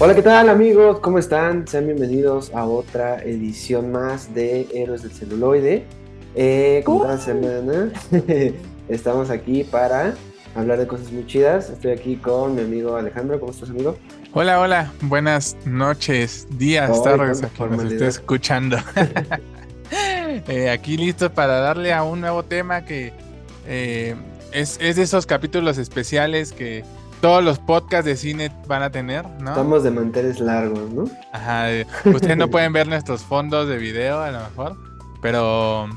Hola, 0.00 0.14
¿qué 0.16 0.22
tal 0.22 0.48
amigos? 0.48 0.98
¿Cómo 0.98 1.20
están? 1.20 1.68
Sean 1.68 1.86
bienvenidos 1.86 2.52
a 2.52 2.64
otra 2.64 3.22
edición 3.22 3.92
más 3.92 4.34
de 4.34 4.66
Héroes 4.74 5.02
del 5.02 5.12
Celuloide. 5.12 5.84
Eh, 6.34 6.82
como 6.84 7.02
cada 7.02 7.16
semana 7.16 7.92
estamos 8.88 9.30
aquí 9.30 9.62
para 9.62 10.14
hablar 10.56 10.78
de 10.78 10.88
cosas 10.88 11.12
muy 11.12 11.24
chidas. 11.26 11.70
Estoy 11.70 11.92
aquí 11.92 12.16
con 12.16 12.56
mi 12.56 12.62
amigo 12.62 12.96
Alejandro. 12.96 13.38
¿Cómo 13.38 13.52
estás, 13.52 13.70
amigo? 13.70 13.96
Hola, 14.32 14.58
hola. 14.58 14.92
Buenas 15.02 15.56
noches, 15.64 16.48
días, 16.58 17.00
tardes 17.04 17.44
a 17.44 17.48
quien 17.48 17.70
nos 17.70 17.84
esté 17.84 18.06
escuchando. 18.08 18.78
Eh, 20.48 20.68
aquí 20.68 20.96
listos 20.96 21.30
para 21.30 21.60
darle 21.60 21.92
a 21.92 22.02
un 22.02 22.20
nuevo 22.20 22.42
tema 22.42 22.84
que 22.84 23.12
eh, 23.66 24.16
es, 24.52 24.78
es 24.80 24.96
de 24.96 25.02
esos 25.02 25.26
capítulos 25.26 25.78
especiales 25.78 26.50
que 26.50 26.82
todos 27.24 27.42
los 27.42 27.58
podcasts 27.58 28.04
de 28.04 28.16
cine 28.16 28.52
van 28.66 28.82
a 28.82 28.90
tener, 28.90 29.24
¿no? 29.40 29.48
Estamos 29.48 29.82
de 29.82 29.90
manteles 29.90 30.40
largos, 30.40 30.92
¿no? 30.92 31.04
Ajá, 31.32 31.72
eh, 31.72 31.86
ustedes 32.04 32.36
no 32.36 32.50
pueden 32.50 32.74
ver 32.74 32.86
nuestros 32.86 33.22
fondos 33.22 33.66
de 33.66 33.78
video 33.78 34.20
a 34.20 34.30
lo 34.30 34.40
mejor, 34.40 34.76
pero 35.22 35.88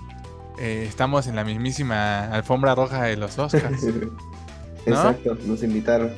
eh, 0.58 0.85
estamos 0.88 1.27
en 1.27 1.35
la 1.35 1.44
mismísima 1.44 2.30
alfombra 2.30 2.76
roja 2.76 3.04
de 3.04 3.18
los 3.18 3.38
Oscars. 3.38 3.84
Exacto, 4.85 5.38
nos 5.45 5.62
invitaron. 5.63 6.13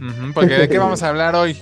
Ujú, 0.00 0.32
porque 0.32 0.58
¿de 0.58 0.68
qué 0.68 0.78
vamos 0.78 1.02
a 1.02 1.08
hablar 1.08 1.34
hoy? 1.34 1.56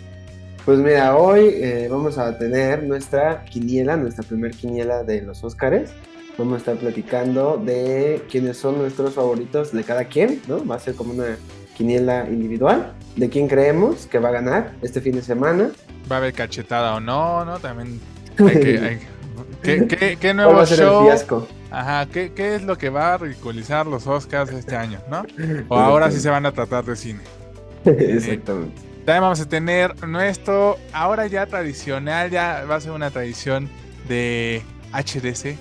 Pues 0.66 0.78
mira, 0.78 1.16
hoy 1.16 1.54
eh, 1.54 1.88
vamos 1.90 2.18
a 2.18 2.36
tener 2.36 2.82
nuestra 2.82 3.46
quiniela, 3.46 3.96
nuestra 3.96 4.24
primer 4.24 4.50
quiniela 4.50 5.04
de 5.04 5.22
los 5.22 5.42
Óscares. 5.42 5.94
Vamos 6.36 6.56
a 6.56 6.56
estar 6.58 6.76
platicando 6.76 7.56
de 7.56 8.22
quiénes 8.30 8.58
son 8.58 8.76
nuestros 8.76 9.14
favoritos 9.14 9.72
de 9.72 9.84
cada 9.84 10.04
quien, 10.04 10.42
¿no? 10.48 10.62
Va 10.66 10.74
a 10.74 10.78
ser 10.80 10.94
como 10.94 11.14
una 11.14 11.36
quiniela 11.86 12.28
individual 12.30 12.92
de 13.16 13.28
quién 13.28 13.48
creemos 13.48 14.06
que 14.06 14.20
va 14.20 14.28
a 14.28 14.32
ganar 14.32 14.72
este 14.82 15.00
fin 15.00 15.16
de 15.16 15.22
semana. 15.22 15.70
¿Va 16.10 16.16
a 16.16 16.18
haber 16.20 16.32
cachetada 16.32 16.94
o 16.94 17.00
no? 17.00 17.44
¿No? 17.44 17.58
También 17.58 18.00
hay 18.38 18.60
que... 18.60 18.78
hay- 18.78 18.98
¿Qué, 19.62 19.86
qué, 19.86 19.96
qué 19.96 20.16
¿Cuál 20.20 20.36
nuevo 20.36 20.52
va 20.54 20.62
a 20.62 20.66
ser 20.66 20.78
show? 20.78 21.00
el 21.02 21.06
fiasco? 21.06 21.48
Ajá, 21.70 22.06
¿qué, 22.06 22.32
¿qué 22.34 22.54
es 22.56 22.62
lo 22.62 22.76
que 22.78 22.88
va 22.90 23.14
a 23.14 23.18
ridiculizar 23.18 23.86
los 23.86 24.06
Oscars 24.08 24.50
este 24.52 24.74
año, 24.76 24.98
no? 25.08 25.24
O 25.68 25.76
ahora 25.78 26.10
sí 26.10 26.18
se 26.20 26.28
van 26.30 26.44
a 26.46 26.52
tratar 26.52 26.84
de 26.84 26.94
cine. 26.96 27.20
Exactamente. 27.84 28.80
También 29.04 29.22
vamos 29.22 29.40
a 29.40 29.48
tener 29.48 30.06
nuestro, 30.06 30.78
ahora 30.92 31.26
ya 31.28 31.46
tradicional, 31.46 32.30
ya 32.30 32.64
va 32.68 32.76
a 32.76 32.80
ser 32.80 32.90
una 32.92 33.10
tradición 33.10 33.68
de 34.08 34.62
HDC. 34.92 35.56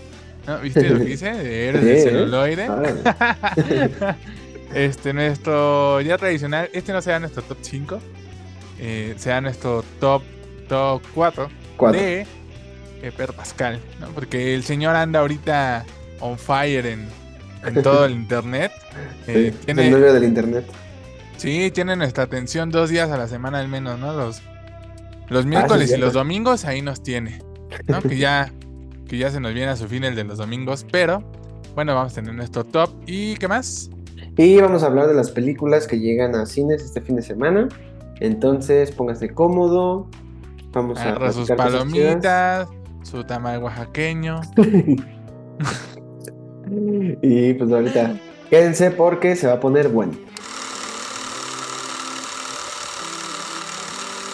¿no? 0.47 0.59
¿Viste 0.59 0.89
lo 0.89 0.97
que 0.97 1.05
dice? 1.05 1.31
De 1.33 1.67
héroes 1.69 1.83
Sí, 1.85 1.89
del 1.89 1.97
¿eh? 1.97 2.01
celuloide. 2.03 2.67
Este, 4.73 5.13
nuestro 5.13 6.01
ya 6.01 6.17
tradicional, 6.17 6.69
este 6.73 6.93
no 6.93 7.01
será 7.01 7.19
nuestro 7.19 7.43
top 7.43 7.57
5, 7.61 7.99
eh, 8.79 9.13
será 9.17 9.41
nuestro 9.41 9.83
top, 9.99 10.23
top 10.67 11.01
4 11.13 11.49
Cuatro. 11.77 12.01
de 12.01 12.27
eh, 13.01 13.11
Pedro 13.11 13.33
Pascal, 13.33 13.81
¿no? 13.99 14.09
Porque 14.09 14.53
el 14.55 14.63
señor 14.63 14.95
anda 14.95 15.19
ahorita 15.21 15.85
on 16.19 16.37
fire 16.37 16.85
en, 16.85 17.07
en 17.63 17.79
todo 17.81 18.05
el 18.05 18.13
internet. 18.13 18.71
Eh, 19.27 19.51
Sí, 19.51 19.57
tiene, 19.65 19.83
el 19.83 19.89
novio 19.91 20.13
del 20.13 20.23
internet. 20.23 20.65
sí, 21.37 21.71
tiene 21.71 21.95
nuestra 21.95 22.23
atención 22.25 22.69
dos 22.69 22.89
días 22.89 23.09
a 23.11 23.17
la 23.17 23.27
semana 23.27 23.59
al 23.59 23.67
menos, 23.67 23.99
¿no? 23.99 24.13
Los, 24.13 24.41
los 25.29 25.45
miércoles 25.45 25.91
y 25.93 25.97
los 25.97 26.13
domingos 26.13 26.65
ahí 26.65 26.81
nos 26.81 27.01
tiene, 27.03 27.39
¿no? 27.87 28.01
que 28.07 28.17
ya 28.17 28.51
que 29.07 29.17
ya 29.17 29.29
se 29.29 29.41
nos 29.41 29.53
viene 29.53 29.71
a 29.71 29.75
su 29.75 29.87
fin 29.89 30.05
el 30.05 30.15
de 30.15 30.23
los 30.23 30.37
domingos, 30.37 30.85
pero 30.89 31.21
bueno, 31.75 31.93
vamos 31.95 32.13
a 32.13 32.15
tener 32.15 32.33
nuestro 32.33 32.63
top. 32.63 32.91
¿Y 33.05 33.35
qué 33.35 33.47
más? 33.49 33.89
Y 34.37 34.61
vamos 34.61 34.83
a 34.83 34.87
hablar 34.87 35.07
de 35.07 35.13
las 35.13 35.31
películas 35.31 35.87
que 35.87 35.99
llegan 35.99 36.35
a 36.35 36.45
cines 36.45 36.83
este 36.83 37.01
fin 37.01 37.17
de 37.17 37.21
semana. 37.21 37.67
Entonces, 38.19 38.91
póngase 38.91 39.33
cómodo. 39.33 40.07
Vamos 40.71 40.99
a 40.99 41.09
Agarra 41.09 41.33
sus 41.33 41.49
palomitas, 41.49 42.69
su 43.03 43.23
tamal 43.23 43.61
oaxaqueño. 43.61 44.39
y 47.21 47.53
pues 47.53 47.71
ahorita 47.71 48.15
quédense 48.49 48.91
porque 48.91 49.35
se 49.35 49.47
va 49.47 49.53
a 49.53 49.59
poner 49.59 49.89
bueno. 49.89 50.13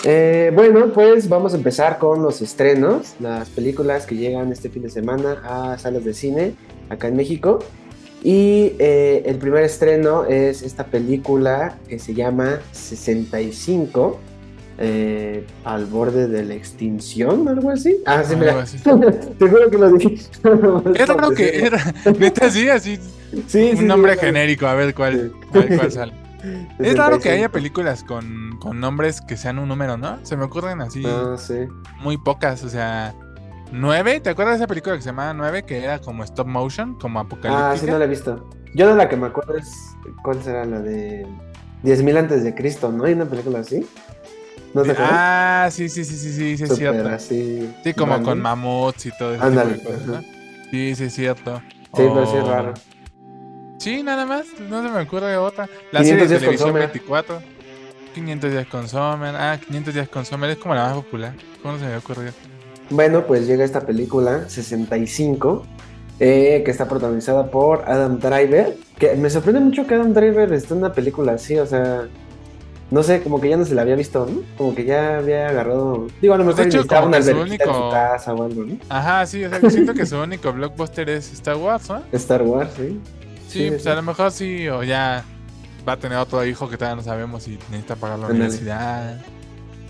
Eh, 0.03 0.51
bueno, 0.53 0.91
pues 0.93 1.27
vamos 1.27 1.53
a 1.53 1.57
empezar 1.57 1.97
con 1.97 2.21
los 2.21 2.41
estrenos, 2.41 3.15
las 3.19 3.49
películas 3.49 4.05
que 4.05 4.15
llegan 4.15 4.51
este 4.51 4.69
fin 4.69 4.83
de 4.83 4.89
semana 4.89 5.41
a 5.43 5.77
salas 5.77 6.05
de 6.05 6.13
cine 6.13 6.53
acá 6.89 7.07
en 7.07 7.15
México. 7.15 7.59
Y 8.23 8.73
eh, 8.79 9.23
el 9.25 9.37
primer 9.37 9.63
estreno 9.63 10.25
es 10.25 10.61
esta 10.63 10.85
película 10.85 11.77
que 11.87 11.99
se 11.99 12.13
llama 12.13 12.59
65, 12.71 14.19
eh, 14.79 15.45
al 15.63 15.85
borde 15.85 16.27
de 16.27 16.43
la 16.45 16.53
extinción, 16.55 17.47
algo 17.47 17.69
así. 17.71 17.97
Ah, 18.05 18.23
sí, 18.23 18.35
mira. 18.35 18.59
Así. 18.61 18.77
Te 19.39 19.49
juro 19.49 19.69
que 19.69 19.77
lo 19.77 19.91
dije. 19.91 20.15
Es 20.95 21.07
raro 21.07 21.31
que 21.31 21.59
era, 21.65 21.93
neta, 22.19 22.49
sí, 22.49 22.69
así, 22.69 22.97
Sí, 23.47 23.71
sí, 23.71 23.71
un 23.79 23.87
nombre 23.87 24.13
sí, 24.13 24.19
genérico, 24.21 24.67
a 24.67 24.73
ver 24.73 24.93
cuál, 24.95 25.33
a 25.53 25.57
ver 25.59 25.77
cuál 25.77 25.91
sale. 25.91 26.13
Es 26.79 26.95
raro 26.95 27.17
que 27.17 27.23
65. 27.23 27.29
haya 27.33 27.49
películas 27.49 28.03
con, 28.03 28.57
con 28.61 28.79
nombres 28.79 29.21
que 29.21 29.35
sean 29.35 29.57
un 29.59 29.67
número, 29.67 29.97
¿no? 29.97 30.19
Se 30.23 30.37
me 30.37 30.43
ocurren 30.45 30.79
así 30.81 31.03
Ah, 31.05 31.35
sí. 31.37 31.55
muy 31.99 32.17
pocas, 32.17 32.63
o 32.63 32.69
sea, 32.69 33.15
nueve, 33.71 34.19
¿te 34.19 34.29
acuerdas 34.29 34.53
de 34.55 34.63
esa 34.63 34.67
película 34.67 34.95
que 34.95 35.01
se 35.01 35.09
llamaba 35.09 35.33
Nueve, 35.33 35.63
que 35.63 35.83
era 35.83 35.99
como 35.99 36.23
stop 36.23 36.47
motion, 36.47 36.95
como 36.95 37.19
Ah, 37.19 37.23
sí, 37.23 37.35
apocalíptica? 37.35 37.91
no 37.91 37.99
la 37.99 38.05
he 38.05 38.07
visto. 38.07 38.49
Yo 38.73 38.87
de 38.89 38.95
la 38.95 39.09
que 39.09 39.15
me 39.17 39.27
acuerdo 39.27 39.55
es. 39.57 39.95
¿Cuál 40.23 40.41
será 40.43 40.65
la 40.65 40.79
de 40.79 41.25
10.000 41.83 42.17
antes 42.17 42.43
de 42.43 42.53
Cristo? 42.55 42.91
¿No 42.91 43.03
hay 43.05 43.13
una 43.13 43.25
película 43.25 43.59
así? 43.59 43.87
¿No 44.73 44.83
te 44.83 44.91
acuerdas? 44.91 45.15
ah, 45.19 45.67
sí, 45.71 45.89
sí, 45.89 46.03
sí, 46.05 46.15
sí, 46.15 46.31
sí, 46.33 46.57
sí, 46.57 46.63
es 46.63 46.75
cierto. 46.75 47.09
así. 47.09 47.73
Sí, 47.83 47.93
como 47.93 48.21
con 48.21 48.41
mamuts 48.41 49.05
y 49.07 49.11
todo 49.17 49.33
ese 49.33 49.43
Ándale. 49.43 49.81
¿no? 50.05 50.21
Sí, 50.71 50.95
sí, 50.95 51.03
es 51.05 51.13
cierto. 51.13 51.61
Sí, 51.67 52.03
pero 52.13 52.25
sí 52.25 52.37
es 52.37 52.43
O- 52.43 52.51
raro. 52.51 52.73
Sí, 53.79 54.03
nada 54.03 54.25
más, 54.25 54.45
no 54.69 54.83
se 54.83 54.89
me 54.89 55.01
ocurre 55.01 55.37
otra. 55.37 55.67
La 55.91 56.01
500 56.01 56.05
serie 56.05 56.27
de 56.27 56.39
televisión 56.39 56.69
Summer. 56.69 56.83
24. 56.83 57.41
500 58.13 58.51
días 58.51 58.67
con 58.67 58.87
Summer. 58.89 59.35
Ah, 59.35 59.57
500 59.65 59.93
días 59.93 60.09
con 60.09 60.25
Summer 60.25 60.49
es 60.49 60.57
como 60.57 60.75
la 60.75 60.83
más 60.85 60.93
popular. 60.95 61.33
¿Cómo 61.61 61.77
se 61.77 61.85
me 61.85 61.95
ocurrió? 61.97 62.31
Bueno, 62.89 63.25
pues 63.25 63.47
llega 63.47 63.63
esta 63.65 63.81
película, 63.81 64.47
65, 64.49 65.65
eh, 66.19 66.61
que 66.63 66.71
está 66.71 66.87
protagonizada 66.87 67.51
por 67.51 67.83
Adam 67.87 68.19
Driver. 68.19 68.75
Que 68.97 69.15
me 69.15 69.29
sorprende 69.29 69.59
mucho 69.59 69.85
que 69.85 69.95
Adam 69.95 70.13
Driver 70.13 70.51
esté 70.53 70.73
en 70.73 70.79
una 70.79 70.93
película 70.93 71.33
así, 71.33 71.57
o 71.57 71.65
sea. 71.65 72.07
No 72.89 73.03
sé, 73.03 73.21
como 73.21 73.41
que 73.41 73.49
ya 73.49 73.57
no 73.57 73.65
se 73.65 73.75
la 73.75 73.81
había 73.81 73.95
visto, 73.95 74.25
¿no? 74.25 74.39
Como 74.57 74.73
que 74.73 74.85
ya 74.85 75.17
había 75.17 75.49
agarrado. 75.49 76.07
Digo, 76.21 76.33
a 76.33 76.37
lo 76.37 76.45
mejor 76.45 76.65
necesitaba 76.67 77.05
una 77.05 77.19
que 77.19 77.29
alberquita 77.31 77.65
en 77.65 77.69
su 77.69 77.75
único- 77.75 77.91
casa 77.91 78.33
o 78.33 78.43
algo, 78.43 78.63
¿no? 78.63 78.77
Ajá, 78.87 79.25
sí, 79.25 79.43
o 79.43 79.49
sea, 79.49 79.59
yo 79.59 79.69
siento 79.69 79.93
que 79.93 80.05
su 80.05 80.15
único 80.17 80.53
blockbuster 80.53 81.09
es 81.09 81.33
Star 81.33 81.57
Wars, 81.57 81.89
¿no? 81.89 82.01
Star 82.13 82.43
Wars, 82.43 82.69
sí. 82.77 82.97
Sí, 83.49 83.59
Sí, 83.63 83.69
pues 83.71 83.83
sí. 83.83 83.89
a 83.89 83.95
lo 83.95 84.03
mejor 84.03 84.31
sí, 84.31 84.69
o 84.69 84.83
ya 84.83 85.25
va 85.85 85.93
a 85.93 85.97
tener 85.97 86.17
otro 86.17 86.45
hijo 86.45 86.69
que 86.69 86.77
todavía 86.77 86.95
no 86.95 87.03
sabemos 87.03 87.43
si 87.43 87.59
necesita 87.69 87.97
pagar 87.97 88.19
la 88.19 88.27
universidad. 88.27 89.19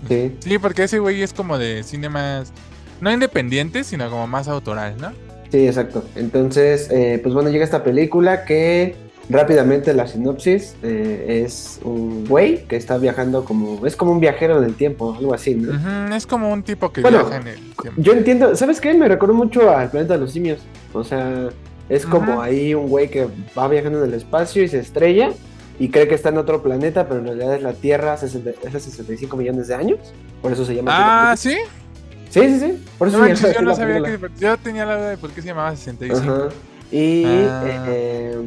Sí. 0.08 0.36
Sí, 0.40 0.58
porque 0.58 0.82
ese 0.82 0.98
güey 0.98 1.22
es 1.22 1.32
como 1.32 1.56
de 1.56 1.84
cine 1.84 2.08
más, 2.08 2.52
no 3.00 3.12
independiente, 3.12 3.84
sino 3.84 4.10
como 4.10 4.26
más 4.26 4.48
autoral, 4.48 4.96
¿no? 5.00 5.12
Sí, 5.50 5.66
exacto. 5.66 6.04
Entonces, 6.14 6.90
eh, 6.90 7.20
pues 7.22 7.34
bueno, 7.34 7.50
llega 7.50 7.64
esta 7.64 7.82
película 7.82 8.44
que 8.44 8.94
rápidamente 9.30 9.92
la 9.92 10.06
sinopsis 10.06 10.76
eh, 10.82 11.42
es 11.44 11.80
un 11.84 12.24
güey 12.26 12.64
que 12.64 12.76
está 12.76 12.98
viajando 12.98 13.44
como, 13.44 13.86
es 13.86 13.96
como 13.96 14.12
un 14.12 14.20
viajero 14.20 14.60
del 14.60 14.74
tiempo, 14.74 15.14
algo 15.18 15.34
así, 15.34 15.54
¿no? 15.54 16.14
Es 16.14 16.26
como 16.26 16.50
un 16.50 16.62
tipo 16.62 16.92
que 16.92 17.02
Bueno, 17.02 17.24
viaja 17.24 17.36
en 17.36 17.48
el 17.48 17.60
tiempo. 17.76 18.00
Yo 18.00 18.12
entiendo, 18.12 18.56
¿sabes 18.56 18.80
qué? 18.80 18.94
Me 18.94 19.08
recuerdo 19.08 19.34
mucho 19.34 19.70
al 19.70 19.90
planeta 19.90 20.14
de 20.14 20.20
los 20.20 20.32
simios. 20.32 20.60
O 20.92 21.04
sea, 21.04 21.48
es 21.88 22.04
como 22.04 22.42
ahí 22.42 22.74
un 22.74 22.88
güey 22.88 23.08
que 23.10 23.28
va 23.56 23.68
viajando 23.68 24.02
en 24.04 24.10
el 24.10 24.14
espacio 24.14 24.62
y 24.62 24.68
se 24.68 24.78
estrella 24.78 25.30
y 25.78 25.90
cree 25.90 26.08
que 26.08 26.14
está 26.14 26.30
en 26.30 26.38
otro 26.38 26.62
planeta, 26.62 27.06
pero 27.08 27.20
en 27.20 27.26
realidad 27.26 27.54
es 27.54 27.62
la 27.62 27.72
Tierra 27.72 28.14
hace 28.14 28.28
60 28.28 28.68
hace 28.68 28.80
65 28.80 29.36
millones 29.36 29.68
de 29.68 29.74
años. 29.74 29.98
Por 30.42 30.52
eso 30.52 30.64
se 30.64 30.74
llama. 30.74 30.90
Ah, 30.92 31.36
¿sí? 31.36 31.56
Sí, 32.30 32.40
sí, 32.40 32.60
sí. 32.60 32.84
Por 32.98 33.08
eso 33.08 33.18
No 33.18 33.24
manches, 33.28 33.54
yo 33.54 33.62
no 33.62 33.74
sabía 33.74 34.00
película. 34.02 34.28
que. 34.34 34.40
Yo 34.40 34.56
tenía 34.58 34.84
la 34.86 34.96
duda 34.96 35.10
de 35.10 35.18
por 35.18 35.30
qué 35.30 35.42
se 35.42 35.48
llamaba 35.48 35.74
65. 35.74 36.20
Ajá. 36.32 36.48
Y 36.90 37.24
Ah. 37.24 37.84
eh, 37.88 38.38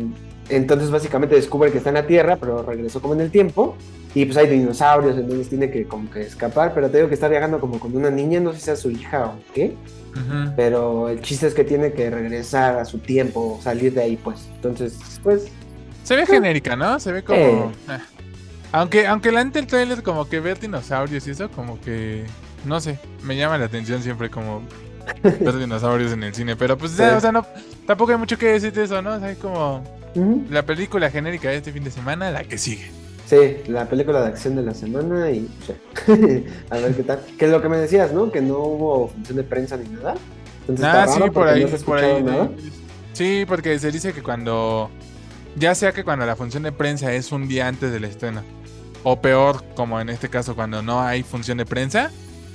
entonces 0.49 0.89
básicamente 0.91 1.35
descubre 1.35 1.71
que 1.71 1.77
está 1.77 1.89
en 1.89 1.95
la 1.95 2.07
Tierra, 2.07 2.37
pero 2.37 2.63
regresó 2.63 3.01
como 3.01 3.13
en 3.13 3.21
el 3.21 3.31
tiempo. 3.31 3.75
Y 4.13 4.25
pues 4.25 4.35
hay 4.37 4.47
dinosaurios, 4.47 5.17
entonces 5.17 5.47
tiene 5.47 5.71
que 5.71 5.85
como 5.85 6.09
que 6.11 6.21
escapar. 6.21 6.73
Pero 6.73 6.89
te 6.89 6.97
digo 6.97 7.07
que 7.07 7.13
está 7.15 7.29
viajando 7.29 7.59
como 7.61 7.79
con 7.79 7.95
una 7.95 8.09
niña, 8.09 8.39
no 8.41 8.51
sé 8.51 8.59
si 8.59 8.65
sea 8.65 8.75
su 8.75 8.91
hija 8.91 9.27
o 9.27 9.35
qué. 9.53 9.75
Ujú. 10.11 10.51
Pero 10.57 11.07
el 11.07 11.21
chiste 11.21 11.47
es 11.47 11.53
que 11.53 11.63
tiene 11.63 11.93
que 11.93 12.09
regresar 12.09 12.77
a 12.77 12.83
su 12.83 12.97
tiempo, 12.99 13.57
salir 13.63 13.93
de 13.93 14.01
ahí, 14.01 14.17
pues. 14.21 14.49
Entonces, 14.55 14.97
pues. 15.23 15.47
Se 16.03 16.15
ve 16.17 16.25
genérica, 16.25 16.75
¿no? 16.75 16.99
Se 16.99 17.13
ve 17.13 17.23
como. 17.23 17.39
Eh. 17.39 17.63
ah. 17.87 17.99
Aunque, 18.73 19.05
aunque 19.07 19.31
la 19.31 19.41
el 19.41 19.51
trailer 19.67 20.01
como 20.03 20.27
que 20.27 20.39
ver 20.41 20.59
dinosaurios 20.59 21.25
y 21.27 21.31
eso, 21.31 21.49
como 21.49 21.79
que. 21.79 22.25
No 22.65 22.79
sé, 22.79 22.99
me 23.23 23.35
llama 23.35 23.57
la 23.57 23.65
atención 23.65 24.01
siempre 24.03 24.29
como 24.29 24.61
ver 25.23 25.57
dinosaurios 25.57 26.11
en 26.11 26.23
el 26.23 26.33
cine. 26.33 26.55
Pero 26.55 26.77
pues, 26.77 26.91
Sí. 26.91 27.03
o 27.03 27.19
sea, 27.19 27.31
no, 27.31 27.45
tampoco 27.87 28.11
hay 28.11 28.17
mucho 28.17 28.37
que 28.37 28.47
decir 28.47 28.71
de 28.73 28.83
eso, 28.83 29.01
¿no? 29.01 29.15
O 29.15 29.19
sea, 29.19 29.31
es 29.31 29.37
como 29.37 29.83
la 30.49 30.65
película 30.65 31.09
genérica 31.09 31.49
de 31.49 31.57
este 31.57 31.71
fin 31.71 31.83
de 31.83 31.91
semana, 31.91 32.31
la 32.31 32.43
que 32.43 32.57
sigue. 32.57 32.91
Sí, 33.25 33.57
la 33.67 33.87
película 33.87 34.21
de 34.21 34.27
acción 34.27 34.57
de 34.57 34.61
la 34.61 34.73
semana 34.73 35.31
y 35.31 35.47
a 36.69 36.75
ver 36.77 36.95
qué 36.95 37.03
tal. 37.03 37.19
Que 37.39 37.45
es 37.45 37.51
lo 37.51 37.61
que 37.61 37.69
me 37.69 37.77
decías, 37.77 38.11
¿no? 38.11 38.29
Que 38.31 38.41
no 38.41 38.57
hubo 38.59 39.07
función 39.07 39.37
de 39.37 39.43
prensa 39.43 39.77
ni 39.77 39.87
nada. 39.89 40.15
Entonces, 40.67 40.85
ah, 40.85 41.07
sí, 41.07 41.29
por 41.29 41.47
ahí, 41.47 41.65
por 41.65 41.97
ahí. 41.97 42.23
Sí, 43.13 43.45
porque 43.47 43.79
se 43.79 43.91
dice 43.91 44.13
que 44.13 44.21
cuando, 44.21 44.89
ya 45.55 45.75
sea 45.75 45.91
que 45.91 46.03
cuando 46.03 46.25
la 46.25 46.35
función 46.35 46.63
de 46.63 46.71
prensa 46.71 47.13
es 47.13 47.31
un 47.31 47.47
día 47.47 47.67
antes 47.67 47.91
del 47.91 48.03
estreno, 48.05 48.41
o 49.03 49.19
peor, 49.21 49.63
como 49.75 49.99
en 49.99 50.09
este 50.09 50.29
caso, 50.29 50.55
cuando 50.55 50.81
no 50.81 51.01
hay 51.01 51.23
función 51.23 51.57
de 51.57 51.65
prensa, 51.65 52.11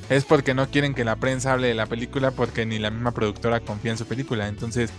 es 0.08 0.25
porque 0.25 0.55
no 0.55 0.69
quieren 0.69 0.94
que 0.94 1.05
la 1.05 1.17
prensa 1.17 1.53
hable 1.53 1.69
de 1.69 1.75
la 1.75 1.87
película 1.87 2.31
porque 2.31 2.64
ni 2.67 2.79
la 2.79 2.91
misma 2.91 3.12
productora 3.12 3.61
confía 3.61 3.93
en 3.93 3.99
su 3.99 4.06
película. 4.06 4.49
Entonces, 4.49 4.91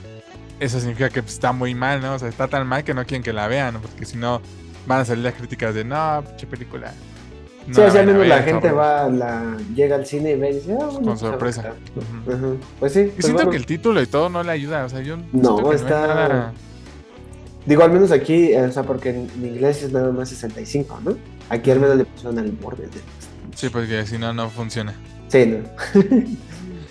eso 0.60 0.80
significa 0.80 1.10
que 1.10 1.20
está 1.20 1.54
muy 1.54 1.76
mal, 1.76 2.02
¿no? 2.02 2.16
O 2.16 2.20
sea, 2.20 2.28
está 2.28 2.48
tan 2.48 2.68
mal 2.68 2.84
que 2.84 2.94
no 2.94 3.06
quieren 3.06 3.24
que 3.24 3.34
la 3.34 3.48
vean, 3.48 3.80
porque 3.82 4.06
si 4.06 4.18
no 4.18 4.42
van 4.86 5.02
a 5.02 5.06
salir 5.06 5.24
las 5.24 5.34
críticas 5.36 5.76
de 5.76 5.84
no, 5.84 6.24
pinche 6.26 6.48
película. 6.48 6.94
No 7.68 7.74
sí, 7.76 7.82
así 7.82 7.98
al 7.98 8.06
menos 8.06 8.26
la 8.26 8.44
gente 8.44 8.72
va, 8.72 9.10
la, 9.10 9.58
llega 9.76 9.98
al 9.98 10.06
cine 10.06 10.32
y 10.32 10.36
ve 10.36 10.52
y 10.52 10.54
dice, 10.56 10.78
ah, 10.82 10.88
Con 10.94 11.04
pues, 11.04 11.20
sorpresa. 11.20 11.74
Pues 12.80 12.94
sí. 12.94 13.02
Y 13.02 13.06
pues 13.08 13.26
siento 13.26 13.50
que 13.50 13.58
el 13.58 13.66
título 13.66 14.02
y 14.02 14.08
todo 14.08 14.30
no 14.30 14.42
le 14.42 14.52
ayuda, 14.52 14.86
o 14.86 14.90
sea, 14.90 15.02
yo 15.02 15.18
no, 15.34 15.72
está... 15.74 16.54
Digo, 17.66 17.84
al 17.84 17.92
menos 17.92 18.14
aquí, 18.14 18.56
o 18.56 18.72
sea, 18.72 18.84
porque 18.84 19.10
en 19.10 19.30
inglés 19.46 19.84
es 19.84 19.92
nada 19.92 20.10
más 20.14 20.30
65, 20.30 21.02
¿no? 21.04 21.18
Aquí 21.50 21.70
al 21.70 21.82
menos 21.82 21.98
le 21.98 22.06
pusieron 22.06 22.40
al 22.40 22.52
borde. 22.52 22.88
Sí, 23.56 23.70
porque 23.70 24.06
si 24.06 24.18
no, 24.18 24.34
no 24.34 24.50
funciona. 24.50 24.94
Sí, 25.28 25.46
no. 25.46 25.60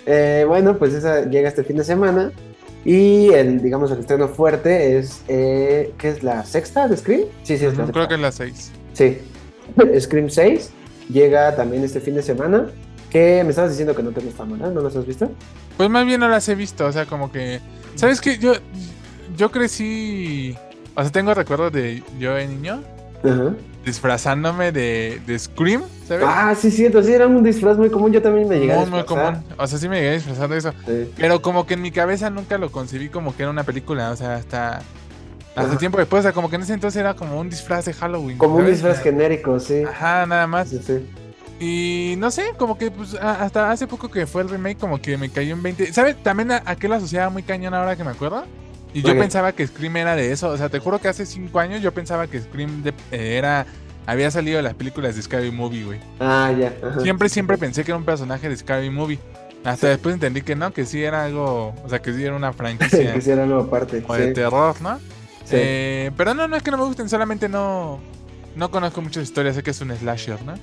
eh, 0.07 0.45
bueno, 0.47 0.79
pues 0.79 0.95
esa 0.95 1.25
llega 1.29 1.49
este 1.49 1.65
fin 1.65 1.77
de 1.77 1.85
semana. 1.85 2.33
Y 2.85 3.33
el, 3.33 3.61
digamos, 3.61 3.91
el 3.91 3.99
estreno 3.99 4.29
fuerte 4.29 4.97
es, 4.97 5.23
eh, 5.27 5.93
¿qué 5.99 6.09
es 6.11 6.23
la 6.23 6.45
sexta 6.45 6.87
de 6.87 6.97
Scream? 6.97 7.23
Sí, 7.43 7.59
sí, 7.59 7.65
es 7.65 7.77
la 7.77 7.87
Creo 7.87 8.07
que 8.07 8.15
es 8.15 8.21
la 8.21 8.31
seis. 8.31 8.71
Sí. 8.93 9.19
Scream 10.01 10.31
6 10.31 10.71
llega 11.09 11.57
también 11.57 11.83
este 11.83 12.01
fin 12.01 12.15
de 12.15 12.23
semana. 12.23 12.67
Que 13.11 13.43
me 13.45 13.51
estabas 13.51 13.71
diciendo 13.71 13.95
que 13.95 14.03
no 14.03 14.11
te 14.11 14.21
gusta, 14.21 14.45
¿no? 14.45 14.71
¿No 14.71 14.81
las 14.83 14.95
has 14.95 15.07
visto? 15.07 15.31
Pues 15.77 15.89
más 15.91 16.05
bien 16.07 16.21
no 16.21 16.29
las 16.29 16.49
he 16.49 16.55
visto, 16.55 16.87
o 16.87 16.93
sea, 16.93 17.07
como 17.07 17.31
que... 17.31 17.61
¿Sabes 17.95 18.21
qué? 18.21 18.39
Yo, 18.39 18.53
yo 19.37 19.51
crecí... 19.51 20.57
O 20.95 21.03
sea, 21.03 21.11
tengo 21.11 21.33
recuerdos 21.33 21.73
de 21.73 22.03
yo 22.19 22.35
de 22.35 22.47
niño. 22.47 22.83
Ajá 23.23 23.55
disfrazándome 23.87 24.73
de, 24.73 25.23
de 25.27 25.39
Scream, 25.39 25.85
¿sabes? 26.07 26.27
Ah, 26.29 26.55
sí, 26.59 26.71
cierto, 26.73 27.03
sí, 27.03 27.13
era 27.13 27.27
un 27.29 27.43
disfraz 27.43 27.79
muy 27.79 27.89
común, 27.89 28.13
yo 28.13 28.21
también 28.21 28.49
me 28.49 28.59
llegué 28.59 28.73
a 28.73 28.81
disfrazar. 28.81 29.33
Muy 29.33 29.43
común, 29.43 29.55
o 29.57 29.67
sea, 29.67 29.79
sí 29.79 29.89
me 29.89 29.97
llegué 29.97 30.11
a 30.11 30.15
disfrazar 30.15 30.49
de 30.51 30.59
eso. 30.59 30.75
Pero 31.17 31.41
como 31.41 31.67
que 31.67 31.75
en 31.75 31.83
mi 31.83 31.93
cabeza 31.93 32.29
nunca 32.29 32.59
lo 32.59 32.71
concebí 32.73 33.09
como 33.09 33.35
que 33.35 33.45
era 33.45 33.51
una 33.51 33.63
película, 33.65 34.11
o 34.11 34.17
sea, 34.17 34.35
hasta... 34.35 34.83
Hace 35.55 35.77
tiempo 35.77 35.97
después, 35.97 36.21
o 36.21 36.23
sea, 36.25 36.33
como 36.33 36.51
que 36.51 36.57
en 36.57 36.63
ese 36.63 36.75
entonces 36.75 37.01
era 37.01 37.15
como 37.15 37.41
un 37.41 37.49
disfraz 37.49 37.87
de 37.87 37.95
Halloween. 37.95 38.37
Como 38.37 38.57
un 38.57 38.67
disfraz 38.67 39.01
genérico, 39.01 39.59
sí. 39.59 39.85
Ajá, 39.89 40.27
nada 40.27 40.47
más. 40.47 40.69
Sí, 40.69 40.81
sí. 40.85 41.07
Y 41.59 42.15
no 42.19 42.31
sé, 42.31 42.53
como 42.59 42.77
que 42.77 42.91
pues 42.91 43.15
hasta 43.15 43.71
hace 43.71 43.87
poco 43.87 44.11
que 44.11 44.27
fue 44.27 44.43
el 44.43 44.51
remake, 44.51 44.77
como 44.77 45.01
que 45.01 45.17
me 45.17 45.31
cayó 45.31 45.55
en 45.55 45.63
20. 45.63 45.95
¿Sabes? 45.95 46.23
También 46.23 46.51
a, 46.51 46.63
a 46.67 46.77
qué 46.77 46.89
lo 46.89 46.97
asociaba 46.97 47.31
muy 47.31 47.43
cañón 47.43 47.73
ahora 47.73 47.97
que 47.97 48.05
me 48.05 48.11
acuerdo. 48.11 48.45
Y 48.97 49.03
yo 49.03 49.19
pensaba 49.19 49.53
que 49.53 49.67
Scream 49.67 49.95
era 49.99 50.17
de 50.17 50.33
eso. 50.33 50.49
O 50.49 50.57
sea, 50.57 50.71
te 50.71 50.79
juro 50.79 50.99
que 50.99 51.09
hace 51.09 51.27
cinco 51.27 51.61
años 51.61 51.83
yo 51.83 51.93
pensaba 51.93 52.27
que 52.29 52.41
Scream 52.41 52.83
eh, 53.13 53.37
era. 53.37 53.67
Había 54.07 54.31
salido 54.31 54.57
de 54.57 54.63
las 54.63 54.73
películas 54.73 55.17
de 55.17 55.23
Scary 55.23 55.51
Movie, 55.51 55.85
güey. 55.85 56.01
Ah, 56.19 56.51
ya. 56.59 56.73
Siempre, 57.03 57.29
siempre 57.29 57.59
pensé 57.59 57.85
que 57.85 57.91
era 57.91 57.99
un 57.99 58.05
personaje 58.05 58.49
de 58.49 58.57
Scary 58.57 58.89
Movie. 58.89 59.19
Hasta 59.65 59.89
después 59.89 60.15
entendí 60.15 60.41
que 60.41 60.55
no, 60.57 60.73
que 60.73 60.87
sí 60.87 61.03
era 61.03 61.25
algo. 61.25 61.75
O 61.85 61.89
sea, 61.91 62.01
que 62.01 62.15
sí 62.15 62.25
era 62.25 62.35
una 62.35 62.53
franquicia. 62.55 63.13
que 63.13 63.21
sí 63.21 63.31
era 63.31 63.43
algo 63.43 63.61
aparte. 63.61 64.03
O 64.07 64.15
de 64.15 64.33
terror, 64.33 64.81
¿no? 64.81 64.99
Sí. 65.45 65.57
Eh, 65.59 66.11
pero 66.17 66.33
no, 66.33 66.49
no 66.49 66.57
es 66.57 66.63
que 66.63 66.71
no 66.71 66.79
me 66.79 66.85
gusten, 66.85 67.09
solamente 67.11 67.51
no. 67.51 68.01
No 68.55 68.71
conozco 68.71 69.03
muchas 69.03 69.25
historias, 69.25 69.57
sé 69.57 69.63
que 69.63 69.73
es 69.73 69.81
un 69.83 69.95
slasher, 69.95 70.39
¿no? 70.43 70.55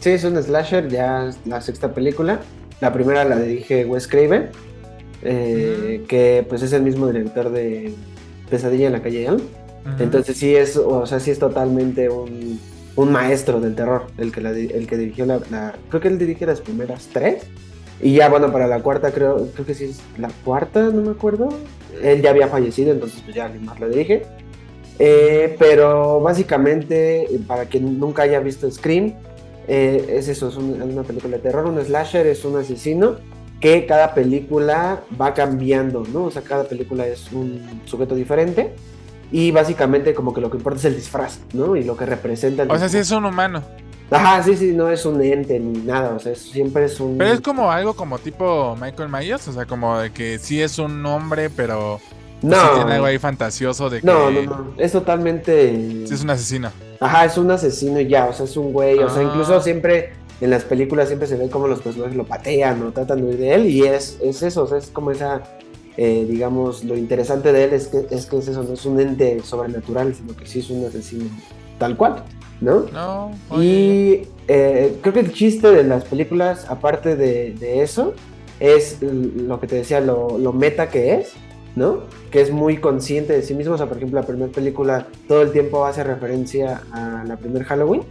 Sí, 0.00 0.10
es 0.10 0.24
un 0.24 0.40
slasher, 0.42 0.88
ya 0.88 1.28
es 1.28 1.38
la 1.46 1.62
sexta 1.62 1.94
película. 1.94 2.40
La 2.82 2.92
primera 2.92 3.24
la 3.24 3.36
dirige 3.36 3.86
Wes 3.86 4.06
Craven. 4.06 4.50
Eh, 5.22 6.04
que 6.08 6.46
pues 6.48 6.62
es 6.62 6.72
el 6.72 6.82
mismo 6.82 7.08
director 7.08 7.50
de 7.50 7.92
Pesadilla 8.50 8.86
en 8.86 8.92
la 8.92 9.02
calle 9.02 9.26
Elm. 9.26 9.40
Entonces 9.98 10.36
sí 10.36 10.54
es, 10.54 10.76
o 10.76 11.06
sea, 11.06 11.18
sí 11.18 11.30
es 11.30 11.38
totalmente 11.38 12.10
un, 12.10 12.60
maestro 13.10 13.60
del 13.60 13.74
terror, 13.74 14.06
el 14.18 14.32
que, 14.32 14.40
el 14.40 14.86
que 14.86 14.96
dirigió 14.96 15.24
la, 15.24 15.74
Creo 15.88 16.00
que 16.00 16.08
él 16.08 16.18
dirige 16.18 16.44
las 16.46 16.60
primeras 16.60 17.08
tres. 17.12 17.44
Y 18.00 18.12
ya, 18.14 18.28
bueno, 18.28 18.52
para 18.52 18.66
la 18.66 18.80
cuarta 18.80 19.10
creo, 19.12 19.48
creo 19.54 19.66
que 19.66 19.74
sí 19.74 19.84
es 19.84 20.00
la 20.18 20.30
cuarta, 20.44 20.90
no 20.90 21.02
me 21.02 21.12
acuerdo. 21.12 21.48
Él 22.02 22.22
ya 22.22 22.30
había 22.30 22.48
fallecido, 22.48 22.92
entonces 22.92 23.22
pues 23.22 23.34
ya 23.34 23.46
alguien 23.46 23.64
más 23.64 23.80
la 23.80 23.88
dirige. 23.88 24.24
Eh, 24.98 25.56
pero 25.58 26.20
básicamente, 26.20 27.26
para 27.46 27.64
quien 27.64 27.98
nunca 27.98 28.22
haya 28.22 28.40
visto 28.40 28.70
Scream, 28.70 29.14
eh, 29.68 30.16
es 30.16 30.28
eso, 30.28 30.48
es 30.48 30.56
una 30.56 31.02
película 31.02 31.36
de 31.36 31.42
terror, 31.42 31.66
un 31.66 31.80
slasher, 31.80 32.26
es 32.26 32.44
un 32.44 32.56
asesino 32.56 33.16
que 33.60 33.86
cada 33.86 34.14
película 34.14 35.00
va 35.20 35.34
cambiando, 35.34 36.04
¿no? 36.12 36.24
O 36.24 36.30
sea, 36.30 36.42
cada 36.42 36.64
película 36.64 37.06
es 37.06 37.32
un 37.32 37.82
sujeto 37.86 38.14
diferente 38.14 38.74
y 39.32 39.50
básicamente 39.50 40.14
como 40.14 40.32
que 40.32 40.40
lo 40.40 40.50
que 40.50 40.56
importa 40.56 40.78
es 40.78 40.84
el 40.86 40.96
disfraz, 40.96 41.40
¿no? 41.52 41.76
Y 41.76 41.84
lo 41.84 41.96
que 41.96 42.06
representa 42.06 42.62
el 42.62 42.70
O 42.70 42.78
sea, 42.78 42.88
sí 42.88 42.98
es 42.98 43.10
un 43.10 43.24
humano. 43.24 43.62
Ajá, 44.10 44.42
sí, 44.42 44.56
sí, 44.56 44.72
no 44.72 44.88
es 44.88 45.04
un 45.04 45.20
ente 45.20 45.60
ni 45.60 45.80
nada, 45.80 46.14
o 46.14 46.18
sea, 46.18 46.34
siempre 46.34 46.86
es 46.86 46.98
un... 46.98 47.18
Pero 47.18 47.30
es 47.30 47.40
como 47.42 47.70
algo 47.70 47.94
como 47.94 48.18
tipo 48.18 48.74
Michael 48.80 49.10
Myers, 49.10 49.48
o 49.48 49.52
sea, 49.52 49.66
como 49.66 49.98
de 49.98 50.10
que 50.12 50.38
sí 50.38 50.62
es 50.62 50.78
un 50.78 51.04
hombre, 51.04 51.50
pero... 51.50 52.00
Pues 52.40 52.52
no. 52.52 52.70
tiene 52.76 52.92
algo 52.94 53.06
ahí 53.06 53.18
fantasioso 53.18 53.90
de 53.90 54.00
que... 54.00 54.06
No, 54.06 54.30
no, 54.30 54.42
no, 54.42 54.74
es 54.78 54.92
totalmente... 54.92 55.72
Sí, 56.06 56.14
es 56.14 56.22
un 56.22 56.30
asesino. 56.30 56.70
Ajá, 57.00 57.26
es 57.26 57.36
un 57.36 57.50
asesino 57.50 58.00
y 58.00 58.08
ya, 58.08 58.26
o 58.26 58.32
sea, 58.32 58.46
es 58.46 58.56
un 58.56 58.72
güey, 58.72 58.98
o 58.98 59.10
sea, 59.10 59.22
incluso 59.22 59.56
ah. 59.56 59.60
siempre 59.60 60.12
en 60.40 60.50
las 60.50 60.64
películas 60.64 61.08
siempre 61.08 61.28
se 61.28 61.36
ve 61.36 61.48
como 61.48 61.68
los 61.68 61.80
personajes 61.80 62.16
lo 62.16 62.24
patean 62.24 62.82
o 62.82 62.92
tratan 62.92 63.18
de 63.18 63.24
huir 63.24 63.38
de 63.38 63.54
él 63.54 63.66
y 63.66 63.82
es, 63.82 64.18
es 64.22 64.42
eso, 64.42 64.64
o 64.64 64.66
sea, 64.66 64.78
es 64.78 64.88
como 64.88 65.10
esa, 65.10 65.42
eh, 65.96 66.26
digamos, 66.28 66.84
lo 66.84 66.96
interesante 66.96 67.52
de 67.52 67.64
él 67.64 67.72
es 67.72 67.88
que, 67.88 68.06
es 68.10 68.26
que 68.26 68.38
es 68.38 68.48
eso, 68.48 68.62
no 68.62 68.74
es 68.74 68.86
un 68.86 69.00
ente 69.00 69.40
sobrenatural, 69.42 70.14
sino 70.14 70.36
que 70.36 70.46
sí 70.46 70.60
es 70.60 70.70
un 70.70 70.84
asesino 70.84 71.24
tal 71.78 71.96
cual, 71.96 72.24
¿no? 72.60 72.86
No. 72.92 73.30
Y 73.60 74.22
eh, 74.46 74.98
creo 75.00 75.12
que 75.12 75.20
el 75.20 75.32
chiste 75.32 75.70
de 75.70 75.84
las 75.84 76.04
películas, 76.04 76.66
aparte 76.68 77.16
de, 77.16 77.54
de 77.54 77.82
eso, 77.82 78.14
es 78.60 79.00
lo 79.02 79.60
que 79.60 79.66
te 79.66 79.76
decía, 79.76 80.00
lo, 80.00 80.38
lo, 80.38 80.52
meta 80.52 80.88
que 80.88 81.14
es, 81.14 81.32
¿no? 81.76 82.04
Que 82.30 82.40
es 82.40 82.50
muy 82.50 82.78
consciente 82.78 83.32
de 83.32 83.42
sí 83.42 83.54
mismo. 83.54 83.74
O 83.74 83.76
sea, 83.76 83.86
por 83.86 83.96
ejemplo, 83.96 84.20
la 84.20 84.26
primera 84.26 84.50
película 84.50 85.06
todo 85.28 85.42
el 85.42 85.52
tiempo 85.52 85.84
hace 85.84 86.02
referencia 86.02 86.82
a 86.92 87.24
la 87.24 87.36
primera 87.36 87.64
Halloween. 87.64 88.02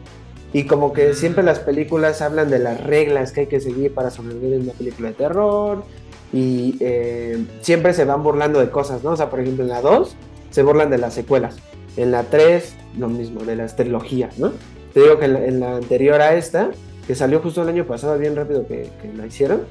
Y 0.53 0.65
como 0.65 0.93
que 0.93 1.13
siempre 1.13 1.43
las 1.43 1.59
películas 1.59 2.21
hablan 2.21 2.49
de 2.49 2.59
las 2.59 2.81
reglas 2.81 3.31
que 3.31 3.41
hay 3.41 3.47
que 3.47 3.59
seguir 3.59 3.93
para 3.93 4.09
sobrevivir 4.09 4.53
en 4.53 4.61
una 4.61 4.73
película 4.73 5.09
de 5.09 5.13
terror. 5.15 5.83
Y 6.31 6.77
eh, 6.79 7.45
siempre 7.61 7.93
se 7.93 8.05
van 8.05 8.23
burlando 8.23 8.59
de 8.59 8.69
cosas, 8.69 9.03
¿no? 9.03 9.11
O 9.11 9.17
sea, 9.17 9.29
por 9.29 9.39
ejemplo, 9.39 9.63
en 9.63 9.69
la 9.69 9.81
2 9.81 10.15
se 10.49 10.63
burlan 10.63 10.89
de 10.89 10.97
las 10.97 11.13
secuelas. 11.13 11.57
En 11.97 12.11
la 12.11 12.23
3, 12.23 12.75
lo 12.97 13.09
mismo, 13.09 13.41
de 13.41 13.55
las 13.55 13.75
trilogías, 13.75 14.37
¿no? 14.39 14.51
Te 14.93 15.01
digo 15.01 15.19
que 15.19 15.25
en 15.25 15.59
la, 15.59 15.75
anterior 15.75 16.21
a 16.21 16.35
esta, 16.35 16.71
que 17.05 17.15
salió 17.15 17.39
justo 17.39 17.61
el 17.61 17.69
año 17.69 17.85
pasado, 17.85 18.17
bien 18.17 18.35
rápido 18.35 18.67
que, 18.67 18.89
que, 19.01 19.13
la 19.13 19.25
hicieron, 19.25 19.61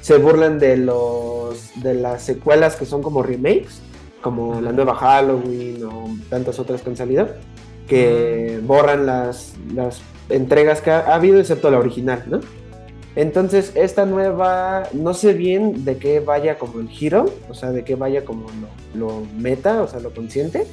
se 0.00 0.16
burlan 0.18 0.58
de, 0.58 0.76
los, 0.76 1.70
de 1.82 1.94
las 1.94 2.22
secuelas 2.22 2.76
que 2.76 2.86
son 2.86 3.02
como 3.02 3.22
remakes, 3.22 3.80
como 4.22 4.60
la 4.60 4.72
nueva 4.72 4.94
Halloween 4.94 5.84
o 5.84 6.10
tantas 6.28 6.58
otras 6.58 6.82
que 6.82 6.90
han 6.90 6.96
salido 6.96 7.28
que 7.90 8.60
borran 8.62 9.04
las, 9.04 9.54
las 9.74 10.00
entregas 10.28 10.80
que 10.80 10.92
ha, 10.92 11.12
habido, 11.12 11.40
excepto 11.40 11.72
la 11.72 11.78
original, 11.78 12.22
¿no? 12.28 12.40
Entonces, 13.16 13.72
esta 13.74 14.06
nueva, 14.06 14.84
no 14.92 15.12
sé 15.12 15.32
bien 15.32 15.84
de 15.84 15.96
qué 15.96 16.20
vaya 16.20 16.56
como 16.56 16.78
el 16.78 16.88
giro, 16.88 17.26
o 17.48 17.54
sea, 17.54 17.72
de 17.72 17.82
qué 17.82 17.96
vaya 17.96 18.24
como 18.24 18.46
lo, 18.94 19.24
meta, 19.36 19.82
o 19.82 19.88
sea, 19.88 19.98
lo 19.98 20.14
consciente, 20.14 20.68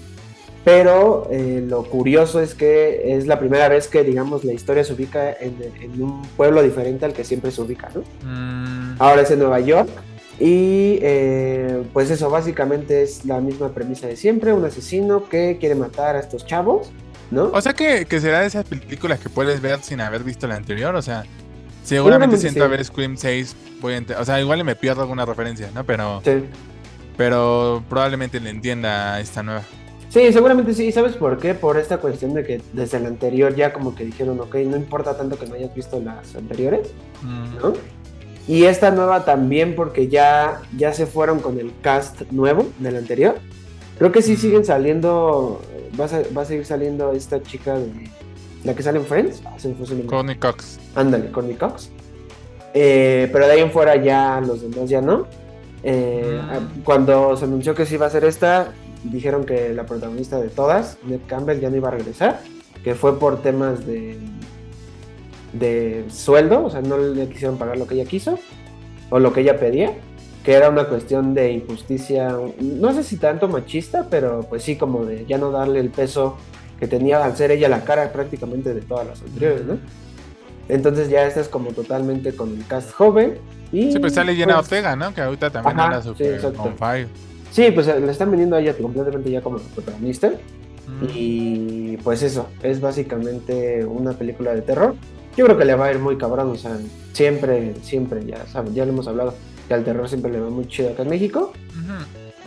pero 0.64 1.28
eh, 1.32 1.66
lo 1.68 1.84
curioso 1.86 2.40
es 2.40 2.54
que 2.54 3.16
es 3.16 3.26
la 3.26 3.40
primera 3.40 3.68
vez 3.68 3.88
que, 3.88 4.04
digamos, 4.04 4.44
la 4.44 4.54
historia 4.54 4.84
se 4.84 4.94
ubica 4.94 5.36
en, 5.40 5.56
un 6.00 6.22
pueblo 6.38 6.62
diferente 6.62 7.06
al 7.06 7.14
que 7.14 7.24
siempre 7.24 7.50
se 7.50 7.64
ubica, 7.64 7.90
¿no? 7.96 8.02
Mm. 8.30 8.98
Ahora 9.00 9.24
es 9.24 9.32
en 9.32 9.40
Nueva 9.40 9.60
York, 9.60 9.90
y 10.40 11.00
eh, 11.02 11.82
pues 11.94 12.12
eso, 12.12 12.30
básicamente 12.30 13.02
es 13.02 13.26
la 13.26 13.42
misma 13.42 13.70
premisa 13.70 14.06
de 14.06 14.16
siempre, 14.16 14.54
un 14.54 14.64
asesino 14.64 15.28
que 15.28 15.58
quiere 15.60 15.74
matar 15.74 16.16
a 16.16 16.20
estos 16.20 16.46
chavos 16.46 16.92
¿no? 17.32 17.46
O 17.54 17.62
sea 17.62 17.74
que, 17.74 18.06
será 18.20 18.42
de 18.42 18.48
esas 18.48 18.66
películas 18.66 19.20
que 19.20 19.30
puedes 19.30 19.62
ver 19.62 19.80
sin 19.82 20.02
haber 20.02 20.24
visto 20.24 20.48
la 20.48 20.56
anterior, 20.56 20.96
o 20.96 21.02
sea, 21.02 21.24
seguramente 21.84 22.38
siento 22.38 22.64
a 22.64 22.68
ver 22.68 22.84
Scream 22.84 23.18
6, 23.18 23.56
voy 23.82 23.96
a 23.96 24.20
o 24.20 24.26
sea, 24.26 24.40
igual 24.40 24.64
me 24.64 24.76
pierdo 24.76 25.02
alguna 25.02 25.26
referencia, 25.26 25.70
¿no? 25.74 25.84
Pero, 25.86 26.22
pero 27.16 27.84
probablemente 27.90 28.40
le 28.40 28.50
entienda 28.50 29.20
esta 29.20 29.44
nueva. 29.44 29.64
Sí, 30.10 30.32
seguramente 30.32 30.74
sí. 30.74 30.92
¿Sabes 30.92 31.16
por 31.16 31.38
qué? 31.38 31.54
Por 31.54 31.78
esta 31.78 31.98
cuestión 31.98 32.34
de 32.34 32.44
que 32.44 32.62
desde 32.74 33.00
la 33.00 33.10
anterior 33.10 33.54
ya 33.56 33.74
como 33.74 33.94
que 33.94 34.06
dijeron, 34.06 34.40
ok, 34.40 34.56
no 34.66 34.78
importa 34.78 35.18
tanto 35.18 35.38
que 35.38 35.48
no 35.48 35.56
hayas 35.56 35.74
visto 35.76 36.00
las 36.00 36.36
anteriores, 36.36 36.90
mm. 37.22 37.58
¿no? 37.62 37.74
Y 38.48 38.64
esta 38.64 38.92
nueva 38.92 39.26
también 39.26 39.76
porque 39.76 40.08
ya, 40.08 40.62
ya 40.78 40.94
se 40.94 41.06
fueron 41.06 41.40
con 41.40 41.60
el 41.60 41.74
cast 41.82 42.22
nuevo 42.32 42.68
del 42.80 42.96
anterior. 42.96 43.36
Creo 43.98 44.12
que 44.12 44.22
sí 44.22 44.34
mm. 44.34 44.38
siguen 44.38 44.66
saliendo 44.66 45.62
va 46.00 46.06
a, 46.06 46.24
va 46.36 46.42
a 46.42 46.46
seguir 46.46 46.66
saliendo 46.66 47.12
esta 47.12 47.42
chica 47.42 47.78
de 47.78 48.10
la 48.64 48.76
que 48.76 48.84
sale 48.84 49.00
en 49.00 49.06
Friends. 49.06 49.42
Ah, 49.46 49.56
Courtney 50.08 50.36
Cox. 50.36 50.80
Ándale, 50.96 51.32
Courtney 51.32 51.56
Cox. 51.56 51.90
Eh, 52.74 53.30
pero 53.32 53.48
de 53.48 53.54
ahí 53.54 53.62
en 53.62 53.72
fuera 53.72 53.96
ya 53.96 54.42
los 54.42 54.62
demás 54.62 54.90
ya 54.90 55.02
no. 55.02 55.26
Eh, 55.84 56.40
mm. 56.42 56.82
Cuando 56.82 57.38
se 57.38 57.46
anunció 57.46 57.74
que 57.74 57.86
sí 57.86 57.96
iba 57.96 58.06
a 58.06 58.10
ser 58.10 58.26
esta, 58.26 58.74
dijeron 59.04 59.46
que 59.46 59.74
la 59.74 59.86
protagonista 59.86 60.40
de 60.40 60.50
todas, 60.50 60.98
Ned 61.06 61.22
Campbell, 61.28 61.60
ya 61.60 61.70
no 61.70 61.78
iba 61.78 61.88
a 61.88 61.92
regresar, 61.92 62.42
que 62.84 62.96
fue 62.96 63.20
por 63.20 63.42
temas 63.42 63.86
de, 63.86 64.18
de 65.54 66.06
sueldo, 66.10 66.66
o 66.66 66.70
sea, 66.70 66.82
no 66.82 66.98
le 66.98 67.28
quisieron 67.30 67.58
pagar 67.58 67.78
lo 67.78 67.88
que 67.88 67.96
ella 67.96 68.06
quiso 68.06 68.38
o 69.10 69.20
lo 69.20 69.32
que 69.32 69.42
ella 69.42 69.58
pedía, 69.58 69.94
que 70.48 70.54
era 70.54 70.70
una 70.70 70.86
cuestión 70.86 71.34
de 71.34 71.52
injusticia, 71.52 72.34
no 72.62 72.94
sé 72.94 73.04
si 73.04 73.18
tanto 73.18 73.50
machista, 73.50 74.08
pero 74.10 74.46
pues 74.48 74.64
sí 74.64 74.78
como 74.78 75.04
de 75.04 75.26
ya 75.26 75.38
no 75.38 75.52
darle 75.52 75.82
el 75.82 75.90
peso 75.90 76.38
que 76.80 76.88
tenía 76.88 77.22
al 77.22 77.36
ser 77.36 77.52
ella 77.52 77.68
la 77.68 77.84
cara 77.84 78.14
prácticamente 78.14 78.74
de 78.74 78.80
todas 78.80 79.08
las 79.08 79.22
anteriores, 79.22 79.66
¿no? 79.66 79.78
Entonces 80.70 81.10
ya 81.10 81.28
esta 81.28 81.42
es 81.42 81.50
como 81.50 81.72
totalmente 81.72 82.34
con 82.34 82.56
el 82.56 82.66
cast 82.66 82.94
joven. 82.94 83.40
Y, 83.74 83.92
sí, 83.92 84.00
pues 84.00 84.14
sale 84.14 84.36
Jenna 84.36 84.56
pues, 84.56 84.68
Ortega, 84.68 84.96
¿no? 84.96 85.14
Que 85.14 85.20
ahorita 85.20 85.50
también 85.50 85.78
anda 85.82 86.02
super 86.02 86.40
sí, 86.40 86.48
on 86.58 86.78
fire. 86.78 87.10
Sí, 87.52 87.70
pues 87.72 87.88
le 87.88 88.10
están 88.10 88.32
vendiendo 88.32 88.56
a 88.56 88.62
ella 88.62 88.74
completamente 88.74 89.30
ya 89.30 89.42
como 89.42 89.58
protagonista. 89.58 90.32
Y 91.14 91.98
pues 91.98 92.24
eso, 92.24 92.48
es 92.64 92.80
básicamente 92.80 93.84
una 93.84 94.14
película 94.14 94.56
de 94.56 94.62
terror. 94.62 94.96
Yo 95.36 95.44
creo 95.44 95.58
que 95.58 95.66
le 95.66 95.76
va 95.76 95.88
a 95.88 95.92
ir 95.92 96.00
muy 96.00 96.18
cabrón, 96.18 96.52
o 96.52 96.56
sea, 96.56 96.78
siempre, 97.12 97.76
siempre, 97.82 98.26
ya 98.26 98.48
saben, 98.48 98.74
ya 98.74 98.86
lo 98.86 98.94
hemos 98.94 99.10
hablado, 99.10 99.34
que 99.68 99.74
al 99.74 99.84
terror 99.84 100.08
siempre 100.08 100.32
le 100.32 100.40
va 100.40 100.50
muy 100.50 100.68
chido 100.68 100.90
acá 100.90 101.04
en 101.04 101.10
México. 101.10 101.54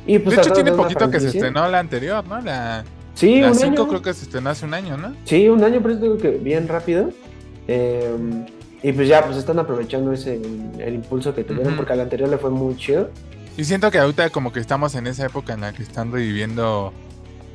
y 0.06 0.18
pues, 0.18 0.36
de 0.36 0.42
hecho, 0.42 0.52
tiene 0.52 0.72
poquito 0.72 1.10
que 1.10 1.20
se 1.20 1.28
estrenó 1.28 1.68
la 1.68 1.78
anterior, 1.78 2.26
¿no? 2.26 2.40
La, 2.40 2.84
sí, 3.14 3.40
la 3.40 3.52
un 3.52 3.62
año. 3.62 3.88
creo 3.88 4.02
que 4.02 4.14
se 4.14 4.24
estrenó 4.24 4.50
hace 4.50 4.64
un 4.64 4.74
año, 4.74 4.96
¿no? 4.96 5.14
Sí, 5.24 5.48
un 5.48 5.62
año, 5.62 5.80
pero 5.82 5.94
es 5.94 6.00
digo 6.00 6.16
que 6.16 6.30
bien 6.30 6.68
rápido. 6.68 7.10
Em, 7.68 8.46
y 8.82 8.92
pues 8.92 9.08
ya, 9.08 9.24
pues 9.24 9.36
están 9.36 9.58
aprovechando 9.58 10.12
ese 10.12 10.40
el, 10.78 10.94
impulso 10.94 11.34
que 11.34 11.44
tuvieron, 11.44 11.76
porque 11.76 11.92
al 11.92 12.00
anterior 12.00 12.28
le 12.28 12.38
fue 12.38 12.50
muy 12.50 12.76
chido. 12.76 13.10
Y 13.56 13.64
siento 13.64 13.90
que 13.90 13.98
ahorita 13.98 14.30
como 14.30 14.52
que 14.52 14.60
estamos 14.60 14.94
en 14.94 15.06
esa 15.06 15.26
época 15.26 15.52
en 15.52 15.60
la 15.60 15.72
que 15.72 15.82
están 15.82 16.10
reviviendo 16.10 16.94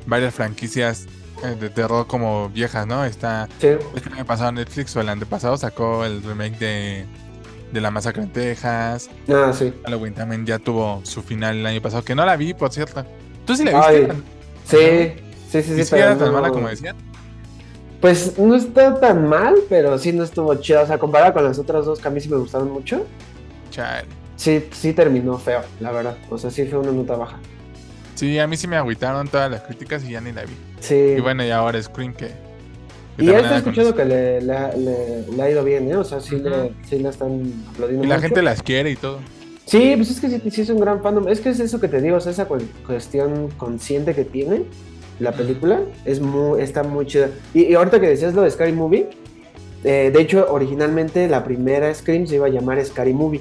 varias 0.06 0.34
franquicias 0.34 1.06
eh, 1.42 1.56
de 1.58 1.68
terror 1.68 2.06
como 2.06 2.48
viejas, 2.48 2.86
¿no? 2.86 3.04
Está 3.04 3.48
sí. 3.60 3.66
el 3.66 4.12
año 4.12 4.24
pasado 4.24 4.52
Netflix 4.52 4.94
o 4.94 5.00
el 5.00 5.08
antepasado 5.08 5.56
sacó 5.56 6.04
el 6.04 6.22
remake 6.22 6.58
de, 6.58 7.06
de 7.72 7.80
La 7.80 7.90
Masacre 7.90 8.22
en 8.22 8.30
Texas. 8.30 9.10
Ah, 9.28 9.52
sí. 9.52 9.72
Halloween 9.84 10.14
también 10.14 10.46
ya 10.46 10.58
tuvo 10.58 11.00
su 11.04 11.22
final 11.22 11.56
el 11.58 11.66
año 11.66 11.82
pasado, 11.82 12.04
que 12.04 12.14
no 12.14 12.24
la 12.24 12.36
vi, 12.36 12.54
por 12.54 12.72
cierto. 12.72 13.04
¿Tú 13.44 13.56
sí 13.56 13.64
la 13.64 13.90
viste? 13.90 14.14
sí, 14.64 15.22
sí, 15.50 15.62
sí, 15.62 15.74
sí. 15.76 15.84
sí 15.84 15.94
era 15.94 16.16
tan 16.16 16.32
mala 16.32 16.50
como 16.50 16.68
decían? 16.68 16.96
Pues 18.00 18.38
no 18.38 18.54
está 18.54 19.00
tan 19.00 19.26
mal, 19.26 19.54
pero 19.68 19.98
sí 19.98 20.12
no 20.12 20.22
estuvo 20.22 20.54
chido. 20.56 20.82
O 20.82 20.86
sea, 20.86 20.98
comparada 20.98 21.32
con 21.32 21.44
las 21.44 21.58
otras 21.58 21.86
dos 21.86 21.98
que 21.98 22.08
a 22.08 22.10
mí 22.10 22.20
sí 22.20 22.28
me 22.28 22.36
gustaron 22.36 22.70
mucho. 22.70 23.06
Chale. 23.70 24.06
Sí, 24.36 24.68
sí 24.72 24.92
terminó 24.92 25.38
feo, 25.38 25.62
la 25.80 25.92
verdad. 25.92 26.16
O 26.28 26.36
sea, 26.36 26.50
sí 26.50 26.66
fue 26.66 26.78
una 26.78 26.92
nota 26.92 27.16
baja. 27.16 27.38
Sí, 28.14 28.38
a 28.38 28.46
mí 28.46 28.56
sí 28.56 28.66
me 28.66 28.76
agüitaron 28.76 29.28
todas 29.28 29.50
las 29.50 29.62
críticas 29.62 30.04
y 30.04 30.12
ya 30.12 30.20
ni 30.20 30.32
la 30.32 30.42
vi. 30.42 30.54
Sí. 30.80 30.94
Y 30.94 31.20
bueno, 31.20 31.44
y 31.44 31.50
ahora 31.50 31.82
Scream 31.82 32.14
que... 32.14 32.45
y 33.18 33.26
ya 33.26 33.38
está 33.38 33.58
escuchando 33.58 33.94
que 33.94 34.04
le, 34.04 34.40
le, 34.40 35.42
ha 35.42 35.50
ido 35.50 35.64
bien, 35.64 35.90
¿eh? 35.90 35.96
O 35.96 36.04
sea, 36.04 36.20
sí, 36.20 36.36
le, 36.36 36.72
sí 36.88 36.98
la 36.98 37.10
están 37.10 37.52
aplaudiendo. 37.70 38.04
Y 38.04 38.08
la 38.08 38.20
gente 38.20 38.42
las 38.42 38.62
quiere 38.62 38.90
y 38.90 38.96
todo. 38.96 39.18
Sí, 39.64 39.94
pues 39.96 40.10
es 40.10 40.20
que 40.20 40.28
sí, 40.28 40.50
sí, 40.50 40.60
es 40.60 40.70
un 40.70 40.80
gran 40.80 41.02
fandom. 41.02 41.28
Es 41.28 41.40
que 41.40 41.48
es 41.48 41.58
eso 41.58 41.80
que 41.80 41.88
te 41.88 42.00
digo, 42.00 42.16
o 42.16 42.20
sea, 42.20 42.32
esa 42.32 42.46
cuestión 42.46 43.48
consciente 43.56 44.14
que 44.14 44.24
tiene 44.24 44.64
la 45.18 45.32
película 45.32 45.80
es 46.04 46.20
muy, 46.20 46.60
está 46.60 46.82
muy 46.82 47.06
chida. 47.06 47.30
Y, 47.54 47.74
ahorita 47.74 48.00
que 48.00 48.08
decías 48.08 48.34
lo 48.34 48.42
de 48.42 48.50
Scary 48.50 48.72
Movie, 48.72 49.08
eh, 49.82 50.10
de 50.12 50.20
hecho, 50.20 50.46
originalmente 50.50 51.28
la 51.28 51.42
primera 51.44 51.92
Scream 51.94 52.26
se 52.26 52.36
iba 52.36 52.46
a 52.46 52.50
llamar 52.50 52.84
Scary 52.84 53.12
Movie. 53.12 53.40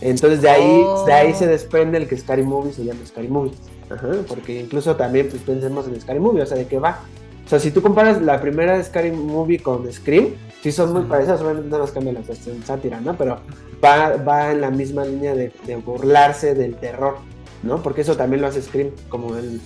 Entonces 0.00 0.42
de 0.42 0.50
ahí, 0.50 0.84
de 1.06 1.12
ahí 1.12 1.34
se 1.34 1.46
oh. 1.46 1.48
desprende 1.48 1.98
el 1.98 2.08
que 2.08 2.16
Scary 2.16 2.42
Movie 2.42 2.72
se 2.72 2.84
llama 2.84 3.00
Scary 3.06 3.28
Movie. 3.28 3.52
Ajá, 3.90 4.08
porque 4.28 4.60
incluso 4.60 4.96
también 4.96 5.28
pues, 5.28 5.42
pensemos 5.42 5.86
en 5.86 6.00
Scary 6.00 6.20
Movie, 6.20 6.42
o 6.42 6.46
sea, 6.46 6.56
¿de 6.56 6.66
qué 6.66 6.78
va? 6.78 7.00
O 7.44 7.48
sea, 7.48 7.58
si 7.58 7.70
tú 7.70 7.82
comparas 7.82 8.22
la 8.22 8.40
primera 8.40 8.82
Scary 8.82 9.12
Movie 9.12 9.58
con 9.58 9.90
Scream, 9.92 10.28
sí 10.62 10.72
son 10.72 10.92
muy 10.92 11.02
parecidas, 11.02 11.42
obviamente 11.42 11.68
no 11.68 11.78
nos 11.78 11.92
cambia 11.92 12.14
la 12.14 12.20
cuestión 12.20 12.62
sátira, 12.64 13.00
¿no? 13.00 13.16
Pero 13.16 13.38
va, 13.84 14.16
va 14.16 14.52
en 14.52 14.62
la 14.62 14.70
misma 14.70 15.04
línea 15.04 15.34
de, 15.34 15.52
de, 15.66 15.76
burlarse 15.76 16.54
del 16.54 16.76
terror, 16.76 17.18
¿no? 17.62 17.82
Porque 17.82 18.00
eso 18.00 18.16
también 18.16 18.40
lo 18.40 18.48
hace 18.48 18.62
Scream, 18.62 18.90
como 19.08 19.36
el... 19.36 19.60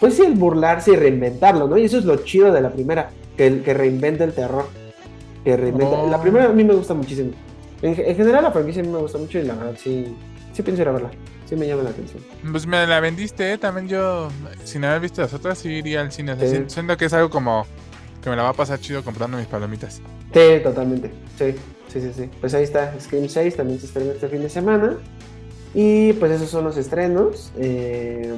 Pues 0.00 0.14
sí, 0.14 0.22
el 0.22 0.34
burlarse 0.34 0.92
y 0.92 0.96
reinventarlo, 0.96 1.68
¿no? 1.68 1.78
Y 1.78 1.84
eso 1.84 1.98
es 1.98 2.04
lo 2.04 2.16
chido 2.16 2.52
de 2.52 2.62
la 2.62 2.70
primera, 2.70 3.10
que, 3.36 3.62
que 3.62 3.74
reinventa 3.74 4.24
el 4.24 4.32
terror. 4.32 4.66
Que 5.44 5.56
reinventa... 5.56 6.02
La 6.06 6.20
primera 6.20 6.46
a 6.46 6.52
mí 6.52 6.64
me 6.64 6.74
gusta 6.74 6.94
muchísimo. 6.94 7.30
En, 7.82 7.94
general 7.94 8.42
la 8.42 8.50
franquicia 8.50 8.82
a 8.82 8.84
mí 8.84 8.92
me 8.92 8.98
gusta 8.98 9.18
mucho 9.18 9.38
y 9.38 9.42
la 9.42 9.54
verdad 9.54 9.74
sí, 9.78 10.14
sí 10.52 10.62
pienso 10.62 10.82
ir 10.82 10.88
a 10.88 10.92
verla. 10.92 11.10
Sí 11.50 11.56
me 11.56 11.66
llama 11.66 11.82
la 11.82 11.90
atención. 11.90 12.22
Pues 12.52 12.64
me 12.64 12.86
la 12.86 13.00
vendiste, 13.00 13.52
¿eh? 13.52 13.58
también 13.58 13.88
yo, 13.88 14.28
sin 14.62 14.84
haber 14.84 15.00
visto 15.00 15.20
las 15.20 15.34
otras, 15.34 15.58
sí 15.58 15.68
iría 15.68 16.00
al 16.00 16.12
cine. 16.12 16.36
Siento 16.68 16.96
que 16.96 17.06
es 17.06 17.12
algo 17.12 17.28
como 17.28 17.66
que 18.22 18.30
me 18.30 18.36
la 18.36 18.44
va 18.44 18.50
a 18.50 18.52
pasar 18.52 18.78
chido 18.78 19.02
comprando 19.02 19.36
mis 19.36 19.48
palomitas. 19.48 20.00
Sí, 20.32 20.62
totalmente. 20.62 21.10
Sí, 21.36 21.56
sí, 21.92 22.00
sí, 22.00 22.12
sí. 22.16 22.30
Pues 22.40 22.54
ahí 22.54 22.62
está, 22.62 22.94
Scream 23.00 23.28
6 23.28 23.56
también 23.56 23.80
se 23.80 23.86
estrena 23.86 24.12
este 24.12 24.28
fin 24.28 24.42
de 24.42 24.48
semana. 24.48 24.96
Y 25.74 26.12
pues 26.12 26.30
esos 26.30 26.48
son 26.48 26.62
los 26.62 26.76
estrenos. 26.76 27.50
Eh... 27.58 28.32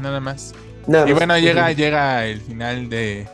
Nada 0.00 0.20
más. 0.20 0.54
y 0.86 1.12
bueno, 1.14 1.36
llega, 1.36 1.72
llega 1.72 2.26
el 2.26 2.40
final 2.40 2.88
de 2.88 3.26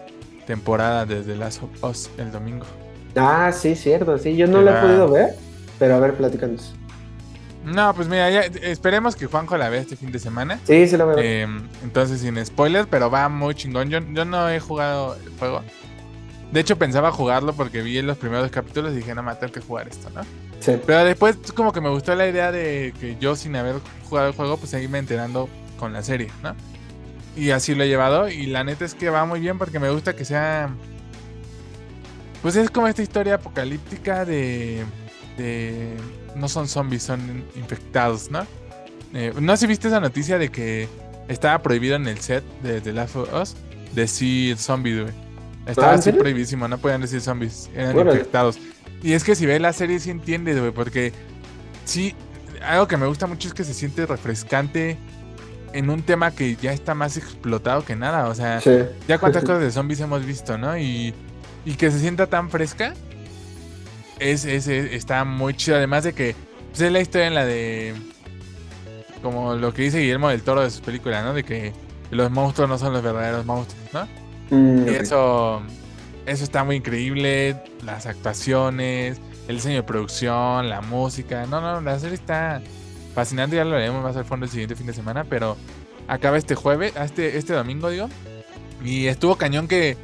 temporada 0.47 1.04
desde 1.04 1.37
Last 1.37 1.62
of 1.62 1.85
Us 1.85 2.09
el 2.16 2.33
domingo. 2.33 2.64
Ah, 3.14 3.52
sí, 3.52 3.75
cierto, 3.75 4.16
sí, 4.16 4.37
yo 4.37 4.47
no 4.47 4.62
lo 4.62 4.71
he 4.71 4.80
podido 4.80 5.11
ver, 5.11 5.35
pero 5.78 5.97
a 5.97 6.00
ver, 6.00 6.14
platícanos. 6.14 6.75
No, 7.64 7.94
pues 7.94 8.09
mira, 8.09 8.28
esperemos 8.44 9.16
que 9.16 9.26
Juanjo 9.26 9.56
la 9.56 9.68
vea 9.68 9.80
este 9.80 9.97
fin 9.97 10.12
de 10.12 10.18
semana. 10.18 10.61
Sí, 10.64 10.87
sí 10.87 10.97
la 10.97 11.04
veo. 11.04 11.18
Eh, 11.18 11.47
entonces, 11.83 12.21
sin 12.21 12.44
spoilers, 12.44 12.87
pero 12.90 13.11
va 13.11 13.28
muy 13.28 13.54
chingón. 13.54 13.90
Yo, 13.90 14.00
yo 14.12 14.25
no 14.25 14.49
he 14.49 14.61
jugado 14.61 15.16
el 15.16 15.38
juego. 15.38 15.62
De 16.52 16.61
hecho, 16.61 16.76
pensaba 16.76 17.11
jugarlo 17.11 17.54
porque 17.54 17.83
vi 17.83 17.99
en 17.99 18.06
los 18.06 18.18
primeros 18.18 18.50
capítulos 18.50 18.92
y 18.92 18.97
dije, 18.97 19.14
no, 19.14 19.23
me 19.23 19.35
tengo 19.35 19.52
que 19.52 19.61
jugar 19.61 19.88
esto, 19.88 20.11
¿no? 20.11 20.23
Sí. 20.61 20.78
Pero 20.87 21.04
después, 21.04 21.37
como 21.54 21.73
que 21.73 21.80
me 21.80 21.88
gustó 21.88 22.14
la 22.14 22.28
idea 22.28 22.52
de 22.52 22.94
que 23.00 23.16
yo, 23.18 23.35
sin 23.35 23.56
haber 23.56 23.76
jugado 24.09 24.28
el 24.28 24.35
juego, 24.35 24.56
pues 24.56 24.71
seguirme 24.71 24.99
enterando 24.99 25.49
con 25.78 25.92
la 25.92 26.02
serie, 26.02 26.30
¿no? 26.42 26.54
Y 27.37 27.50
así 27.50 27.75
lo 27.75 27.83
he 27.83 27.88
llevado. 27.88 28.28
Y 28.28 28.47
la 28.47 28.62
neta 28.62 28.85
es 28.85 28.94
que 28.94 29.11
va 29.11 29.25
muy 29.25 29.40
bien 29.40 29.59
porque 29.59 29.80
me 29.80 29.90
gusta 29.90 30.14
que 30.14 30.25
sea 30.25 30.71
pues 32.44 32.56
es 32.56 32.68
como 32.68 32.87
esta 32.88 33.00
historia 33.00 33.37
apocalíptica 33.37 34.26
de. 34.26 34.85
de 35.38 35.97
no 36.35 36.49
son 36.49 36.69
zombies, 36.69 37.03
son 37.03 37.45
infectados, 37.57 38.31
¿no? 38.31 38.47
Eh, 39.12 39.33
no 39.41 39.57
sé 39.57 39.62
si 39.62 39.67
viste 39.67 39.88
esa 39.88 40.00
noticia 40.00 40.38
de 40.38 40.50
que 40.50 40.88
estaba 41.29 41.62
prohibido 41.62 41.97
en 41.97 42.07
el 42.07 42.19
set 42.21 42.45
de 42.62 42.81
The 42.81 42.93
Last 42.93 43.17
of 43.17 43.33
Us 43.33 43.57
decir 43.95 44.57
zombies, 44.57 45.03
güey. 45.03 45.14
Estaba 45.67 45.93
¿Ah, 45.93 45.95
así 45.95 46.12
prohibísimo, 46.12 46.69
no 46.69 46.79
podían 46.79 47.00
decir 47.00 47.21
zombies, 47.21 47.71
eran 47.75 47.99
infectados. 47.99 48.59
Y 49.03 49.12
es 49.12 49.25
que 49.25 49.35
si 49.35 49.47
ves 49.47 49.61
la 49.61 49.73
serie 49.73 49.99
sí 49.99 50.11
entiendes, 50.11 50.59
güey, 50.59 50.73
porque 50.73 51.12
sí, 51.85 52.14
algo 52.62 52.87
que 52.88 52.97
me 52.97 53.07
gusta 53.07 53.26
mucho 53.26 53.49
es 53.49 53.55
que 53.55 53.64
se 53.64 53.73
siente 53.73 54.05
refrescante 54.05 54.99
en 55.73 55.91
un 55.91 56.03
tema 56.03 56.33
que 56.33 56.57
ya 56.57 56.73
está 56.73 56.95
más 56.95 57.17
explotado 57.17 57.85
que 57.85 57.97
nada. 57.97 58.29
O 58.29 58.35
sea, 58.35 58.61
ya 59.09 59.19
cuántas 59.19 59.43
cosas 59.43 59.61
de 59.61 59.71
zombies 59.71 60.00
hemos 60.00 60.25
visto, 60.25 60.59
¿no? 60.59 60.76
Y 60.76 61.14
y 61.64 61.75
que 61.75 61.91
se 61.91 61.99
sienta 61.99 62.26
tan 62.26 62.50
fresca, 62.50 62.95
es, 64.18 64.44
está 64.44 65.25
muy 65.25 65.54
chido. 65.54 65.76
Además 65.76 66.04
de 66.04 66.12
que 66.12 66.35
pues, 66.71 66.80
es 66.83 66.92
la 66.92 67.00
historia 67.00 67.26
en 67.26 67.35
la 67.35 67.44
de. 67.44 67.94
Como 69.23 69.54
lo 69.54 69.73
que 69.73 69.83
dice 69.83 70.00
Guillermo 70.00 70.28
del 70.28 70.42
Toro 70.42 70.61
de 70.61 70.71
sus 70.71 70.80
películas, 70.80 71.25
¿no? 71.25 71.33
De 71.33 71.44
que 71.44 71.73
los 72.11 72.30
monstruos 72.30 72.68
no 72.68 72.78
son 72.78 72.92
los 72.92 73.02
verdaderos 73.02 73.47
monstruos, 73.47 73.83
¿no? 73.92 74.06
Mm, 74.50 74.88
y 74.88 74.90
eso, 74.90 75.62
eso 76.26 76.44
está 76.44 76.64
muy 76.64 76.76
increíble. 76.76 77.62
Las 77.85 78.06
actuaciones, 78.06 79.21
el 79.49 79.56
diseño 79.56 79.76
de 79.76 79.83
producción, 79.83 80.68
la 80.68 80.80
música. 80.80 81.47
No, 81.47 81.61
no, 81.61 81.80
la 81.80 81.99
serie 81.99 82.16
está 82.16 82.61
fascinante. 83.14 83.56
Ya 83.56 83.64
lo 83.64 83.73
veremos 83.73 84.02
más 84.02 84.16
al 84.16 84.25
fondo 84.25 84.44
el 84.44 84.50
siguiente 84.50 84.76
fin 84.76 84.87
de 84.87 84.92
semana. 84.92 85.25
Pero 85.25 85.56
acaba 86.06 86.37
este 86.37 86.54
jueves, 86.54 86.92
este, 86.97 87.38
este 87.38 87.54
domingo, 87.54 87.88
digo. 87.88 88.09
Y 88.85 89.06
estuvo 89.06 89.37
cañón 89.37 89.68
que 89.68 89.97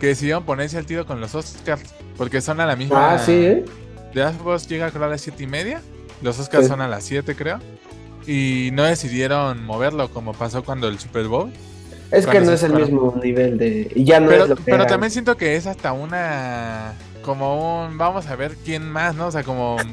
que 0.00 0.08
decidieron 0.08 0.44
ponerse 0.44 0.78
al 0.78 0.86
tiro 0.86 1.06
con 1.06 1.20
los 1.20 1.34
Oscars. 1.34 1.94
Porque 2.16 2.40
son 2.40 2.60
a 2.60 2.66
la 2.66 2.76
misma. 2.76 3.14
Ah, 3.14 3.18
sí, 3.18 3.32
¿eh? 3.32 3.64
The 4.12 4.20
Last 4.20 4.68
llega 4.68 4.90
creo 4.90 5.04
a 5.04 5.08
las 5.08 5.20
7 5.20 5.42
y 5.42 5.46
media. 5.46 5.82
Los 6.22 6.38
Oscars 6.38 6.68
son 6.68 6.80
a 6.80 6.88
las 6.88 7.04
7, 7.04 7.34
creo. 7.34 7.58
Y 8.26 8.70
no 8.72 8.84
decidieron 8.84 9.64
moverlo 9.64 10.08
como 10.10 10.32
pasó 10.32 10.64
cuando 10.64 10.88
el 10.88 10.98
Super 10.98 11.26
Bowl. 11.26 11.52
Es 12.10 12.26
que 12.26 12.40
no 12.40 12.52
es 12.52 12.62
el 12.62 12.74
mismo 12.74 13.14
nivel 13.22 13.58
de. 13.58 13.92
Ya 13.96 14.20
no 14.20 14.28
pero, 14.28 14.44
es 14.44 14.50
lo 14.50 14.56
Pero 14.56 14.86
también 14.86 15.10
siento 15.10 15.36
que 15.36 15.56
es 15.56 15.66
hasta 15.66 15.92
una. 15.92 16.94
Como 17.22 17.86
un. 17.86 17.98
Vamos 17.98 18.26
a 18.28 18.36
ver 18.36 18.56
quién 18.64 18.88
más, 18.88 19.14
¿no? 19.14 19.26
O 19.26 19.30
sea, 19.30 19.42
como. 19.42 19.76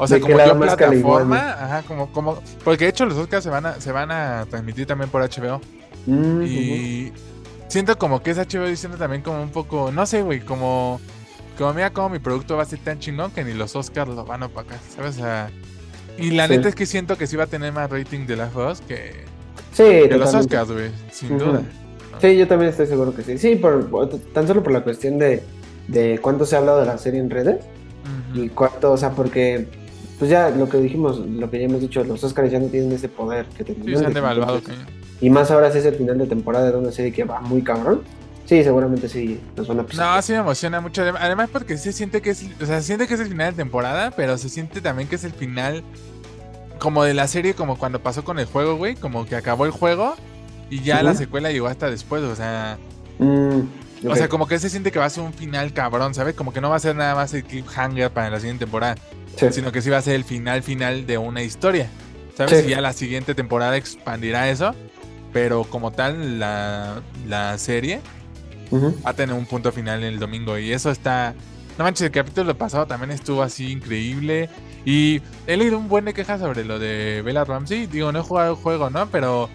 O 0.00 0.06
sea, 0.06 0.20
como 0.20 0.38
yo 0.38 0.56
plataforma. 0.56 1.54
Ajá, 1.54 1.82
como, 1.82 2.12
como. 2.12 2.38
Porque 2.62 2.84
de 2.84 2.90
hecho 2.90 3.04
los 3.04 3.18
Oscars 3.18 3.42
se 3.42 3.50
van 3.50 3.66
a, 3.66 3.80
se 3.80 3.90
van 3.90 4.12
a 4.12 4.46
transmitir 4.48 4.86
también 4.86 5.10
por 5.10 5.22
HBO. 5.22 5.60
Mm, 6.06 6.42
y. 6.44 7.12
siento 7.68 7.96
como 7.98 8.22
que 8.22 8.30
es 8.32 8.38
HBO 8.38 8.66
diciendo 8.66 8.98
también 8.98 9.22
como 9.22 9.42
un 9.42 9.50
poco, 9.50 9.90
no 9.92 10.06
sé, 10.06 10.22
güey, 10.22 10.40
como, 10.40 11.00
como 11.56 11.74
mira 11.74 11.90
como 11.90 12.08
mi 12.10 12.18
producto 12.18 12.56
va 12.56 12.62
a 12.62 12.66
ser 12.66 12.78
tan 12.80 12.98
chingón 12.98 13.30
que 13.30 13.44
ni 13.44 13.52
los 13.54 13.74
Oscars 13.76 14.10
lo 14.10 14.24
van 14.24 14.42
a 14.42 14.46
opacar, 14.46 14.78
¿sabes? 14.94 15.16
O 15.16 15.20
sea, 15.20 15.50
y 16.18 16.30
la 16.32 16.46
Sí. 16.48 16.56
neta 16.56 16.68
es 16.68 16.74
que 16.74 16.86
siento 16.86 17.16
que 17.16 17.26
sí 17.26 17.36
va 17.36 17.44
a 17.44 17.46
tener 17.48 17.72
más 17.72 17.90
rating 17.90 18.26
de 18.26 18.36
las 18.36 18.52
dos 18.52 18.80
que, 18.80 19.24
Sí, 19.72 19.84
que 20.08 20.16
los. 20.18 20.34
Oscars, 20.34 20.70
güey, 20.72 20.90
sin 21.12 21.38
duda. 21.38 21.62
Sí, 22.20 22.36
yo 22.36 22.48
también 22.48 22.70
estoy 22.70 22.86
seguro 22.86 23.14
que 23.14 23.22
sí. 23.22 23.38
Sí, 23.38 23.54
por, 23.54 23.88
tan 24.32 24.46
solo 24.48 24.62
por 24.62 24.72
la 24.72 24.82
cuestión 24.82 25.18
de, 25.18 25.42
de 25.86 26.18
cuánto 26.20 26.44
se 26.46 26.56
ha 26.56 26.58
hablado 26.58 26.80
de 26.80 26.86
la 26.86 26.98
serie 26.98 27.20
en 27.20 27.30
redes 27.30 27.64
y 28.34 28.48
cuánto, 28.48 28.92
o 28.92 28.96
sea, 28.96 29.10
porque, 29.12 29.68
pues 30.18 30.28
ya 30.30 30.50
lo 30.50 30.68
que 30.68 30.78
dijimos, 30.78 31.18
lo 31.20 31.48
que 31.48 31.60
ya 31.60 31.66
hemos 31.66 31.80
dicho, 31.80 32.02
los 32.02 32.24
Oscars 32.24 32.50
ya 32.50 32.58
no 32.58 32.66
tienen 32.66 32.90
ese 32.90 33.08
poder 33.08 33.46
que 33.56 33.62
tenían. 33.62 33.84
Sí, 33.86 33.96
se 33.96 34.06
han 34.06 34.12
devaluado, 34.14 34.56
entonces-. 34.58 34.84
Y 35.20 35.30
más 35.30 35.50
ahora 35.50 35.70
si 35.72 35.78
es 35.78 35.84
el 35.84 35.94
final 35.96 36.18
de 36.18 36.26
temporada 36.26 36.70
de 36.70 36.76
una 36.76 36.92
serie 36.92 37.12
que 37.12 37.24
va 37.24 37.40
muy 37.40 37.62
cabrón. 37.62 38.02
Sí, 38.46 38.62
seguramente 38.64 39.08
sí 39.08 39.40
nos 39.56 39.68
van 39.68 39.80
a 39.80 39.82
pisar. 39.84 40.16
No, 40.16 40.22
sí 40.22 40.32
me 40.32 40.38
emociona 40.38 40.80
mucho. 40.80 41.02
adem- 41.02 41.18
Además, 41.20 41.50
porque 41.52 41.76
se 41.76 41.92
siente 41.92 42.22
que 42.22 42.30
es. 42.30 42.44
O 42.62 42.66
sea, 42.66 42.80
se 42.80 42.86
siente 42.86 43.06
que 43.06 43.14
es 43.14 43.20
el 43.20 43.28
final 43.28 43.50
de 43.52 43.56
temporada, 43.56 44.10
pero 44.12 44.38
se 44.38 44.48
siente 44.48 44.80
también 44.80 45.08
que 45.08 45.16
es 45.16 45.24
el 45.24 45.32
final. 45.32 45.82
Como 46.78 47.02
de 47.04 47.12
la 47.12 47.26
serie, 47.26 47.54
como 47.54 47.76
cuando 47.76 48.00
pasó 48.00 48.24
con 48.24 48.38
el 48.38 48.46
juego, 48.46 48.76
güey. 48.76 48.94
Como 48.94 49.26
que 49.26 49.34
acabó 49.36 49.64
el 49.66 49.70
juego 49.72 50.14
y 50.70 50.80
ya 50.82 51.02
la 51.02 51.14
secuela 51.14 51.50
llegó 51.50 51.66
hasta 51.66 51.90
después. 51.90 52.22
O 52.22 52.34
sea, 52.36 52.78
Mm, 53.18 53.62
o 54.08 54.14
sea, 54.14 54.28
como 54.28 54.46
que 54.46 54.60
se 54.60 54.70
siente 54.70 54.92
que 54.92 55.00
va 55.00 55.06
a 55.06 55.10
ser 55.10 55.24
un 55.24 55.32
final 55.34 55.72
cabrón, 55.72 56.14
¿sabes? 56.14 56.36
Como 56.36 56.52
que 56.52 56.60
no 56.60 56.70
va 56.70 56.76
a 56.76 56.78
ser 56.80 56.94
nada 56.94 57.16
más 57.16 57.34
el 57.34 57.42
cliffhanger 57.42 58.12
para 58.12 58.30
la 58.30 58.38
siguiente 58.38 58.64
temporada, 58.64 58.94
Sí. 59.36 59.46
sino 59.50 59.72
que 59.72 59.82
sí 59.82 59.90
va 59.90 59.96
a 59.98 60.02
ser 60.02 60.14
el 60.14 60.22
final 60.22 60.62
final 60.62 61.04
de 61.04 61.18
una 61.18 61.42
historia. 61.42 61.90
¿Sabes? 62.36 62.60
Sí. 62.60 62.66
Y 62.66 62.70
ya 62.70 62.80
la 62.80 62.92
siguiente 62.92 63.34
temporada 63.34 63.76
expandirá 63.76 64.48
eso. 64.48 64.72
Pero 65.32 65.64
como 65.64 65.90
tal, 65.92 66.38
la, 66.38 67.02
la 67.26 67.58
serie 67.58 68.00
Ujú. 68.70 68.94
va 69.04 69.10
a 69.10 69.14
tener 69.14 69.34
un 69.34 69.46
punto 69.46 69.72
final 69.72 70.02
el 70.02 70.18
domingo. 70.18 70.58
Y 70.58 70.72
eso 70.72 70.90
está. 70.90 71.34
No 71.76 71.84
manches, 71.84 72.06
el 72.06 72.10
capítulo 72.12 72.56
pasado 72.56 72.86
también 72.86 73.10
estuvo 73.10 73.42
así 73.42 73.70
increíble. 73.70 74.48
Y 74.84 75.20
he 75.46 75.56
leído 75.56 75.78
un 75.78 75.88
buen 75.88 76.04
de 76.06 76.14
quejas 76.14 76.40
sobre 76.40 76.64
lo 76.64 76.78
de 76.78 77.22
Bella 77.24 77.44
Ramsey. 77.44 77.86
Digo, 77.86 78.10
no 78.10 78.20
he 78.20 78.22
jugado 78.22 78.50
el 78.52 78.56
juego, 78.56 78.90
¿no? 78.90 79.06
Pero 79.10 79.48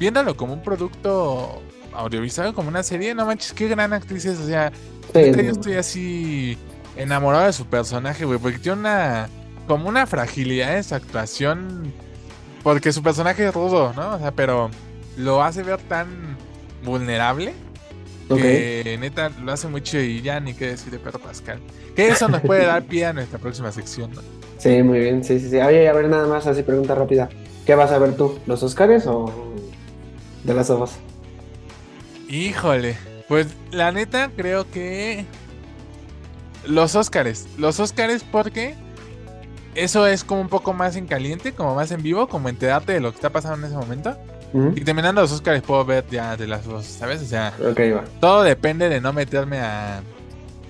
viéndolo 0.00 0.36
como 0.36 0.54
un 0.54 0.62
producto 0.62 1.60
audiovisual, 1.92 2.54
como 2.54 2.68
una 2.68 2.82
serie, 2.82 3.14
no 3.14 3.26
manches, 3.26 3.52
qué 3.52 3.68
gran 3.68 3.92
actriz 3.92 4.24
es. 4.24 4.38
O 4.38 4.46
sea, 4.46 4.72
Sí, 5.14 5.32
yo 5.32 5.40
estoy 5.52 5.74
así 5.74 6.58
enamorado 6.96 7.46
de 7.46 7.52
su 7.52 7.64
personaje, 7.66 8.24
güey. 8.24 8.38
Porque 8.38 8.58
tiene 8.58 8.78
una. 8.80 9.28
Como 9.66 9.88
una 9.88 10.06
fragilidad 10.06 10.76
en 10.76 10.84
su 10.84 10.94
actuación. 10.94 11.92
Porque 12.62 12.92
su 12.92 13.02
personaje 13.02 13.46
es 13.46 13.54
rudo, 13.54 13.92
¿no? 13.94 14.14
O 14.16 14.18
sea, 14.18 14.32
pero 14.32 14.70
lo 15.18 15.42
hace 15.42 15.62
ver 15.62 15.78
tan 15.82 16.36
vulnerable 16.84 17.52
que 18.28 18.96
neta 19.00 19.30
lo 19.42 19.52
hace 19.52 19.68
muy 19.68 19.82
chido 19.82 20.02
y 20.02 20.22
ya 20.22 20.38
ni 20.38 20.54
qué 20.54 20.68
decir 20.68 20.90
de 20.92 20.98
Pedro 20.98 21.18
Pascal. 21.18 21.60
Que 21.96 22.08
eso 22.08 22.28
nos 22.28 22.42
puede 22.42 22.66
dar 22.66 22.84
pie 22.84 23.06
a 23.06 23.12
nuestra 23.12 23.38
próxima 23.38 23.72
sección, 23.72 24.12
¿no? 24.12 24.22
Sí, 24.58 24.82
muy 24.82 25.00
bien, 25.00 25.24
sí, 25.24 25.40
sí, 25.40 25.50
sí. 25.50 25.56
Oye, 25.56 25.88
a 25.88 25.92
ver, 25.92 26.08
nada 26.08 26.26
más, 26.26 26.46
así 26.46 26.62
pregunta 26.62 26.94
rápida. 26.94 27.28
¿Qué 27.64 27.74
vas 27.74 27.90
a 27.90 27.98
ver 27.98 28.16
tú? 28.16 28.38
¿Los 28.46 28.62
Oscars 28.62 29.06
o 29.06 29.32
de 30.44 30.54
las 30.54 30.70
Us? 30.70 30.92
Híjole, 32.28 32.96
pues 33.28 33.48
la 33.70 33.92
neta 33.92 34.30
creo 34.36 34.70
que 34.70 35.24
los 36.66 36.94
Óscares, 36.94 37.46
los 37.56 37.80
Óscares 37.80 38.24
porque 38.24 38.74
eso 39.74 40.06
es 40.06 40.24
como 40.24 40.40
un 40.40 40.48
poco 40.48 40.72
más 40.72 40.96
en 40.96 41.06
caliente, 41.06 41.52
como 41.52 41.74
más 41.74 41.90
en 41.92 42.02
vivo, 42.02 42.28
como 42.28 42.48
enterarte 42.48 42.92
de 42.92 43.00
lo 43.00 43.10
que 43.10 43.16
está 43.16 43.30
pasando 43.30 43.66
en 43.66 43.72
ese 43.72 43.80
momento. 43.80 44.16
Y 44.52 44.80
terminando 44.80 45.20
los 45.20 45.32
Óscares 45.32 45.62
puedo 45.62 45.84
ver 45.84 46.04
ya 46.10 46.36
de 46.36 46.46
las 46.46 46.64
dos, 46.64 46.84
¿sabes? 46.84 47.22
O 47.22 47.26
sea, 47.26 47.52
va. 47.60 48.04
todo 48.20 48.42
depende 48.42 48.88
de 48.88 49.00
no 49.00 49.12
meterme 49.12 49.58
a, 49.60 50.00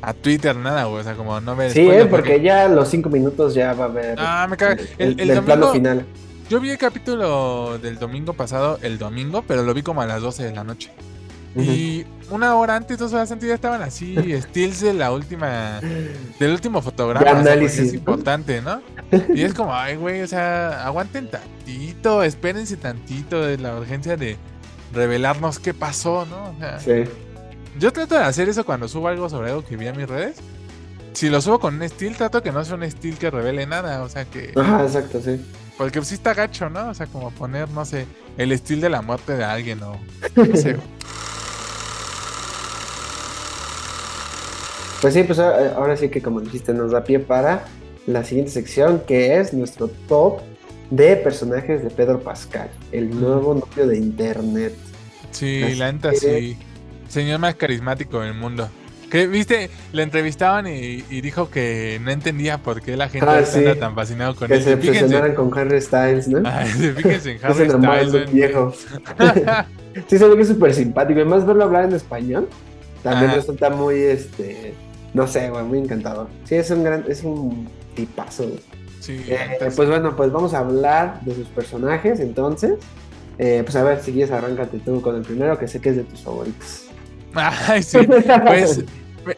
a 0.03 0.13
Twitter, 0.15 0.57
nada, 0.57 0.85
güey. 0.85 1.01
O 1.01 1.05
sea, 1.05 1.15
como 1.15 1.41
no 1.41 1.55
me... 1.55 1.71
Sí, 1.71 1.89
eh, 1.89 2.07
porque 2.07 2.41
ya 2.41 2.69
los 2.69 2.89
cinco 2.89 3.09
minutos 3.09 3.55
ya 3.55 3.73
va 3.75 3.85
a 3.85 3.89
haber 3.89 4.15
Ah, 4.19 4.47
me 4.51 4.57
caga. 4.57 4.83
el, 4.99 5.19
El, 5.21 5.43
plano 5.43 5.73
final. 5.73 6.05
Yo 6.51 6.61
vi 6.61 6.71
el 6.71 6.79
capítulo 6.79 7.79
del 7.79 7.99
domingo 7.99 8.33
pasado, 8.33 8.79
el 8.83 8.99
domingo, 8.99 9.45
pero 9.47 9.63
lo 9.63 9.75
vi 9.75 9.83
como 9.83 10.01
a 10.01 10.07
las 10.07 10.23
12 10.23 10.45
de 10.45 10.55
la 10.55 10.65
noche. 10.65 10.91
Y 11.63 12.07
una 12.31 12.55
hora 12.57 12.77
antes, 12.77 12.99
dos 12.99 13.13
horas 13.13 13.31
antes 13.33 13.49
ya 13.49 13.55
estaban 13.55 13.83
así, 13.83 14.15
stills 14.43 14.81
de 14.81 14.95
la 14.95 15.13
última, 15.13 15.81
del 16.39 16.53
último 16.53 16.81
fotograma. 16.83 17.41
O 17.41 17.43
sea, 17.43 17.55
es 17.55 17.95
importante, 17.95 18.61
¿no? 18.63 18.81
Y 19.35 19.43
es 19.43 19.55
como, 19.55 19.75
ay, 19.75 19.97
güey, 19.97 20.21
o 20.23 20.27
sea, 20.27 20.85
aguanten 20.87 21.31
tantito, 21.31 22.23
espérense 22.23 22.77
tantito 22.77 23.43
de 23.43 23.59
la 23.59 23.77
urgencia 23.77 24.17
de 24.17 24.37
revelarnos 24.93 25.59
qué 25.59 25.75
pasó, 25.75 26.27
¿no? 26.27 26.51
O 26.51 26.59
sea, 26.59 26.79
Sí. 26.81 27.05
yo 27.79 27.93
trato 27.93 28.15
de 28.15 28.23
hacer 28.25 28.49
eso 28.49 28.65
cuando 28.65 28.89
subo 28.89 29.09
algo 29.09 29.29
sobre 29.29 29.51
algo 29.51 29.65
que 29.65 29.77
vi 29.77 29.87
a 29.87 29.93
mis 29.93 30.09
redes. 30.09 30.37
Si 31.15 31.29
lo 31.31 31.41
subo 31.41 31.59
con 31.59 31.75
un 31.77 31.83
estilo, 31.83 32.15
trato 32.17 32.43
que 32.43 32.53
no 32.53 32.65
sea 32.65 32.77
un 32.77 32.85
estilo 32.85 33.19
que 33.19 33.31
revele 33.31 33.67
nada, 33.67 34.03
o 34.03 34.09
sea, 34.09 34.25
que... 34.25 34.53
Ajá, 34.55 34.83
exacto, 34.85 35.21
sí. 35.21 35.45
Porque 35.77 36.05
sí 36.05 36.15
está 36.15 36.35
gacho, 36.35 36.69
¿no? 36.71 36.89
O 36.91 36.95
sea, 36.95 37.07
como 37.07 37.31
poner, 37.31 37.69
no 37.71 37.85
sé, 37.85 38.07
el 38.37 38.53
estilo 38.53 38.83
de 38.83 38.91
la 38.91 39.01
muerte 39.03 39.37
de 39.37 39.45
alguien 39.45 39.83
o... 39.83 39.99
No 40.37 40.57
sé, 40.57 40.77
Pues 45.01 45.15
sí, 45.15 45.23
pues 45.23 45.39
ahora 45.39 45.75
ahora 45.77 45.97
sí 45.97 46.09
que 46.09 46.21
como 46.23 46.41
dijiste, 46.41 46.73
nos 46.75 46.91
da 46.93 47.05
pie 47.05 47.19
para 47.21 47.65
la 48.07 48.25
siguiente 48.25 48.51
sección 48.51 49.03
que 49.07 49.39
es 49.39 49.53
nuestro 49.55 49.89
top 50.09 50.41
de 50.91 51.17
personajes 51.17 51.83
de 51.85 51.91
Pedro 51.91 52.21
Pascal, 52.21 52.69
el 52.93 53.11
nuevo 53.21 53.55
novio 53.55 53.87
de 53.87 53.99
internet. 53.99 54.75
Sí, 55.31 55.63
Así 55.63 55.75
la 55.77 55.93
neta 55.93 56.11
que- 56.11 56.17
sí. 56.17 56.59
Señor 57.09 57.39
más 57.39 57.55
carismático 57.55 58.21
del 58.21 58.35
mundo. 58.35 58.69
Que, 59.11 59.27
viste, 59.27 59.71
le 59.93 60.03
entrevistaban 60.03 60.67
y, 60.67 61.03
y 61.09 61.21
dijo 61.23 61.49
que 61.49 61.99
no 62.03 62.11
entendía 62.11 62.59
por 62.59 62.83
qué 62.83 62.95
la 62.97 63.09
gente 63.09 63.27
Ah, 63.31 63.43
sí. 63.43 63.65
tan 63.81 63.95
fascinado 63.95 64.35
con 64.37 64.49
Que 64.49 64.55
él. 64.57 64.63
se 64.63 64.73
Y 64.73 64.77
fíjense, 64.77 65.01
obsesionaran 65.05 65.35
con 65.35 65.59
Harry 65.59 65.81
Styles, 65.81 66.29
¿no? 66.29 66.43
Ay, 66.45 66.69
fíjense 66.69 67.31
en 67.33 67.39
Que 67.41 67.55
se 67.55 67.63
Harry 67.63 67.71
Styles. 67.71 68.13
¿no? 68.27 68.33
viejo. 68.33 68.75
Sí, 70.07 70.17
se 70.19 70.29
ve 70.29 70.37
que 70.37 70.43
es 70.43 70.49
súper 70.49 70.75
simpático. 70.75 71.19
Además, 71.21 71.45
verlo 71.47 71.65
hablar 71.65 71.85
en 71.85 71.93
español 71.95 72.49
también 73.03 73.31
Ajá. 73.31 73.37
resulta 73.37 73.71
muy, 73.71 73.97
este, 73.97 74.75
no 75.15 75.27
sé, 75.27 75.51
güey, 75.51 75.65
muy 75.65 75.79
encantador. 75.79 76.29
Sí, 76.45 76.55
es 76.57 76.71
un 76.71 76.85
gran, 76.85 77.05
es 77.09 77.23
un 77.25 77.69
tipazo. 77.95 78.45
güey. 78.45 78.61
Sí, 79.01 79.25
Eh, 79.29 79.59
pues 79.75 79.89
bueno, 79.89 80.15
pues 80.17 80.31
vamos 80.33 80.55
a 80.55 80.59
hablar 80.59 81.21
de 81.23 81.35
sus 81.35 81.47
personajes 81.49 82.21
entonces. 82.21 82.75
Eh, 83.39 83.63
pues 83.65 83.77
a 83.77 83.85
ver, 83.85 84.03
si 84.03 84.13
quieres, 84.13 84.33
arráncate 84.33 84.79
tú 84.81 85.01
con 85.01 85.15
el 85.17 85.23
primero, 85.23 85.57
que 85.59 85.69
sé 85.69 85.81
que 85.81 85.91
es 85.91 85.97
de 85.97 86.05
tus 86.05 86.23
favoritos. 86.23 86.87
Ay, 87.35 87.83
sí. 87.83 87.99
Pues 88.47 88.85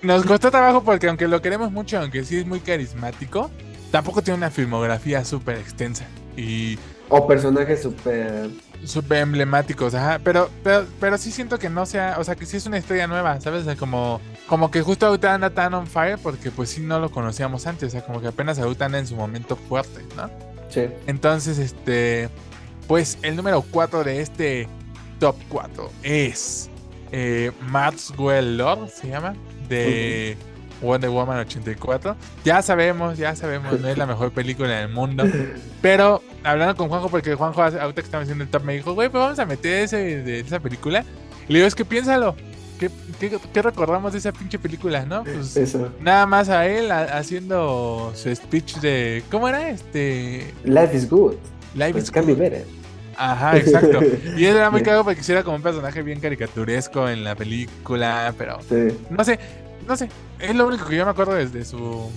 nos 0.02 0.24
costó 0.24 0.50
trabajo 0.50 0.83
porque 0.83 1.09
aunque 1.09 1.28
lo 1.28 1.42
queremos 1.42 1.70
mucho, 1.70 1.98
aunque 1.98 2.24
sí 2.24 2.38
es 2.38 2.46
muy 2.46 2.61
carismático, 2.61 3.50
tampoco 3.90 4.22
tiene 4.22 4.38
una 4.38 4.50
filmografía 4.50 5.24
súper 5.24 5.59
extensa. 5.59 6.06
Y 6.37 6.78
O 7.09 7.26
personajes 7.26 7.83
súper... 7.83 8.48
súper 8.84 9.18
emblemáticos, 9.18 9.94
ajá, 9.94 10.20
pero, 10.22 10.50
pero, 10.62 10.86
pero 10.98 11.18
sí 11.18 11.30
siento 11.30 11.58
que 11.58 11.68
no 11.68 11.86
sea, 11.86 12.16
o 12.18 12.24
sea, 12.24 12.34
que 12.34 12.46
sí 12.46 12.56
es 12.56 12.66
una 12.66 12.78
estrella 12.78 13.06
nueva, 13.06 13.40
¿sabes? 13.40 13.62
O 13.62 13.64
sea, 13.64 13.76
como, 13.76 14.20
como 14.46 14.70
que 14.70 14.82
justo 14.82 15.06
ahorita 15.06 15.34
anda 15.34 15.50
tan 15.50 15.74
on 15.74 15.86
fire 15.86 16.18
porque 16.18 16.50
pues 16.50 16.70
sí 16.70 16.80
no 16.80 16.98
lo 16.98 17.10
conocíamos 17.10 17.66
antes, 17.66 17.88
o 17.88 17.90
sea, 17.90 18.02
como 18.02 18.20
que 18.20 18.28
apenas 18.28 18.58
ahorita 18.58 18.86
anda 18.86 18.98
en 18.98 19.06
su 19.06 19.16
momento 19.16 19.56
fuerte, 19.56 20.04
¿no? 20.16 20.30
Sí. 20.70 20.86
Entonces, 21.06 21.58
este, 21.58 22.28
pues 22.86 23.18
el 23.22 23.36
número 23.36 23.62
4 23.62 24.04
de 24.04 24.20
este 24.20 24.68
top 25.18 25.36
4 25.48 25.90
es 26.02 26.70
eh, 27.12 27.52
Maxwell 27.60 28.56
Lord, 28.56 28.88
se 28.90 29.08
llama, 29.08 29.34
de 29.68 30.36
Wonder 30.80 31.10
Woman 31.10 31.38
84. 31.38 32.16
Ya 32.44 32.62
sabemos, 32.62 33.18
ya 33.18 33.34
sabemos, 33.36 33.80
no 33.80 33.88
es 33.88 33.98
la 33.98 34.06
mejor 34.06 34.32
película 34.32 34.70
del 34.70 34.88
mundo. 34.88 35.24
Pero 35.82 36.22
hablando 36.44 36.76
con 36.76 36.88
Juanjo, 36.88 37.09
porque 37.09 37.35
Juanjo 37.35 37.62
ahorita 37.62 37.92
que 37.94 38.00
estamos 38.00 38.22
haciendo 38.24 38.44
el 38.44 38.50
top 38.50 38.64
me 38.64 38.74
dijo, 38.74 38.94
güey, 38.94 39.09
pues 39.09 39.22
vamos 39.22 39.38
a 39.38 39.46
meter 39.46 39.85
ese 39.85 39.96
de 40.22 40.40
esa 40.40 40.61
película. 40.61 41.05
Y 41.48 41.53
le 41.53 41.59
digo, 41.61 41.66
es 41.68 41.74
que 41.74 41.85
piénsalo. 41.85 42.35
¿Qué, 42.79 42.90
qué, 43.18 43.38
qué 43.53 43.61
recordamos 43.61 44.12
de 44.12 44.18
esa 44.20 44.33
pinche 44.33 44.59
película, 44.59 45.05
no? 45.05 45.22
Pues 45.24 45.55
Eso. 45.55 45.92
nada 46.00 46.24
más 46.24 46.48
a 46.48 46.66
él 46.66 46.90
a- 46.90 47.18
haciendo 47.18 48.11
su 48.14 48.35
speech 48.35 48.76
de. 48.76 49.22
¿Cómo 49.31 49.48
era? 49.48 49.68
Este. 49.68 50.55
Life 50.64 50.96
is 50.96 51.09
good. 51.11 51.35
Live 51.74 51.92
Pues 51.92 52.05
is 52.05 52.11
can 52.11 52.24
be 52.24 52.33
good. 52.33 52.40
better. 52.40 52.64
Ajá, 53.18 53.59
exacto. 53.59 54.00
Y 54.37 54.46
él 54.46 54.57
era 54.57 54.70
muy 54.70 54.83
cagado 54.83 55.05
porque 55.05 55.20
era 55.31 55.42
como 55.42 55.57
un 55.57 55.62
personaje 55.62 56.00
bien 56.03 56.20
caricaturesco 56.20 57.07
en 57.11 57.22
la 57.22 57.35
película, 57.35 58.33
pero 58.38 58.61
Sí. 58.66 58.96
no 59.11 59.22
sé, 59.24 59.38
no 59.87 59.94
sé. 59.94 60.09
Es 60.38 60.55
lo 60.55 60.66
único 60.66 60.87
que 60.87 60.96
yo 60.96 61.05
me 61.05 61.11
acuerdo 61.11 61.35
desde 61.35 61.66
su. 61.66 62.11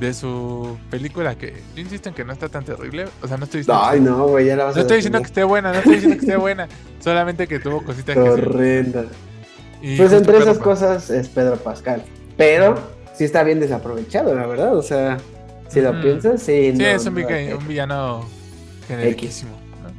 De 0.00 0.14
su 0.14 0.78
película 0.90 1.36
que 1.36 1.62
yo 1.76 1.82
insisto 1.82 2.08
en 2.08 2.14
que 2.14 2.24
no 2.24 2.32
está 2.32 2.48
tan 2.48 2.64
terrible. 2.64 3.04
O 3.22 3.28
sea, 3.28 3.36
no 3.36 3.44
estoy 3.44 3.60
diciendo, 3.60 3.82
Ay, 3.84 4.00
no, 4.00 4.26
güey, 4.28 4.46
ya 4.46 4.56
la 4.56 4.64
vas 4.64 4.74
no 4.74 4.78
a 4.80 4.82
estoy 4.82 4.96
diciendo 4.96 5.18
que 5.20 5.26
esté 5.26 5.44
buena, 5.44 5.72
no 5.72 5.78
estoy 5.78 5.94
diciendo 5.96 6.16
que 6.18 6.24
esté 6.24 6.36
buena. 6.38 6.68
Solamente 7.00 7.46
que 7.46 7.58
tuvo 7.60 7.84
cositas 7.84 8.14
que. 8.14 8.20
Horrenda. 8.20 9.04
Pues 9.82 10.12
entre 10.12 10.32
Pedro 10.32 10.50
esas 10.50 10.58
cosas 10.58 11.10
es 11.10 11.28
Pedro 11.28 11.56
Pascal. 11.56 12.02
Pero 12.38 12.76
sí 13.14 13.24
está 13.24 13.42
bien 13.42 13.60
desaprovechado, 13.60 14.34
la 14.34 14.46
verdad. 14.46 14.74
O 14.74 14.82
sea, 14.82 15.18
si 15.68 15.82
lo 15.82 15.90
Ujú. 15.90 16.00
piensas, 16.00 16.42
sí. 16.42 16.72
Sí, 16.74 16.78
no, 16.78 16.86
es 16.86 17.06
un, 17.06 17.14
no, 17.14 17.20
vica- 17.20 17.38
eh, 17.38 17.54
un 17.54 17.68
villano 17.68 18.24
generiquísimo. 18.88 19.52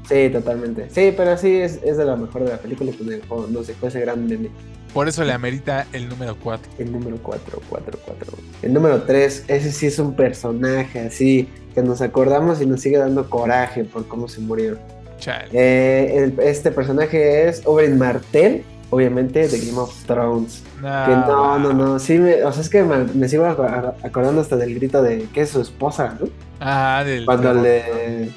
Sí, 0.08 0.30
totalmente. 0.30 0.88
Sí, 0.90 1.14
pero 1.16 1.38
sí 1.38 1.56
es, 1.58 1.80
es 1.84 1.98
de 1.98 2.06
lo 2.06 2.18
mejor 2.18 2.44
de 2.44 2.50
la 2.52 2.58
película 2.58 2.92
con 2.98 3.12
el 3.12 3.22
juego, 3.26 3.48
no 3.50 3.64
sé, 3.64 3.74
fue 3.74 3.90
ese 3.90 4.02
gran 4.02 4.28
meme. 4.28 4.50
Por 4.94 5.08
eso 5.08 5.24
le 5.24 5.32
amerita 5.32 5.88
el 5.94 6.10
número 6.10 6.36
4. 6.44 6.70
El 6.80 6.92
número 6.92 7.18
4, 7.22 7.62
4, 7.70 8.00
4. 8.06 8.34
El 8.62 8.74
número 8.74 9.04
3, 9.04 9.46
ese 9.48 9.72
sí 9.72 9.88
es 9.88 10.00
un 10.00 10.16
personaje 10.16 11.00
así 11.00 11.48
que 11.74 11.82
nos 11.82 12.02
acordamos 12.02 12.62
y 12.62 12.66
nos 12.66 12.82
sigue 12.82 12.98
dando 12.98 13.30
coraje 13.30 13.86
por 13.86 14.06
cómo 14.08 14.28
se 14.28 14.42
murió. 14.42 14.78
Chale. 15.20 15.48
Eh, 15.54 16.18
el- 16.18 16.40
este 16.42 16.72
personaje 16.72 17.48
es 17.48 17.62
Oberyn 17.66 17.98
Martell, 17.98 18.64
obviamente 18.90 19.48
de 19.48 19.60
Game 19.60 19.78
of 19.80 19.94
Thrones. 20.06 20.62
No, 20.82 21.06
Que 21.06 21.12
no, 21.12 21.60
no, 21.60 21.72
no, 21.74 22.00
sí, 22.00 22.18
me, 22.18 22.44
o 22.44 22.52
sea, 22.52 22.62
es 22.62 22.68
que 22.70 22.84
me, 22.84 23.06
me 23.14 23.30
sigo 23.30 23.46
ac- 23.46 23.94
acordando 24.04 24.42
hasta 24.42 24.58
del 24.58 24.76
grito 24.76 25.02
de 25.02 25.28
que 25.34 25.42
es 25.42 25.50
su 25.52 25.62
esposa, 25.62 26.18
¿no? 26.20 26.28
Ah, 26.60 27.04
del. 27.06 27.24
Cuando 27.26 27.54
le 27.54 28.30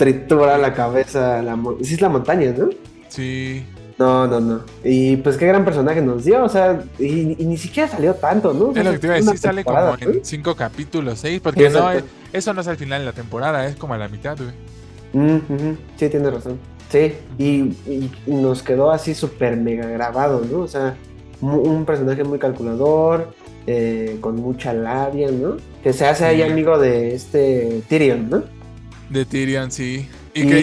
tritura 0.00 0.56
la 0.56 0.72
cabeza, 0.72 1.42
la, 1.42 1.58
sí 1.82 1.94
es 1.94 2.00
la 2.00 2.08
montaña, 2.08 2.54
¿no? 2.56 2.70
Sí. 3.08 3.62
No, 3.98 4.26
no, 4.26 4.40
no. 4.40 4.60
Y 4.82 5.16
pues 5.18 5.36
qué 5.36 5.46
gran 5.46 5.62
personaje 5.62 6.00
nos 6.00 6.24
dio, 6.24 6.42
o 6.42 6.48
sea, 6.48 6.82
y, 6.98 7.36
y 7.40 7.44
ni 7.44 7.58
siquiera 7.58 7.86
salió 7.86 8.14
tanto, 8.14 8.54
¿no? 8.54 8.68
O 8.68 8.72
sea, 8.72 8.80
Es 8.80 8.86
lo 8.86 8.92
que 8.92 8.98
te 8.98 9.06
iba 9.08 9.16
a 9.16 9.18
decir, 9.18 9.36
sale 9.38 9.62
como 9.62 9.78
en 10.00 10.24
cinco 10.24 10.56
capítulos, 10.56 11.18
seis, 11.18 11.38
porque 11.42 11.68
no, 11.68 11.86
eso 12.32 12.54
no 12.54 12.62
es 12.62 12.68
al 12.68 12.78
final 12.78 13.02
de 13.02 13.04
la 13.04 13.12
temporada, 13.12 13.66
es 13.66 13.76
como 13.76 13.92
a 13.92 13.98
la 13.98 14.08
mitad, 14.08 14.38
güey. 14.38 14.50
Mm, 15.12 15.76
Sí, 15.96 16.08
tienes 16.08 16.32
razón. 16.32 16.58
Sí, 16.88 17.12
y, 17.36 17.44
y 17.86 18.10
nos 18.26 18.62
quedó 18.62 18.90
así 18.90 19.14
súper 19.14 19.58
mega 19.58 19.86
grabado, 19.86 20.42
¿no? 20.50 20.60
O 20.60 20.66
sea, 20.66 20.96
un 21.42 21.84
personaje 21.84 22.24
muy 22.24 22.38
calculador, 22.38 23.34
eh, 23.66 24.16
con 24.22 24.36
mucha 24.36 24.72
labia, 24.72 25.30
¿no? 25.30 25.58
Que 25.82 25.92
se 25.92 26.06
hace 26.06 26.24
ahí 26.24 26.40
amigo 26.40 26.78
de 26.78 27.14
este 27.14 27.82
Tyrion, 27.86 28.30
¿no? 28.30 28.59
De 29.10 29.24
Tyrion, 29.24 29.70
sí. 29.70 30.08
Y, 30.34 30.42
Y- 30.42 30.46
que, 30.48 30.60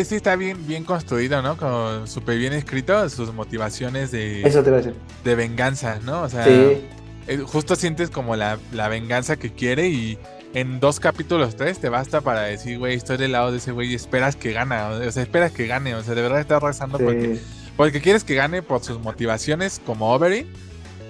y- 0.00 0.04
sí 0.04 0.14
está 0.16 0.34
bien, 0.34 0.66
bien 0.66 0.84
construido, 0.84 1.42
¿no? 1.42 1.56
Como 1.56 2.06
súper 2.06 2.38
bien 2.38 2.52
escrito, 2.54 3.08
sus 3.10 3.32
motivaciones 3.34 4.10
de, 4.10 4.42
Eso 4.42 4.62
te 4.62 4.70
a 4.70 4.72
decir. 4.74 4.94
de 5.22 5.34
venganza, 5.34 5.98
¿no? 6.04 6.22
O 6.22 6.28
sea, 6.28 6.44
Sí, 6.44 6.80
eh, 7.28 7.38
justo 7.46 7.76
sientes 7.76 8.08
como 8.10 8.34
la, 8.36 8.58
la 8.72 8.88
venganza 8.88 9.36
que 9.36 9.52
quiere 9.52 9.88
y 9.88 10.18
en 10.54 10.80
dos 10.80 10.98
capítulos, 10.98 11.54
tres, 11.56 11.78
te 11.78 11.88
basta 11.90 12.22
para 12.22 12.42
decir, 12.42 12.78
güey, 12.78 12.96
estoy 12.96 13.18
del 13.18 13.32
lado 13.32 13.52
de 13.52 13.58
ese 13.58 13.70
güey 13.70 13.92
y 13.92 13.94
esperas 13.94 14.34
que 14.34 14.52
gana, 14.52 14.88
o 14.88 15.10
sea, 15.12 15.22
esperas 15.22 15.52
que 15.52 15.66
gane, 15.66 15.94
o 15.94 16.02
sea, 16.02 16.14
de 16.14 16.22
verdad 16.22 16.40
estás 16.40 16.60
rezando 16.62 16.98
porque, 16.98 17.36
sí. 17.36 17.42
porque 17.76 18.00
quieres 18.00 18.24
que 18.24 18.34
gane 18.34 18.62
por 18.62 18.82
sus 18.82 18.98
motivaciones 18.98 19.80
como 19.84 20.12
Oberyn 20.12 20.46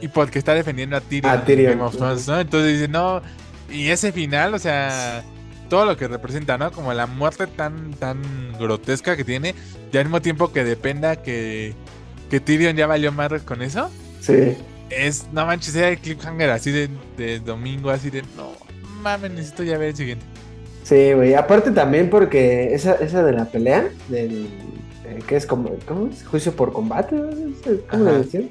y 0.03 0.09
porque 0.09 0.39
está 0.41 0.53
defendiendo 0.55 0.97
a 0.97 1.01
Tyrion. 1.01 1.33
A 1.33 1.45
Tyrion, 1.45 1.91
Thrones, 1.93 2.27
¿no? 2.27 2.41
Entonces 2.41 2.73
dice, 2.73 2.89
no, 2.89 3.23
y 3.71 3.89
ese 3.89 4.11
final, 4.13 4.53
o 4.55 4.59
sea, 4.59 5.23
todo 5.71 5.87
lo 5.87 5.97
que 5.97 6.07
representa, 6.07 6.59
¿no? 6.59 6.71
Como 6.71 6.93
la 6.93 7.07
muerte 7.07 7.47
tan, 7.47 7.93
tan 7.95 8.21
grotesca 8.59 9.17
que 9.17 9.25
tiene 9.25 9.55
y 9.91 9.97
al 9.97 10.05
mismo 10.05 10.21
tiempo 10.21 10.53
que 10.53 10.65
dependa 10.65 11.17
que, 11.17 11.73
que 12.29 12.41
Tyrion 12.41 12.77
ya 12.77 12.87
valió 12.87 13.11
madres 13.13 13.41
con 13.43 13.63
eso 13.63 13.91
Sí. 14.21 14.59
es, 14.91 15.29
no 15.33 15.47
manches, 15.47 15.75
era 15.75 15.89
el 15.89 15.99
cliffhanger 15.99 16.51
así 16.51 16.71
de, 16.71 16.91
de 17.17 17.41
domingo, 17.41 17.89
así 17.89 18.11
de, 18.11 18.21
no 18.37 18.53
mames, 19.03 19.31
necesito 19.31 19.63
ya 19.63 19.79
ver 19.79 19.89
el 19.89 19.97
siguiente. 19.97 20.27
Sí, 20.85 21.13
güey. 21.15 21.35
Aparte 21.35 21.71
también 21.71 22.11
porque 22.11 22.75
esa, 22.75 22.95
esa 22.97 23.23
de 23.23 23.33
la 23.33 23.45
pelea, 23.47 23.89
del. 24.09 24.47
eh, 25.07 25.21
que 25.27 25.37
es 25.37 25.47
como. 25.47 25.71
¿Cómo 25.87 26.09
es? 26.09 26.27
Juicio 26.27 26.53
por 26.53 26.73
combate, 26.73 27.15
¿no? 27.15 27.31
¿cómo 27.89 28.05
le 28.11 28.19
decían? 28.19 28.51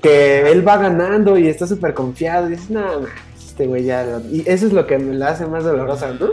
Que 0.00 0.50
él 0.50 0.66
va 0.66 0.78
ganando 0.78 1.36
y 1.38 1.48
está 1.48 1.66
súper 1.66 1.92
confiado 1.92 2.48
y 2.48 2.52
dices, 2.52 2.70
no, 2.70 3.02
este 3.50 3.66
güey 3.66 3.84
ya. 3.84 4.04
lo-". 4.04 4.20
Y 4.30 4.42
eso 4.46 4.66
es 4.66 4.72
lo 4.72 4.86
que 4.86 4.98
me 4.98 5.14
la 5.14 5.28
hace 5.30 5.46
más 5.46 5.64
dolorosa, 5.64 6.12
¿no? 6.18 6.28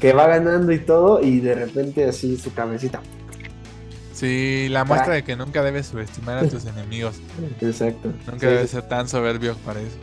Que 0.00 0.12
va 0.12 0.26
ganando 0.26 0.72
y 0.72 0.78
todo 0.78 1.22
y 1.22 1.40
de 1.40 1.54
repente 1.54 2.04
así 2.08 2.36
su 2.36 2.52
cabecita. 2.54 3.00
Sí, 4.14 4.68
la 4.70 4.84
muestra 4.84 5.14
de 5.14 5.24
que 5.24 5.34
nunca 5.36 5.62
debes 5.62 5.86
subestimar 5.86 6.38
a 6.38 6.48
tus 6.48 6.64
enemigos. 6.66 7.16
Exacto. 7.60 8.08
Nunca 8.26 8.38
Sí, 8.40 8.46
debes 8.46 8.70
ser 8.70 8.82
tan 8.82 9.08
soberbio 9.08 9.56
para 9.64 9.80
eso. 9.80 9.96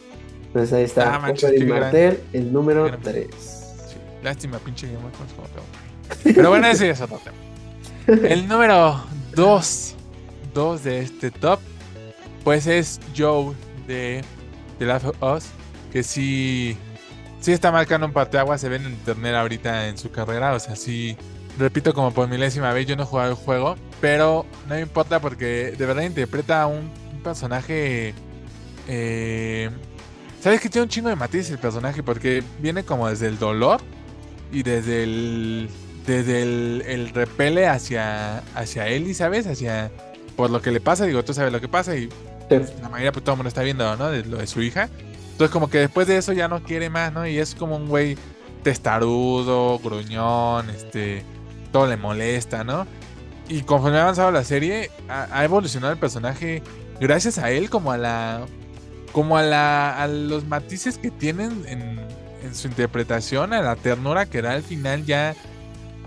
Pues 0.53 0.73
ahí 0.73 0.83
está. 0.83 1.15
Ah, 1.15 1.19
manches, 1.19 1.51
qué 1.51 1.65
gran- 1.65 2.17
el 2.33 2.51
número 2.51 2.85
qué 2.85 2.91
gran- 2.91 3.01
3. 3.03 3.27
Sí, 3.87 3.95
lástima, 4.23 4.57
pinche 4.59 4.87
Game 4.87 4.97
Pero 6.23 6.49
bueno, 6.49 6.67
ese 6.67 6.89
es 6.89 7.01
otro 7.01 7.19
tema. 7.23 7.37
El 8.27 8.47
número 8.47 9.03
2 9.35 9.93
dos 10.53 10.83
de 10.83 11.01
este 11.01 11.29
top, 11.29 11.59
pues 12.43 12.65
es 12.65 12.99
Joe 13.15 13.53
de 13.85 14.23
The 14.79 14.85
Last 14.85 15.05
of 15.05 15.21
Us, 15.21 15.45
que 15.91 16.03
sí, 16.03 16.77
sí 17.39 17.51
está 17.51 17.71
marcando 17.71 18.07
un 18.07 18.13
parteaguas, 18.13 18.59
se 18.61 18.69
ve 18.69 18.77
en 18.77 18.85
internet 18.85 19.35
ahorita 19.35 19.87
en 19.87 19.97
su 19.97 20.11
carrera, 20.11 20.53
o 20.53 20.59
sea, 20.59 20.75
sí, 20.75 21.17
repito 21.57 21.93
como 21.93 22.13
por 22.13 22.27
milésima 22.27 22.71
vez, 22.73 22.85
yo 22.87 22.95
no 22.95 23.03
he 23.03 23.05
jugado 23.05 23.29
el 23.31 23.35
juego, 23.35 23.75
pero 24.01 24.45
no 24.67 24.75
me 24.75 24.81
importa 24.81 25.19
porque 25.19 25.73
de 25.77 25.85
verdad 25.85 26.03
interpreta 26.03 26.61
a 26.63 26.67
un, 26.67 26.91
un 27.13 27.23
personaje... 27.23 28.13
eh, 28.87 29.69
¿Sabes 30.41 30.61
que 30.61 30.69
tiene 30.69 30.83
un 30.83 30.89
chingo 30.89 31.09
de 31.09 31.15
matices 31.15 31.49
el 31.51 31.57
personaje? 31.57 32.03
Porque 32.03 32.43
viene 32.59 32.83
como 32.83 33.09
desde 33.09 33.27
el 33.27 33.39
dolor 33.39 33.81
y 34.51 34.63
desde 34.63 35.03
el 35.03 35.69
desde 36.05 36.41
el, 36.43 36.83
el 36.87 37.09
repele 37.09 37.67
hacia 37.67 38.37
hacia 38.55 38.87
Ellie, 38.87 39.13
¿sabes? 39.13 39.45
Hacia 39.47 39.91
por 40.37 40.51
lo 40.51 40.61
que 40.61 40.71
le 40.71 40.79
pasa, 40.79 41.05
digo, 41.05 41.25
tú 41.25 41.33
sabes 41.33 41.51
lo 41.51 41.59
que 41.59 41.67
pasa 41.67 41.95
y 41.95 42.07
Sí. 42.49 42.55
la 42.81 42.87
mayoría 42.87 43.11
pues 43.11 43.25
todo 43.25 43.33
el 43.33 43.37
mundo 43.39 43.49
está 43.49 43.61
viendo, 43.63 43.97
¿no? 43.97 44.09
De 44.09 44.23
lo 44.23 44.37
de 44.37 44.47
su 44.47 44.61
hija. 44.61 44.87
Entonces 45.37 45.53
como 45.53 45.69
que 45.69 45.77
después 45.77 46.07
de 46.07 46.17
eso 46.17 46.33
ya 46.33 46.47
no 46.47 46.63
quiere 46.63 46.89
más, 46.89 47.13
¿no? 47.13 47.27
Y 47.27 47.37
es 47.37 47.53
como 47.53 47.75
un 47.75 47.87
güey 47.87 48.17
testarudo, 48.63 49.77
gruñón, 49.77 50.67
este, 50.71 51.23
todo 51.71 51.85
le 51.85 51.95
molesta, 51.95 52.63
¿no? 52.63 52.87
Y 53.47 53.61
conforme 53.61 53.99
ha 53.99 54.01
avanzado 54.01 54.31
la 54.31 54.43
serie, 54.43 54.89
ha, 55.07 55.27
ha 55.31 55.45
evolucionado 55.45 55.93
el 55.93 55.99
personaje 55.99 56.63
gracias 56.99 57.37
a 57.37 57.51
él 57.51 57.69
como 57.69 57.91
a 57.91 57.99
la 57.99 58.47
como 59.11 59.37
a 59.37 59.43
la 59.43 60.01
a 60.01 60.07
los 60.07 60.43
matices 60.47 60.97
que 60.97 61.11
tienen 61.11 61.63
en, 61.67 61.99
en 62.43 62.55
su 62.55 62.67
interpretación, 62.67 63.53
a 63.53 63.61
la 63.61 63.75
ternura 63.75 64.25
que 64.25 64.41
da 64.41 64.53
al 64.53 64.63
final 64.63 65.05
ya 65.05 65.35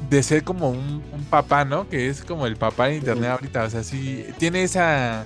de 0.09 0.25
ser 0.25 0.43
como 0.43 0.71
un, 0.71 1.05
un 1.13 1.25
papá, 1.31 1.65
¿no? 1.65 1.89
Que 1.89 2.09
es 2.09 2.25
como 2.25 2.49
el 2.49 2.57
papá 2.57 2.89
de 2.89 2.97
internet 2.97 3.31
ahorita, 3.31 3.63
o 3.63 3.71
sea, 3.71 3.85
sí 3.85 4.27
tiene 4.39 4.65
esa 4.65 5.25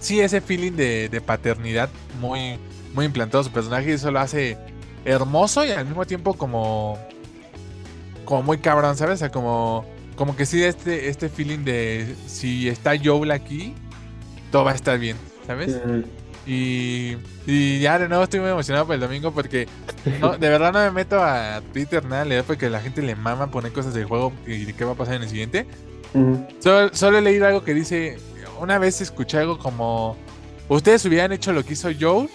sí 0.00 0.20
ese 0.20 0.40
feeling 0.40 0.72
de, 0.72 1.08
de 1.08 1.20
paternidad 1.20 1.88
muy 2.20 2.58
muy 2.94 3.04
implantado 3.04 3.44
su 3.44 3.50
personaje 3.50 3.90
y 3.90 3.92
eso 3.92 4.10
lo 4.10 4.20
hace 4.20 4.56
hermoso 5.04 5.64
y 5.64 5.70
al 5.70 5.84
mismo 5.84 6.06
tiempo 6.06 6.34
como 6.34 6.98
como 8.24 8.42
muy 8.42 8.58
cabrón, 8.58 8.96
¿sabes? 8.96 9.16
O 9.16 9.18
sea, 9.18 9.30
como 9.30 9.84
como 10.16 10.36
que 10.36 10.46
sí 10.46 10.62
este 10.62 11.08
este 11.08 11.28
feeling 11.28 11.64
de 11.64 12.14
si 12.26 12.68
está 12.68 12.92
Joel 13.02 13.32
aquí 13.32 13.74
todo 14.50 14.64
va 14.64 14.70
a 14.72 14.74
estar 14.74 14.98
bien, 14.98 15.16
¿sabes? 15.46 15.78
Y, 16.46 17.16
y 17.46 17.80
ya 17.80 17.98
de 17.98 18.08
nuevo 18.08 18.24
estoy 18.24 18.40
muy 18.40 18.50
emocionado 18.50 18.86
por 18.86 18.94
el 18.94 19.00
domingo 19.00 19.32
porque 19.32 19.66
no, 20.20 20.36
de 20.36 20.48
verdad 20.48 20.72
no 20.72 20.78
me 20.80 20.90
meto 20.90 21.22
a 21.22 21.62
Twitter 21.72 22.04
nada, 22.04 22.24
le 22.24 22.42
porque 22.42 22.68
la 22.68 22.80
gente 22.80 23.02
le 23.02 23.16
mama 23.16 23.50
poner 23.50 23.72
cosas 23.72 23.94
del 23.94 24.04
juego 24.04 24.32
y 24.46 24.64
de 24.64 24.72
qué 24.74 24.84
va 24.84 24.92
a 24.92 24.94
pasar 24.94 25.14
en 25.14 25.22
el 25.22 25.28
siguiente. 25.28 25.66
Solo, 26.60 26.94
solo 26.94 27.18
he 27.18 27.22
leído 27.22 27.46
algo 27.46 27.64
que 27.64 27.74
dice, 27.74 28.18
una 28.60 28.78
vez 28.78 29.00
escuché 29.00 29.38
algo 29.38 29.58
como, 29.58 30.16
ustedes 30.68 31.04
hubieran 31.06 31.32
hecho 31.32 31.52
lo 31.52 31.64
que 31.64 31.72
hizo 31.72 31.88
Joe, 31.98 32.28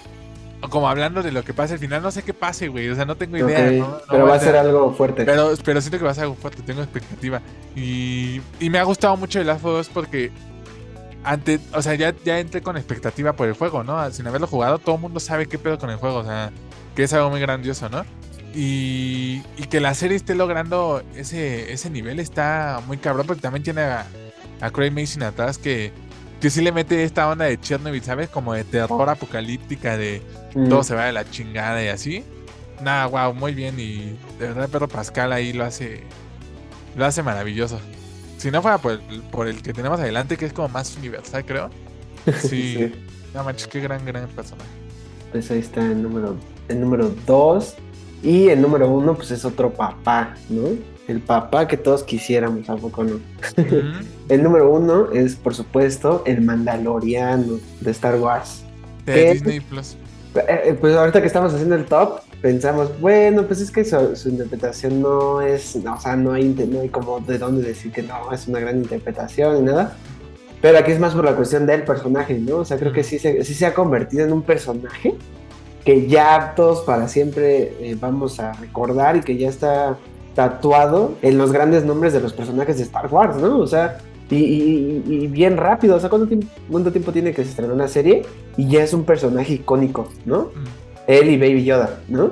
como 0.70 0.90
hablando 0.90 1.24
de 1.24 1.32
lo 1.32 1.44
que 1.44 1.54
pasa 1.54 1.74
al 1.76 1.80
final, 1.80 2.02
no 2.02 2.12
sé 2.12 2.24
qué 2.24 2.34
pase, 2.34 2.68
güey, 2.68 2.90
o 2.90 2.96
sea, 2.96 3.06
no 3.06 3.16
tengo 3.16 3.38
idea. 3.38 3.60
Ok, 3.60 3.72
no- 3.74 3.88
no 3.88 4.02
pero 4.10 4.26
va 4.28 4.36
a 4.36 4.40
ser 4.40 4.56
algo 4.58 4.94
fuerte. 4.94 5.24
pero, 5.26 5.54
pero 5.64 5.80
siento 5.82 5.98
que 5.98 6.04
va 6.06 6.12
a 6.12 6.14
ser 6.16 6.24
algo 6.26 6.36
fuerte, 6.36 6.62
tengo 6.64 6.82
expectativa. 6.82 7.42
Y, 7.76 8.42
y 8.60 8.70
me 8.70 8.78
ha 8.80 8.84
gustado 8.84 9.16
mucho 9.16 9.40
el 9.40 9.48
Last 9.48 9.64
of 9.64 9.80
Us 9.80 9.90
porque 9.90 10.32
ante, 11.24 11.60
o 11.74 11.82
sea, 11.82 11.96
ya, 11.96 12.14
ya 12.26 12.40
entré 12.40 12.62
con 12.62 12.76
expectativa 12.78 13.34
por 13.34 13.48
el 13.48 13.54
juego, 13.54 13.84
¿no? 13.84 14.10
Sin 14.12 14.28
haberlo 14.28 14.48
jugado, 14.48 14.80
todo 14.80 14.96
el 14.96 15.02
mundo 15.02 15.20
sabe 15.20 15.46
qué 15.48 15.58
pedo 15.58 15.78
con 15.78 15.90
el 15.90 15.98
juego, 15.98 16.18
o 16.18 16.24
sea, 16.26 16.52
que 16.96 17.04
es 17.04 17.14
algo 17.14 17.30
muy 17.30 17.40
grandioso, 17.40 17.88
¿no? 17.90 18.06
Y, 18.54 19.42
y 19.58 19.64
que 19.70 19.80
la 19.80 19.94
serie 19.94 20.18
esté 20.18 20.34
logrando 20.36 21.04
ese, 21.16 21.72
ese 21.72 21.90
nivel 21.90 22.20
está 22.20 22.82
muy 22.88 22.98
cabrón, 22.98 23.28
porque 23.28 23.42
también 23.42 23.64
tiene 23.64 23.82
a, 23.82 24.08
a 24.60 24.72
Craig 24.72 24.92
Mason 24.92 25.24
atrás 25.24 25.58
que, 25.58 25.92
que 26.40 26.50
sí 26.50 26.62
le 26.62 26.72
mete 26.72 27.04
esta 27.04 27.30
onda 27.30 27.46
de 27.46 27.60
Chernobyl, 27.60 28.02
¿sabes? 28.04 28.30
Como 28.30 28.54
de 28.54 28.64
terror 28.64 29.10
apocalíptica, 29.10 29.98
de 29.98 30.22
Mm. 30.56 30.70
todo 30.70 30.84
se 30.84 30.96
va 30.96 31.06
de 31.06 31.12
la 31.14 31.30
chingada 31.30 31.84
y 31.84 31.88
así. 31.90 32.24
Nada, 32.82 33.06
wow, 33.08 33.34
muy 33.34 33.54
bien. 33.54 33.80
Y 33.80 34.18
de 34.40 34.48
verdad, 34.48 34.70
Pedro 34.70 34.88
Pascal 34.88 35.32
ahí 35.34 35.54
lo 35.54 35.66
hace. 35.66 36.02
Lo 36.96 37.06
hace 37.06 37.22
maravilloso. 37.24 37.80
Si 38.38 38.50
no 38.52 38.62
fuera 38.62 38.78
por 38.78 38.94
el, 38.94 39.00
por 39.32 39.48
el 39.48 39.62
que 39.62 39.74
tenemos 39.74 40.00
adelante, 40.00 40.38
que 40.38 40.46
es 40.46 40.54
como 40.54 40.70
más 40.70 40.96
universal, 40.98 41.46
creo. 41.46 41.70
Sí. 42.42 42.76
Sí. 42.78 42.92
No 43.34 43.44
manches, 43.44 43.68
qué 43.68 43.80
gran, 43.80 44.04
gran 44.06 44.28
personaje. 44.30 44.70
Pues 45.32 45.52
ahí 45.52 45.60
está 45.60 45.82
el 45.82 46.02
número, 46.02 46.36
el 46.68 46.80
número 46.82 47.14
2. 47.28 47.76
Y 48.24 48.48
el 48.50 48.62
número 48.62 48.90
1, 48.90 49.14
pues 49.16 49.32
es 49.32 49.46
otro 49.46 49.72
papá, 49.72 50.36
¿no? 50.50 50.70
El 51.10 51.22
papá 51.22 51.68
que 51.68 51.76
todos 51.76 52.04
quisiéramos, 52.04 52.70
¿a 52.70 52.76
poco 52.76 53.04
no? 53.04 53.16
Ujú. 53.16 54.06
El 54.30 54.44
número 54.44 54.72
1 54.72 55.14
es, 55.14 55.36
por 55.36 55.56
supuesto, 55.56 56.22
el 56.28 56.42
Mandaloriano 56.42 57.60
de 57.82 57.92
Star 57.92 58.20
Wars. 58.20 58.64
De 59.08 59.14
¿Qué? 59.14 59.34
Disney 59.34 59.60
Plus. 59.60 59.98
Eh, 60.36 60.62
eh, 60.66 60.78
Pues 60.80 60.96
ahorita 60.96 61.20
que 61.20 61.26
estamos 61.26 61.52
haciendo 61.52 61.74
el 61.74 61.86
top, 61.86 62.20
pensamos, 62.44 62.92
bueno, 63.02 63.42
pues 63.48 63.60
es 63.60 63.72
que 63.72 63.84
su, 63.84 64.16
su 64.16 64.30
interpretación 64.30 65.02
no 65.02 65.42
es, 65.42 65.76
no, 65.78 65.96
o 65.96 66.00
sea, 66.00 66.16
no 66.16 66.34
hay, 66.34 66.48
no 66.50 66.82
hay 66.82 66.90
como 66.90 67.20
de 67.22 67.40
dónde 67.40 67.68
decir 67.68 67.92
que 67.92 68.04
no, 68.04 68.32
es 68.32 68.48
una 68.48 68.60
gran 68.60 68.78
interpretación 68.78 69.58
y 69.58 69.62
nada. 69.64 69.98
Pero 70.62 70.78
aquí 70.78 70.92
es 70.92 71.00
más 71.00 71.16
por 71.16 71.26
la 71.26 71.36
cuestión 71.36 71.66
del 71.66 71.86
personaje, 71.86 72.38
¿no? 72.38 72.58
O 72.58 72.66
sea, 72.66 72.78
creo 72.78 72.94
que 72.94 73.04
sí 73.04 73.18
se, 73.18 73.44
sí 73.44 73.56
se 73.56 73.66
ha 73.66 73.74
convertido 73.74 74.26
en 74.26 74.32
un 74.32 74.44
personaje 74.44 75.16
que 75.84 76.08
ya 76.08 76.54
todos 76.56 76.82
para 76.82 77.08
siempre 77.08 77.74
eh, 77.80 77.98
vamos 78.00 78.40
a 78.40 78.54
recordar 78.54 79.18
y 79.18 79.22
que 79.22 79.38
ya 79.38 79.50
está 79.50 79.98
tatuado 80.36 81.14
en 81.22 81.38
los 81.38 81.52
grandes 81.52 81.84
nombres 81.86 82.14
de 82.14 82.20
los 82.22 82.34
personajes 82.34 82.78
de 82.78 82.84
Star 82.84 83.08
Wars, 83.14 83.38
¿no? 83.38 83.60
O 83.60 83.68
sea, 83.68 83.98
y, 84.30 84.36
y- 84.38 85.04
y 85.08 85.28
bien 85.28 85.58
rápido, 85.58 85.96
o 85.96 86.00
sea, 86.00 86.10
¿cuánto 86.10 86.28
tiempo, 86.28 86.48
¿cuánto 86.72 86.92
tiempo 86.92 87.12
tiene 87.12 87.34
que 87.34 87.44
se 87.44 87.50
estrenó 87.50 87.74
una 87.74 87.88
serie? 87.88 88.22
Y 88.58 88.68
ya 88.68 88.84
es 88.84 88.94
un 88.94 89.04
personaje 89.04 89.54
icónico, 89.54 90.10
¿no? 90.26 90.42
Mm. 90.56 90.66
Él 91.08 91.30
y 91.32 91.38
Baby 91.38 91.64
Yoda, 91.66 92.00
¿no? 92.08 92.32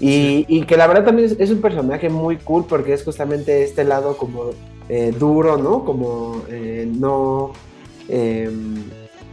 Y, 0.00 0.44
y 0.48 0.64
que 0.64 0.76
la 0.76 0.86
verdad 0.86 1.04
también 1.06 1.26
es, 1.30 1.36
es 1.40 1.50
un 1.50 1.60
personaje 1.60 2.08
muy 2.08 2.36
cool 2.36 2.64
porque 2.68 2.92
es 2.92 3.02
justamente 3.02 3.64
este 3.64 3.82
lado 3.84 4.16
como 4.16 4.50
eh, 4.88 5.12
duro, 5.18 5.56
¿no? 5.56 5.84
Como 5.84 6.42
eh, 6.50 6.88
no... 6.90 7.52
eh, 8.08 8.50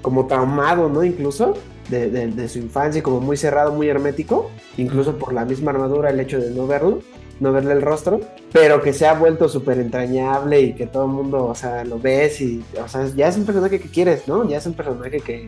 como 0.02 0.28
traumado, 0.28 0.88
¿no? 0.88 1.04
Incluso 1.04 1.54
de, 1.90 2.10
de- 2.10 2.28
de 2.28 2.48
su 2.48 2.60
infancia, 2.60 3.02
como 3.04 3.20
muy 3.20 3.38
cerrado, 3.38 3.74
muy 3.74 3.88
hermético, 3.90 4.50
incluso 4.78 5.18
por 5.18 5.34
la 5.34 5.46
misma 5.46 5.72
armadura, 5.72 6.10
el 6.12 6.20
hecho 6.20 6.40
de 6.40 6.52
no 6.52 6.66
verlo, 6.68 7.00
no 7.40 7.52
verle 7.52 7.74
el 7.74 7.82
rostro, 7.82 8.22
pero 8.54 8.82
que 8.82 8.94
se 8.94 9.06
ha 9.08 9.14
vuelto 9.14 9.50
súper 9.50 9.80
entrañable 9.80 10.62
y 10.62 10.74
que 10.74 10.88
todo 10.88 11.06
el 11.06 11.12
mundo, 11.12 11.46
o 11.46 11.56
sea, 11.56 11.84
lo 11.84 12.00
ves 12.00 12.40
y, 12.42 12.64
o 12.84 12.88
sea, 12.88 13.06
ya 13.16 13.28
es 13.28 13.36
un 13.38 13.46
personaje 13.46 13.80
que 13.80 13.90
quieres, 13.90 14.28
¿no? 14.28 14.48
Ya 14.48 14.58
es 14.58 14.66
un 14.66 14.74
personaje 14.74 15.20
que, 15.20 15.48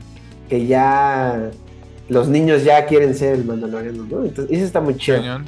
que 0.50 0.65
ya 0.67 1.50
los 2.10 2.28
niños 2.28 2.63
ya 2.63 2.86
quieren 2.86 3.15
ser 3.15 3.36
el 3.36 3.45
mandaloriano, 3.45 4.04
¿no? 4.04 4.23
Entonces, 4.26 4.56
eso 4.58 4.65
está 4.65 4.82
muy 4.82 4.95
chido. 4.97 5.17
Cañón. 5.17 5.45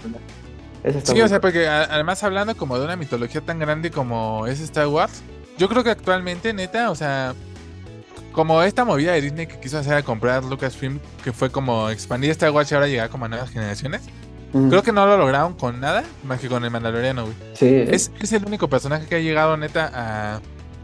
Eso 0.84 0.98
está 0.98 1.12
Sí, 1.12 1.14
muy 1.18 1.22
o 1.24 1.28
sea, 1.28 1.42
porque 1.42 1.68
a- 1.68 1.84
además 1.84 2.24
hablando 2.24 2.56
como 2.56 2.78
de 2.80 2.86
una 2.86 2.96
mitología 2.96 3.42
tan 3.42 3.60
grande 3.60 3.92
como 3.92 4.48
es 4.48 4.62
Star 4.62 4.88
Wars, 4.88 5.22
yo 5.58 5.68
creo 5.68 5.84
que 5.84 5.90
actualmente, 5.90 6.54
neta, 6.54 6.90
o 6.90 6.96
sea, 6.96 7.34
como 8.32 8.64
esta 8.64 8.86
movida 8.86 9.12
de 9.12 9.22
Disney 9.22 9.48
que 9.48 9.60
quiso 9.60 9.78
hacer 9.78 9.94
a 9.96 10.04
comprar 10.04 10.44
Lucasfilm, 10.46 11.00
que 11.24 11.34
fue 11.34 11.50
como 11.50 11.90
expandir 11.90 12.30
Star 12.32 12.52
Wars 12.52 12.72
y 12.72 12.76
ahora 12.76 12.88
llegar 12.88 13.10
como 13.10 13.26
a 13.26 13.28
nuevas 13.28 13.50
generaciones, 13.50 14.04
Creo 14.52 14.82
que 14.84 14.92
no 14.92 15.06
lo 15.06 15.18
lograron 15.18 15.54
con 15.54 15.80
nada 15.80 16.04
más 16.24 16.40
que 16.40 16.48
con 16.48 16.64
el 16.66 16.72
Mandaloriano, 16.72 17.24
güey. 17.26 17.36
Sí, 17.54 17.68
Es, 17.68 18.12
es 18.20 18.32
el 18.34 18.46
único 18.46 18.68
personaje 18.68 19.06
que 19.08 19.16
ha 19.16 19.20
llegado, 19.20 19.56
neta, 19.58 19.92
a, 19.94 20.36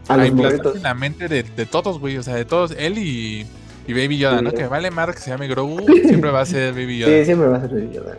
a 0.08 0.14
a 0.14 0.16
morritos. 0.30 0.76
en 0.76 0.82
la 0.84 0.94
mente 0.94 1.26
de, 1.28 1.42
de 1.42 1.66
todos, 1.66 1.98
güey. 1.98 2.16
O 2.18 2.22
sea, 2.22 2.34
de 2.36 2.44
todos, 2.44 2.72
él 2.78 2.96
y, 2.98 3.46
y 3.88 3.92
Baby 3.92 4.18
Yoda, 4.18 4.38
Sí. 4.38 4.44
¿no? 4.44 4.52
Que 4.52 4.66
vale 4.68 4.90
Mark, 4.92 5.18
se 5.18 5.30
llame 5.30 5.48
Grogu, 5.48 5.84
siempre 6.06 6.30
va 6.30 6.42
a 6.42 6.46
ser 6.46 6.72
Baby 6.74 6.98
Yoda. 6.98 7.18
Sí, 7.18 7.24
siempre 7.24 7.48
va 7.48 7.56
a 7.56 7.60
ser 7.60 7.70
Baby 7.70 7.90
Yoda. 7.92 8.16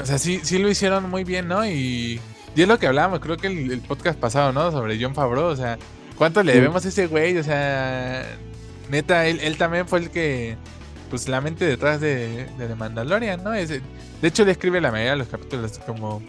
O 0.00 0.06
sea, 0.06 0.18
sí, 0.18 0.40
sí 0.44 0.58
lo 0.58 0.68
hicieron 0.70 1.10
muy 1.10 1.24
bien, 1.24 1.48
¿no? 1.48 1.66
Y, 1.66 2.20
y 2.54 2.62
es 2.62 2.68
lo 2.68 2.78
que 2.78 2.86
hablábamos, 2.86 3.18
creo 3.20 3.36
que 3.36 3.48
el, 3.48 3.72
el 3.72 3.80
podcast 3.80 4.18
pasado, 4.18 4.52
¿no? 4.52 4.70
Sobre 4.70 5.02
John 5.02 5.14
Favreau, 5.14 5.46
o 5.46 5.56
sea, 5.56 5.76
¿cuánto 6.16 6.42
le 6.44 6.52
Sí. 6.52 6.58
debemos 6.58 6.84
a 6.86 6.88
ese 6.88 7.08
güey? 7.08 7.36
O 7.38 7.42
sea, 7.42 8.24
neta, 8.88 9.26
él, 9.26 9.40
él 9.42 9.56
también 9.58 9.88
fue 9.88 9.98
el 9.98 10.10
que, 10.10 10.56
pues, 11.10 11.28
la 11.28 11.40
mente 11.40 11.64
detrás 11.64 12.00
de, 12.00 12.46
de 12.56 12.66
The 12.68 12.74
Mandalorian, 12.76 13.42
¿no? 13.42 13.52
Es, 13.52 13.70
de 14.20 14.28
hecho, 14.28 14.42
él 14.42 14.48
escribe 14.48 14.80
la 14.80 14.90
mayoría 14.90 15.12
de 15.12 15.18
los 15.18 15.28
capítulos, 15.28 15.78
como 15.86 16.22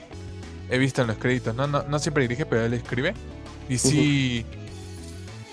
he 0.69 0.78
visto 0.78 1.02
en 1.02 1.08
los 1.08 1.17
créditos, 1.17 1.56
¿no? 1.56 1.67
No, 1.67 1.84
no 1.84 2.00
siempre 2.00 2.23
dirige, 2.23 2.45
pero 2.45 2.65
él 2.65 2.73
escribe. 2.73 3.13
Y 3.69 3.78
sí, 3.78 4.45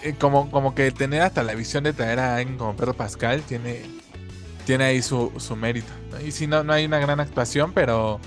eh, 0.02 0.14
como, 0.18 0.50
como 0.50 0.74
que 0.74 0.90
tener 0.92 1.22
hasta 1.22 1.42
la 1.42 1.54
visión 1.54 1.84
de 1.84 1.92
traer 1.92 2.18
a 2.20 2.36
alguien 2.36 2.58
como 2.58 2.74
Pedro 2.76 2.94
Pascal 2.94 3.42
tiene, 3.42 3.82
tiene 4.66 4.84
ahí 4.84 5.02
su, 5.02 5.32
su 5.38 5.56
mérito. 5.56 5.92
¿no? 6.10 6.20
Y 6.20 6.30
si 6.32 6.46
no, 6.46 6.62
no 6.64 6.72
hay 6.72 6.84
una 6.86 6.98
gran 6.98 7.20
actuación, 7.20 7.72
pero, 7.72 8.20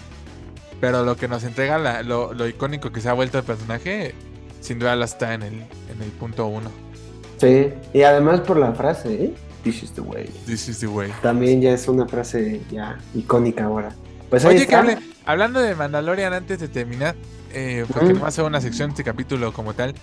pero 0.81 1.03
lo 1.03 1.15
que 1.17 1.27
nos 1.27 1.43
entrega, 1.43 1.77
la- 1.77 2.03
lo, 2.03 2.33
lo 2.33 2.47
icónico 2.47 2.91
que 2.91 3.01
se 3.01 3.09
ha 3.09 3.13
vuelto 3.13 3.37
el 3.39 3.43
personaje, 3.43 4.15
sin 4.61 4.79
duda 4.79 4.95
lo 4.95 5.05
está 5.05 5.33
en 5.33 5.43
el, 5.43 5.53
en 5.53 6.01
el 6.01 6.09
punto 6.19 6.47
uno. 6.47 6.71
Sí, 7.37 7.69
y 7.93 8.01
además 8.01 8.41
por 8.41 8.57
la 8.57 8.73
frase, 8.73 9.25
¿eh? 9.25 9.33
This 9.71 9.84
is 9.84 9.91
the 9.93 10.01
way. 10.01 10.30
This 10.45 10.67
is 10.69 10.80
the 10.80 10.88
way. 10.88 11.12
También 11.21 11.62
ya 11.62 11.73
es 11.73 11.88
una 11.88 12.08
frase 12.08 12.62
ya 12.71 12.97
icónica 13.15 13.65
ahora. 13.65 13.91
Pues 14.30 14.43
Oye, 14.45 14.65
que 14.67 14.75
hable- 14.75 14.97
hablando 15.25 15.62
de 15.62 15.73
Mandalorian 15.75 16.34
antes 16.34 16.60
de 16.60 16.67
terminar, 16.67 17.15
eh, 17.53 17.86
porque 17.93 18.13
no 18.13 18.21
va 18.21 18.27
a 18.27 18.32
ser 18.32 18.43
una 18.45 18.60
sección 18.62 18.89
este 18.91 19.03
capítulo 19.03 19.53
como 19.53 19.73
tal, 19.73 19.93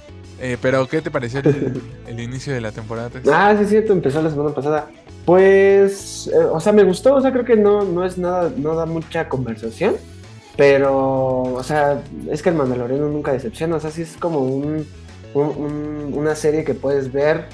eh, 0.40 0.56
pero 0.60 0.86
¿qué 0.88 1.00
te 1.02 1.10
pareció 1.10 1.40
el, 1.40 1.80
el 2.06 2.20
inicio 2.20 2.52
de 2.54 2.60
la 2.60 2.72
temporada 2.72 3.10
3? 3.10 3.24
Ah, 3.32 3.54
sí, 3.56 3.64
es 3.64 3.68
cierto, 3.70 3.92
empezó 3.92 4.22
la 4.22 4.30
semana 4.30 4.54
pasada. 4.54 4.88
Pues, 5.26 6.26
eh, 6.28 6.36
o 6.50 6.58
sea, 6.60 6.72
me 6.72 6.84
gustó, 6.84 7.14
o 7.14 7.20
sea, 7.20 7.32
creo 7.32 7.44
que 7.44 7.56
no, 7.56 7.82
no 7.84 8.04
es 8.04 8.16
nada, 8.18 8.50
no 8.56 8.74
da 8.74 8.86
mucha 8.86 9.28
conversación, 9.28 9.94
pero, 10.56 11.42
o 11.42 11.62
sea, 11.62 12.02
es 12.30 12.42
que 12.42 12.50
el 12.50 12.54
Mandaloriano 12.54 13.08
nunca 13.08 13.32
decepciona, 13.32 13.76
o 13.76 13.80
sea, 13.80 13.90
sí 13.90 14.02
es 14.02 14.16
como 14.18 14.38
un, 14.40 14.86
un- 15.34 15.48
un- 15.56 16.10
una 16.14 16.34
serie 16.34 16.64
que 16.64 16.74
puedes 16.74 17.12
ver 17.12 17.46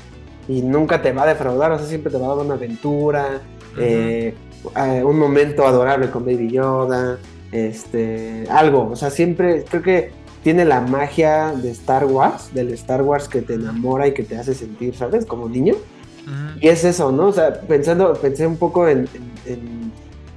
y 0.50 0.62
nunca 0.62 1.00
te 1.00 1.12
va 1.12 1.22
a 1.22 1.26
defraudar, 1.26 1.70
o 1.72 1.78
sea, 1.78 1.86
siempre 1.86 2.10
te 2.10 2.18
va 2.18 2.26
a 2.26 2.36
dar 2.36 2.44
una 2.44 2.54
aventura, 2.54 3.40
eh, 3.78 4.34
eh, 4.76 5.04
un 5.04 5.18
momento 5.18 5.66
adorable 5.66 6.10
con 6.10 6.24
Baby 6.24 6.50
Yoda, 6.50 7.18
este, 7.52 8.44
algo, 8.50 8.90
o 8.90 8.96
sea, 8.96 9.10
siempre 9.10 9.64
creo 9.68 9.82
que 9.82 10.10
tiene 10.42 10.64
la 10.64 10.80
magia 10.80 11.52
de 11.52 11.70
Star 11.70 12.04
Wars, 12.06 12.50
del 12.54 12.72
Star 12.72 13.02
Wars 13.02 13.28
que 13.28 13.42
te 13.42 13.54
enamora 13.54 14.08
y 14.08 14.14
que 14.14 14.22
te 14.22 14.36
hace 14.36 14.54
sentir, 14.54 14.94
¿sabes? 14.96 15.26
Como 15.26 15.48
niño. 15.48 15.74
Ujú. 15.74 16.58
Y 16.60 16.68
es 16.68 16.82
eso, 16.84 17.12
¿no? 17.12 17.26
O 17.28 17.32
sea, 17.32 17.60
pensando, 17.60 18.12
pensé 18.14 18.46
un 18.46 18.56
poco 18.56 18.88
en, 18.88 19.00
en- 19.46 19.52
en- 19.52 19.92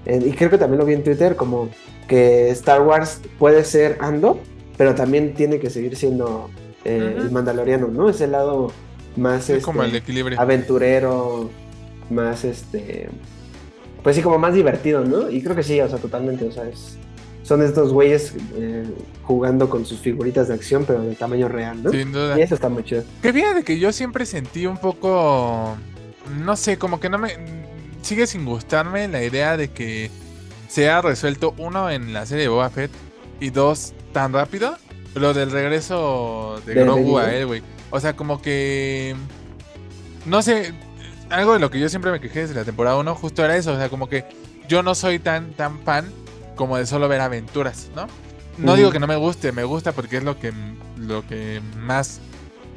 en- 0.06 0.28
y 0.28 0.32
creo 0.34 0.50
que 0.50 0.58
también 0.58 0.80
lo 0.80 0.86
vi 0.86 0.94
en 0.94 1.04
Twitter, 1.04 1.36
como 1.38 1.70
que 2.08 2.50
Star 2.50 2.82
Wars 2.82 3.22
puede 3.40 3.64
ser 3.64 3.98
Andor, 4.02 4.38
pero 4.78 4.94
también 4.94 5.34
tiene 5.36 5.60
que 5.60 5.70
seguir 5.70 5.96
siendo 5.96 6.50
eh, 6.86 7.16
el 7.18 7.32
Mandaloriano, 7.32 7.88
¿no? 7.88 8.10
Ese 8.10 8.28
lado 8.28 8.72
más 9.16 9.50
Es 9.50 9.64
como 9.64 9.84
este, 9.84 9.98
el 9.98 10.04
equilibrio. 10.04 10.40
aventurero, 10.40 11.50
más 12.10 12.44
este, 12.44 13.10
pues 14.04 14.16
sí, 14.16 14.22
como 14.22 14.38
más 14.40 14.54
divertido, 14.54 15.04
¿no? 15.04 15.30
Y 15.30 15.42
creo 15.42 15.56
que 15.56 15.64
sí, 15.64 15.80
o 15.82 15.88
sea, 15.90 15.98
totalmente, 16.00 16.46
o 16.46 16.52
sea, 16.52 16.68
es- 16.68 16.98
son 17.44 17.62
estos 17.62 17.92
güeyes 17.92 18.34
eh, 18.56 18.86
jugando 19.24 19.70
con 19.70 19.86
sus 19.86 20.00
figuritas 20.00 20.48
de 20.48 20.54
acción, 20.54 20.86
pero 20.86 21.02
de 21.04 21.14
tamaño 21.16 21.50
real, 21.50 21.84
¿no? 21.84 21.90
Sin 21.92 22.12
duda. 22.14 22.40
Y 22.40 22.42
eso 22.42 22.56
está 22.56 22.70
muy 22.70 22.84
chido. 22.86 23.04
Que 23.22 23.34
fíjate 23.34 23.64
que 23.64 23.78
yo 23.80 23.92
siempre 23.92 24.26
sentí 24.26 24.66
un 24.66 24.78
poco. 24.78 25.76
No 26.40 26.56
sé, 26.56 26.78
como 26.78 27.02
que 27.02 27.10
no 27.10 27.18
me. 27.18 27.32
Sigue 28.02 28.28
sin 28.28 28.46
gustarme 28.46 29.10
la 29.10 29.24
idea 29.24 29.58
de 29.58 29.70
que 29.70 30.10
se 30.70 30.90
ha 30.90 31.02
resuelto, 31.02 31.54
uno, 31.58 31.90
en 31.90 32.14
la 32.14 32.26
serie 32.26 32.44
de 32.44 32.50
Boba 32.50 32.70
Fett, 32.70 32.92
y 33.42 33.50
dos, 33.50 33.94
tan 34.14 34.32
rápido, 34.32 34.78
lo 35.16 35.34
del 35.34 35.52
regreso 35.52 36.62
de 36.66 36.76
De 36.76 36.84
Grogu 36.84 37.18
a 37.18 37.34
él, 37.34 37.46
güey. 37.46 37.62
O 37.94 38.00
sea, 38.00 38.16
como 38.16 38.42
que. 38.42 39.16
No 40.26 40.42
sé, 40.42 40.74
algo 41.30 41.54
de 41.54 41.60
lo 41.60 41.70
que 41.70 41.80
yo 41.80 41.88
siempre 41.90 42.10
me 42.10 42.20
quejé 42.20 42.40
desde 42.40 42.56
la 42.56 42.66
temporada 42.66 42.98
1, 42.98 43.14
justo 43.14 43.46
era 43.46 43.56
eso. 43.56 43.72
O 43.74 43.78
sea, 43.78 43.90
como 43.90 44.10
que 44.10 44.26
yo 44.68 44.82
no 44.82 44.96
soy 44.96 45.20
tan, 45.20 45.52
tan 45.52 45.78
fan 45.82 46.12
como 46.56 46.78
de 46.78 46.88
solo 46.88 47.08
ver 47.08 47.22
aventuras, 47.22 47.92
¿no? 47.96 48.08
No 48.58 48.76
digo 48.76 48.90
que 48.90 48.98
no 48.98 49.06
me 49.06 49.16
guste, 49.16 49.52
me 49.52 49.64
gusta 49.64 49.92
porque 49.92 50.18
es 50.18 50.24
lo 50.24 50.40
que, 50.40 50.52
lo 50.98 51.26
que 51.28 51.62
más 51.82 52.20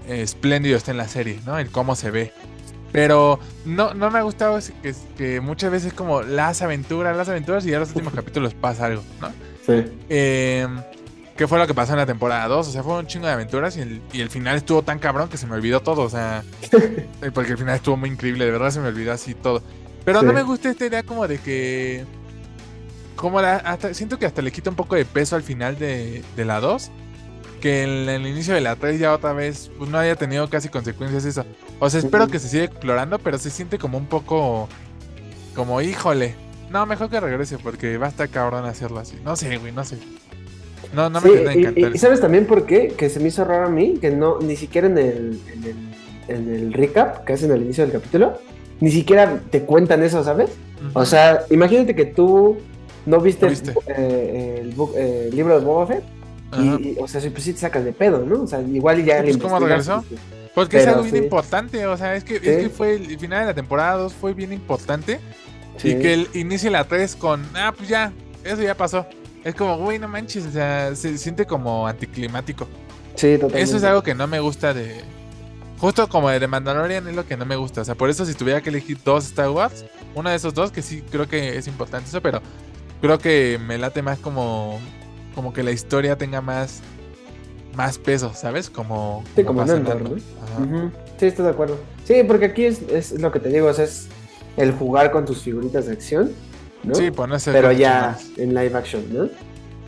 espléndido 0.07 0.77
está 0.77 0.91
en 0.91 0.99
la 0.99 1.09
serie, 1.09 1.41
¿no? 1.47 1.59
El 1.59 1.71
cómo 1.71 1.97
se 1.97 2.11
ve. 2.11 2.35
Pero 2.93 3.41
no, 3.65 3.95
no 3.95 4.11
me 4.11 4.19
ha 4.19 4.23
gustado 4.23 4.59
que, 4.83 4.95
que 5.17 5.41
muchas 5.41 5.71
veces 5.71 5.95
como 5.95 6.21
las 6.21 6.61
aventuras, 6.61 7.17
las 7.17 7.31
aventuras 7.31 7.65
y 7.65 7.71
ya 7.71 7.77
en 7.77 7.81
los 7.81 7.89
últimos 7.91 8.13
capítulos 8.13 8.53
pasa 8.53 8.85
algo, 8.85 9.03
¿no? 9.23 9.31
Sí. 9.65 9.83
Eh, 10.11 10.69
¿Qué 11.37 11.47
fue 11.47 11.59
lo 11.59 11.67
que 11.67 11.75
pasó 11.75 11.93
en 11.93 11.99
la 11.99 12.07
temporada 12.07 12.49
2? 12.49 12.67
O 12.67 12.71
sea, 12.71 12.83
fue 12.83 12.99
un 12.99 13.07
chingo 13.07 13.27
de 13.27 13.33
aventuras 13.33 13.77
y 13.77 13.83
el, 13.83 14.01
y 14.13 14.23
el 14.23 14.31
final 14.31 14.57
estuvo 14.57 14.83
tan 14.83 14.99
cabrón 14.99 15.29
que 15.29 15.37
se 15.37 15.47
me 15.47 15.55
olvidó 15.55 15.81
todo, 15.81 16.03
o 16.03 16.09
sea, 16.09 16.43
eh, 16.73 17.31
porque 17.33 17.53
el 17.53 17.59
final 17.59 17.77
estuvo 17.77 17.97
muy 17.97 18.09
increíble, 18.09 18.47
de 18.47 18.51
verdad 18.51 18.71
se 18.71 18.81
me 18.81 18.89
olvidó 18.89 19.13
así 19.13 19.35
todo. 19.35 19.63
Pero 20.05 20.23
no 20.23 20.33
me 20.33 20.43
gusta 20.43 20.71
esta 20.71 20.87
idea 20.87 21.03
como 21.03 21.27
de 21.27 21.39
que... 21.39 22.05
Como 23.17 23.41
la, 23.41 23.57
hasta, 23.57 23.93
siento 23.93 24.19
que 24.19 24.27
hasta 24.27 24.41
le 24.41 24.53
quita 24.53 24.71
un 24.71 24.77
poco 24.77 24.95
de 24.95 25.05
peso 25.05 25.37
al 25.37 25.43
final 25.43 25.79
de, 25.79 26.23
de 26.37 26.45
la 26.45 26.61
2. 26.61 26.91
Que 27.61 27.83
en 27.83 28.09
el 28.09 28.27
inicio 28.27 28.55
de 28.55 28.61
la 28.61 28.77
3 28.77 29.01
ya 29.01 29.13
otra 29.13 29.33
vez 29.33 29.71
pues, 29.77 29.91
no 29.91 29.99
haya 29.99 30.15
tenido 30.15 30.49
casi 30.49 30.69
consecuencias 30.69 31.25
eso. 31.25 31.45
O 31.81 31.91
sea, 31.91 32.01
espero 32.01 32.29
que 32.29 32.39
se 32.39 32.49
siga 32.49 32.65
explorando, 32.65 33.19
pero 33.19 33.37
se 33.39 33.51
siente 33.51 33.79
como 33.79 33.99
un 33.99 34.07
poco... 34.07 34.69
Como, 35.57 35.81
híjole. 35.81 36.37
No, 36.71 36.87
mejor 36.87 37.11
que 37.11 37.19
regrese 37.19 37.59
porque 37.59 37.99
va 37.99 38.07
a 38.07 38.11
estar 38.11 38.29
cabrón 38.29 38.65
hacerlo 38.65 39.01
así. 39.01 39.19
No 39.25 39.35
sé, 39.35 39.57
güey, 39.57 39.73
no 39.73 39.85
sé. 39.85 39.99
No, 40.97 41.11
no 41.11 41.21
me 41.21 41.53
Sí, 41.53 41.67
y- 41.77 41.99
¿sabes 41.99 42.23
también 42.23 42.47
por 42.47 42.65
qué? 42.65 42.89
Que 42.89 43.11
se 43.11 43.21
me 43.21 43.29
hizo 43.29 43.45
raro 43.45 43.67
a 43.67 43.71
mí, 43.71 43.99
que 44.01 44.11
no, 44.11 44.39
ni 44.41 44.57
siquiera 44.57 44.87
en 44.87 44.97
el, 44.97 45.41
en 45.53 45.65
el, 45.65 45.77
en 46.29 46.55
el 46.55 46.73
recap 46.73 47.25
que 47.25 47.35
hacen 47.35 47.53
al 47.53 47.61
inicio 47.61 47.85
del 47.85 47.93
capítulo, 47.93 48.39
ni 48.81 48.91
siquiera 48.91 49.41
te 49.51 49.61
cuentan 49.63 50.03
eso, 50.03 50.25
¿sabes? 50.25 50.51
O 50.95 51.05
sea, 51.05 51.45
imagínate 51.51 51.95
que 51.95 52.07
tú 52.07 52.57
no 53.05 53.21
viste, 53.21 53.47
viste. 53.47 53.75
eh, 53.89 54.63
el, 54.63 54.75
eh, 54.97 55.29
el 55.31 55.37
libro 55.37 55.59
de 55.59 55.65
Boba 55.65 55.87
Fett, 55.87 56.05
y, 56.59 56.97
o 56.99 57.07
sea, 57.07 57.21
pues 57.31 57.45
sí 57.45 57.53
te 57.53 57.59
sacas 57.61 57.85
de 57.85 57.93
pedo, 57.93 58.25
¿no? 58.25 58.43
O 58.43 58.47
sea, 58.47 58.63
igual 58.63 59.05
ya 59.05 59.17
le 59.19 59.25
Pues, 59.25 59.37
¿cómo 59.37 59.59
investigas, 59.59 59.87
regresó? 59.87 60.27
Porque 60.55 60.79
es 60.79 60.87
algo 60.87 61.03
bien 61.03 61.17
sí. 61.17 61.23
importante, 61.25 61.87
o 61.87 61.97
sea, 61.99 62.15
es 62.17 62.25
que, 62.25 62.37
es 62.43 62.73
fue 62.73 62.95
el 62.95 63.19
final 63.19 63.41
de 63.41 63.47
la 63.47 63.55
temporada 63.55 63.97
2 63.99 64.15
fue 64.15 64.33
bien 64.33 64.55
importante 64.55 65.21
sí. 65.77 65.91
y 65.91 65.99
que 65.99 66.15
el 66.15 66.29
inicie 66.33 66.71
la 66.71 66.85
3 66.85 67.17
con, 67.17 67.45
ah, 67.55 67.75
pues 67.77 67.91
ya, 67.91 68.13
eso 68.43 68.63
ya 68.63 68.75
pasó. 68.75 69.05
Es 69.47 69.55
como, 69.55 69.79
güey, 69.79 70.01
no 70.01 70.09
manches, 70.09 70.45
o 70.45 70.51
sea, 70.51 70.93
se 70.97 71.17
siente 71.19 71.47
como 71.47 71.87
anticlimático. 71.87 72.67
Sí, 73.15 73.35
totalmente. 73.35 73.63
Eso 73.63 73.77
es 73.77 73.85
algo 73.85 74.03
que 74.03 74.13
no 74.13 74.27
me 74.27 74.41
gusta 74.41 74.75
de. 74.75 75.03
Justo 75.79 76.09
como 76.09 76.31
de 76.31 76.45
Mandalorian 76.49 77.07
es 77.07 77.15
lo 77.15 77.25
que 77.25 77.37
no 77.37 77.47
me 77.47 77.55
gusta. 77.55 77.83
O 77.83 77.85
sea, 77.85 77.95
por 77.95 78.11
eso 78.11 78.27
si 78.27 78.35
tuviera 78.35 78.61
que 78.61 78.71
elegir 78.71 78.99
dos 79.05 79.27
Star 79.27 79.51
Wars, 79.51 79.85
uno 80.17 80.31
de 80.31 80.35
esos 80.35 80.53
dos, 80.53 80.73
que 80.73 80.83
sí 80.83 81.01
creo 81.13 81.29
que 81.29 81.57
es 81.57 81.69
importante 81.69 82.09
eso, 82.09 82.21
pero 82.21 82.43
creo 83.01 83.21
que 83.21 83.61
me 83.65 83.79
late 83.79 84.03
más 84.03 84.19
como. 84.19 84.81
Como 85.33 85.53
que 85.53 85.63
la 85.63 85.71
historia 85.71 86.19
tenga 86.19 86.41
más. 86.41 86.81
Más 87.77 87.99
peso, 87.99 88.33
¿sabes? 88.35 88.69
Como. 88.69 89.23
Sí, 89.37 89.45
como 89.45 89.63
Andor, 89.63 90.03
¿no? 90.03 90.11
Ujú. 90.11 90.91
Sí, 91.21 91.27
estoy 91.27 91.45
de 91.45 91.51
acuerdo. 91.53 91.79
Sí, 92.05 92.25
porque 92.27 92.47
aquí 92.47 92.65
es, 92.65 92.83
es 92.83 93.13
lo 93.21 93.31
que 93.31 93.39
te 93.39 93.51
digo, 93.51 93.69
o 93.69 93.73
sea, 93.73 93.85
es 93.85 94.09
el 94.57 94.73
jugar 94.73 95.13
con 95.13 95.25
tus 95.25 95.43
figuritas 95.43 95.87
de 95.87 95.93
acción, 95.93 96.33
¿no? 96.87 96.95
Sí, 96.95 97.11
ponerse. 97.11 97.53
Pero 97.53 97.73
ya 97.73 98.17
en 98.37 98.55
live 98.55 98.75
action, 98.77 99.05
¿no? 99.13 99.29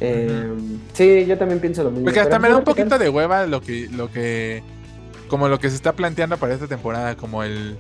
Eh, 0.00 0.52
Sí, 0.92 1.26
yo 1.26 1.38
también 1.38 1.60
pienso 1.60 1.82
lo 1.82 1.90
mismo. 1.90 2.04
Porque 2.04 2.20
hasta 2.20 2.38
me 2.38 2.48
da 2.48 2.56
un 2.56 2.64
poquito 2.64 2.98
de 2.98 3.08
hueva 3.08 3.46
lo 3.46 3.60
que, 3.60 3.88
lo 3.90 4.10
que, 4.10 4.62
como 5.28 5.48
lo 5.48 5.58
que 5.58 5.70
se 5.70 5.76
está 5.76 5.92
planteando 5.94 6.36
para 6.36 6.54
esta 6.54 6.66
temporada, 6.66 7.16
como 7.16 7.42
el, 7.42 7.78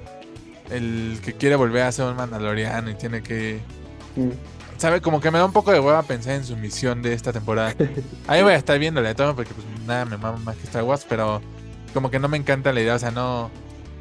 el 0.70 1.18
que 1.24 1.32
quiere 1.34 1.56
volver 1.56 1.82
a 1.82 1.92
ser 1.92 2.06
un 2.06 2.16
mandaloriano 2.16 2.90
y 2.90 2.94
tiene 2.94 3.22
que. 3.22 3.60
Mm. 4.16 4.30
sabe, 4.78 5.00
como 5.00 5.20
que 5.20 5.30
me 5.30 5.38
da 5.38 5.44
un 5.44 5.52
poco 5.52 5.70
de 5.70 5.80
hueva 5.80 6.02
pensar 6.02 6.34
en 6.34 6.44
su 6.44 6.56
misión 6.56 7.02
de 7.02 7.12
esta 7.12 7.32
temporada. 7.32 7.74
Ahí 8.26 8.42
voy 8.42 8.52
a 8.52 8.56
estar 8.56 8.78
viéndole 8.78 9.14
todo 9.14 9.34
porque 9.36 9.54
pues 9.54 9.66
nada 9.86 10.04
me 10.04 10.16
mama 10.16 10.38
más 10.38 10.56
que 10.56 10.64
Star 10.64 10.82
Wars, 10.84 11.06
pero 11.08 11.40
como 11.94 12.10
que 12.10 12.18
no 12.18 12.28
me 12.28 12.36
encanta 12.36 12.72
la 12.72 12.80
idea, 12.80 12.94
o 12.94 12.98
sea, 12.98 13.10
no, 13.10 13.50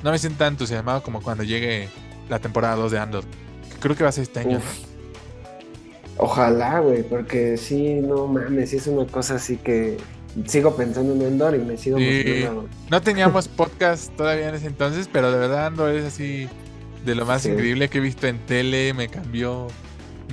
no 0.04 0.12
me 0.12 0.18
siento 0.18 0.40
tan 0.40 0.54
entusiasmado 0.54 1.04
como 1.04 1.22
cuando 1.22 1.44
llegue 1.44 1.90
la 2.30 2.40
temporada 2.40 2.76
2 2.76 2.92
de 2.92 3.00
Andor. 3.00 3.24
que 3.72 3.80
creo 3.80 3.96
que 3.96 4.04
va 4.04 4.10
a 4.10 4.12
ser 4.12 4.24
este 4.24 4.40
año. 4.40 4.58
Uf. 4.58 4.87
Ojalá, 6.20 6.80
güey, 6.80 7.04
porque 7.04 7.58
sí, 7.58 7.96
no 8.02 8.28
mames, 8.28 8.72
sí 8.72 8.78
es 8.78 8.88
una 8.88 9.06
cosa 9.12 9.36
así 9.36 9.58
que 9.58 9.98
sigo 10.46 10.76
pensando 10.76 11.14
en 11.14 11.22
Endor 11.22 11.56
y 11.56 11.60
me 11.60 11.78
sigo 11.78 11.98
Sí. 11.98 12.46
No 12.90 13.02
teníamos 13.02 13.48
podcast 13.48 14.16
todavía 14.16 14.50
en 14.50 14.56
ese 14.56 14.68
entonces, 14.68 15.10
pero 15.12 15.32
de 15.32 15.38
verdad 15.40 15.68
Andor 15.68 15.92
es 15.96 16.06
así 16.06 16.48
de 17.06 17.16
lo 17.16 17.26
más 17.26 17.44
Sí. 17.44 17.50
increíble 17.50 17.90
que 17.90 18.00
he 18.00 18.02
visto 18.02 18.28
en 18.28 18.40
tele. 18.40 18.94
Me 18.94 19.08
cambió 19.10 19.68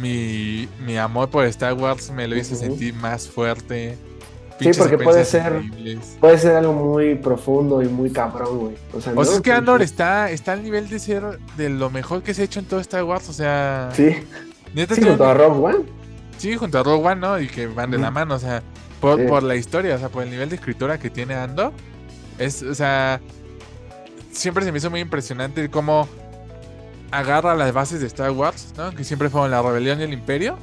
mi, 0.01 0.69
mi 0.85 0.97
amor 0.97 1.29
por 1.31 1.45
Star 1.47 1.75
Wars, 1.75 2.11
me 2.11 2.27
lo 2.29 2.37
hizo 2.37 2.55
sentir 2.57 2.95
más 2.95 3.29
fuerte. 3.29 3.97
Sí, 4.61 4.71
porque 4.79 4.97
puede 4.99 5.25
ser- 5.25 5.61
increíbles. 5.65 6.17
Puede 6.21 6.39
ser 6.39 6.53
algo 6.57 6.73
muy 6.73 7.17
profundo 7.17 7.83
y 7.83 7.89
muy 7.89 8.11
cabrón, 8.11 8.59
güey. 8.59 8.75
O 8.93 9.01
sea, 9.01 9.13
O 9.13 9.17
¿no? 9.17 9.25
sea, 9.25 9.35
es 9.37 9.41
que 9.41 9.53
Andor 9.53 9.83
está, 9.83 10.31
está 10.31 10.53
al 10.53 10.63
nivel 10.63 10.89
de 10.89 10.99
ser 11.01 11.23
de 11.57 11.69
lo 11.69 11.91
mejor 11.91 12.23
que 12.23 12.35
se 12.35 12.43
ha 12.43 12.45
hecho 12.45 12.61
en 12.61 12.67
todo 12.67 12.79
Star 12.81 13.03
Wars. 13.05 13.29
O 13.29 13.33
sea, 13.33 13.91
Sí, 13.95 14.15
neta 14.75 14.95
sí, 14.95 15.03
junto 15.03 15.25
a 15.27 15.35
Rogue 15.35 15.75
One. 15.77 15.85
sí, 16.39 16.57
junto 16.57 16.79
a 16.79 16.83
Rogue 16.83 17.07
One, 17.09 17.21
¿no? 17.21 17.41
Y 17.41 17.47
que 17.49 17.67
van 17.67 17.91
de 17.91 17.99
la 17.99 18.11
mano, 18.11 18.35
o 18.35 18.39
sea, 18.39 18.63
por, 19.01 19.21
Sí. 19.21 19.27
por 19.27 19.43
la 19.43 19.57
historia, 19.57 19.95
o 19.95 19.99
sea, 19.99 20.09
por 20.09 20.23
el 20.23 20.31
nivel 20.31 20.49
de 20.49 20.57
escritura 20.57 20.99
que 20.99 21.11
tiene 21.11 21.35
Andor. 21.35 21.73
Es, 22.39 22.63
o 22.63 22.75
sea, 22.75 23.21
siempre 24.33 24.65
se 24.65 24.73
me 24.73 24.79
hizo 24.79 24.91
muy 24.91 25.01
impresionante 25.01 25.69
cómo 25.71 26.09
agarra 27.11 27.55
las 27.55 27.73
bases 27.73 28.01
de 28.01 28.07
Star 28.09 28.31
Wars, 28.33 28.73
¿no? 28.77 28.91
Que 28.93 29.05
siempre 29.05 29.31
fueron 29.31 29.51
la 29.51 29.63
rebelión 29.63 30.01
y 30.01 30.05
el 30.05 30.13
imperio. 30.13 30.59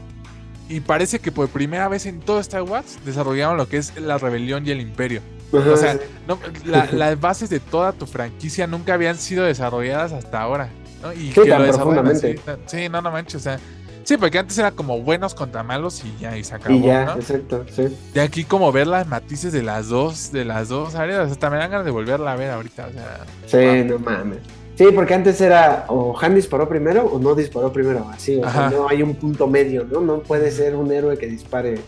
Y 0.67 0.79
parece 0.81 1.19
que 1.19 1.31
por 1.31 1.47
primera 1.49 1.87
vez 1.87 2.05
en 2.05 2.19
todo 2.19 2.39
Star 2.39 2.63
Wars 2.63 2.97
desarrollaron 3.05 3.57
lo 3.57 3.67
que 3.67 3.77
es 3.77 3.97
la 3.99 4.17
rebelión 4.17 4.65
y 4.65 4.71
el 4.71 4.81
imperio. 4.81 5.21
O 5.51 5.75
sea, 5.75 5.93
sí. 5.93 5.99
no, 6.27 6.39
la- 6.65 6.85
las 6.91 7.19
bases 7.19 7.49
de 7.49 7.59
toda 7.59 7.91
tu 7.91 8.05
franquicia 8.05 8.67
nunca 8.67 8.93
habían 8.93 9.17
sido 9.17 9.43
desarrolladas 9.43 10.13
hasta 10.13 10.41
ahora. 10.41 10.69
¿no? 11.01 11.11
Y 11.13 11.31
Sí, 11.31 11.41
que 11.41 11.49
tan 11.49 11.61
lo 11.61 11.67
desarrollan 11.67 12.07
así, 12.07 12.35
tan- 12.35 12.59
sí, 12.67 12.87
no, 12.89 13.01
no 13.01 13.11
manches. 13.11 13.35
O 13.35 13.39
sea, 13.39 13.59
sí, 14.03 14.17
porque 14.17 14.39
antes 14.39 14.57
era 14.57 14.71
como 14.71 15.01
buenos 15.01 15.33
contra 15.35 15.63
malos 15.63 16.03
y 16.05 16.21
ya, 16.21 16.37
y 16.37 16.43
se 16.43 16.55
acabó. 16.55 16.75
y 16.75 16.81
ya, 16.81 17.05
¿no? 17.05 17.15
exacto, 17.15 17.65
sí. 17.73 17.95
De 18.13 18.21
aquí 18.21 18.43
como 18.43 18.71
ver 18.71 18.87
las 18.87 19.07
matices 19.07 19.53
de 19.53 19.63
las 19.63 19.87
dos, 19.89 20.31
de 20.31 20.45
las 20.45 20.69
dos 20.69 20.95
áreas, 20.95 21.31
hasta 21.31 21.49
me 21.49 21.57
dan 21.57 21.71
ganas 21.71 21.85
de 21.85 21.91
volverla 21.91 22.33
a 22.33 22.35
ver 22.35 22.51
ahorita. 22.51 22.87
O 22.87 22.91
sea, 22.91 23.25
Sí, 23.45 23.83
no 23.83 23.99
mames. 23.99 24.39
Sí, 24.75 24.85
porque 24.95 25.13
antes 25.13 25.39
era 25.41 25.85
o 25.89 26.17
Han 26.19 26.33
disparó 26.33 26.67
primero 26.67 27.05
o 27.05 27.19
no 27.19 27.35
disparó 27.35 27.71
primero, 27.71 28.09
así, 28.11 28.37
o 28.37 28.49
sea, 28.49 28.69
no 28.69 28.87
hay 28.89 29.03
un 29.03 29.15
punto 29.15 29.45
medio, 29.47 29.85
¿no? 29.85 30.01
No 30.01 30.19
puede 30.21 30.49
ser 30.49 30.75
un 30.75 30.91
héroe 30.91 31.17
que 31.17 31.27
dispare 31.27 31.79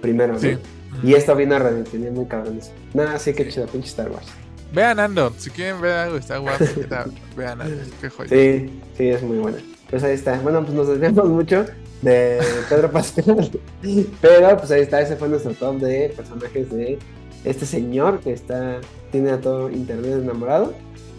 primero, 0.00 0.34
¿no? 0.34 0.38
sí. 0.38 0.56
Y 1.02 1.14
esto 1.14 1.36
viene 1.36 1.54
a 1.54 1.58
redefinir 1.58 2.10
muy 2.12 2.24
cabrón 2.24 2.58
eso. 2.58 2.72
Nada, 2.94 3.18
sí 3.18 3.34
que 3.34 3.48
chido, 3.48 3.66
pinche 3.66 3.88
Star 3.88 4.10
Wars. 4.10 4.26
Vean 4.72 4.98
Andor, 4.98 5.32
si 5.36 5.50
quieren 5.50 5.80
ver 5.80 5.92
algo 5.92 6.14
de 6.14 6.20
Star 6.20 6.40
vean 7.36 7.60
Andor, 7.60 7.78
qué 8.00 8.08
joya. 8.08 8.28
Sí, 8.30 8.80
sí, 8.96 9.08
es 9.08 9.22
muy 9.22 9.38
buena. 9.38 9.58
Pues 9.90 10.02
ahí 10.04 10.14
está. 10.14 10.38
Bueno, 10.40 10.62
pues 10.62 10.74
nos 10.74 10.88
desviamos 10.88 11.28
mucho 11.28 11.64
de 12.02 12.40
Pedro 12.68 12.90
Pascal. 12.90 13.50
Pero 14.20 14.56
pues 14.56 14.70
ahí 14.70 14.82
está, 14.82 15.00
ese 15.00 15.16
fue 15.16 15.28
nuestro 15.28 15.52
top 15.52 15.78
de 15.78 16.12
personajes 16.14 16.70
de 16.70 16.98
este 17.44 17.66
señor 17.66 18.20
que 18.20 18.32
está, 18.32 18.80
tiene 19.10 19.30
a 19.30 19.40
todo 19.40 19.70
internet 19.70 20.20
enamorado. 20.22 20.74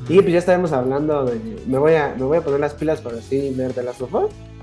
Y 0.07 0.21
pues 0.21 0.31
ya 0.31 0.39
estaremos 0.39 0.71
hablando 0.71 1.25
de. 1.25 1.39
Me 1.67 1.77
voy 1.77 1.95
a, 1.95 2.15
me 2.17 2.23
voy 2.23 2.37
a 2.37 2.41
poner 2.41 2.59
las 2.59 2.73
pilas 2.73 3.01
para 3.01 3.17
así 3.17 3.53
ver 3.55 3.73
de 3.73 3.83
las 3.83 4.01
of 4.01 4.11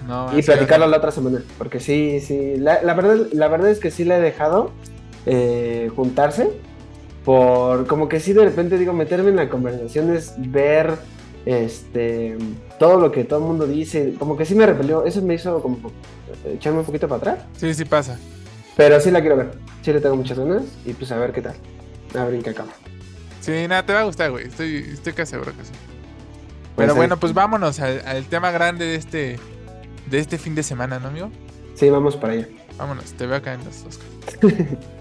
No, 0.06 0.36
y 0.36 0.42
platicarlo 0.42 0.86
la 0.86 0.96
otra 0.96 1.10
semana. 1.10 1.42
Porque 1.58 1.78
sí, 1.78 2.20
sí. 2.20 2.56
La, 2.56 2.82
la 2.82 2.94
verdad, 2.94 3.26
la 3.32 3.48
verdad 3.48 3.70
es 3.70 3.78
que 3.78 3.90
sí 3.90 4.04
le 4.04 4.16
he 4.16 4.20
dejado 4.20 4.70
eh, 5.26 5.90
juntarse. 5.94 6.50
Por 7.24 7.86
como 7.86 8.08
que 8.08 8.20
sí 8.20 8.32
de 8.32 8.44
repente 8.44 8.78
digo, 8.78 8.92
meterme 8.92 9.30
en 9.30 9.36
la 9.36 9.48
conversación 9.48 10.14
es 10.14 10.34
ver 10.38 10.94
este 11.46 12.36
todo 12.78 13.00
lo 13.00 13.10
que 13.12 13.24
todo 13.24 13.38
el 13.38 13.46
mundo 13.46 13.66
dice. 13.66 14.14
Como 14.18 14.36
que 14.36 14.44
sí 14.44 14.54
me 14.54 14.66
repelió. 14.66 15.04
Eso 15.04 15.22
me 15.22 15.34
hizo 15.34 15.62
como 15.62 15.78
echarme 16.44 16.80
un 16.80 16.84
poquito 16.84 17.08
para 17.08 17.32
atrás. 17.32 17.46
Sí, 17.56 17.72
sí 17.72 17.84
pasa. 17.84 18.18
Pero 18.76 19.00
sí 19.00 19.10
la 19.10 19.20
quiero 19.20 19.36
ver. 19.36 19.52
Sí 19.82 19.92
le 19.92 20.00
tengo 20.00 20.16
muchas 20.16 20.38
ganas. 20.38 20.64
Y 20.84 20.92
pues 20.92 21.10
a 21.12 21.16
ver 21.16 21.32
qué 21.32 21.40
tal. 21.40 21.54
A 22.14 22.24
ver 22.24 22.34
en 22.34 22.42
qué 22.42 22.50
acaba. 22.50 22.72
Sí, 23.40 23.52
nada, 23.68 23.86
te 23.86 23.92
va 23.94 24.00
a 24.00 24.04
gustar, 24.04 24.30
güey. 24.30 24.46
Estoy, 24.46 24.76
estoy 24.92 25.12
casi 25.12 25.30
seguro 25.30 25.52
que 25.56 25.64
sí. 25.64 25.70
Pues 26.74 26.86
Pero 26.86 26.94
bueno, 26.94 27.16
pues 27.16 27.32
vámonos 27.32 27.80
al, 27.80 28.02
al 28.04 28.24
tema 28.26 28.50
grande 28.50 28.84
de 28.84 28.96
este, 28.96 29.38
de 30.10 30.18
este 30.18 30.36
fin 30.36 30.54
de 30.54 30.62
semana, 30.62 30.98
¿no, 30.98 31.08
amigo? 31.08 31.30
Sí, 31.74 31.88
vamos 31.88 32.16
para 32.16 32.34
allá. 32.34 32.48
Vámonos, 32.76 33.12
te 33.12 33.26
veo 33.26 33.36
acá 33.36 33.54
en 33.54 33.64
los 33.64 33.84
Oscars. 33.84 34.06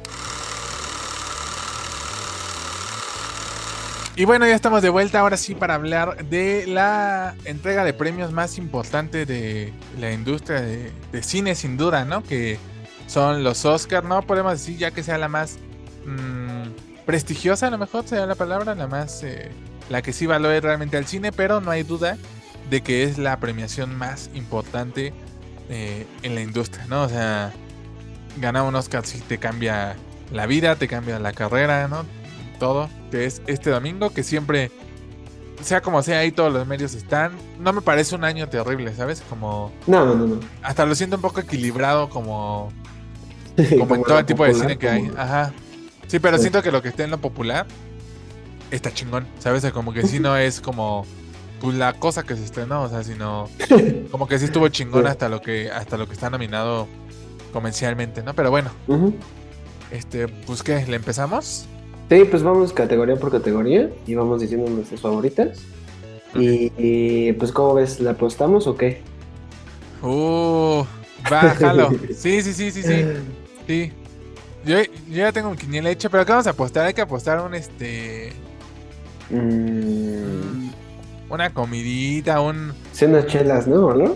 Y 4.17 4.23
bueno, 4.23 4.47
ya 4.47 4.55
estamos 4.55 4.81
de 4.81 4.89
vuelta 4.89 5.19
ahora 5.19 5.35
sí 5.35 5.55
para 5.55 5.75
hablar 5.75 6.25
de 6.27 6.65
la 6.67 7.35
entrega 7.43 7.83
de 7.83 7.91
premios 7.91 8.31
más 8.31 8.57
importante 8.57 9.25
de 9.25 9.73
la 9.99 10.13
industria 10.13 10.61
de, 10.61 10.93
cine, 11.21 11.53
sin 11.53 11.75
duda, 11.75 12.05
¿no? 12.05 12.23
Que 12.23 12.57
son 13.07 13.43
los 13.43 13.65
Oscars, 13.65 14.07
¿no? 14.07 14.21
Podemos 14.21 14.53
decir 14.53 14.77
ya 14.77 14.91
que 14.91 15.03
sea 15.03 15.17
la 15.17 15.27
más 15.27 15.57
mm, 16.05 17.03
prestigiosa, 17.05 17.67
a 17.67 17.71
lo 17.71 17.77
mejor 17.77 18.07
sea 18.07 18.25
la 18.25 18.35
palabra, 18.35 18.73
la 18.73 18.87
más, 18.87 19.21
eh, 19.23 19.51
la 19.89 20.01
que 20.01 20.13
sí 20.13 20.25
valore 20.25 20.61
realmente 20.61 20.95
al 20.95 21.07
cine, 21.07 21.33
pero 21.33 21.59
no 21.59 21.71
hay 21.71 21.83
duda 21.83 22.17
de 22.69 22.81
que 22.81 23.03
es 23.03 23.17
la 23.17 23.37
premiación 23.41 23.97
más 23.97 24.29
importante 24.33 25.13
eh, 25.69 26.07
en 26.23 26.35
la 26.35 26.41
industria, 26.41 26.85
¿no? 26.87 27.03
O 27.03 27.09
sea, 27.09 27.51
ganar 28.37 28.63
un 28.63 28.75
Oscar 28.75 29.05
sí 29.05 29.19
te 29.27 29.39
cambia 29.39 29.97
la 30.31 30.45
vida, 30.45 30.77
te 30.77 30.87
cambia 30.87 31.19
la 31.19 31.33
carrera, 31.33 31.89
¿no? 31.89 32.05
Todo, 32.55 32.89
que 33.11 33.25
es 33.25 33.41
este 33.47 33.69
domingo, 33.69 34.09
que 34.11 34.23
siempre, 34.23 34.71
sea 35.61 35.81
como 35.81 36.01
sea, 36.03 36.19
ahí 36.19 36.31
todos 36.31 36.51
los 36.53 36.65
medios 36.67 36.93
están. 36.93 37.31
No 37.59 37.73
me 37.73 37.81
parece 37.81 38.15
un 38.15 38.23
año 38.23 38.47
terrible, 38.49 38.93
¿sabes? 38.95 39.21
Como, 39.29 39.71
No, 39.87 40.05
no, 40.05 40.15
no. 40.15 40.39
hasta 40.61 40.85
lo 40.85 40.95
siento 40.95 41.15
un 41.15 41.21
poco 41.21 41.39
equilibrado 41.41 42.09
como, 42.09 42.69
como 43.79 43.95
en 43.95 44.03
todo 44.03 44.19
el 44.19 44.25
tipo 44.25 44.43
de 44.45 44.53
cine 44.53 44.77
que 44.77 44.89
hay. 44.89 45.11
Ajá. 45.17 45.53
Sí, 46.07 46.19
pero 46.19 46.37
Sí. 46.37 46.43
siento 46.43 46.61
que 46.61 46.71
lo 46.71 46.81
que 46.81 46.89
esté 46.89 47.03
en 47.03 47.11
lo 47.11 47.17
popular 47.19 47.65
está 48.71 48.91
chingón, 48.93 49.27
¿sabes? 49.39 49.59
O 49.59 49.61
sea, 49.61 49.71
como 49.71 49.93
que 49.93 50.05
sí 50.07 50.19
no 50.19 50.35
es 50.37 50.59
como 50.61 51.05
pues 51.61 51.77
la 51.77 51.93
cosa 51.93 52.23
que 52.23 52.35
se 52.35 52.43
estrenó, 52.43 52.83
o 52.83 52.89
sea, 52.89 53.03
sino 53.03 53.47
como 54.11 54.27
que 54.27 54.37
sí 54.39 54.45
estuvo 54.45 54.67
chingón 54.67 55.03
Sí. 55.03 55.07
hasta 55.09 55.29
lo 55.29 55.41
que 55.41 55.71
hasta 55.71 55.97
lo 55.97 56.05
que 56.07 56.13
está 56.13 56.29
nominado 56.29 56.87
comercialmente, 57.53 58.21
¿no? 58.23 58.33
Pero 58.33 58.51
bueno, 58.51 58.69
este, 59.91 60.27
pues 60.27 60.61
qué, 60.63 60.85
¿le 60.85 60.97
empezamos? 60.97 61.67
Sí, 62.09 62.23
pues 62.29 62.43
vamos 62.43 62.71
categoría 62.71 63.15
por 63.15 63.31
categoría 63.31 63.89
y 64.05 64.15
vamos 64.15 64.41
diciendo 64.41 64.69
nuestras 64.69 65.01
favoritas. 65.01 65.59
Y, 66.35 66.71
y, 66.77 67.33
pues, 67.33 67.51
¿cómo 67.51 67.75
ves? 67.75 67.99
¿La 67.99 68.11
apostamos 68.11 68.67
o 68.67 68.75
qué? 68.75 69.01
Uh, 70.01 70.83
bájalo. 71.29 71.89
Sí, 72.13 72.41
sí, 72.41 72.53
sí, 72.53 72.71
sí, 72.71 72.83
sí. 72.83 73.05
Sí. 73.65 73.91
Yo, 74.65 74.81
yo 74.81 75.17
ya 75.17 75.31
tengo 75.31 75.51
mi 75.51 75.57
quiniela 75.57 75.89
hecha, 75.89 76.09
pero 76.09 76.23
acá 76.23 76.33
vamos 76.33 76.47
a 76.47 76.51
apostar, 76.51 76.85
hay 76.85 76.93
que 76.93 77.01
apostar 77.01 77.39
un 77.39 77.53
este 77.55 78.33
Mm, 79.29 80.69
una 81.29 81.51
comidita, 81.51 82.41
un 82.41 82.73
sí, 82.91 83.05
unas 83.05 83.25
chelas, 83.25 83.67
¿no? 83.67 83.93
¿No? 83.93 84.15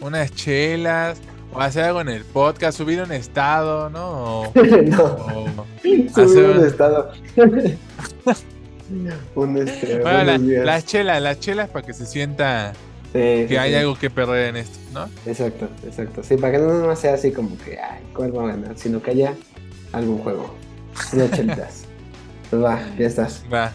unas 0.00 0.32
chelas, 0.34 1.18
o 1.52 1.60
hacer 1.60 1.84
algo 1.84 2.00
en 2.00 2.08
el 2.08 2.24
podcast, 2.24 2.78
subir 2.78 3.00
un 3.02 3.12
estado, 3.12 3.90
¿no? 3.90 4.40
O, 4.42 4.52
no, 4.54 5.04
o- 5.04 5.66
subir 6.14 6.44
un 6.50 6.58
un- 6.58 6.66
estado. 6.66 7.10
un 9.34 9.56
este. 9.58 10.00
Bueno, 10.00 10.24
la- 10.24 10.38
las 10.64 10.84
chelas, 10.86 11.22
las 11.22 11.38
chelas 11.40 11.68
para 11.70 11.86
que 11.86 11.92
se 11.92 12.06
sienta 12.06 12.72
que 13.12 13.58
hay 13.58 13.74
algo 13.74 13.96
que 13.98 14.10
perder 14.10 14.48
en 14.50 14.56
esto, 14.56 14.78
¿no? 14.92 15.08
Exacto, 15.26 15.68
exacto. 15.84 16.22
Sí, 16.22 16.36
para 16.36 16.52
que 16.52 16.58
no 16.58 16.94
sea 16.96 17.14
así 17.14 17.32
como 17.32 17.56
que, 17.58 17.78
ay, 17.78 18.02
¿cuál 18.14 18.36
va 18.36 18.44
a 18.44 18.46
ganar? 18.48 18.72
Sino 18.76 19.02
que 19.02 19.10
haya 19.12 19.34
algún 19.92 20.18
juego. 20.18 20.54
Chelitas. 21.34 21.84
pues 22.50 22.62
va, 22.62 22.80
ya 22.98 23.06
estás. 23.06 23.44
Va. 23.52 23.72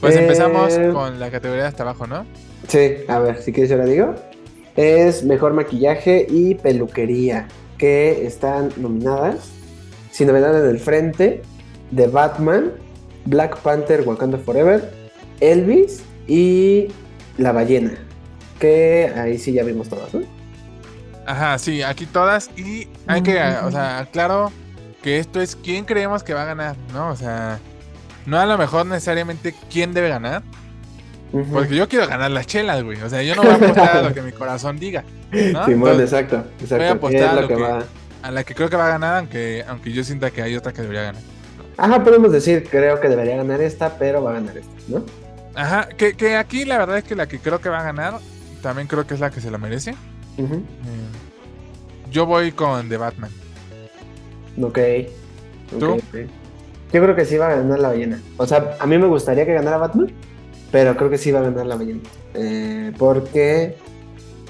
Pues 0.00 0.14
empezamos 0.16 0.76
eh, 0.76 0.90
con 0.92 1.18
la 1.18 1.30
categoría 1.30 1.62
de 1.62 1.68
hasta 1.68 1.82
abajo, 1.84 2.06
¿no? 2.06 2.26
Sí, 2.68 2.96
a 3.08 3.18
ver, 3.20 3.40
si 3.42 3.52
quieres 3.52 3.70
yo 3.70 3.76
la 3.76 3.84
digo. 3.84 4.14
Es 4.76 5.24
mejor 5.24 5.52
maquillaje 5.54 6.26
y 6.28 6.54
peluquería, 6.54 7.48
que 7.78 8.26
están 8.26 8.70
nominadas. 8.76 9.50
Sin 10.10 10.28
novedad 10.28 10.58
en 10.62 10.70
el 10.70 10.78
frente, 10.78 11.42
de 11.90 12.06
Batman, 12.06 12.72
Black 13.26 13.58
Panther 13.58 14.06
Wakanda 14.06 14.38
Forever, 14.38 14.92
Elvis 15.40 16.02
y 16.26 16.88
La 17.38 17.52
Ballena. 17.52 17.92
Que 18.58 19.12
ahí 19.16 19.38
sí 19.38 19.52
ya 19.52 19.62
vimos 19.62 19.88
todas, 19.88 20.12
¿no? 20.14 20.22
Ajá, 21.26 21.58
sí, 21.58 21.82
aquí 21.82 22.06
todas. 22.06 22.50
Y 22.56 22.88
hay 23.06 23.22
que, 23.22 23.38
o 23.64 23.70
sea, 23.70 24.08
claro 24.12 24.52
que 25.02 25.18
esto 25.18 25.40
es 25.40 25.56
quién 25.56 25.84
creemos 25.84 26.22
que 26.22 26.34
va 26.34 26.42
a 26.42 26.46
ganar, 26.46 26.76
¿no? 26.92 27.10
O 27.10 27.16
sea, 27.16 27.58
no 28.26 28.38
a 28.38 28.46
lo 28.46 28.56
mejor 28.56 28.86
necesariamente 28.86 29.54
quién 29.70 29.92
debe 29.92 30.08
ganar. 30.08 30.42
Porque 31.32 31.74
yo 31.74 31.88
quiero 31.88 32.06
ganar 32.06 32.30
las 32.30 32.46
chelas, 32.46 32.82
güey. 32.82 33.00
O 33.02 33.08
sea, 33.08 33.22
yo 33.22 33.34
no 33.34 33.42
voy 33.42 33.52
a 33.52 33.54
apostar 33.56 33.96
a 33.96 34.02
lo 34.02 34.14
que 34.14 34.22
mi 34.22 34.32
corazón 34.32 34.78
diga. 34.78 35.04
¿no? 35.30 35.66
Simón, 35.66 36.00
exacto, 36.00 36.44
exacto. 36.60 36.76
Voy 36.76 36.86
a 36.86 36.92
apostar 36.92 37.38
a, 37.38 37.40
lo 37.42 37.48
que, 37.48 37.84
a 38.22 38.30
la 38.30 38.44
que 38.44 38.54
creo 38.54 38.70
que 38.70 38.76
va 38.76 38.86
a 38.86 38.90
ganar, 38.90 39.18
aunque, 39.18 39.64
aunque 39.68 39.92
yo 39.92 40.04
sienta 40.04 40.30
que 40.30 40.42
hay 40.42 40.56
otra 40.56 40.72
que 40.72 40.82
debería 40.82 41.02
ganar. 41.02 41.22
Ajá, 41.76 42.02
podemos 42.02 42.32
decir, 42.32 42.66
creo 42.70 43.00
que 43.00 43.08
debería 43.08 43.36
ganar 43.36 43.60
esta, 43.60 43.98
pero 43.98 44.22
va 44.22 44.30
a 44.30 44.34
ganar 44.34 44.56
esta, 44.56 44.72
¿no? 44.88 45.04
Ajá, 45.54 45.88
que, 45.88 46.36
aquí 46.36 46.64
la 46.64 46.78
verdad 46.78 46.98
es 46.98 47.04
que 47.04 47.14
la 47.14 47.26
que 47.26 47.38
creo 47.38 47.60
que 47.60 47.68
va 47.68 47.80
a 47.80 47.84
ganar, 47.84 48.18
también 48.62 48.86
creo 48.86 49.06
que 49.06 49.14
es 49.14 49.20
la 49.20 49.30
que 49.30 49.40
se 49.40 49.50
lo 49.50 49.58
merece. 49.58 49.94
Eh, 50.38 50.46
yo 52.10 52.26
voy 52.26 52.52
con 52.52 52.88
The 52.88 52.96
Batman. 52.96 53.30
Ok. 54.62 54.78
¿Tú? 55.78 55.98
Yo 56.92 57.02
creo 57.02 57.16
que 57.16 57.24
sí 57.24 57.36
va 57.36 57.48
a 57.48 57.56
ganar 57.56 57.78
la 57.78 57.88
ballena. 57.88 58.20
O 58.36 58.46
sea, 58.46 58.76
a 58.78 58.86
mí 58.86 58.96
me 58.96 59.06
gustaría 59.06 59.44
que 59.44 59.52
ganara 59.54 59.76
Batman, 59.78 60.12
pero 60.70 60.96
creo 60.96 61.10
que 61.10 61.18
sí 61.18 61.30
va 61.30 61.40
a 61.40 61.42
ganar 61.42 61.66
la 61.66 61.76
ballena. 61.76 62.00
Eh, 62.34 62.92
porque, 62.98 63.76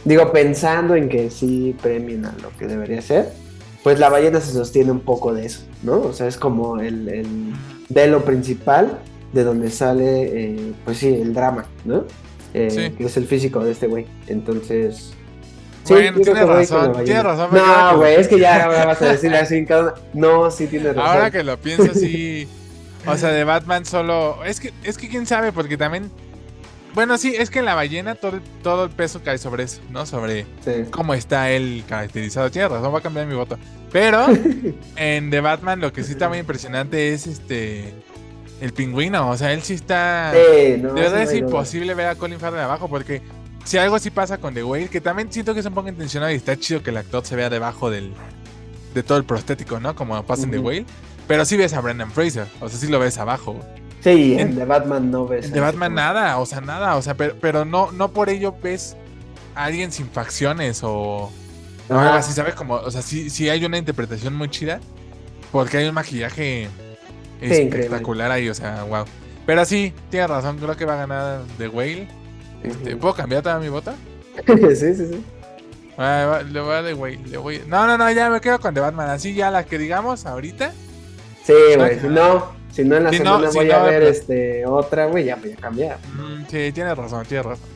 digo, 0.05 0.33
pensando 0.33 0.97
en 0.97 1.09
que 1.09 1.31
sí 1.31 1.75
premien 1.83 2.25
a 2.25 2.35
lo 2.43 2.51
que 2.59 2.67
debería 2.67 3.03
ser, 3.03 3.31
pues 3.83 3.99
la 3.99 4.09
ballena 4.09 4.41
se 4.41 4.53
sostiene 4.53 4.91
un 4.91 5.01
poco 5.01 5.33
de 5.33 5.47
eso, 5.47 5.61
¿no? 5.83 6.01
O 6.01 6.13
sea, 6.13 6.27
es 6.27 6.37
como 6.37 6.81
el, 6.81 7.09
el 7.09 7.53
velo 7.89 8.25
principal 8.25 8.99
de 9.33 9.45
donde 9.45 9.71
sale, 9.71 10.23
eh, 10.25 10.73
pues 10.85 10.99
sí, 10.99 11.09
el 11.09 11.33
drama, 11.35 11.67
¿no? 11.85 12.05
Eh, 12.55 12.95
que 12.97 13.05
es 13.05 13.17
el 13.17 13.27
físico 13.27 13.63
de 13.63 13.73
este 13.73 13.87
güey. 13.87 14.07
Entonces... 14.27 15.13
Sí, 15.85 15.93
bueno, 15.93 16.21
tiene 16.21 16.45
razón, 16.45 17.05
tiene 17.05 17.23
razón. 17.23 17.51
No, 17.53 17.99
güey, 17.99 18.17
es 18.17 18.27
que 18.27 18.41
ya 18.41 18.65
ahora 18.65 18.87
vas 18.87 19.03
a 19.03 19.13
decir 19.13 19.33
así 19.35 19.65
cada... 19.65 19.95
No, 20.15 20.51
sí 20.51 20.67
tiene 20.67 20.93
razón. 20.93 21.07
Ahora 21.07 21.31
que 21.31 21.45
lo 21.45 21.57
pienso, 21.59 21.95
sí... 21.95 22.49
O 23.07 23.17
sea, 23.17 23.31
de 23.31 23.45
Batman 23.45 23.85
solo... 23.85 24.45
Es 24.45 24.61
que, 24.61 24.73
es 24.83 24.99
que 24.99 25.09
quién 25.09 25.27
sabe, 25.27 25.53
porque 25.53 25.77
también 25.77 26.11
bueno, 26.97 27.19
sí, 27.19 27.35
es 27.37 27.51
que 27.51 27.59
en 27.59 27.67
la 27.67 27.75
ballena 27.75 28.15
todo, 28.15 28.41
todo 28.63 28.85
el 28.85 28.91
peso 28.91 29.21
cae 29.23 29.37
sobre 29.37 29.65
eso, 29.65 29.83
¿no? 29.91 30.07
Sobre 30.07 30.47
cómo 30.91 31.13
está 31.13 31.51
él 31.51 31.85
caracterizado. 31.87 32.51
Tiene 32.51 32.69
razón, 32.69 32.95
va 32.95 33.01
a 33.01 33.03
cambiar 33.03 33.27
mi 33.27 33.35
voto. 33.35 33.59
Pero 33.93 34.27
en 34.97 35.31
The 35.31 35.41
Batman 35.43 35.83
lo 35.83 35.93
que 35.93 36.03
sí 36.03 36.13
está 36.13 36.31
muy 36.31 36.39
impresionante 36.39 37.13
es 37.13 37.27
este 37.27 37.93
el 38.63 38.73
pingüino. 38.73 39.29
O 39.29 39.37
sea, 39.37 39.53
él 39.53 39.61
sí 39.61 39.75
está. 39.75 40.33
de 40.33 40.79
verdad 40.79 41.21
es 41.21 41.35
imposible 41.35 41.93
ver 41.93 42.07
a 42.07 42.15
Colin 42.15 42.41
Farrell 42.41 42.63
abajo 42.63 42.89
porque 42.89 43.21
si 43.65 43.77
algo 43.77 43.99
sí 43.99 44.09
pasa 44.09 44.39
con 44.39 44.55
The 44.55 44.65
Whale, 44.65 44.89
que 44.89 45.03
también 45.03 45.31
siento 45.31 45.53
que 45.53 45.61
es 45.61 45.67
un 45.67 45.75
poco 45.75 45.91
intencionado 45.91 46.33
y 46.33 46.37
está 46.37 46.57
chido 46.57 46.83
que 46.83 46.89
el 46.89 46.97
actor 46.97 47.27
se 47.27 47.37
vea 47.37 47.51
debajo 47.51 47.91
del, 47.91 48.15
de 48.95 49.03
todo 49.03 49.19
el 49.19 49.25
prostético, 49.25 49.81
¿no? 49.81 49.95
Como 49.95 50.23
pasa 50.23 50.45
en 50.45 50.51
The 50.51 50.61
Whale. 50.61 50.87
Pero 51.27 51.45
sí 51.45 51.57
ves 51.57 51.73
a 51.75 51.81
Brendan 51.81 52.11
Fraser, 52.11 52.47
o 52.61 52.69
sea, 52.69 52.79
sí 52.79 52.87
lo 52.89 52.99
ves 52.99 53.19
abajo. 53.19 53.59
Sí, 54.01 54.37
en, 54.39 54.55
The 54.55 54.65
Batman 54.65 55.11
no 55.11 55.27
ves. 55.27 55.47
En 55.47 55.53
The 55.53 55.61
Batman 55.61 55.95
nada, 55.95 56.39
o 56.39 56.47
sea, 56.47 56.61
nada, 56.61 56.97
o 56.97 57.03
sea, 57.03 57.17
pero, 57.17 57.35
pero 57.41 57.65
no, 57.65 57.91
no 57.93 58.13
por 58.13 58.29
ello 58.29 58.55
ves 58.63 58.97
a 59.55 59.65
alguien 59.65 59.91
sin 59.91 60.09
facciones 60.09 60.81
o, 60.85 61.33
algo 61.89 62.15
así, 62.15 62.33
¿sabes? 62.33 62.55
Como, 62.55 62.75
o 62.75 62.91
sea, 62.91 63.03
sí, 63.03 63.31
sí 63.31 63.49
hay 63.49 63.65
una 63.65 63.79
interpretación 63.79 64.35
muy 64.35 64.49
chida 64.49 64.81
porque 65.51 65.79
hay 65.79 65.89
un 65.89 65.95
maquillaje 65.95 66.69
espectacular 67.41 68.31
ahí, 68.31 68.49
o 68.49 68.55
sea, 68.55 68.85
wow. 68.85 69.05
Pero 69.47 69.65
sí, 69.65 69.93
tienes 70.11 70.29
razón, 70.29 70.59
creo 70.59 70.77
que 70.77 70.85
va 70.85 70.95
a 70.95 71.07
ganar 71.07 71.41
The 71.59 71.69
Whale. 71.69 72.09
Este, 72.63 72.97
¿Puedo 72.97 73.15
cambiar 73.15 73.43
toda 73.43 73.59
mi 73.59 73.69
bota? 73.69 73.95
sí, 74.47 74.77
sí, 74.77 74.95
sí. 74.95 75.25
le 75.97 76.61
voy 76.61 76.75
a 76.75 76.83
The 76.83 76.95
Whale. 76.95 77.21
Le 77.27 77.37
voy... 77.39 77.63
No, 77.67 77.87
no, 77.87 77.97
no, 77.97 78.11
ya 78.11 78.29
me 78.29 78.41
quedo 78.41 78.59
con 78.59 78.75
The 78.75 78.81
Batman. 78.81 79.11
Así 79.11 79.35
ya 79.35 79.51
la 79.51 79.65
que 79.65 79.79
digamos 79.79 80.27
ahorita. 80.27 80.73
Sí, 81.47 81.55
güey, 81.77 82.01
si 82.01 82.09
no, 82.09 82.53
si 82.73 82.85
no, 82.85 82.97
en 82.97 83.05
la 83.05 83.13
semana 83.13 83.51
voy 83.51 83.71
a 83.71 83.83
ver 83.85 84.03
este, 84.03 84.67
otra, 84.67 85.07
güey, 85.07 85.27
ya 85.27 85.37
voy 85.37 85.53
a 85.53 85.57
cambiar. 85.57 85.99
Mm, 85.99 86.43
sí, 86.51 86.73
tienes 86.73 86.97
razón, 86.97 87.25
tienes 87.25 87.47
razón. 87.47 87.69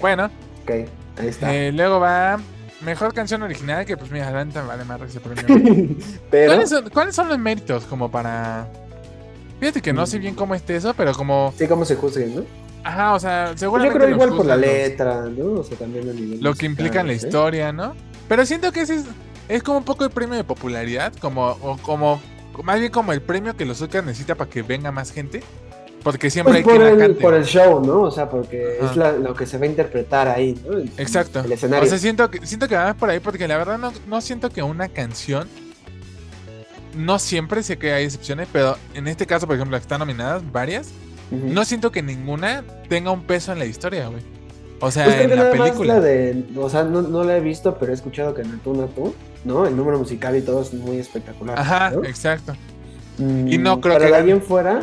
bueno. 0.00 0.30
Ok, 0.62 0.70
ahí 0.70 1.28
está. 1.28 1.54
Eh, 1.54 1.72
luego 1.72 2.00
va 2.00 2.40
Mejor 2.80 3.12
Canción 3.12 3.42
Original, 3.42 3.84
que 3.84 3.98
pues 3.98 4.10
mira, 4.10 4.28
adelante 4.28 4.60
vale 4.60 4.84
más 4.84 5.00
ese 5.02 5.20
premio. 5.20 5.96
pero... 6.30 6.54
¿Cuáles 6.90 7.14
son, 7.14 7.28
los 7.28 7.38
méritos 7.38 7.84
como 7.84 8.10
para...? 8.10 8.66
Fíjate 9.60 9.82
que 9.82 9.92
no 9.92 10.06
sé 10.06 10.18
bien 10.18 10.34
cómo 10.34 10.54
esté 10.54 10.76
eso, 10.76 10.94
pero 10.94 11.12
como... 11.12 11.52
Sí, 11.58 11.66
cómo 11.66 11.84
se 11.84 11.96
juzguen, 11.96 12.36
¿no? 12.36 12.44
Ajá, 12.82 13.14
o 13.14 13.20
sea, 13.20 13.52
seguramente. 13.56 13.98
Yo 13.98 14.04
creo 14.04 14.14
igual 14.14 14.36
por 14.36 14.46
la 14.46 14.56
letra, 14.56 15.26
¿no? 15.26 15.60
O 15.60 15.64
sea, 15.64 15.76
también 15.76 16.08
a 16.08 16.12
nivel 16.12 16.40
Lo 16.40 16.54
que 16.54 16.66
implica 16.66 17.00
en 17.00 17.08
la 17.08 17.14
historia, 17.14 17.72
¿no? 17.72 17.94
Pero 18.28 18.46
siento 18.46 18.72
que 18.72 18.82
ese 18.82 18.96
es, 18.96 19.04
es 19.48 19.62
como 19.62 19.78
un 19.78 19.84
poco 19.84 20.04
el 20.04 20.10
premio 20.10 20.36
de 20.36 20.44
popularidad, 20.44 21.12
como, 21.20 21.48
o 21.62 21.76
como 21.78 22.20
más 22.62 22.78
bien 22.80 22.92
como 22.92 23.12
el 23.12 23.22
premio 23.22 23.56
que 23.56 23.64
los 23.64 23.80
Oscars 23.80 24.04
necesita 24.04 24.34
para 24.34 24.50
que 24.50 24.62
venga 24.62 24.92
más 24.92 25.12
gente. 25.12 25.42
Porque 26.02 26.30
siempre 26.30 26.62
pues 26.62 26.66
hay 26.68 26.78
por 26.78 27.02
el, 27.02 27.16
Por 27.16 27.34
el 27.34 27.44
show, 27.44 27.84
¿no? 27.84 28.02
O 28.02 28.10
sea, 28.12 28.30
porque 28.30 28.78
es 28.80 28.96
lo 28.96 29.34
que 29.34 29.44
se 29.44 29.58
va 29.58 29.64
a 29.64 29.68
interpretar 29.68 30.28
ahí, 30.28 30.56
¿no? 30.64 30.78
Exacto. 30.98 31.40
El 31.40 31.50
escenario. 31.50 31.84
O 31.84 31.88
sea, 31.88 31.98
siento 31.98 32.30
que, 32.30 32.46
siento 32.46 32.68
que 32.68 32.76
va 32.76 32.94
por 32.94 33.10
ahí 33.10 33.18
porque 33.18 33.48
la 33.48 33.56
verdad 33.56 33.76
no, 33.76 33.92
no 34.06 34.20
siento 34.20 34.50
que 34.50 34.62
una 34.62 34.88
canción. 34.88 35.48
No 36.94 37.18
siempre 37.18 37.62
sé 37.62 37.76
que 37.76 37.92
hay 37.92 38.04
excepciones, 38.04 38.48
pero 38.52 38.76
en 38.94 39.08
este 39.08 39.26
caso, 39.26 39.46
por 39.46 39.56
ejemplo, 39.56 39.76
que 39.76 39.82
están 39.82 39.98
nominadas, 39.98 40.42
varias, 40.50 40.92
no 41.30 41.64
siento 41.64 41.90
que 41.90 42.02
ninguna 42.02 42.64
tenga 42.88 43.10
un 43.10 43.24
peso 43.24 43.52
en 43.52 43.58
la 43.58 43.66
historia, 43.66 44.08
güey. 44.08 44.22
O 44.80 44.90
sea, 44.90 45.04
pues 45.06 45.20
en 45.20 45.36
la 45.36 45.50
película. 45.50 46.00
de, 46.00 46.44
o 46.56 46.68
sea, 46.68 46.84
no, 46.84 47.02
no, 47.02 47.24
la 47.24 47.36
he 47.36 47.40
visto, 47.40 47.76
pero 47.78 47.92
he 47.92 47.94
escuchado 47.94 48.34
que 48.34 48.44
Natu 48.44 48.74
Natu, 48.74 49.14
¿no? 49.46 49.64
El 49.66 49.76
número 49.76 49.98
musical 49.98 50.36
y 50.36 50.42
todo 50.42 50.60
es 50.60 50.74
muy 50.74 50.98
espectacular. 50.98 51.58
Ajá, 51.58 51.92
exacto. 52.04 52.54
y 53.18 53.56
no 53.56 53.80
creo 53.80 53.98
que. 53.98 54.06
de 54.06 54.14
alguien 54.14 54.42
fuera. 54.42 54.82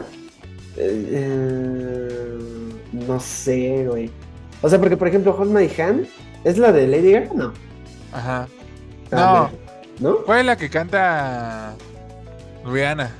Eh, 0.77 2.39
no 2.93 3.19
sé, 3.19 3.85
güey. 3.87 4.09
O 4.61 4.69
sea, 4.69 4.79
porque 4.79 4.97
por 4.97 5.07
ejemplo, 5.09 5.35
Hold 5.37 5.51
My 5.51 5.69
Hand 5.79 6.07
es 6.45 6.57
la 6.57 6.71
de 6.71 6.87
Lady 6.87 7.11
Gaga, 7.11 7.29
¿no? 7.35 7.53
Ajá. 8.13 8.47
No. 9.11 9.51
¿No? 9.99 10.17
¿Cuál 10.25 10.39
es 10.39 10.45
la 10.45 10.55
que 10.55 10.69
canta 10.69 11.75
Rihanna? 12.65 13.11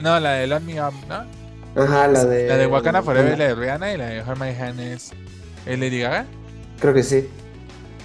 No, 0.00 0.18
la 0.18 0.32
de 0.32 0.46
Let 0.48 0.60
Me 0.60 0.82
Up, 0.82 0.94
¿no? 1.08 1.82
Ajá, 1.82 2.08
la 2.08 2.24
de. 2.24 2.48
La 2.48 2.56
de 2.56 2.66
Wakanda 2.66 3.02
Forever, 3.02 3.38
la 3.38 3.44
de 3.48 3.54
Rihanna 3.54 3.92
y 3.92 3.96
la 3.98 4.06
de 4.06 4.22
Hold 4.22 4.40
My 4.40 4.48
Hand 4.48 4.80
es. 4.80 5.12
¿Es 5.66 5.78
Lady 5.78 6.00
Gaga? 6.00 6.24
Creo 6.80 6.94
que 6.94 7.02
sí. 7.02 7.28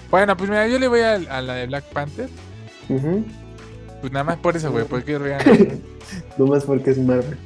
Bueno, 0.09 0.37
pues 0.37 0.49
mira, 0.49 0.67
yo 0.67 0.79
le 0.79 0.87
voy 0.87 1.01
a, 1.01 1.17
la 1.17 1.53
de 1.53 1.67
Black 1.67 1.85
Panther. 1.85 2.29
Pues 2.87 4.13
nada 4.13 4.23
más 4.23 4.37
por 4.37 4.55
eso, 4.55 4.71
güey, 4.71 4.85
porque 4.85 5.17
Rihanna. 5.17 5.75
no 6.37 6.47
más 6.47 6.63
porque 6.63 6.91
es 6.91 6.97
Marvel. 6.97 7.37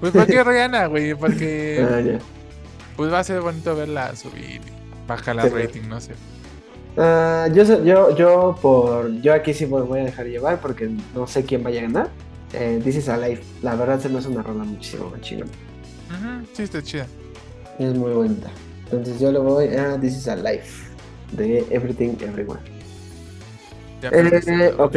Pues 0.00 0.12
porque 0.12 0.42
Rihanna, 0.42 0.86
güey, 0.86 1.14
porque. 1.14 1.86
Ah, 1.90 2.00
ya. 2.00 2.18
Pues 2.96 3.12
va 3.12 3.20
a 3.20 3.24
ser 3.24 3.40
bonito 3.40 3.74
verla 3.74 4.14
subir. 4.16 4.60
Baja 5.06 5.34
la 5.34 5.48
rating, 5.48 5.88
no 5.88 6.00
sé. 6.00 6.12
Uh, 6.96 7.52
yo, 7.54 7.84
yo, 7.84 8.16
yo, 8.16 8.58
por. 8.60 9.12
Yo 9.20 9.32
aquí 9.32 9.54
sí 9.54 9.64
voy 9.64 10.00
a 10.00 10.04
dejar 10.04 10.26
llevar 10.26 10.60
porque 10.60 10.90
no 11.14 11.26
sé 11.26 11.44
quién 11.44 11.62
vaya 11.62 11.80
a 11.80 11.82
ganar 11.84 12.10
eh, 12.52 12.80
This 12.82 12.96
is 12.96 13.08
Alive. 13.08 13.40
La 13.62 13.74
verdad 13.76 14.00
se 14.00 14.08
me 14.08 14.18
hace 14.18 14.28
una 14.28 14.42
rola 14.42 14.64
muchísimo 14.64 15.10
más 15.10 15.20
chida. 15.20 15.44
sí, 16.52 16.64
está 16.64 16.82
chida. 16.82 17.06
Es 17.78 17.94
muy 17.94 18.12
bonita. 18.12 18.50
Entonces 18.84 19.18
yo 19.18 19.32
le 19.32 19.38
voy 19.38 19.68
a 19.68 19.98
This 19.98 20.16
is 20.16 20.28
Alive 20.28 20.81
de 21.32 21.64
Everything 21.70 22.16
Everywhere. 22.20 22.60
Eh, 24.02 24.74
ok. 24.78 24.96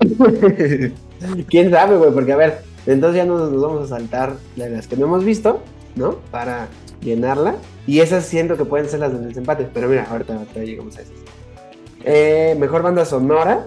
¿Quién 1.48 1.70
sabe, 1.70 1.96
güey? 1.96 2.12
Porque 2.12 2.32
a 2.32 2.36
ver, 2.36 2.58
entonces 2.86 3.16
ya 3.16 3.24
nos, 3.24 3.50
nos 3.50 3.62
vamos 3.62 3.84
a 3.84 3.96
saltar 3.96 4.36
las 4.56 4.86
que 4.86 4.96
no 4.96 5.06
hemos 5.06 5.24
visto, 5.24 5.62
¿no? 5.96 6.16
Para 6.30 6.68
llenarla. 7.00 7.56
Y 7.86 8.00
esas 8.00 8.24
siento 8.26 8.56
que 8.56 8.64
pueden 8.64 8.88
ser 8.88 9.00
las 9.00 9.12
del 9.12 9.28
desempate. 9.28 9.68
Pero 9.72 9.88
mira, 9.88 10.06
ahorita, 10.10 10.44
llegamos 10.54 10.96
a 10.96 11.02
esas. 11.02 11.14
Eh, 12.04 12.56
mejor 12.58 12.82
banda 12.82 13.04
sonora. 13.04 13.66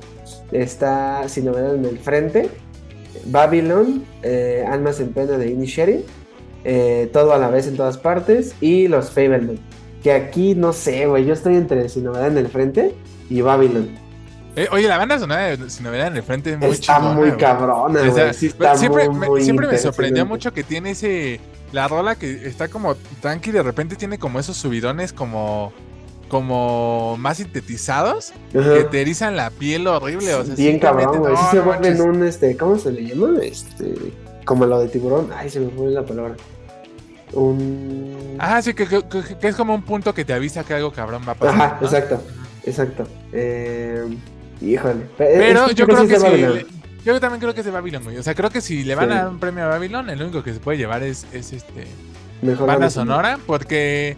Está 0.51 1.27
sin 1.27 1.45
novedad 1.45 1.75
en 1.75 1.85
el 1.85 1.99
frente. 1.99 2.49
Babylon, 3.25 4.05
eh, 4.23 4.65
Almas 4.67 4.99
en 4.99 5.09
Pena 5.09 5.37
de 5.37 5.49
Inisherin, 5.49 6.03
eh, 6.63 7.09
Todo 7.11 7.33
a 7.33 7.37
la 7.37 7.49
vez 7.49 7.67
en 7.67 7.75
todas 7.75 7.97
partes 7.97 8.55
y 8.61 8.87
Los 8.87 9.11
Fableman. 9.11 9.59
Que 10.03 10.11
aquí 10.11 10.55
no 10.55 10.73
sé, 10.73 11.05
güey. 11.07 11.25
Yo 11.25 11.33
estoy 11.33 11.55
entre 11.55 11.87
Sin 11.89 12.03
Novedad 12.05 12.27
en 12.27 12.37
el 12.37 12.47
Frente 12.47 12.93
y 13.29 13.41
Babylon. 13.41 13.89
Eh, 14.55 14.67
oye, 14.71 14.87
la 14.87 14.97
banda 14.97 15.19
sonora 15.19 15.55
de 15.55 15.69
Sin 15.69 15.83
Novedad 15.85 16.07
en 16.07 16.17
el 16.17 16.23
Frente 16.23 16.53
es 16.53 16.57
muy 16.59 16.69
está 16.69 16.95
chingona, 16.95 17.15
muy 17.15 17.27
güey. 17.29 17.37
cabrona, 17.39 18.01
O 18.01 18.13
sea, 18.13 18.33
sí 18.33 18.47
está 18.47 18.75
siempre, 18.75 19.07
muy, 19.09 19.43
siempre 19.43 19.67
me 19.67 19.77
sorprendió 19.77 20.25
mucho 20.25 20.53
que 20.53 20.63
tiene 20.63 20.91
ese. 20.91 21.39
La 21.73 21.87
rola 21.87 22.15
que 22.15 22.47
está 22.47 22.69
como 22.69 22.95
tranqui, 23.21 23.51
de 23.51 23.61
repente 23.61 23.95
tiene 23.95 24.17
como 24.17 24.39
esos 24.39 24.57
subidones 24.57 25.13
como. 25.13 25.73
Como 26.29 27.15
más 27.17 27.37
sintetizados 27.37 28.33
Ajá. 28.53 28.73
que 28.73 28.83
te 28.83 28.99
erizan 29.01 29.37
la 29.37 29.49
piel 29.49 29.87
horrible. 29.87 30.33
O 30.35 30.43
sea, 30.43 30.55
Bien 30.55 30.77
cabrón, 30.77 31.19
güey. 31.19 31.33
no, 31.33 31.39
sí 31.39 31.45
se 31.51 31.55
no 31.57 31.63
vuelve 31.63 31.87
en 31.87 31.97
manches. 31.97 32.15
un, 32.17 32.23
este, 32.27 32.57
¿cómo 32.57 32.77
se 32.77 32.91
le 32.91 33.03
llama? 33.05 33.39
Este, 33.41 33.93
como 34.43 34.65
lo 34.65 34.79
de 34.79 34.89
tiburón. 34.89 35.29
Ay, 35.33 35.49
se 35.49 35.61
me 35.61 35.69
fue 35.71 35.87
la 35.89 36.05
palabra. 36.05 36.35
Un... 37.33 38.35
Ajá, 38.39 38.61
sí, 38.61 38.73
que, 38.73 38.85
que- 38.87 39.03
es 39.47 39.55
como 39.55 39.75
un 39.75 39.83
punto 39.83 40.13
que 40.13 40.23
te 40.25 40.33
avisa 40.33 40.63
que 40.63 40.73
algo 40.73 40.91
cabrón 40.91 41.23
va 41.27 41.33
a 41.33 41.35
pasar. 41.35 41.55
Ajá, 41.55 41.77
¿no? 41.81 41.87
exacto, 41.87 42.23
exacto. 42.65 43.07
Eh, 43.33 44.03
híjole. 44.61 45.01
Pero 45.17 45.65
Es 45.67 45.75
yo 45.75 45.85
creo 45.85 46.07
que 46.07 46.19
sí. 46.19 46.27
Le- 46.37 46.65
Yo 47.05 47.19
también 47.19 47.39
creo 47.39 47.53
que 47.53 47.61
es 47.61 47.65
de 47.65 47.71
Babylon, 47.71 48.03
güey. 48.03 48.17
O 48.17 48.23
sea, 48.23 48.33
creo 48.35 48.49
que 48.49 48.61
si 48.61 48.83
le 48.83 48.95
van 48.95 49.07
Sí. 49.09 49.13
a 49.13 49.17
dar 49.23 49.29
un 49.29 49.39
premio 49.39 49.63
a 49.65 49.67
Babylon, 49.67 50.09
el 50.09 50.21
único 50.21 50.43
que 50.43 50.53
se 50.53 50.59
puede 50.59 50.77
llevar 50.77 51.03
es, 51.03 51.25
es 51.33 51.53
este 51.53 51.87
Mejor 52.41 52.67
banda 52.67 52.89
sonora, 52.89 53.39
porque 53.47 54.15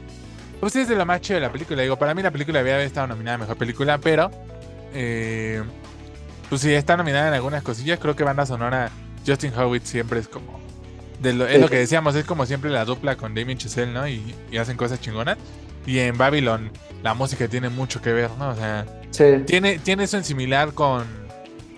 pues 0.59 0.75
es 0.75 0.87
de 0.89 0.95
lo 0.95 1.05
más 1.05 1.21
chido 1.21 1.39
de 1.39 1.45
la 1.45 1.51
película. 1.51 1.81
Digo, 1.81 1.97
para 1.97 2.13
mí 2.13 2.21
la 2.21 2.31
película 2.31 2.59
había 2.59 2.81
estado 2.83 3.07
nominada 3.07 3.35
a 3.35 3.37
mejor 3.39 3.57
película, 3.57 3.97
pero 3.97 4.29
eh, 4.93 5.61
pues 6.49 6.61
si 6.61 6.73
está 6.73 6.97
nominada 6.97 7.29
en 7.29 7.33
algunas 7.35 7.63
cosillas, 7.63 7.97
creo 7.99 8.15
que 8.15 8.23
banda 8.23 8.45
sonora 8.45 8.89
Justin 9.25 9.53
Howitt 9.57 9.83
siempre 9.85 10.19
es 10.19 10.27
como 10.27 10.59
de 11.21 11.33
lo, 11.33 11.45
es 11.47 11.55
Sí. 11.55 11.61
lo 11.61 11.69
que 11.69 11.77
decíamos, 11.77 12.15
es 12.15 12.25
como 12.25 12.45
siempre 12.45 12.69
la 12.69 12.85
dupla 12.85 13.15
con 13.17 13.33
Damien 13.35 13.57
Chazelle, 13.57 13.91
¿no? 13.91 14.07
Y, 14.07 14.21
y 14.51 14.57
hacen 14.57 14.77
cosas 14.77 14.99
chingonas. 15.01 15.37
Y 15.85 15.99
en 15.99 16.17
Babylon 16.17 16.71
la 17.03 17.13
música 17.13 17.47
tiene 17.47 17.69
mucho 17.69 18.01
que 18.01 18.11
ver, 18.13 18.29
¿no? 18.37 18.49
O 18.49 18.55
sea, 18.55 18.85
Sí. 19.11 19.23
tiene, 19.45 19.79
tiene 19.79 20.03
eso 20.03 20.17
en 20.17 20.23
similar 20.23 20.73
con, 20.73 21.03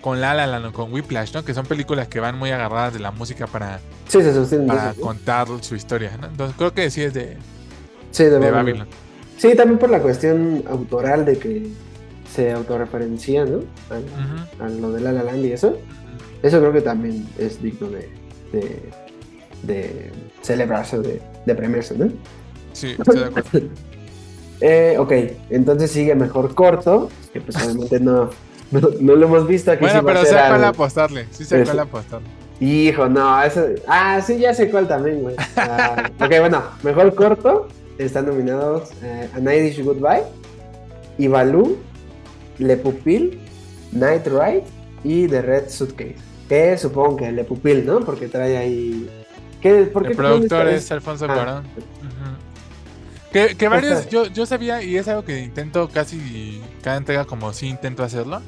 con 0.00 0.20
La 0.20 0.34
La 0.34 0.46
Land 0.46 0.66
o 0.66 0.72
con 0.72 0.92
Whiplash, 0.92 1.32
¿no? 1.32 1.44
Que 1.44 1.54
son 1.54 1.64
películas 1.66 2.08
que 2.08 2.20
van 2.20 2.36
muy 2.38 2.50
agarradas 2.50 2.92
de 2.92 2.98
la 3.00 3.10
música 3.10 3.46
para, 3.46 3.80
Sí, 4.08 4.18
para 4.66 4.92
contar 4.94 5.46
su 5.62 5.74
historia, 5.74 6.16
¿no? 6.20 6.26
Entonces 6.26 6.54
creo 6.58 6.74
que 6.74 6.90
sí 6.90 7.02
es 7.02 7.14
de, 7.14 7.36
Sí, 8.10 8.24
de, 8.24 8.30
de 8.30 8.38
Babylon. 8.38 8.54
Babylon. 8.64 8.88
Sí, 9.38 9.54
también 9.56 9.78
por 9.78 9.88
la 9.90 10.00
cuestión 10.00 10.62
autoral 10.68 11.24
de 11.24 11.38
que 11.38 11.66
se 12.32 12.52
autorreferencia, 12.52 13.44
¿no? 13.44 13.60
A, 14.60 14.68
lo 14.68 14.92
de 14.92 15.00
La 15.00 15.12
La 15.12 15.22
Land 15.22 15.44
y 15.46 15.52
eso. 15.52 15.78
Eso 16.42 16.58
creo 16.60 16.72
que 16.72 16.80
también 16.82 17.26
es 17.38 17.62
digno 17.62 17.88
de, 17.88 18.10
de, 18.52 18.90
de 19.62 20.10
celebrarse, 20.42 20.98
de, 20.98 21.20
de 21.46 21.54
premiarse, 21.54 21.96
¿no? 21.96 22.10
Sí, 22.72 22.94
estoy 22.98 23.18
de 23.18 23.24
acuerdo. 23.26 23.50
Eh, 24.64 24.94
ok, 24.96 25.12
entonces 25.50 25.90
sigue 25.90 26.14
mejor 26.14 26.54
corto, 26.54 27.10
que 27.32 27.40
pues 27.40 27.56
obviamente 27.56 27.98
no, 27.98 28.30
no, 28.70 28.80
no 29.00 29.16
lo 29.16 29.26
hemos 29.26 29.48
visto 29.48 29.72
aquí. 29.72 29.80
Bueno, 29.80 29.98
sí 29.98 30.06
pero 30.06 30.24
sé 30.24 30.30
cuál 30.30 30.64
apostarle. 30.64 31.26
Sí 31.32 31.44
sé 31.44 31.64
cuál 31.64 31.80
apostarle. 31.80 32.28
Hijo, 32.60 33.08
no, 33.08 33.42
eso. 33.42 33.66
Ah, 33.88 34.20
sí, 34.24 34.38
ya 34.38 34.54
sé 34.54 34.70
cuál 34.70 34.86
también, 34.86 35.20
güey. 35.20 35.34
Ah, 35.56 36.08
ok, 36.20 36.30
bueno, 36.38 36.62
mejor 36.84 37.12
corto. 37.16 37.66
Están 37.98 38.26
nominados 38.26 38.90
eh, 39.02 39.28
A 39.34 39.40
Night 39.40 39.72
is 39.72 39.84
Goodbye, 39.84 40.22
Ivalu, 41.18 41.76
Le 42.58 42.76
Pupil, 42.76 43.40
Night 43.90 44.26
Ride 44.28 44.64
y 45.02 45.26
The 45.26 45.42
Red 45.42 45.70
Suitcase. 45.70 46.14
Que 46.48 46.78
supongo 46.78 47.16
que 47.16 47.32
Le 47.32 47.42
Pupil, 47.42 47.84
¿no? 47.84 47.98
Porque 47.98 48.28
trae 48.28 48.56
ahí. 48.56 49.10
¿Qué, 49.62 49.84
¿Por 49.84 50.02
qué 50.02 50.10
El 50.10 50.16
productor 50.16 50.68
es? 50.68 50.90
Alfonso 50.90 51.26
Ah. 51.28 51.34
Cuarón. 51.34 51.64
Que, 53.32 53.56
que 53.56 53.68
varios, 53.68 54.08
yo, 54.10 54.26
yo 54.26 54.44
sabía, 54.44 54.82
y 54.82 54.96
es 54.98 55.08
algo 55.08 55.24
que 55.24 55.40
intento 55.40 55.88
casi 55.88 56.60
cada 56.82 56.98
entrega 56.98 57.24
como 57.24 57.52
sí 57.54 57.66
intento 57.68 58.02
hacerlo, 58.02 58.42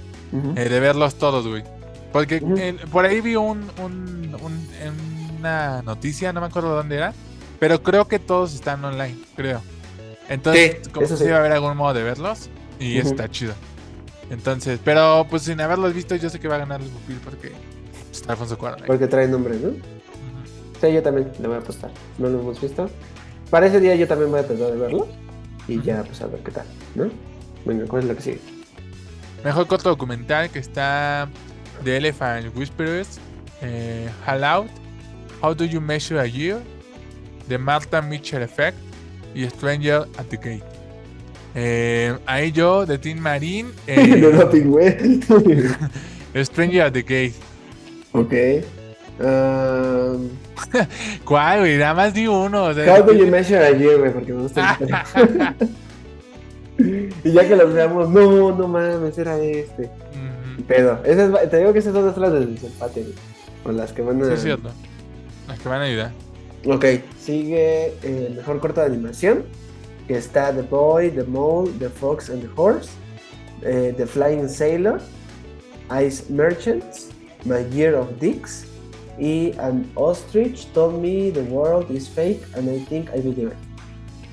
eh, 0.57 0.69
de 0.69 0.81
verlos 0.81 1.15
todos, 1.15 1.47
güey. 1.49 1.65
Porque 2.13 2.43
eh, 2.59 2.77
por 2.93 3.07
ahí 3.07 3.21
vi 3.23 3.35
un, 3.37 3.65
un- 3.83 4.37
un- 4.43 5.37
una 5.39 5.81
noticia, 5.83 6.33
no 6.35 6.41
me 6.43 6.47
acuerdo 6.49 6.75
dónde 6.77 6.97
era, 6.97 7.15
pero 7.59 7.83
creo 7.83 8.07
que 8.09 8.19
todos 8.19 8.55
están 8.55 8.85
online, 8.85 9.17
creo. 9.37 9.63
Entonces, 10.29 10.79
Sí, 10.85 10.91
como 10.91 11.07
que 11.09 11.17
sí. 11.17 11.29
va 11.29 11.37
a 11.37 11.39
haber 11.41 11.53
algún 11.53 11.77
modo 11.79 11.95
de 11.95 12.03
verlos, 12.03 12.51
y 12.79 12.99
Ujú. 13.01 13.09
está 13.09 13.31
chido. 13.31 13.55
Entonces, 14.31 14.79
pero 14.85 15.27
pues 15.31 15.43
sin 15.43 15.61
haberlos 15.63 15.95
visto, 15.95 16.15
yo 16.17 16.29
sé 16.29 16.39
que 16.41 16.49
va 16.49 16.57
a 16.57 16.59
ganar 16.59 16.81
el 16.83 16.89
Pupil 16.89 17.21
porque 17.25 17.53
pues, 17.93 18.21
está 18.21 18.33
Alfonso 18.33 18.59
Cuarón. 18.59 18.83
Porque 18.87 19.07
trae 19.07 19.29
nombre, 19.29 19.57
¿no? 19.57 19.71
Yo 20.93 21.03
también 21.03 21.31
le 21.41 21.49
voy 21.49 21.57
a 21.57 21.61
apostar. 21.61 21.91
No 22.19 22.29
lo 22.29 22.41
hemos 22.41 22.61
visto. 22.61 22.91
Para 23.51 23.67
ese 23.67 23.81
día 23.81 23.95
yo 23.95 24.07
también 24.09 24.31
voy 24.31 24.41
a 24.41 24.47
tratar 24.47 24.73
de 24.73 24.77
verlo. 24.79 25.07
Y 25.69 25.81
ya, 25.83 26.03
pues 26.03 26.21
a 26.21 26.27
ver 26.27 26.41
qué 26.41 26.51
tal, 26.53 26.67
¿no? 26.95 27.09
Venga, 27.65 27.87
¿cuál 27.87 28.03
es 28.03 28.09
lo 28.09 28.17
que 28.17 28.23
sigue? 28.23 28.41
Mejor 29.45 29.67
corto 29.67 29.89
documental 29.91 30.51
que 30.51 30.59
está 30.59 31.29
The 31.85 31.97
Elephant 31.97 32.55
Whisperers, 32.57 33.19
eh, 33.63 34.09
Hall 34.27 34.45
Out, 34.45 34.71
How 35.43 35.55
Do 35.55 35.65
You 35.65 35.81
Measure 35.81 36.21
a 36.21 36.27
Year, 36.27 36.61
The 37.49 37.59
Martha 37.59 38.03
Mitchell 38.03 38.43
Effect 38.43 38.77
y 39.35 39.45
Stranger 39.49 40.07
at 40.19 40.27
the 40.29 40.37
Gate. 40.37 40.65
Eh, 41.55 42.17
ahí 42.27 42.51
yo, 42.53 42.85
de 42.85 42.99
Tim 42.99 43.19
Marín, 43.19 43.73
De 43.87 43.95
eh, 44.03 44.17
doping, 44.33 44.65
güey. 44.71 44.97
Stranger 46.45 46.83
at 46.83 46.93
the 46.93 47.03
Gate. 47.03 47.35
ok. 48.13 48.33
Um, 49.19 50.29
¿Cuál, 51.25 51.61
güey? 51.61 51.79
Nada 51.79 51.95
más 51.95 52.13
di 52.15 52.27
uno. 52.27 52.65
o 52.65 52.75
sea, 52.75 52.93
how 52.93 53.03
do 53.03 53.13
you 53.13 53.27
measure 53.29 53.65
a 53.65 53.71
year, 53.71 53.99
güey? 53.99 54.13
Porque 54.13 54.33
me 54.33 54.43
gusta 54.43 54.77
Y 56.79 57.33
ya 57.33 57.47
que 57.47 57.55
los 57.55 57.73
veamos, 57.73 58.09
no, 58.11 58.51
no 58.53 58.67
mames, 58.69 59.17
era 59.17 59.39
este. 59.39 59.89
Pedo. 60.67 61.01
Esas 61.05 61.33
va- 61.33 61.49
te 61.49 61.59
digo 61.59 61.73
que 61.73 61.79
esas 61.79 61.93
son 61.93 62.21
las 62.21 62.33
del 62.33 62.55
desempate, 62.55 63.03
güey. 63.03 63.15
O 63.65 63.73
las 63.73 63.93
que 63.93 64.03
van 64.03 64.21
a. 64.23 64.27
Sí, 64.27 64.33
es 64.33 64.43
cierto. 64.43 64.71
Las 65.47 65.61
que 65.61 65.69
van 65.69 65.83
a 65.83 65.85
ayudar. 65.85 66.13
Ok, 66.67 66.85
sigue 67.21 67.89
eh, 68.03 68.27
el 68.29 68.35
mejor 68.37 68.59
corto 68.59 68.81
de 68.81 68.87
animación, 68.87 69.45
que 70.09 70.17
está 70.17 70.53
The 70.53 70.63
Boy, 70.63 71.11
The 71.11 71.25
Mole, 71.25 71.71
The 71.79 71.91
Fox 71.91 72.31
and 72.31 72.41
the 72.43 72.49
Horse, 72.57 72.91
eh, 73.63 73.93
The 73.97 74.07
Flying 74.07 74.49
Sailor, 74.49 75.01
Ice 76.03 76.25
Merchants, 76.31 77.11
My 77.45 77.65
Year 77.71 77.95
of 77.95 78.09
Dicks 78.19 78.65
y 79.19 79.53
An 79.59 79.87
Ostrich 79.95 80.67
Told 80.73 81.01
Me 81.01 81.31
the 81.31 81.43
World 81.43 81.91
is 81.91 82.09
Fake 82.09 82.43
and 82.57 82.69
I 82.69 82.79
Think 82.89 83.09
I 83.15 83.21
Believe 83.21 83.49
It. 83.49 83.55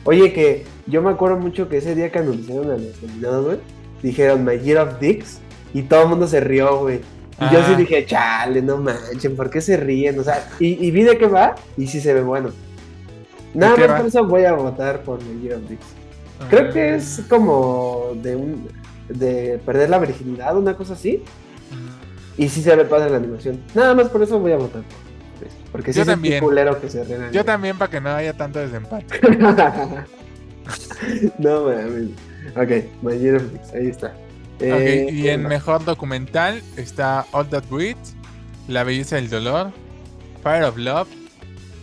Oye, 0.03 0.33
que 0.33 0.65
yo 0.87 1.01
me 1.01 1.11
acuerdo 1.11 1.37
mucho 1.37 1.69
que 1.69 1.77
ese 1.77 1.93
día 1.95 2.11
que 2.11 2.19
anunciaron 2.19 2.71
a 2.71 2.77
los 2.77 3.01
nominados, 3.01 3.45
güey, 3.45 3.57
dijeron 4.01 4.43
My 4.43 4.57
Year 4.59 4.79
of 4.79 4.99
Dicks 4.99 5.39
y 5.73 5.83
todo 5.83 6.03
el 6.03 6.09
mundo 6.09 6.27
se 6.27 6.39
rió, 6.39 6.79
güey. 6.79 6.97
Y 7.39 7.53
yo 7.53 7.59
sí 7.65 7.71
Ah. 7.73 7.77
dije, 7.77 8.05
chale, 8.05 8.61
no 8.61 8.77
manchen, 8.77 9.35
¿por 9.35 9.49
qué 9.49 9.61
se 9.61 9.77
ríen? 9.77 10.17
O 10.19 10.23
sea, 10.23 10.47
y, 10.59 10.85
y 10.85 10.91
vi 10.91 11.03
de 11.03 11.17
qué 11.17 11.27
va 11.27 11.55
y 11.77 11.87
sí 11.87 11.99
se 12.01 12.13
ve 12.13 12.21
bueno. 12.21 12.49
Nada 13.53 13.75
más 13.77 13.89
va? 13.89 13.97
por 13.97 14.05
eso 14.07 14.25
voy 14.25 14.45
a 14.45 14.53
votar 14.53 15.01
por 15.03 15.19
The 15.19 15.39
Year 15.41 15.55
of 15.57 15.69
Dicks. 15.69 15.85
Creo 16.49 16.71
que 16.71 16.95
es 16.95 17.19
Ah. 17.19 17.23
como 17.29 18.13
de 18.21 18.35
un 18.35 18.67
de 19.09 19.59
perder 19.65 19.89
la 19.89 19.99
virginidad, 19.99 20.57
una 20.57 20.75
cosa 20.75 20.93
así. 20.93 21.23
Y 22.37 22.49
sí 22.49 22.61
se 22.63 22.75
ve 22.75 22.85
padre 22.85 23.09
la 23.09 23.17
animación. 23.17 23.61
Nada 23.75 23.93
más 23.93 24.09
por 24.09 24.23
eso 24.23 24.39
voy 24.39 24.51
a 24.53 24.57
votar 24.57 24.83
Porque 25.71 25.91
sí 25.93 25.97
Yo 25.97 26.01
es 26.03 26.07
un 26.07 26.13
también. 26.13 26.39
culero 26.43 26.79
que 26.79 26.89
se 26.89 27.03
ríen. 27.03 27.31
Yo 27.31 27.43
también, 27.45 27.77
para 27.77 27.91
que 27.91 28.01
no 28.01 28.09
haya 28.09 28.33
tanto 28.33 28.59
desempate. 28.59 29.19
no 31.37 31.63
mames. 31.65 32.09
Ok, 32.55 32.69
Dicks, 33.01 33.73
ahí 33.73 33.87
está. 33.87 34.13
Eh, 34.59 35.05
Ok, 35.07 35.13
y 35.13 35.29
en 35.29 35.43
mejor 35.43 35.83
documental 35.85 36.61
está 36.77 37.25
All 37.31 37.47
That 37.49 37.63
Breathes, 37.69 38.15
La 38.67 38.83
Belleza 38.83 39.15
del 39.15 39.29
Dolor, 39.29 39.71
Fire 40.43 40.63
of 40.63 40.77
Love, 40.77 41.07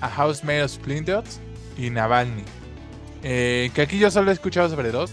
A 0.01 0.09
House 0.09 0.44
Made 0.44 0.62
of 0.62 0.70
Splinters 0.70 1.40
y 1.76 1.90
Navalny. 1.90 2.44
Eh, 3.22 3.70
que 3.74 3.82
aquí 3.82 3.99
yo 3.99 4.11
solo 4.11 4.30
he 4.30 4.34
escuchado 4.34 4.68
sobre 4.68 4.90
dos. 4.92 5.11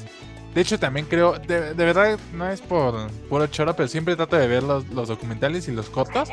De 0.56 0.62
hecho, 0.62 0.80
también 0.80 1.06
creo, 1.08 1.38
de, 1.38 1.74
de 1.74 1.86
verdad, 1.86 2.18
no 2.34 2.49
es 2.49 2.62
por 2.62 3.12
puro 3.30 3.45
choro, 3.47 3.76
pero 3.76 3.88
siempre 3.89 4.16
trato 4.16 4.38
de 4.38 4.47
ver 4.47 4.64
los, 4.64 4.88
los 4.88 5.10
documentales 5.10 5.68
y 5.68 5.72
los 5.74 5.89
cortos. 5.89 6.30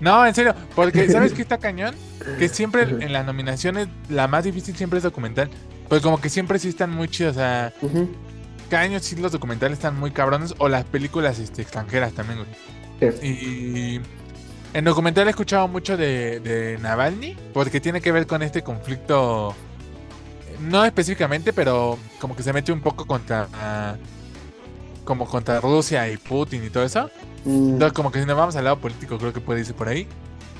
No, 0.00 0.26
en 0.26 0.34
serio, 0.34 0.52
porque 0.74 1.08
¿sabes 1.08 1.32
qué 1.32 1.42
está 1.42 1.58
cañón? 1.58 1.94
Que 2.40 2.48
siempre 2.48 2.82
en 2.82 3.12
las 3.12 3.24
nominaciones, 3.24 3.86
la 4.08 4.26
más 4.26 4.42
difícil 4.44 4.76
siempre 4.76 4.96
es 4.98 5.04
documental. 5.04 5.48
Pues 5.88 6.02
como 6.02 6.20
que 6.20 6.28
siempre 6.28 6.58
sí 6.58 6.68
están 6.70 6.90
muy 6.90 7.06
chidos, 7.08 7.36
o 7.36 7.38
sea, 7.38 7.72
Ujú. 7.82 8.10
cada 8.68 8.82
año 8.82 8.98
sí 8.98 9.14
los 9.14 9.30
documentales 9.30 9.78
están 9.78 9.96
muy 9.98 10.10
cabrones 10.10 10.54
o 10.58 10.68
las 10.68 10.84
películas 10.84 11.38
este, 11.38 11.62
extranjeras 11.62 12.12
también, 12.14 12.40
güey. 12.40 13.12
Sí. 13.12 13.26
Y 13.28 14.00
en 14.76 14.84
documental 14.84 15.26
he 15.28 15.30
escuchado 15.30 15.68
mucho 15.68 15.96
de, 15.96 16.40
de 16.40 16.78
Navalny 16.78 17.36
porque 17.52 17.80
tiene 17.80 18.00
que 18.00 18.10
ver 18.10 18.26
con 18.26 18.42
este 18.42 18.62
conflicto, 18.62 19.54
no 20.62 20.84
específicamente, 20.84 21.52
pero 21.52 21.98
como 22.20 22.34
que 22.36 22.42
se 22.42 22.52
mete 22.52 22.72
un 22.72 22.80
poco 22.80 23.06
contra, 23.06 23.48
como 25.04 25.26
contra 25.26 25.60
Rusia 25.60 26.08
y 26.08 26.16
Putin 26.16 26.64
y 26.64 26.70
todo 26.70 26.84
eso. 26.84 27.10
Mm, 27.44 27.70
Entonces 27.74 27.92
como 27.92 28.10
que 28.12 28.20
si 28.20 28.26
nos 28.26 28.36
vamos 28.36 28.54
al 28.56 28.64
lado 28.64 28.78
político 28.78 29.18
creo 29.18 29.32
que 29.32 29.40
puede 29.40 29.60
irse 29.60 29.74
por 29.74 29.88
ahí. 29.88 30.06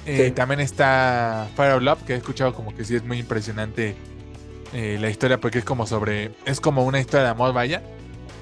Eh, 0.05 0.27
Sí. 0.27 0.31
También 0.33 0.59
está 0.61 1.47
Fire 1.57 1.73
of 1.75 1.83
Love, 1.83 2.03
que 2.03 2.15
he 2.15 2.17
escuchado 2.17 2.53
como 2.55 2.75
que 2.75 2.85
sí 2.85 2.97
es 2.97 3.05
muy 3.05 3.19
impresionante 3.19 3.95
eh, 4.73 4.97
la 5.01 5.09
historia 5.11 5.39
porque 5.39 5.59
es 5.59 5.65
como 5.65 5.87
sobre, 5.87 6.33
es 6.45 6.61
como 6.61 6.85
una 6.85 6.99
historia 6.99 7.25
de 7.25 7.31
amor, 7.31 7.53
vaya, 7.53 7.83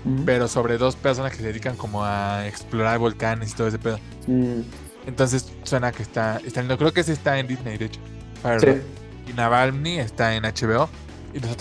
Mm. 0.05 0.23
pero 0.25 0.49
sobre 0.49 0.79
dos 0.79 0.97
personas 0.97 1.31
que 1.33 1.37
se 1.39 1.43
dedican 1.43 1.77
como 1.77 2.03
a 2.05 2.47
explorar 2.47 2.99
volcanes 2.99 3.51
y 3.51 3.55
todo 3.55 3.69
ese 3.69 3.79
pedo. 3.79 3.99
Mm, 4.27 4.61
Entonces 5.07 5.53
suena 5.65 5.93
que 5.93 6.03
está, 6.03 6.41
está 6.47 6.61
lindo. 6.61 6.79
Creo 6.79 6.93
que 6.93 7.01
ese 7.01 7.13
está 7.13 7.39
en 7.39 7.47
Disney, 7.47 7.77
de 7.77 7.85
hecho. 7.87 8.01
Fire 8.43 8.61
sí. 8.61 9.31
Y 9.31 9.35
Navalny 9.35 9.99
está 9.99 10.35
en 10.37 10.45
HBO. 10.45 10.89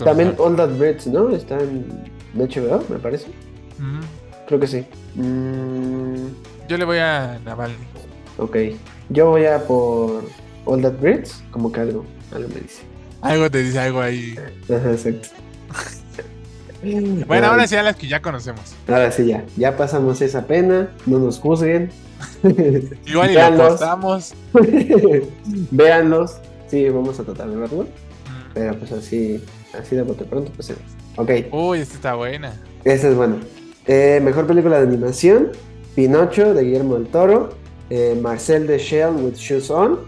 También. 0.03 0.36
All 0.38 0.55
That 0.55 0.70
Breeds, 0.78 1.07
¿no? 1.07 1.30
Está 1.30 1.59
en 1.59 1.86
HBO, 2.36 2.84
me 2.89 2.97
parece. 2.97 3.28
Creo 4.47 4.59
que 4.59 4.67
sí. 4.67 4.86
Mm, 5.15 6.28
Yo 6.67 6.78
le 6.78 6.86
voy 6.86 6.97
a 6.97 7.39
Navalny. 7.45 7.76
ok. 8.38 8.57
Yo 9.09 9.28
voy 9.32 9.45
a 9.45 9.59
por 9.65 10.24
All 10.65 10.82
That 10.82 10.99
Breeds, 10.99 11.43
como 11.51 11.72
que 11.72 11.80
algo, 11.82 12.05
algo 12.34 12.49
me 12.49 12.61
dice. 12.61 12.82
Algo 13.22 13.49
te 13.49 13.63
dice 13.63 13.80
algo 13.80 14.01
ahí. 14.01 14.36
Ajá, 14.70 14.91
exacto. 14.91 15.28
Bueno, 16.82 17.26
Ay, 17.30 17.43
ahora 17.43 17.67
sí 17.67 17.76
a 17.76 17.84
las 17.84 17.97
que 17.97 18.07
ya 18.07 18.22
conocemos. 18.22 18.74
Ahora 18.88 19.11
sí, 19.11 19.26
ya. 19.26 19.43
Ya 19.57 19.76
pasamos 19.76 20.22
esa 20.22 20.47
pena. 20.47 20.89
No 21.05 21.20
nos 21.20 21.38
juzguen. 21.38 21.89
Igual 23.05 23.32
y 23.32 23.34
lo 23.34 23.39
Véanlos. 23.41 24.34
Véanlos. 25.72 26.38
Sí, 26.67 26.88
vamos 26.88 27.20
a 27.20 27.24
tratar 27.24 27.49
de 27.49 27.57
verlo. 27.57 27.86
Pero 28.53 28.76
pues 28.80 28.93
así, 28.93 29.43
así 29.78 29.95
de 29.95 30.01
bote 30.03 30.24
pronto, 30.26 30.51
pues 30.55 30.70
es. 30.72 30.78
Ok, 31.17 31.32
Uy, 31.51 31.80
esta 31.80 31.95
está 31.95 32.15
buena. 32.15 32.53
esa 32.84 33.09
es 33.09 33.15
buena. 33.15 33.38
Eh, 33.88 34.20
mejor 34.24 34.47
película 34.47 34.78
de 34.78 34.88
animación: 34.88 35.51
Pinocho 35.95 36.53
de 36.53 36.63
Guillermo 36.63 36.95
del 36.95 37.07
Toro. 37.07 37.49
eh, 37.89 38.17
Marcel 38.22 38.67
de 38.67 38.78
Shell 38.78 39.15
with 39.15 39.36
Shoes 39.36 39.70
On. 39.72 39.99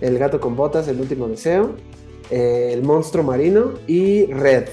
El 0.00 0.18
gato 0.18 0.40
con 0.40 0.54
botas, 0.56 0.86
El 0.88 1.00
último 1.00 1.28
deseo. 1.28 1.76
eh, 2.30 2.70
el 2.72 2.82
monstruo 2.82 3.22
marino. 3.24 3.72
Y 3.86 4.26
Red. 4.32 4.64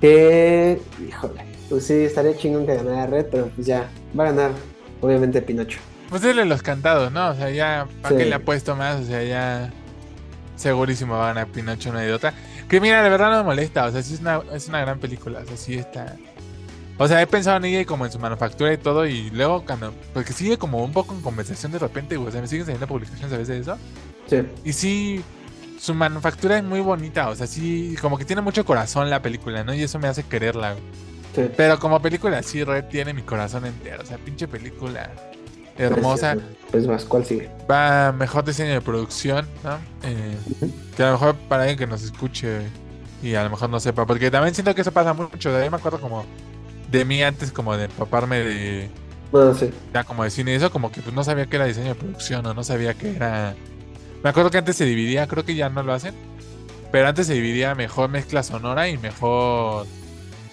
Que. 0.00 0.80
Híjole. 1.08 1.44
Pues 1.68 1.84
sí, 1.84 1.94
estaría 1.94 2.36
chingón 2.36 2.66
que 2.66 2.74
ganara 2.76 3.06
Red, 3.06 3.26
pero 3.30 3.48
pues 3.54 3.66
ya. 3.66 3.88
Va 4.18 4.24
a 4.28 4.32
ganar, 4.32 4.50
obviamente, 5.00 5.42
Pinocho. 5.42 5.78
Pues 6.10 6.22
dile 6.22 6.44
los 6.44 6.62
cantados, 6.62 7.10
¿no? 7.10 7.30
O 7.30 7.34
sea, 7.34 7.50
ya, 7.50 7.88
¿para 8.02 8.14
Sí. 8.14 8.22
qué 8.22 8.28
le 8.28 8.34
apuesto 8.36 8.76
más? 8.76 9.00
O 9.00 9.04
sea, 9.04 9.24
ya 9.24 9.72
segurísimo 10.54 11.14
va 11.14 11.24
a 11.30 11.34
ganar 11.34 11.48
Pinocho, 11.48 11.92
no 11.92 11.98
hay 11.98 12.06
de 12.06 12.12
otra. 12.12 12.34
Que 12.68 12.80
mira, 12.80 13.02
de 13.02 13.08
verdad 13.08 13.30
no 13.30 13.38
me 13.38 13.44
molesta, 13.44 13.86
o 13.86 13.92
sea, 13.92 14.02
sí 14.02 14.14
es 14.14 14.20
una, 14.20 14.40
es 14.52 14.68
una 14.68 14.80
gran 14.80 14.98
película, 14.98 15.40
o 15.40 15.46
sea, 15.46 15.56
sí 15.56 15.74
está... 15.74 16.16
O 16.98 17.06
sea, 17.06 17.20
he 17.20 17.26
pensado 17.26 17.58
en 17.58 17.66
ella 17.66 17.80
y 17.80 17.84
como 17.84 18.06
en 18.06 18.12
su 18.12 18.18
manufactura 18.18 18.72
y 18.72 18.78
todo, 18.78 19.06
y 19.06 19.30
luego 19.30 19.64
cuando... 19.64 19.92
Porque 20.14 20.32
sigue 20.32 20.56
como 20.56 20.82
un 20.82 20.92
poco 20.92 21.14
en 21.14 21.20
conversación 21.20 21.70
de 21.70 21.78
repente, 21.78 22.16
güey, 22.16 22.28
o 22.28 22.32
sea, 22.32 22.40
me 22.40 22.48
siguen 22.48 22.64
saliendo 22.64 22.86
publicaciones 22.86 23.32
a 23.32 23.36
veces 23.36 23.66
de 23.66 23.72
eso. 23.72 23.78
Sí. 24.26 24.42
Y 24.64 24.72
sí, 24.72 25.24
su 25.78 25.94
manufactura 25.94 26.56
es 26.56 26.64
muy 26.64 26.80
bonita, 26.80 27.28
o 27.28 27.34
sea, 27.36 27.46
sí, 27.46 27.96
como 28.00 28.16
que 28.18 28.24
tiene 28.24 28.42
mucho 28.42 28.64
corazón 28.64 29.10
la 29.10 29.20
película, 29.22 29.62
¿no? 29.62 29.74
Y 29.74 29.82
eso 29.82 29.98
me 29.98 30.08
hace 30.08 30.24
quererla, 30.24 30.72
güey. 30.72 30.84
sí. 31.34 31.50
Pero 31.56 31.78
como 31.78 32.00
película, 32.00 32.42
sí, 32.42 32.64
Red 32.64 32.86
tiene 32.86 33.12
mi 33.12 33.22
corazón 33.22 33.66
entero, 33.66 34.02
o 34.02 34.06
sea, 34.06 34.16
pinche 34.18 34.48
película 34.48 35.10
hermosa. 35.78 36.36
Pues 36.70 36.86
más, 36.86 37.04
¿cuál 37.04 37.24
sigue? 37.24 37.50
Va 37.70 38.12
mejor 38.12 38.44
diseño 38.44 38.72
de 38.72 38.80
producción, 38.80 39.46
¿no? 39.62 39.78
Eh, 40.02 40.36
que 40.96 41.02
a 41.02 41.06
lo 41.06 41.12
mejor 41.12 41.36
para 41.48 41.62
alguien 41.62 41.78
que 41.78 41.86
nos 41.86 42.02
escuche 42.02 42.60
y 43.22 43.34
a 43.34 43.44
lo 43.44 43.50
mejor 43.50 43.70
no 43.70 43.80
sepa, 43.80 44.04
porque 44.06 44.30
también 44.30 44.54
siento 44.54 44.74
que 44.74 44.80
eso 44.82 44.92
pasa 44.92 45.12
mucho. 45.14 45.52
De 45.52 45.62
ahí 45.62 45.70
me 45.70 45.76
acuerdo 45.76 46.00
como 46.00 46.24
de 46.90 47.04
mí 47.04 47.22
antes, 47.22 47.52
como 47.52 47.76
de 47.76 47.84
empaparme 47.84 48.38
de 48.40 48.90
Bueno, 49.32 49.54
sí. 49.54 49.70
ya 49.92 50.04
como 50.04 50.24
de 50.24 50.30
cine 50.30 50.52
y 50.52 50.54
eso, 50.54 50.70
como 50.70 50.90
que 50.92 51.00
pues 51.02 51.14
no 51.14 51.24
sabía 51.24 51.46
que 51.46 51.56
era 51.56 51.64
diseño 51.66 51.88
de 51.88 51.94
producción 51.94 52.44
o 52.46 52.54
no 52.54 52.62
sabía 52.64 52.94
que 52.94 53.16
era. 53.16 53.54
Me 54.22 54.30
acuerdo 54.30 54.50
que 54.50 54.58
antes 54.58 54.76
se 54.76 54.84
dividía, 54.84 55.26
creo 55.28 55.44
que 55.44 55.54
ya 55.54 55.68
no 55.68 55.82
lo 55.82 55.92
hacen, 55.92 56.14
pero 56.90 57.08
antes 57.08 57.26
se 57.26 57.34
dividía 57.34 57.74
mejor 57.74 58.10
mezcla 58.10 58.42
sonora 58.42 58.88
y 58.88 58.98
mejor. 58.98 59.86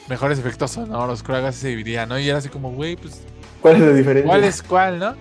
Mejores 0.10 0.38
efectos 0.38 0.72
sonoros, 0.72 1.24
creo 1.24 1.40
que 1.42 1.48
así 1.48 1.62
se 1.62 1.68
dividía, 1.70 2.06
¿no? 2.06 2.20
Y 2.20 2.28
era 2.28 2.40
así 2.40 2.50
como, 2.50 2.72
güey, 2.74 2.98
pues, 2.98 3.22
¿Cuál 3.64 3.76
es 3.78 3.82
la 3.82 3.94
diferencia? 3.94 4.28
¿cuál 4.28 4.44
es 4.44 4.62
cuál, 4.62 5.00
no? 5.00 5.16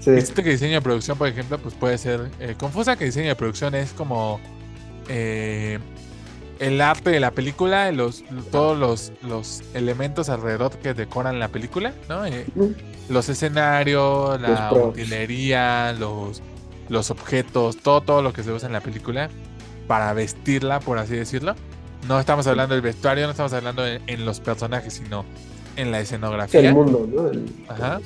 Sí. 0.00 0.18
Siento 0.20 0.42
que 0.42 0.50
diseño 0.50 0.74
de 0.74 0.80
producción, 0.80 1.18
por 1.18 1.28
ejemplo, 1.28 1.58
pues 1.58 1.74
puede 1.74 1.98
ser 1.98 2.30
eh, 2.40 2.54
confusa, 2.58 2.96
que 2.96 3.04
diseño 3.04 3.28
de 3.28 3.36
producción 3.36 3.74
es 3.74 3.92
como 3.92 4.40
eh, 5.08 5.78
el 6.60 6.80
arte 6.80 7.10
de 7.10 7.20
la 7.20 7.32
película, 7.32 7.90
los, 7.92 8.24
todos 8.50 8.78
los, 8.78 9.12
los 9.28 9.62
elementos 9.74 10.28
alrededor 10.28 10.70
que 10.78 10.94
decoran 10.94 11.38
la 11.38 11.48
película, 11.48 11.92
¿no? 12.08 12.24
Eh, 12.24 12.46
los 13.08 13.28
escenarios, 13.28 14.40
Los 14.40 14.50
la 14.50 14.70
props. 14.70 14.90
utilería, 14.90 15.92
los, 15.92 16.40
los 16.88 17.10
objetos, 17.10 17.76
todo, 17.78 18.00
todo 18.00 18.22
lo 18.22 18.32
que 18.32 18.42
se 18.44 18.52
usa 18.52 18.68
en 18.68 18.72
la 18.72 18.80
película 18.80 19.28
para 19.88 20.12
vestirla, 20.12 20.80
por 20.80 20.98
así 20.98 21.16
decirlo. 21.16 21.54
No 22.06 22.20
estamos 22.20 22.46
hablando 22.46 22.74
del 22.74 22.82
vestuario, 22.82 23.24
no 23.24 23.32
estamos 23.32 23.52
hablando 23.52 23.84
en 23.84 24.24
los 24.24 24.38
personajes, 24.40 24.94
sino 24.94 25.24
en 25.78 25.90
la 25.90 26.00
escenografía. 26.00 26.60
el 26.60 26.74
mundo, 26.74 27.08
¿no? 27.10 27.28
El- 27.28 27.46
Ajá. 27.68 28.00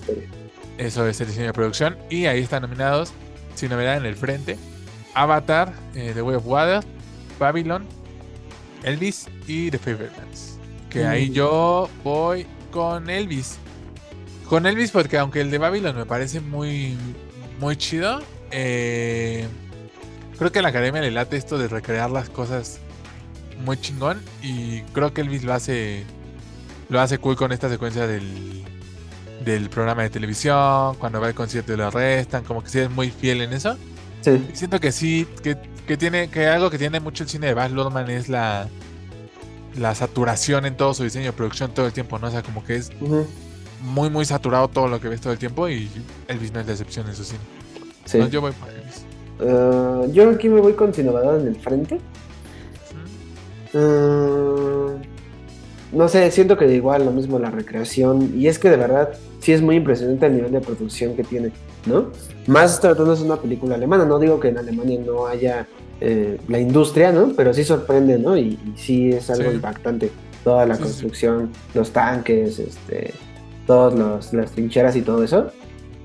Eso 0.78 1.06
es 1.06 1.20
el 1.20 1.26
diseño 1.28 1.46
de 1.48 1.52
producción. 1.52 1.96
Y 2.10 2.26
ahí 2.26 2.40
están 2.40 2.62
nominados, 2.62 3.12
sin 3.54 3.70
novedad 3.70 3.96
en 3.96 4.06
el 4.06 4.16
frente, 4.16 4.56
Avatar, 5.14 5.72
eh, 5.94 6.12
The 6.14 6.22
Way 6.22 6.36
of 6.36 6.46
Water, 6.46 6.84
Babylon, 7.38 7.84
Elvis 8.82 9.26
y 9.46 9.70
The 9.70 9.78
Fablemans. 9.78 10.58
Que 10.90 11.04
ahí 11.06 11.30
Mm. 11.30 11.32
yo 11.32 11.88
voy 12.04 12.46
con 12.70 13.08
Elvis. 13.10 13.58
Con 14.48 14.66
Elvis 14.66 14.90
porque 14.90 15.18
aunque 15.18 15.40
el 15.40 15.50
de 15.50 15.58
Babylon 15.58 15.96
me 15.96 16.04
parece 16.06 16.40
muy, 16.40 16.96
muy 17.60 17.76
chido, 17.76 18.20
eh, 18.50 19.46
creo 20.38 20.52
que 20.52 20.58
a 20.58 20.62
la 20.62 20.68
academia 20.68 21.00
le 21.00 21.10
late 21.10 21.36
esto 21.36 21.56
de 21.58 21.68
recrear 21.68 22.10
las 22.10 22.28
cosas 22.28 22.78
muy 23.64 23.78
chingón. 23.80 24.20
Y 24.42 24.80
creo 24.92 25.14
que 25.14 25.20
Elvis 25.22 25.44
lo 25.44 25.52
hace, 25.54 26.04
lo 26.92 27.00
hace 27.00 27.18
cool 27.18 27.36
con 27.36 27.52
esta 27.52 27.70
secuencia 27.70 28.06
del, 28.06 28.62
del 29.44 29.70
programa 29.70 30.02
de 30.02 30.10
televisión, 30.10 30.94
cuando 30.96 31.20
va 31.20 31.28
al 31.28 31.34
concierto 31.34 31.72
y 31.72 31.76
lo 31.76 31.86
arrestan, 31.86 32.44
como 32.44 32.62
que 32.62 32.68
sí 32.68 32.78
es 32.80 32.90
muy 32.90 33.10
fiel 33.10 33.40
en 33.40 33.54
eso. 33.54 33.76
Sí. 34.20 34.46
Siento 34.52 34.78
que 34.78 34.92
sí, 34.92 35.26
que, 35.42 35.56
que 35.86 35.96
tiene, 35.96 36.28
que 36.28 36.46
algo 36.46 36.70
que 36.70 36.78
tiene 36.78 37.00
mucho 37.00 37.24
el 37.24 37.30
cine 37.30 37.46
de 37.46 37.54
Baz 37.54 37.72
Luhrmann 37.72 38.10
es 38.10 38.28
la, 38.28 38.68
la 39.78 39.94
saturación 39.94 40.66
en 40.66 40.76
todo 40.76 40.92
su 40.92 41.02
diseño 41.02 41.26
de 41.26 41.32
producción 41.32 41.72
todo 41.72 41.86
el 41.86 41.92
tiempo, 41.92 42.18
¿no? 42.18 42.28
O 42.28 42.30
sea, 42.30 42.42
como 42.42 42.62
que 42.62 42.76
es 42.76 42.90
muy, 43.80 44.10
muy 44.10 44.26
saturado 44.26 44.68
todo 44.68 44.86
lo 44.86 45.00
que 45.00 45.08
ves 45.08 45.22
todo 45.22 45.32
el 45.32 45.38
tiempo 45.38 45.68
y 45.70 45.90
Elvis 46.28 46.52
no 46.52 46.60
es 46.60 46.66
la 46.66 46.72
excepción 46.72 47.08
en 47.08 47.16
su 47.16 47.24
cine. 47.24 47.40
Sí. 48.04 48.18
Entonces 48.18 48.32
yo 48.32 48.42
voy 48.42 48.52
por 48.52 48.68
Elvis. 48.68 49.06
Ah, 49.40 50.02
yo 50.12 50.28
aquí 50.28 50.48
me 50.50 50.60
voy 50.60 50.74
con 50.74 50.90
Novedad 50.90 51.40
en 51.40 51.48
el 51.48 51.56
frente. 51.56 52.00
Ah, 53.74 54.51
no 55.92 56.08
sé, 56.08 56.30
siento 56.30 56.56
que 56.56 56.66
igual 56.74 57.04
lo 57.04 57.10
mismo 57.12 57.38
la 57.38 57.50
recreación. 57.50 58.32
Y 58.36 58.46
es 58.48 58.58
que 58.58 58.70
de 58.70 58.76
verdad 58.76 59.10
sí 59.40 59.52
es 59.52 59.60
muy 59.62 59.76
impresionante 59.76 60.26
el 60.26 60.36
nivel 60.36 60.52
de 60.52 60.60
producción 60.60 61.14
que 61.14 61.22
tiene, 61.24 61.52
¿no? 61.86 62.10
Más 62.46 62.80
tratándose 62.80 63.22
de 63.22 63.30
una 63.30 63.40
película 63.40 63.74
alemana. 63.76 64.04
No 64.04 64.18
digo 64.18 64.40
que 64.40 64.48
en 64.48 64.58
Alemania 64.58 64.98
no 65.04 65.26
haya 65.26 65.66
eh, 66.00 66.38
la 66.48 66.58
industria, 66.58 67.12
¿no? 67.12 67.32
Pero 67.36 67.54
sí 67.54 67.62
sorprende, 67.64 68.18
¿no? 68.18 68.36
Y, 68.36 68.58
y 68.64 68.74
sí 68.76 69.10
es 69.12 69.30
algo 69.30 69.50
Sí. 69.50 69.56
impactante. 69.56 70.10
Toda 70.42 70.66
la 70.66 70.74
Sí, 70.74 70.82
sí, 70.82 70.88
sí. 70.88 70.92
construcción, 70.94 71.50
los 71.74 71.90
tanques, 71.92 72.58
este, 72.58 73.14
todas 73.66 74.32
las 74.32 74.50
trincheras 74.52 74.96
y 74.96 75.02
todo 75.02 75.22
eso. 75.22 75.52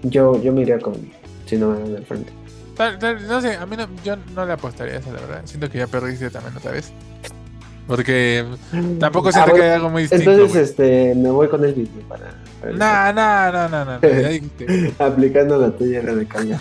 Yo, 0.03 0.39
yo 0.43 0.53
me 0.53 0.61
iría 0.61 0.77
con 0.79 0.93
Sin 1.47 1.61
Novedad 1.61 1.87
en 1.87 1.95
el 1.95 2.05
frente. 2.05 2.31
No 3.27 3.41
sé, 3.41 3.55
a 3.55 3.65
mí 3.65 3.75
no- 3.75 3.87
yo 4.05 4.15
no 4.35 4.45
le 4.45 4.53
apostaría 4.53 4.93
a 4.93 4.97
esa, 4.99 5.11
la 5.11 5.21
verdad. 5.21 5.41
Siento 5.45 5.67
que 5.71 5.79
ya 5.79 5.87
perdiste 5.87 6.29
también 6.29 6.55
otra 6.55 6.71
vez. 6.73 6.91
Porque 7.87 8.45
tampoco 8.99 9.29
Ah, 9.29 9.31
siento 9.31 9.53
que 9.53 9.61
haya 9.63 9.75
algo 9.75 9.89
muy 9.89 10.01
distinto. 10.03 10.31
Entonces, 10.31 10.69
este, 10.71 11.15
me 11.15 11.29
voy 11.29 11.47
con 11.47 11.63
el 11.63 11.73
mismo 11.75 12.01
para, 12.09 12.33
No, 12.73 13.13
no, 13.13 13.51
no, 13.51 13.69
no, 13.69 13.85
no, 13.85 13.99
no, 13.99 14.01
ya 14.01 14.29
dijiste. 14.29 14.93
aplicando 14.99 15.57
la 15.57 15.71
tuya 15.71 16.03
la 16.03 16.13
de 16.13 16.25
caña. 16.27 16.59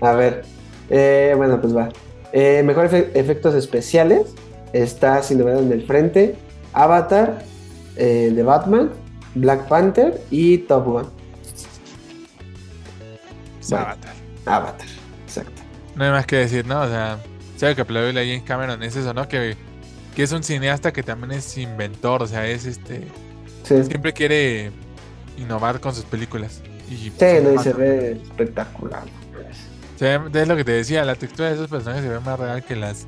A 0.00 0.12
ver, 0.12 0.44
eh, 0.88 1.34
bueno, 1.36 1.60
pues 1.60 1.76
va. 1.76 1.90
Eh, 2.32 2.62
mejor 2.64 2.88
efe- 2.90 3.10
efectos 3.14 3.54
especiales 3.54 4.34
está 4.72 5.22
sin 5.22 5.38
novedad 5.38 5.60
en 5.62 5.72
el 5.72 5.84
frente, 5.86 6.36
Avatar, 6.72 7.40
eh, 7.96 8.32
de 8.34 8.42
Batman, 8.42 8.90
Black 9.34 9.68
Panther 9.68 10.20
y 10.30 10.58
Top 10.58 10.86
Gun. 10.86 11.06
Bueno. 13.68 13.84
Avatar. 13.84 14.14
Avatar, 14.46 14.86
exacto. 15.26 15.62
No 15.96 16.04
hay 16.04 16.10
más 16.10 16.24
que 16.26 16.36
decir, 16.36 16.66
¿no? 16.66 16.80
O 16.82 16.88
sea, 16.88 17.18
sabe 17.56 17.74
que 17.74 17.82
aplaudirle 17.82 18.20
a 18.22 18.24
James 18.24 18.42
Cameron 18.44 18.82
es 18.82 18.96
eso, 18.96 19.12
¿no? 19.12 19.28
Que, 19.28 19.56
que 20.18 20.24
es 20.24 20.32
un 20.32 20.42
cineasta 20.42 20.92
que 20.92 21.04
también 21.04 21.30
es 21.30 21.56
inventor, 21.58 22.24
o 22.24 22.26
sea, 22.26 22.44
es 22.44 22.64
este. 22.66 23.06
Sí, 23.62 23.84
Siempre 23.84 24.12
quiere 24.12 24.72
innovar 25.36 25.78
con 25.78 25.94
sus 25.94 26.02
películas. 26.04 26.60
Y, 26.90 26.96
sí, 26.96 27.12
pues, 27.16 27.40
no, 27.44 27.52
y 27.52 27.54
más- 27.54 27.62
se 27.62 27.72
ve 27.72 28.10
espectacular. 28.20 29.04
se 29.96 30.18
ve- 30.18 30.42
es 30.42 30.48
lo 30.48 30.56
que 30.56 30.64
te 30.64 30.72
decía, 30.72 31.04
la 31.04 31.14
textura 31.14 31.50
de 31.50 31.54
esos 31.54 31.68
personajes 31.68 32.02
se 32.02 32.08
ve 32.10 32.18
más 32.18 32.36
real 32.36 32.64
que 32.64 32.74
las 32.74 33.06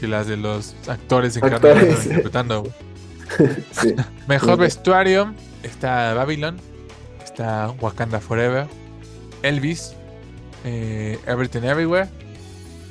que 0.00 0.08
las 0.08 0.26
de 0.26 0.36
los 0.36 0.74
actores 0.88 1.36
en 1.36 1.42
carne 1.42 1.54
Actores. 1.54 2.04
interpretando. 2.06 2.64
Sí. 3.70 3.94
Mejor 4.26 4.54
Sí. 4.56 4.60
vestuario 4.62 5.32
está 5.62 6.14
Babylon, 6.14 6.56
está 7.24 7.70
Wakanda 7.80 8.18
Forever, 8.18 8.66
Elvis, 9.44 9.92
eh, 10.64 11.16
Everything 11.28 11.62
Everywhere, 11.62 12.08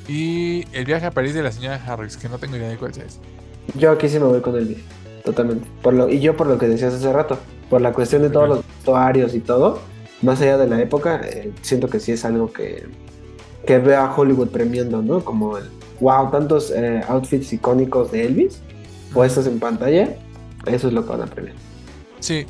Y 0.08 0.66
El 0.72 0.86
viaje 0.86 1.04
a 1.06 1.10
París 1.10 1.34
de 1.34 1.42
la 1.42 1.52
señora 1.52 1.78
Harris, 1.86 2.16
que 2.16 2.28
no 2.30 2.38
tengo 2.38 2.56
idea 2.56 2.68
de 2.68 2.76
cuál 2.78 2.92
es. 2.92 3.20
Yo 3.76 3.90
aquí 3.90 4.08
sí 4.08 4.18
me 4.18 4.26
voy 4.26 4.40
con 4.40 4.56
Elvis, 4.56 4.78
totalmente. 5.24 5.66
Por 5.82 5.94
lo, 5.94 6.08
y 6.08 6.20
yo 6.20 6.36
por 6.36 6.46
lo 6.46 6.58
que 6.58 6.68
decías 6.68 6.94
hace 6.94 7.12
rato, 7.12 7.38
por 7.70 7.80
la 7.80 7.92
cuestión 7.92 8.22
de 8.22 8.30
todos 8.30 8.48
los 8.48 8.66
vestuarios 8.66 9.34
y 9.34 9.40
todo, 9.40 9.80
más 10.22 10.40
allá 10.40 10.58
de 10.58 10.66
la 10.66 10.80
época, 10.80 11.20
eh, 11.24 11.52
siento 11.62 11.88
que 11.88 12.00
sí 12.00 12.12
es 12.12 12.24
algo 12.24 12.52
que, 12.52 12.86
que 13.66 13.78
veo 13.78 14.00
a 14.00 14.14
Hollywood 14.14 14.48
premiando, 14.48 15.02
¿no? 15.02 15.24
Como 15.24 15.58
el, 15.58 15.64
wow, 16.00 16.30
tantos 16.30 16.70
eh, 16.70 17.02
outfits 17.08 17.52
icónicos 17.52 18.12
de 18.12 18.26
Elvis 18.26 18.60
puestos 19.12 19.46
en 19.46 19.60
pantalla, 19.60 20.16
eso 20.66 20.88
es 20.88 20.94
lo 20.94 21.04
que 21.04 21.10
van 21.10 21.22
a 21.22 21.26
premiar. 21.26 21.54
Sí. 22.20 22.46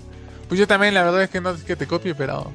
Pues 0.49 0.59
yo 0.59 0.67
también, 0.67 0.95
la 0.95 1.05
verdad 1.05 1.23
es 1.23 1.31
que 1.31 1.41
no 1.41 1.51
es 1.51 1.63
que 1.63 1.77
te 1.77 1.87
copie, 1.87 2.15
pero 2.15 2.51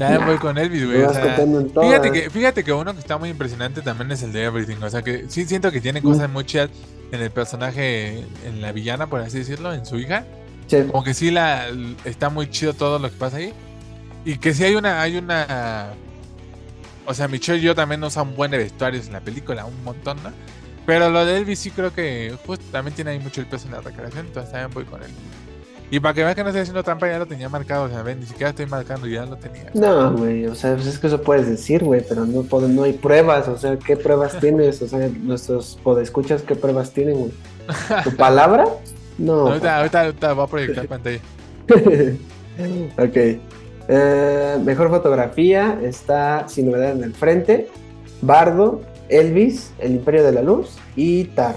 también 0.00 0.20
Nah, 0.20 0.26
voy 0.26 0.38
con 0.38 0.56
Elvis, 0.56 0.86
güey. 0.86 1.02
O 1.02 1.12
sea, 1.12 1.36
fíjate, 1.36 2.10
que, 2.10 2.30
fíjate 2.30 2.64
que 2.64 2.72
uno 2.72 2.94
que 2.94 3.00
está 3.00 3.18
muy 3.18 3.28
impresionante 3.28 3.82
también 3.82 4.10
es 4.10 4.22
el 4.22 4.32
de 4.32 4.44
Everything. 4.44 4.82
O 4.82 4.88
sea 4.88 5.02
que 5.02 5.26
sí 5.28 5.44
siento 5.44 5.70
que 5.70 5.80
tiene 5.80 6.00
cosas 6.00 6.30
muy 6.30 6.44
chidas 6.44 6.70
en 7.12 7.20
el 7.20 7.30
personaje, 7.30 8.24
en 8.46 8.62
la 8.62 8.72
villana, 8.72 9.08
por 9.08 9.20
así 9.20 9.38
decirlo, 9.38 9.74
en 9.74 9.84
su 9.84 9.98
hija. 9.98 10.24
Sí. 10.68 10.84
Como 10.90 11.04
que 11.04 11.12
sí 11.12 11.30
la 11.30 11.66
está 12.04 12.30
muy 12.30 12.48
chido 12.48 12.72
todo 12.72 12.98
lo 12.98 13.10
que 13.10 13.16
pasa 13.16 13.36
ahí. 13.36 13.52
Y 14.24 14.38
que 14.38 14.54
sí 14.54 14.64
hay 14.64 14.74
una, 14.74 15.02
hay 15.02 15.18
una. 15.18 15.90
O 17.06 17.12
sea, 17.12 17.28
Michelle 17.28 17.58
y 17.58 17.62
yo 17.62 17.74
también 17.74 18.02
usan 18.02 18.34
buen 18.36 18.50
de 18.50 18.58
vestuarios 18.58 19.06
en 19.06 19.12
la 19.12 19.20
película, 19.20 19.66
un 19.66 19.84
montón, 19.84 20.22
¿no? 20.22 20.30
Pero 20.86 21.10
lo 21.10 21.24
de 21.26 21.36
Elvis 21.36 21.58
sí 21.58 21.70
creo 21.70 21.92
que 21.92 22.34
justo 22.46 22.64
también 22.72 22.94
tiene 22.94 23.10
ahí 23.10 23.18
mucho 23.18 23.40
el 23.40 23.46
peso 23.46 23.66
en 23.66 23.72
la 23.72 23.80
recreación, 23.80 24.26
entonces 24.26 24.50
también 24.52 24.72
voy 24.72 24.84
con 24.84 25.02
él. 25.02 25.10
Y 25.92 25.98
para 25.98 26.14
que 26.14 26.22
veas 26.22 26.36
que 26.36 26.42
no 26.42 26.48
estoy 26.50 26.62
haciendo 26.62 26.84
trampa, 26.84 27.08
ya 27.08 27.18
lo 27.18 27.26
tenía 27.26 27.48
marcado, 27.48 27.84
o 27.84 27.88
sea, 27.88 28.02
ven, 28.02 28.20
ni 28.20 28.26
siquiera 28.26 28.50
estoy 28.50 28.66
marcando, 28.66 29.06
ya 29.08 29.26
lo 29.26 29.36
tenía. 29.36 29.70
No, 29.74 30.12
güey, 30.16 30.46
o 30.46 30.54
sea, 30.54 30.74
pues 30.74 30.86
es 30.86 30.98
que 31.00 31.08
eso 31.08 31.20
puedes 31.20 31.48
decir, 31.48 31.82
güey, 31.82 32.04
pero 32.08 32.24
no, 32.26 32.42
puedo- 32.42 32.68
no 32.68 32.84
hay 32.84 32.92
pruebas, 32.92 33.48
o 33.48 33.56
sea, 33.58 33.76
¿qué 33.76 33.96
pruebas 33.96 34.38
tienes? 34.40 34.80
O 34.82 34.88
sea, 34.88 35.08
nuestros 35.22 35.78
podescuchas, 35.82 36.42
¿qué 36.42 36.54
pruebas 36.54 36.92
tienen, 36.92 37.16
güey? 37.18 37.32
¿Tu 38.04 38.14
palabra? 38.16 38.66
No. 39.18 39.48
ahorita, 39.48 39.78
ahorita, 39.78 40.00
ahorita 40.02 40.32
voy 40.32 40.44
a 40.44 40.46
proyectar 40.46 40.86
pantalla. 40.88 41.20
ok. 42.98 43.16
Eh, 43.92 44.58
mejor 44.64 44.88
fotografía 44.90 45.78
está 45.82 46.48
Sin 46.48 46.70
Novedad 46.70 46.92
en 46.92 47.02
el 47.02 47.12
Frente, 47.14 47.68
Bardo, 48.22 48.82
Elvis, 49.08 49.72
El 49.80 49.92
Imperio 49.96 50.22
de 50.24 50.32
la 50.32 50.42
Luz 50.42 50.76
y 50.94 51.24
Tar. 51.24 51.56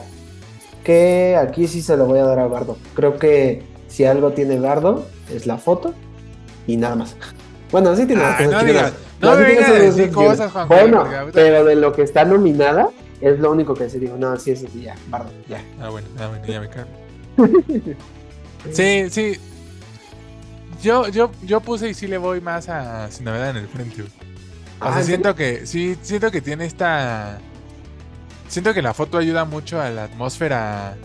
Que 0.84 1.38
aquí 1.40 1.68
sí 1.68 1.82
se 1.82 1.96
lo 1.96 2.06
voy 2.06 2.20
a 2.20 2.24
dar 2.26 2.40
a 2.40 2.48
Bardo. 2.48 2.78
Creo 2.96 3.18
que 3.18 3.62
si 3.94 4.06
algo 4.06 4.32
tiene 4.32 4.60
Bardo 4.60 5.06
es 5.32 5.46
la 5.46 5.60
foto 5.60 5.94
y 6.66 6.78
nada 6.78 6.96
más. 6.96 7.16
Bueno, 7.72 7.96
sí 7.96 8.08
tiene 8.08 8.24
cosas 8.24 8.52
no 8.52 8.64
digas, 8.64 8.94
no 9.22 9.36
me 9.36 9.44
vengas 9.44 9.70
a 9.70 9.72
cosas 9.72 9.96
decir 9.96 10.12
cosas, 10.12 10.52
Juan 10.52 10.68
Bueno, 10.68 11.08
pero 11.32 11.64
de 11.64 11.76
lo 11.76 11.94
que 11.94 12.02
está 12.02 12.26
nominada 12.26 12.90
es 13.22 13.40
lo 13.40 13.52
único 13.52 13.76
que 13.76 13.90
sí 13.92 14.00
digo, 14.00 14.18
no, 14.18 14.36
sí, 14.40 14.50
eso 14.50 14.66
sí, 14.74 14.82
ya, 14.82 14.96
Bardo, 15.10 15.30
ya. 15.48 15.64
Ah, 15.80 15.90
bueno, 15.90 16.08
ah, 16.20 16.28
bueno, 16.28 16.46
ya 16.46 16.60
me 16.60 16.70
calmo. 16.70 16.92
Sí, 18.72 19.10
sí. 19.10 19.38
Yo, 20.82 21.10
yo, 21.10 21.32
yo 21.44 21.60
puse 21.60 21.90
y 21.90 21.94
sí 21.94 22.08
le 22.08 22.18
voy 22.18 22.40
más 22.40 22.70
a 22.70 23.12
Sin 23.12 23.26
Novedad 23.26 23.50
en 23.50 23.58
el 23.58 23.68
Frente. 23.68 24.04
O 24.04 24.06
sea, 24.06 24.96
Ah, 24.96 25.00
¿en 25.00 25.06
siento 25.06 25.36
que, 25.36 25.66
sí, 25.66 25.98
siento 26.02 26.32
que 26.32 26.40
tiene 26.40 26.66
esta. 26.66 27.40
Siento 28.48 28.74
que 28.74 28.82
la 28.82 28.94
foto 28.94 29.18
ayuda 29.18 29.44
mucho 29.44 29.82
a 29.82 29.90
la 29.90 30.06
atmósfera 30.06 30.96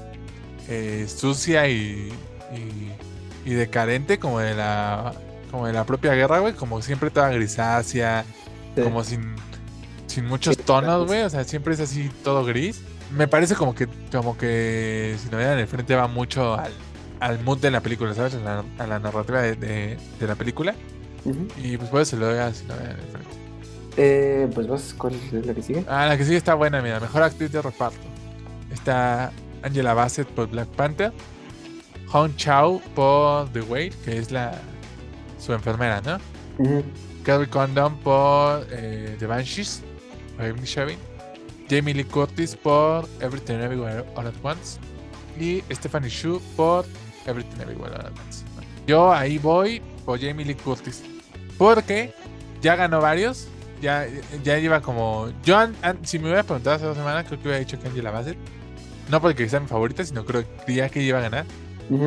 eh, 0.69 1.07
sucia 1.09 1.69
y, 1.69 2.13
y, 2.55 3.51
y 3.51 3.55
decadente, 3.55 4.19
como 4.19 4.41
de 4.41 4.55
la 4.55 5.13
como 5.51 5.67
de 5.67 5.73
la 5.73 5.85
propia 5.85 6.15
guerra, 6.15 6.41
güey. 6.41 6.53
Como 6.55 6.83
siempre 6.83 7.11
toda 7.11 7.31
grisácea, 7.31 8.25
Sí. 8.77 8.83
como 8.83 9.03
sin, 9.03 9.35
sin 10.07 10.27
muchos 10.27 10.57
tonos, 10.59 11.07
güey. 11.07 11.23
O 11.23 11.31
sea, 11.31 11.45
siempre 11.45 11.75
es 11.75 11.81
así 11.81 12.11
todo 12.23 12.45
gris. 12.45 12.83
Me 13.17 13.27
parece 13.27 13.55
como 13.55 13.75
que, 13.75 13.89
como 14.13 14.37
que 14.37 15.17
Sin 15.19 15.31
Novedad 15.31 15.55
en 15.55 15.61
el 15.61 15.67
Frente 15.67 15.95
va 15.97 16.07
mucho 16.09 16.55
al, 16.55 16.73
al 17.21 17.43
mood 17.43 17.59
de 17.59 17.71
la 17.71 17.81
película, 17.81 18.13
¿sabes? 18.15 18.35
A 18.35 18.39
la, 18.41 18.65
a 18.79 18.87
la 18.87 18.99
narrativa 18.99 19.41
de, 19.41 19.57
de- 19.57 19.99
de 20.21 20.27
la 20.27 20.35
película. 20.35 20.75
Y 21.57 21.77
pues 21.79 21.91
eso 21.91 22.05
se 22.05 22.17
lo 22.19 22.27
doy 22.27 22.39
a 22.39 22.53
Sin 22.53 22.69
Novedad 22.69 22.91
en 22.91 22.99
el 23.01 23.07
Frente. 23.07 23.31
Eh, 23.97 24.49
pues 24.55 24.69
vas, 24.69 24.95
¿cuál 24.97 25.15
es 25.15 25.47
la 25.47 25.55
que 25.55 25.63
sigue? 25.63 25.85
Ah, 25.89 26.07
la 26.07 26.17
que 26.19 26.25
sigue 26.25 26.37
está 26.37 26.55
buena, 26.55 26.81
mira. 26.83 27.01
Mejor 27.01 27.23
actriz 27.23 27.51
de 27.51 27.63
reparto. 27.63 27.99
Está 28.71 29.33
Angela 29.63 29.95
Bassett 29.95 30.29
por 30.29 30.49
Black 30.49 30.69
Panther. 30.69 31.13
Hong 32.11 32.35
Chao 32.37 32.81
por 32.95 33.49
The 33.53 33.61
Wait, 33.63 33.95
que 34.05 34.19
es 34.19 34.31
la 34.31 34.59
su 35.39 35.53
enfermera, 35.53 36.01
¿no? 36.01 36.19
Ujú. 36.59 36.85
Carrie 37.23 37.49
Condon 37.49 37.97
por 37.99 38.67
eh, 38.71 39.17
The 39.19 39.27
Banshees. 39.27 39.83
Jamie 41.69 41.95
Lee 41.95 42.05
Curtis 42.05 42.57
por 42.57 43.07
Everything 43.21 43.55
Everywhere 43.57 44.05
All 44.17 44.27
at 44.27 44.35
Once. 44.43 44.79
Y 45.39 45.63
Stephanie 45.71 46.09
Shu 46.09 46.41
por 46.57 46.87
Everything 47.27 47.61
Everywhere 47.61 47.95
All 47.95 48.07
at 48.07 48.13
Once. 48.25 48.45
Yo 48.87 49.13
ahí 49.13 49.39
voy 49.39 49.83
por 50.07 50.19
Jamie 50.21 50.45
Lee 50.47 50.55
Curtis. 50.55 51.03
Porque 51.59 52.15
ya 52.63 52.77
ganó 52.77 53.01
varios. 53.01 53.49
Ya, 53.83 54.07
ya 54.43 54.59
lleva 54.59 54.81
como. 54.81 55.29
Yo, 55.45 55.57
an- 55.59 55.77
an- 55.83 55.99
si 56.05 56.19
me 56.19 56.25
hubiera 56.27 56.43
preguntado 56.43 56.77
hace 56.77 56.85
dos 56.87 56.97
semanas, 56.97 57.27
creo 57.29 57.39
que 57.39 57.45
hubiera 57.49 57.59
dicho 57.61 57.79
que 57.79 57.87
Angela 57.89 58.11
Bassett. 58.11 58.37
No 59.09 59.21
porque 59.21 59.49
sea 59.49 59.61
mi 59.61 59.67
favorita, 59.69 60.05
sino 60.05 60.25
creo 60.25 60.45
que 60.67 60.75
ya 60.75 60.89
que 60.89 61.01
iba 61.03 61.19
a 61.19 61.23
ganar. 61.23 61.45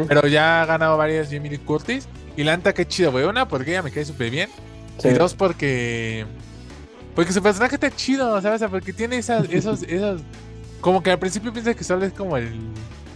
Pero 0.08 0.28
ya 0.28 0.62
ha 0.62 0.66
ganado 0.66 0.98
varias 0.98 1.30
Jamie 1.32 1.52
Lee 1.52 1.58
Curtis. 1.58 2.08
Y 2.38 2.44
la 2.44 2.56
neta, 2.56 2.74
qué 2.74 2.88
chido, 2.88 3.12
güey. 3.12 3.26
Una, 3.26 3.48
porque 3.48 3.72
ella 3.72 3.84
me 3.84 3.92
cae 3.92 4.06
súper 4.06 4.30
bien. 4.30 4.50
Sí. 4.98 5.10
Y 5.10 5.14
dos, 5.14 5.34
porque. 5.34 6.26
Porque 7.16 7.34
su 7.34 7.42
personaje 7.44 7.76
está 7.76 7.92
chido, 7.92 8.42
¿sabes? 8.42 8.64
Porque 8.70 8.94
tiene 8.94 9.18
esas, 9.18 9.50
esos, 9.52 9.84
esos. 9.84 10.22
Como 10.80 11.04
que 11.04 11.12
al 11.12 11.20
principio 11.20 11.52
piensas 11.52 11.76
que 11.76 11.84
solo 11.84 12.06
es 12.06 12.14
como 12.14 12.38
el 12.38 12.52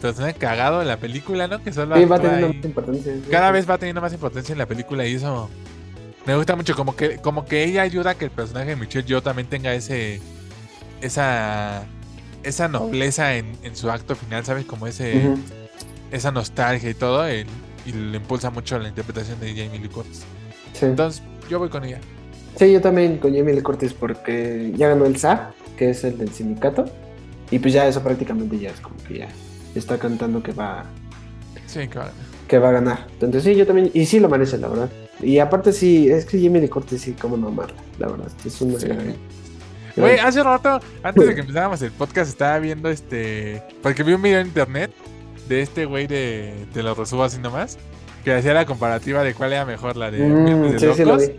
personaje 0.01 0.35
cagado 0.35 0.79
de 0.79 0.85
la 0.85 0.97
película, 0.97 1.47
¿no? 1.47 1.63
Que 1.63 1.73
solo 1.73 1.95
Sí, 1.95 2.05
va 2.05 2.19
teniendo 2.19 2.47
más 2.47 2.65
importancia. 2.65 3.13
Cada 3.31 3.51
vez 3.51 3.69
va 3.69 3.77
teniendo 3.77 4.01
más 4.01 4.13
importancia 4.13 4.53
en 4.53 4.59
la 4.59 4.65
película 4.67 5.05
y 5.05 5.15
eso 5.15 5.49
me 6.25 6.35
gusta 6.35 6.55
mucho. 6.55 6.75
Como 6.75 6.95
que, 6.95 7.17
como 7.17 7.45
que 7.45 7.63
ella 7.63 7.81
ayuda 7.81 8.11
a 8.11 8.15
que 8.15 8.25
el 8.25 8.31
personaje 8.31 8.71
de 8.71 8.75
Michelle 8.75 9.07
yo 9.07 9.23
también 9.23 9.47
tenga 9.47 9.73
ese. 9.73 10.21
esa. 11.01 11.85
esa 12.43 12.67
nobleza 12.67 13.35
en, 13.35 13.57
en 13.63 13.75
su 13.75 13.89
acto 13.89 14.15
final, 14.15 14.45
¿sabes? 14.45 14.65
Como 14.65 14.87
ese. 14.87 15.33
Esa 16.11 16.31
nostalgia 16.31 16.89
y 16.89 16.93
todo. 16.93 17.25
el- 17.25 17.47
y 17.85 17.91
le 17.91 18.17
impulsa 18.17 18.49
mucho 18.49 18.79
la 18.79 18.89
interpretación 18.89 19.39
de 19.39 19.49
Jamie 19.49 19.79
Lee 19.79 19.89
Curtis. 19.89 20.23
Sí. 20.73 20.85
Entonces, 20.87 21.21
yo 21.49 21.59
voy 21.59 21.69
con 21.69 21.83
ella. 21.83 21.99
Sí, 22.57 22.71
yo 22.71 22.81
también 22.81 23.17
con 23.17 23.35
Jamie 23.35 23.53
Lee 23.53 23.61
Curtis 23.61 23.93
porque 23.93 24.73
ya 24.75 24.87
ganó 24.89 25.05
el 25.05 25.17
SAG, 25.17 25.53
que 25.77 25.91
es 25.91 26.03
el 26.03 26.17
del 26.17 26.31
sindicato. 26.31 26.85
Y 27.51 27.59
pues 27.59 27.73
ya 27.75 27.87
eso 27.87 28.01
prácticamente 28.01 28.57
ya 28.57 28.71
es 28.71 28.79
como 28.79 28.95
que 29.07 29.19
ya 29.19 29.27
está 29.75 29.99
cantando 29.99 30.41
que 30.41 30.51
va, 30.51 30.85
Sí, 31.67 31.87
claro. 31.87 32.09
que 32.47 32.57
va 32.57 32.69
a 32.69 32.71
ganar. 32.71 33.05
Entonces 33.13 33.43
sí, 33.43 33.53
yo 33.55 33.67
también, 33.67 33.91
y 33.93 34.05
sí 34.07 34.19
lo 34.19 34.29
merece, 34.29 34.57
la 34.57 34.67
verdad. 34.67 34.89
Y 35.21 35.37
aparte 35.37 35.71
sí, 35.71 36.09
es 36.09 36.25
que 36.25 36.41
Jamie 36.43 36.61
Lee 36.61 36.69
Curtis 36.69 37.01
sí, 37.01 37.11
cómo 37.13 37.37
no 37.37 37.49
amarla, 37.49 37.75
la 37.99 38.07
verdad. 38.07 38.27
Es 38.43 38.59
una 38.61 38.79
Sí. 38.79 38.87
gran- 38.87 39.15
Güey, 39.95 40.17
hace 40.19 40.41
rato, 40.43 40.79
antes 41.03 41.27
de 41.27 41.35
que 41.35 41.41
empezáramos 41.41 41.81
el 41.83 41.91
podcast, 41.91 42.29
estaba 42.29 42.57
viendo 42.59 42.89
este. 42.89 43.61
Porque 43.83 44.01
vi 44.03 44.13
un 44.13 44.21
video 44.23 44.39
en 44.41 44.47
internet 44.47 44.91
de 45.47 45.61
este 45.61 45.85
güey 45.85 46.07
de. 46.07 46.65
Te 46.73 46.83
lo 46.83 46.93
resubo 46.95 47.23
así 47.23 47.39
nomás. 47.39 47.77
Que 48.23 48.33
hacía 48.33 48.53
la 48.53 48.65
comparativa 48.65 49.23
de 49.23 49.33
cuál 49.35 49.53
era 49.53 49.65
mejor, 49.65 49.95
la 49.97 50.09
de 50.11 50.19
Mm, 50.27 50.45
Viernes 50.45 50.71
de 50.73 50.79
sí, 50.79 50.93
sí 50.95 51.05
lo 51.05 51.11
Locos. 51.17 51.29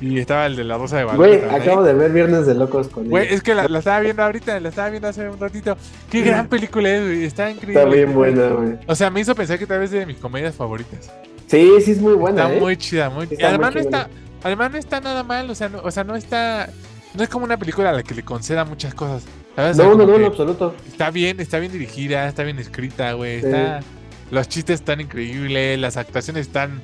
y 0.00 0.18
estaba 0.18 0.46
el 0.46 0.56
de 0.56 0.64
la 0.64 0.78
Rosa 0.78 0.96
de 0.96 1.04
Guadalupe. 1.04 1.38
Güey, 1.46 1.54
acabo 1.60 1.80
ahí. 1.82 1.86
de 1.88 1.92
ver 1.94 2.12
Viernes 2.12 2.46
de 2.46 2.54
Locos 2.54 2.88
con 2.88 3.08
Güey, 3.10 3.34
es 3.34 3.42
que 3.42 3.54
la, 3.54 3.68
la 3.68 3.80
estaba 3.80 4.00
viendo 4.00 4.22
ahorita, 4.22 4.58
la 4.58 4.70
estaba 4.70 4.88
viendo 4.88 5.06
hace 5.08 5.28
un 5.28 5.38
ratito. 5.38 5.76
Qué 6.10 6.22
gran 6.22 6.48
película 6.48 6.88
es, 6.88 7.02
güey. 7.02 7.24
Está 7.24 7.50
increíble. 7.50 7.78
Está 7.82 7.94
bien 7.94 8.14
buena, 8.14 8.48
güey. 8.48 8.78
O 8.86 8.94
sea, 8.94 9.10
me 9.10 9.20
hizo 9.20 9.34
pensar 9.34 9.58
que 9.58 9.66
tal 9.66 9.80
vez 9.80 9.92
es 9.92 9.98
de 10.00 10.06
mis 10.06 10.16
comedias 10.16 10.54
favoritas. 10.54 11.12
Sí, 11.46 11.70
sí 11.84 11.90
es 11.90 12.00
muy 12.00 12.14
buena, 12.14 12.44
está 12.44 12.56
¿eh? 12.56 12.60
muy 12.60 12.76
chida, 12.78 13.10
muy 13.10 13.28
y 13.30 13.42
además 13.42 13.74
muy 13.74 13.82
no 13.82 13.88
chida. 13.90 14.00
está, 14.02 14.10
además 14.44 14.72
no 14.72 14.78
está 14.78 15.00
nada 15.00 15.22
mal, 15.24 15.50
o 15.50 15.54
sea, 15.54 15.68
no, 15.68 15.80
o 15.82 15.90
sea, 15.90 16.04
no 16.04 16.16
está, 16.16 16.70
no 17.14 17.22
es 17.22 17.28
como 17.28 17.44
una 17.44 17.58
película 17.58 17.90
a 17.90 17.92
la 17.92 18.02
que 18.02 18.14
le 18.14 18.22
conceda 18.22 18.64
muchas 18.64 18.94
cosas. 18.94 19.24
¿Sabes? 19.56 19.72
O 19.72 19.82
sea, 19.82 19.84
No, 19.86 19.94
no, 19.94 20.06
no, 20.06 20.16
en 20.16 20.24
absoluto. 20.24 20.74
Está 20.86 21.10
bien, 21.10 21.40
está 21.40 21.58
bien 21.58 21.72
dirigida, 21.72 22.26
está 22.28 22.42
bien 22.42 22.58
escrita, 22.58 23.12
güey. 23.14 23.42
Sí. 23.42 23.48
Los 24.30 24.48
chistes 24.48 24.80
están 24.80 25.00
increíbles, 25.00 25.78
las 25.78 25.96
actuaciones 25.96 26.46
están. 26.46 26.80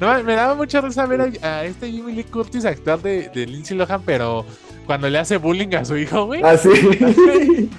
No, 0.00 0.22
me 0.22 0.34
daba 0.34 0.54
mucha 0.54 0.80
risa 0.80 1.04
ver 1.06 1.20
a, 1.42 1.46
a 1.58 1.64
este 1.64 1.90
Jimmy 1.90 2.12
Lee 2.12 2.24
Curtis 2.24 2.64
actuar 2.64 3.00
de, 3.00 3.28
de 3.28 3.46
Lindsay 3.46 3.76
Lohan, 3.76 4.02
pero 4.02 4.46
cuando 4.86 5.08
le 5.08 5.18
hace 5.18 5.36
bullying 5.36 5.74
a 5.76 5.84
su 5.84 5.96
hijo, 5.96 6.24
güey. 6.26 6.40
Ah, 6.42 6.56
sí. 6.56 6.70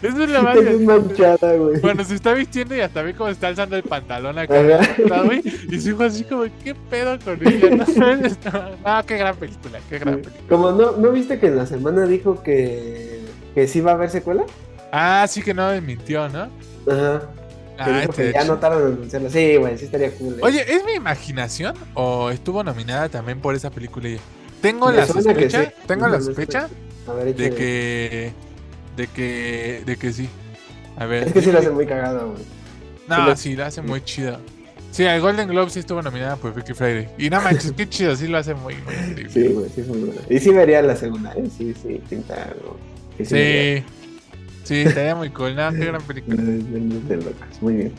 Eso 0.02 0.24
es 0.24 0.30
la 0.30 0.42
más 0.44 0.56
es 0.56 0.80
manchada, 0.82 1.56
güey. 1.56 1.82
Cuando 1.82 2.04
se 2.04 2.16
está 2.16 2.34
vistiendo 2.34 2.76
y 2.76 2.80
hasta 2.80 3.02
ve 3.02 3.14
cómo 3.16 3.30
está 3.30 3.48
alzando 3.48 3.76
el 3.76 3.84
pantalón 3.84 4.38
acá, 4.40 4.60
Ajá. 4.60 4.94
¿está, 4.98 5.22
güey? 5.24 5.42
Y 5.70 5.80
su 5.82 5.90
hijo 5.90 6.04
así 6.04 6.24
como, 6.24 6.44
¿qué 6.64 6.76
pedo 6.90 7.18
con 7.20 7.40
ella? 7.46 7.70
No, 7.96 8.96
no, 8.98 9.06
qué 9.06 9.18
gran 9.18 9.36
película, 9.36 9.80
qué 9.90 10.00
gran 10.00 10.22
película. 10.22 10.44
Como 10.48 10.72
no, 10.72 10.92
¿no 10.94 11.12
viste 11.12 11.38
que 11.40 11.48
en 11.48 11.58
la 11.58 11.66
semana 11.66 12.06
dijo 12.06 12.42
que, 12.44 13.11
que 13.54 13.68
sí 13.68 13.82
va 13.82 13.92
a 13.92 13.94
haber 13.96 14.10
secuela? 14.10 14.46
Ah, 14.92 15.26
sí 15.28 15.42
que 15.42 15.54
no 15.54 15.70
me 15.70 15.82
mintió, 15.82 16.28
¿no? 16.30 16.50
Ajá. 16.92 17.22
Que 17.78 17.84
Ah, 17.84 18.02
que 18.02 18.04
este 18.04 18.34
ya 18.34 18.44
no 18.44 18.58
tardan 18.60 18.82
en 18.82 18.94
anunciarla. 18.94 19.30
Sí, 19.30 19.56
güey, 19.56 19.78
sí 19.78 19.86
estaría 19.86 20.12
cool. 20.12 20.36
eh. 20.36 20.42
Oye, 20.44 20.66
¿es 20.72 20.86
mi 20.86 20.94
imaginación 20.94 21.76
o 21.96 22.30
estuvo 22.30 22.64
nominada 22.64 23.10
también 23.10 23.40
por 23.40 23.56
esa 23.56 23.72
película? 23.72 24.08
ella? 24.10 24.20
Tengo 24.62 24.92
la 24.92 25.08
sospecha, 25.08 25.66
sí. 25.66 25.72
tengo 25.88 26.08
la 26.08 26.22
sospecha 26.22 26.70
de 27.36 27.50
que 27.50 28.34
de 28.96 29.08
que, 29.08 29.84
de 29.86 29.98
que 29.98 30.14
sí. 30.14 30.30
A 30.98 31.06
ver. 31.06 31.28
Es 31.28 31.34
que 31.34 31.42
sí 31.42 31.52
lo 31.52 31.60
hace 31.60 31.72
muy 31.72 31.88
cagado, 31.88 32.32
güey. 32.32 32.44
No, 33.08 33.36
sí, 33.36 33.56
lo 33.56 33.66
hace 33.66 33.82
muy 33.82 34.04
chido. 34.04 34.38
Sí, 34.92 35.06
al 35.06 35.22
Golden 35.22 35.48
Globe 35.48 35.72
sí 35.72 35.80
estuvo 35.80 36.02
nominada 36.02 36.36
por 36.36 36.54
Freaky 36.54 36.74
Friday. 36.74 37.10
Y 37.18 37.30
no 37.30 37.42
manches, 37.42 37.72
qué 37.72 37.88
chido, 37.90 38.16
sí 38.16 38.28
lo 38.28 38.38
hace 38.38 38.54
muy, 38.54 38.76
muy. 38.76 39.30
Sí, 39.30 39.48
güey, 39.48 39.70
sí 39.70 39.82
es 39.82 39.88
muy 39.88 40.00
bueno. 40.00 40.22
Y 40.30 40.40
sí 40.40 40.50
vería 40.52 40.82
la 40.82 40.96
segunda, 40.96 41.34
¿eh? 41.34 41.50
Sí, 41.58 41.74
sí, 41.82 42.02
pinta 42.10 42.36
algo. 42.44 42.78
Que 43.24 43.26
Sí, 43.30 43.34
vería. 43.36 43.84
sí, 44.64 44.76
estaría 44.88 45.16
muy 45.16 45.30
cool. 45.30 45.56
No, 45.56 45.72
qué 45.72 45.86
gran 45.86 46.02
película. 46.04 46.42
Muy 47.62 47.74
bien. 47.76 47.92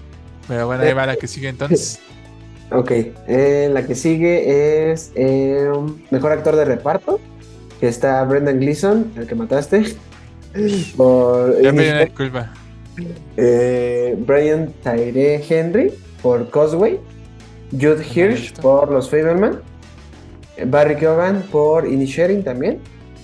Pero 0.48 0.66
bueno, 0.66 0.82
ahí 0.82 0.92
va 0.92 1.06
la 1.06 1.16
que 1.16 1.26
sigue 1.28 1.48
entonces. 1.48 2.00
Ok, 2.74 2.90
eh, 3.28 3.68
la 3.70 3.84
que 3.86 3.94
sigue 3.94 4.90
es 4.92 5.12
eh, 5.14 5.70
Mejor 6.10 6.32
Actor 6.32 6.56
de 6.56 6.64
Reparto, 6.64 7.20
que 7.78 7.86
está 7.88 8.24
Brendan 8.24 8.60
Gleeson, 8.60 9.12
el 9.14 9.26
que 9.26 9.34
mataste, 9.34 9.94
por 10.96 11.60
Ya 11.60 11.70
me 11.70 11.82
dio 11.84 11.94
la 11.96 12.06
culpa. 12.08 12.50
eh, 13.36 14.16
Brian 14.26 14.72
Tyree 14.82 15.42
Henry 15.46 15.92
por 16.22 16.48
Causeway, 16.48 16.98
Jude 17.72 18.02
Hirsch 18.14 18.54
por 18.54 18.90
Los 18.90 19.10
Fableman, 19.10 19.60
Barry 20.66 20.96
Keoghan 20.96 21.42
por 21.52 21.86
Inisherin 21.86 22.42
también, 22.42 22.78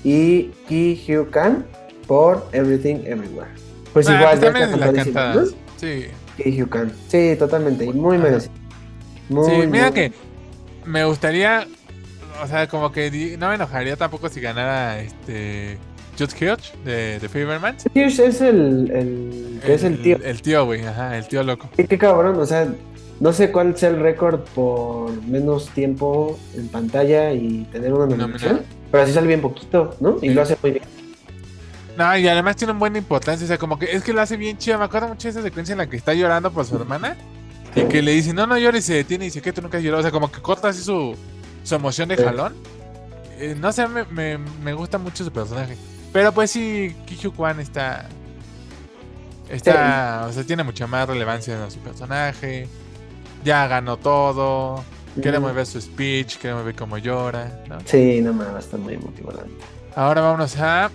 y 0.05 0.51
Ki 0.69 1.03
Hugh 1.09 1.31
Khan 1.31 1.65
por 2.09 2.49
Everything 2.53 2.97
Everywhere. 3.05 3.51
Pues 3.93 4.09
Ah, 4.09 4.15
igual, 4.19 4.39
pues 4.41 4.95
ya 4.97 5.03
está. 5.03 5.35
¿no? 5.35 5.43
Sí. 5.77 6.07
Hugh 6.45 6.69
Khan. 6.69 6.93
Sí, 7.09 7.37
totalmente, 7.39 7.85
y 7.85 7.93
muy 7.93 8.17
Ajá. 8.17 8.25
merecido. 8.27 8.53
Muy, 9.29 9.45
Sí, 9.51 9.67
mira 9.69 9.85
muy- 9.87 9.95
que 9.95 10.13
me 10.85 11.05
gustaría, 11.05 11.67
o 12.43 12.47
sea, 12.47 12.67
como 12.67 12.91
que 12.91 13.37
no 13.39 13.49
me 13.49 13.55
enojaría 13.57 13.97
tampoco 13.97 14.29
si 14.29 14.41
ganara 14.41 15.01
este 15.01 15.79
Jude 16.19 16.33
Hirsch 16.41 16.75
de, 16.85 17.19
de 17.21 17.29
Favorman. 17.29 17.77
Hirsch 17.95 18.21
es 18.21 18.41
el, 18.41 19.61
es 19.67 19.83
el 19.85 20.03
tío. 20.03 20.17
El 20.25 20.41
tío, 20.43 20.65
güey, 20.65 20.85
ajá, 20.87 21.17
el 21.19 21.29
tío 21.29 21.43
loco. 21.43 21.69
Qué, 21.77 21.87
qué 21.87 21.99
cabrón, 21.99 22.37
o 22.41 22.47
sea, 22.47 22.69
no 23.21 23.33
sé 23.33 23.51
cuál 23.53 23.77
sea 23.77 23.91
el 23.91 24.01
récord 24.01 24.41
por 24.55 25.11
menos 25.25 25.69
tiempo 25.71 26.39
en 26.57 26.69
pantalla 26.69 27.33
y 27.33 27.67
tener 27.73 27.93
una 27.93 28.07
nominación, 28.07 28.63
pero 28.91 29.03
así 29.03 29.13
sale 29.13 29.27
bien 29.27 29.41
poquito, 29.41 29.95
¿no? 30.01 30.17
Y 30.23 30.31
lo 30.31 30.43
hace 30.43 30.57
muy 30.63 30.71
bien. 30.73 30.85
No, 31.99 32.17
y 32.17 32.29
además 32.29 32.55
tiene 32.55 32.71
una 32.71 32.79
buena 32.79 32.99
importancia, 32.99 33.45
o 33.45 33.49
sea, 33.49 33.59
como 33.59 33.77
que 33.77 33.87
es 33.91 34.05
que 34.05 34.13
lo 34.13 34.21
hace 34.21 34.37
bien 34.37 34.57
chido. 34.57 34.79
Me 34.79 34.85
acuerdo 34.85 35.09
mucho 35.09 35.27
de 35.27 35.31
esa 35.33 35.43
secuencia 35.43 35.73
en 35.73 35.79
la 35.79 35.89
que 35.89 35.97
está 35.97 36.15
llorando 36.15 36.53
por 36.53 36.65
su 36.65 36.77
hermana 36.77 37.17
y 37.75 37.83
que 37.87 38.03
le 38.03 38.13
dice, 38.13 38.33
no, 38.33 38.47
no 38.47 38.57
llores, 38.57 38.85
y 38.85 38.87
se 38.87 38.95
detiene 38.95 39.25
y 39.25 39.29
dice 39.29 39.43
que 39.43 39.53
tú 39.53 39.61
nunca 39.63 39.79
has 39.79 39.83
llorado. 39.83 39.99
O 39.99 40.03
sea, 40.03 40.13
como 40.13 40.31
que 40.31 40.41
corta 40.41 40.69
así 40.69 40.81
su, 40.81 41.17
su 41.65 41.75
emoción 41.75 42.09
de 42.09 42.17
jalón. 42.17 42.55
Eh, 43.39 43.57
no 43.59 43.73
sé, 43.73 43.89
me, 43.89 44.05
me, 44.05 44.39
me 44.39 44.73
gusta 44.75 44.97
mucho 44.97 45.25
su 45.25 45.33
personaje. 45.33 45.77
Pero 46.13 46.33
pues 46.33 46.53
sí, 46.53 46.95
Kiju 47.07 47.33
Kwan 47.33 47.59
está. 47.59 48.09
Está. 49.49 50.27
O 50.29 50.33
sea, 50.33 50.45
tiene 50.45 50.63
mucha 50.63 50.87
más 50.87 51.09
relevancia 51.09 51.63
en 51.63 51.71
su 51.71 51.81
personaje. 51.81 52.69
Ya 53.45 53.67
ganó 53.67 53.97
todo. 53.97 54.85
Queremos 55.21 55.53
Mm. 55.53 55.57
ver 55.57 55.67
su 55.67 55.81
speech, 55.81 56.37
queremos 56.37 56.65
ver 56.65 56.77
cómo 56.77 56.97
llora. 56.99 57.61
¿no? 57.69 57.79
Sí, 57.85 58.21
no 58.21 58.41
a 58.41 58.59
estar 58.59 58.79
muy 58.79 58.97
motivante. 58.99 59.51
Ahora 59.97 60.21
vámonos 60.21 60.57
a. 60.59 60.91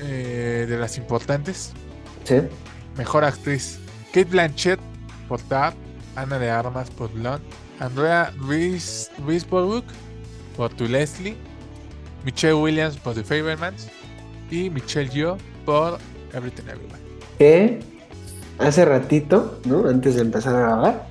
eh, 0.00 0.66
de 0.68 0.78
las 0.78 0.96
importantes. 0.98 1.72
Sí. 2.24 2.36
Mejor 2.96 3.24
actriz. 3.24 3.78
Kate 4.06 4.24
Blanchett 4.24 4.80
por 5.28 5.40
Tar. 5.42 5.74
Ana 6.16 6.38
de 6.38 6.50
Armas 6.50 6.90
por 6.90 7.12
Blonde. 7.12 7.44
Andrea 7.80 8.32
Rees- 8.46 9.10
Risborough 9.26 9.84
por 10.56 10.72
To 10.74 10.84
Leslie. 10.84 11.36
Michelle 12.24 12.54
Williams 12.54 12.96
por 12.96 13.14
The 13.14 13.22
Fablemans. 13.24 13.88
Y 14.50 14.70
Michelle 14.70 15.08
Yeoh 15.10 15.36
por 15.64 15.98
Everything 16.32 16.64
Everywhere. 16.64 17.02
Que 17.38 17.80
hace 18.58 18.84
ratito, 18.84 19.60
¿no? 19.66 19.86
Antes 19.88 20.16
de 20.16 20.22
empezar 20.22 20.56
a 20.56 20.60
grabar, 20.60 21.08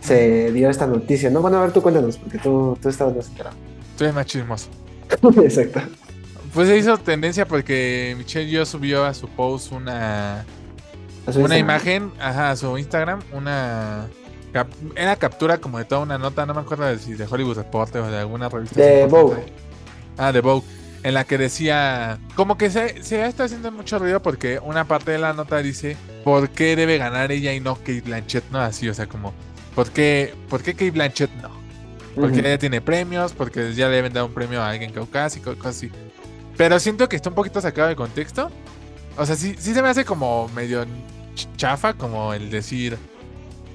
se 0.00 0.52
dio 0.52 0.68
esta 0.68 0.86
noticia, 0.86 1.30
¿no? 1.30 1.40
Bueno, 1.40 1.58
a 1.58 1.62
ver, 1.62 1.72
tú 1.72 1.80
cuéntanos, 1.80 2.18
porque 2.18 2.38
tú, 2.38 2.76
tú 2.82 2.88
estabas 2.90 3.16
más 3.16 3.28
enterado. 3.28 3.56
Tú 3.96 4.04
eres 4.04 4.14
más 4.14 4.26
chismoso. 4.26 4.68
Exacto. 5.42 5.80
Pues 6.54 6.68
se 6.68 6.76
hizo 6.76 6.98
tendencia 6.98 7.46
porque 7.46 8.14
Michelle 8.18 8.50
Yeoh 8.50 8.66
subió 8.66 9.04
a 9.04 9.14
su 9.14 9.28
post 9.28 9.72
una, 9.72 10.44
una 11.44 11.54
imagen, 11.58 12.12
ajá, 12.20 12.50
a 12.50 12.56
su 12.56 12.76
Instagram, 12.76 13.20
una 13.32 14.08
cap- 14.52 14.68
era 14.96 15.14
captura 15.16 15.58
como 15.58 15.78
de 15.78 15.84
toda 15.84 16.00
una 16.02 16.18
nota, 16.18 16.46
no 16.46 16.54
me 16.54 16.60
acuerdo 16.60 16.86
de 16.86 16.98
si 16.98 17.14
de 17.14 17.26
Hollywood 17.30 17.56
Reporter 17.56 18.02
o 18.02 18.10
de 18.10 18.18
alguna 18.18 18.48
revista. 18.48 18.80
De. 18.80 19.06
Vogue. 19.06 19.36
Ah, 20.18 20.32
de 20.32 20.40
Vogue. 20.40 20.66
En 21.02 21.14
la 21.14 21.24
que 21.24 21.38
decía, 21.38 22.18
como 22.34 22.58
que 22.58 22.68
se, 22.68 23.02
se 23.02 23.24
está 23.24 23.44
haciendo 23.44 23.72
mucho 23.72 23.98
ruido 23.98 24.20
porque 24.20 24.58
una 24.62 24.84
parte 24.84 25.12
de 25.12 25.18
la 25.18 25.32
nota 25.32 25.58
dice, 25.62 25.96
¿por 26.24 26.50
qué 26.50 26.76
debe 26.76 26.98
ganar 26.98 27.32
ella 27.32 27.54
y 27.54 27.60
no 27.60 27.76
Kate 27.76 28.02
Blanchett? 28.02 28.44
No, 28.50 28.60
así, 28.60 28.86
o 28.88 28.92
sea, 28.92 29.06
como, 29.06 29.32
¿por 29.74 29.88
qué, 29.90 30.34
¿por 30.50 30.62
qué 30.62 30.72
Kate 30.74 30.90
Blanchett 30.90 31.30
no? 31.40 31.48
Porque 32.16 32.40
ella 32.40 32.58
tiene 32.58 32.80
premios, 32.82 33.32
porque 33.32 33.72
ya 33.72 33.88
le 33.88 33.96
deben 33.96 34.12
dar 34.12 34.24
un 34.24 34.34
premio 34.34 34.60
a 34.60 34.68
alguien 34.68 34.92
caucásico, 34.92 35.54
cosas 35.56 35.76
así. 35.76 35.90
Pero 36.60 36.78
siento 36.78 37.08
que 37.08 37.16
está 37.16 37.30
un 37.30 37.34
poquito 37.34 37.58
sacado 37.62 37.88
de 37.88 37.96
contexto. 37.96 38.50
O 39.16 39.24
sea, 39.24 39.34
sí, 39.34 39.54
sí 39.58 39.72
se 39.72 39.80
me 39.80 39.88
hace 39.88 40.04
como 40.04 40.46
medio 40.48 40.84
ch- 40.84 41.48
chafa, 41.56 41.94
como 41.94 42.34
el 42.34 42.50
decir, 42.50 42.98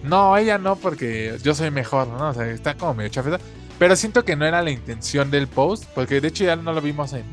no, 0.03 0.37
ella 0.37 0.59
no, 0.59 0.75
porque 0.75 1.35
yo 1.41 1.55
soy 1.55 1.71
mejor, 1.71 2.07
¿no? 2.07 2.29
O 2.29 2.33
sea, 2.35 2.45
está 2.47 2.75
como 2.75 2.93
medio 2.93 3.09
chafa. 3.09 3.39
Pero 3.79 3.95
siento 3.95 4.23
que 4.23 4.35
no 4.35 4.45
era 4.45 4.61
la 4.61 4.69
intención 4.69 5.31
del 5.31 5.47
post, 5.47 5.85
porque 5.95 6.21
de 6.21 6.27
hecho 6.27 6.43
ya 6.43 6.55
no 6.55 6.73
lo 6.73 6.79
vimos 6.79 7.11
en, 7.13 7.23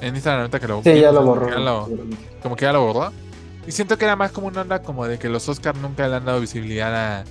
en 0.00 0.16
Instagram 0.16 0.40
ahorita 0.40 0.58
que 0.58 0.66
lo 0.66 0.82
Sí, 0.82 0.98
ya 0.98 1.12
lo 1.12 1.20
como 1.20 1.34
borró. 1.36 1.46
que 1.46 1.52
ya 1.52 1.58
lo- 1.60 1.88
como 2.42 2.56
que 2.56 2.64
ya 2.64 2.72
lo 2.72 2.84
borró. 2.92 3.12
Y 3.68 3.70
siento 3.70 3.96
que 3.96 4.06
era 4.06 4.16
más 4.16 4.32
como 4.32 4.48
una 4.48 4.62
onda 4.62 4.82
como 4.82 5.06
de 5.06 5.20
que 5.20 5.28
los 5.28 5.48
Oscars 5.48 5.78
nunca 5.78 6.08
le 6.08 6.16
han 6.16 6.24
dado 6.24 6.40
visibilidad 6.40 6.92
a, 6.96 7.24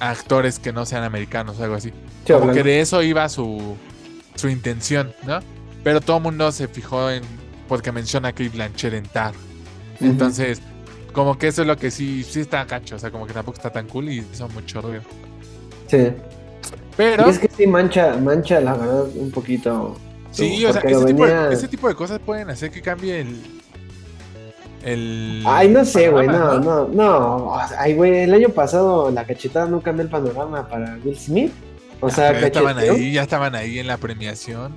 a 0.00 0.10
actores 0.10 0.58
que 0.58 0.70
no 0.74 0.84
sean 0.84 1.02
americanos 1.02 1.58
o 1.58 1.64
algo 1.64 1.76
así. 1.76 1.94
Sí, 2.26 2.32
Como 2.34 2.52
que 2.52 2.62
de 2.62 2.80
eso 2.82 3.02
iba 3.02 3.26
su, 3.30 3.74
su 4.34 4.50
intención, 4.50 5.14
¿no? 5.26 5.40
Pero 5.84 6.00
todo 6.00 6.18
el 6.18 6.22
mundo 6.22 6.50
se 6.52 6.68
fijó 6.68 7.10
en 7.10 7.22
porque 7.68 7.92
menciona 7.92 8.28
a 8.28 8.32
Kate 8.32 8.48
Blanchett 8.50 8.94
en 8.94 9.04
Tar. 9.06 9.34
Entonces, 10.00 10.60
como 11.12 11.36
que 11.38 11.48
eso 11.48 11.62
es 11.62 11.68
lo 11.68 11.76
que 11.76 11.90
sí, 11.90 12.22
sí 12.24 12.40
está 12.40 12.66
cacho, 12.66 12.96
o 12.96 12.98
sea, 12.98 13.10
como 13.10 13.26
que 13.26 13.32
tampoco 13.32 13.56
está 13.56 13.70
tan 13.70 13.86
cool 13.88 14.08
y 14.10 14.18
hizo 14.32 14.48
mucho 14.48 14.80
ruido. 14.80 15.02
Sí. 15.86 16.08
Pero, 16.96 17.26
Y 17.26 17.30
es 17.30 17.38
que 17.38 17.48
sí 17.48 17.66
mancha, 17.66 18.16
mancha, 18.16 18.60
la 18.60 18.74
verdad, 18.74 19.04
un 19.16 19.30
poquito. 19.30 19.96
sí, 20.30 20.64
o 20.64 20.72
sea, 20.72 20.82
ese 20.82 21.04
tipo, 21.04 21.26
de, 21.26 21.52
ese 21.54 21.68
tipo 21.68 21.88
de 21.88 21.94
cosas 21.94 22.18
pueden 22.20 22.50
hacer 22.50 22.70
que 22.70 22.80
cambie 22.82 23.20
el. 23.20 23.40
El. 24.84 25.42
Ay, 25.46 25.68
no 25.68 25.84
sé, 25.84 26.08
güey, 26.08 26.26
no, 26.28 26.58
no, 26.60 26.88
no. 26.88 27.52
Ay, 27.78 27.94
güey, 27.94 28.20
el 28.20 28.32
año 28.34 28.48
pasado 28.50 29.10
la 29.10 29.24
cachetada 29.26 29.66
no 29.66 29.80
cambió 29.80 30.04
el 30.04 30.10
panorama 30.10 30.66
para 30.68 30.96
Will 31.04 31.18
Smith. 31.18 31.52
O 32.00 32.06
Ah, 32.06 32.10
sea, 32.10 32.32
ya 32.40 32.46
estaban 32.46 32.78
ahí, 32.78 33.12
ya 33.12 33.22
estaban 33.22 33.54
ahí 33.56 33.78
en 33.80 33.88
la 33.88 33.96
premiación. 33.96 34.74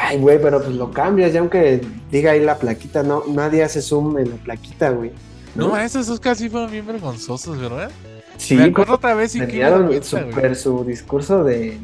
Ay, 0.00 0.18
güey, 0.18 0.40
pero 0.40 0.62
pues 0.62 0.74
lo 0.76 0.90
cambias, 0.92 1.32
ya 1.32 1.40
aunque 1.40 1.80
diga 2.10 2.30
ahí 2.30 2.40
la 2.40 2.56
plaquita, 2.56 3.02
no, 3.02 3.24
nadie 3.26 3.64
hace 3.64 3.82
zoom 3.82 4.16
en 4.18 4.30
la 4.30 4.36
plaquita, 4.36 4.90
güey. 4.90 5.10
No, 5.54 5.76
esos 5.76 6.08
Oscars 6.08 6.38
sí 6.38 6.48
fueron 6.48 6.70
bien 6.70 6.86
vergonzosos, 6.86 7.58
¿verdad? 7.58 7.90
sí, 8.36 8.54
Me 8.54 8.64
acuerdo 8.64 8.94
otra 8.94 9.14
vez 9.14 9.34
y 9.34 9.40
güey. 9.40 10.02
super 10.02 10.54
su 10.54 10.84
discurso 10.84 11.42
de 11.42 11.78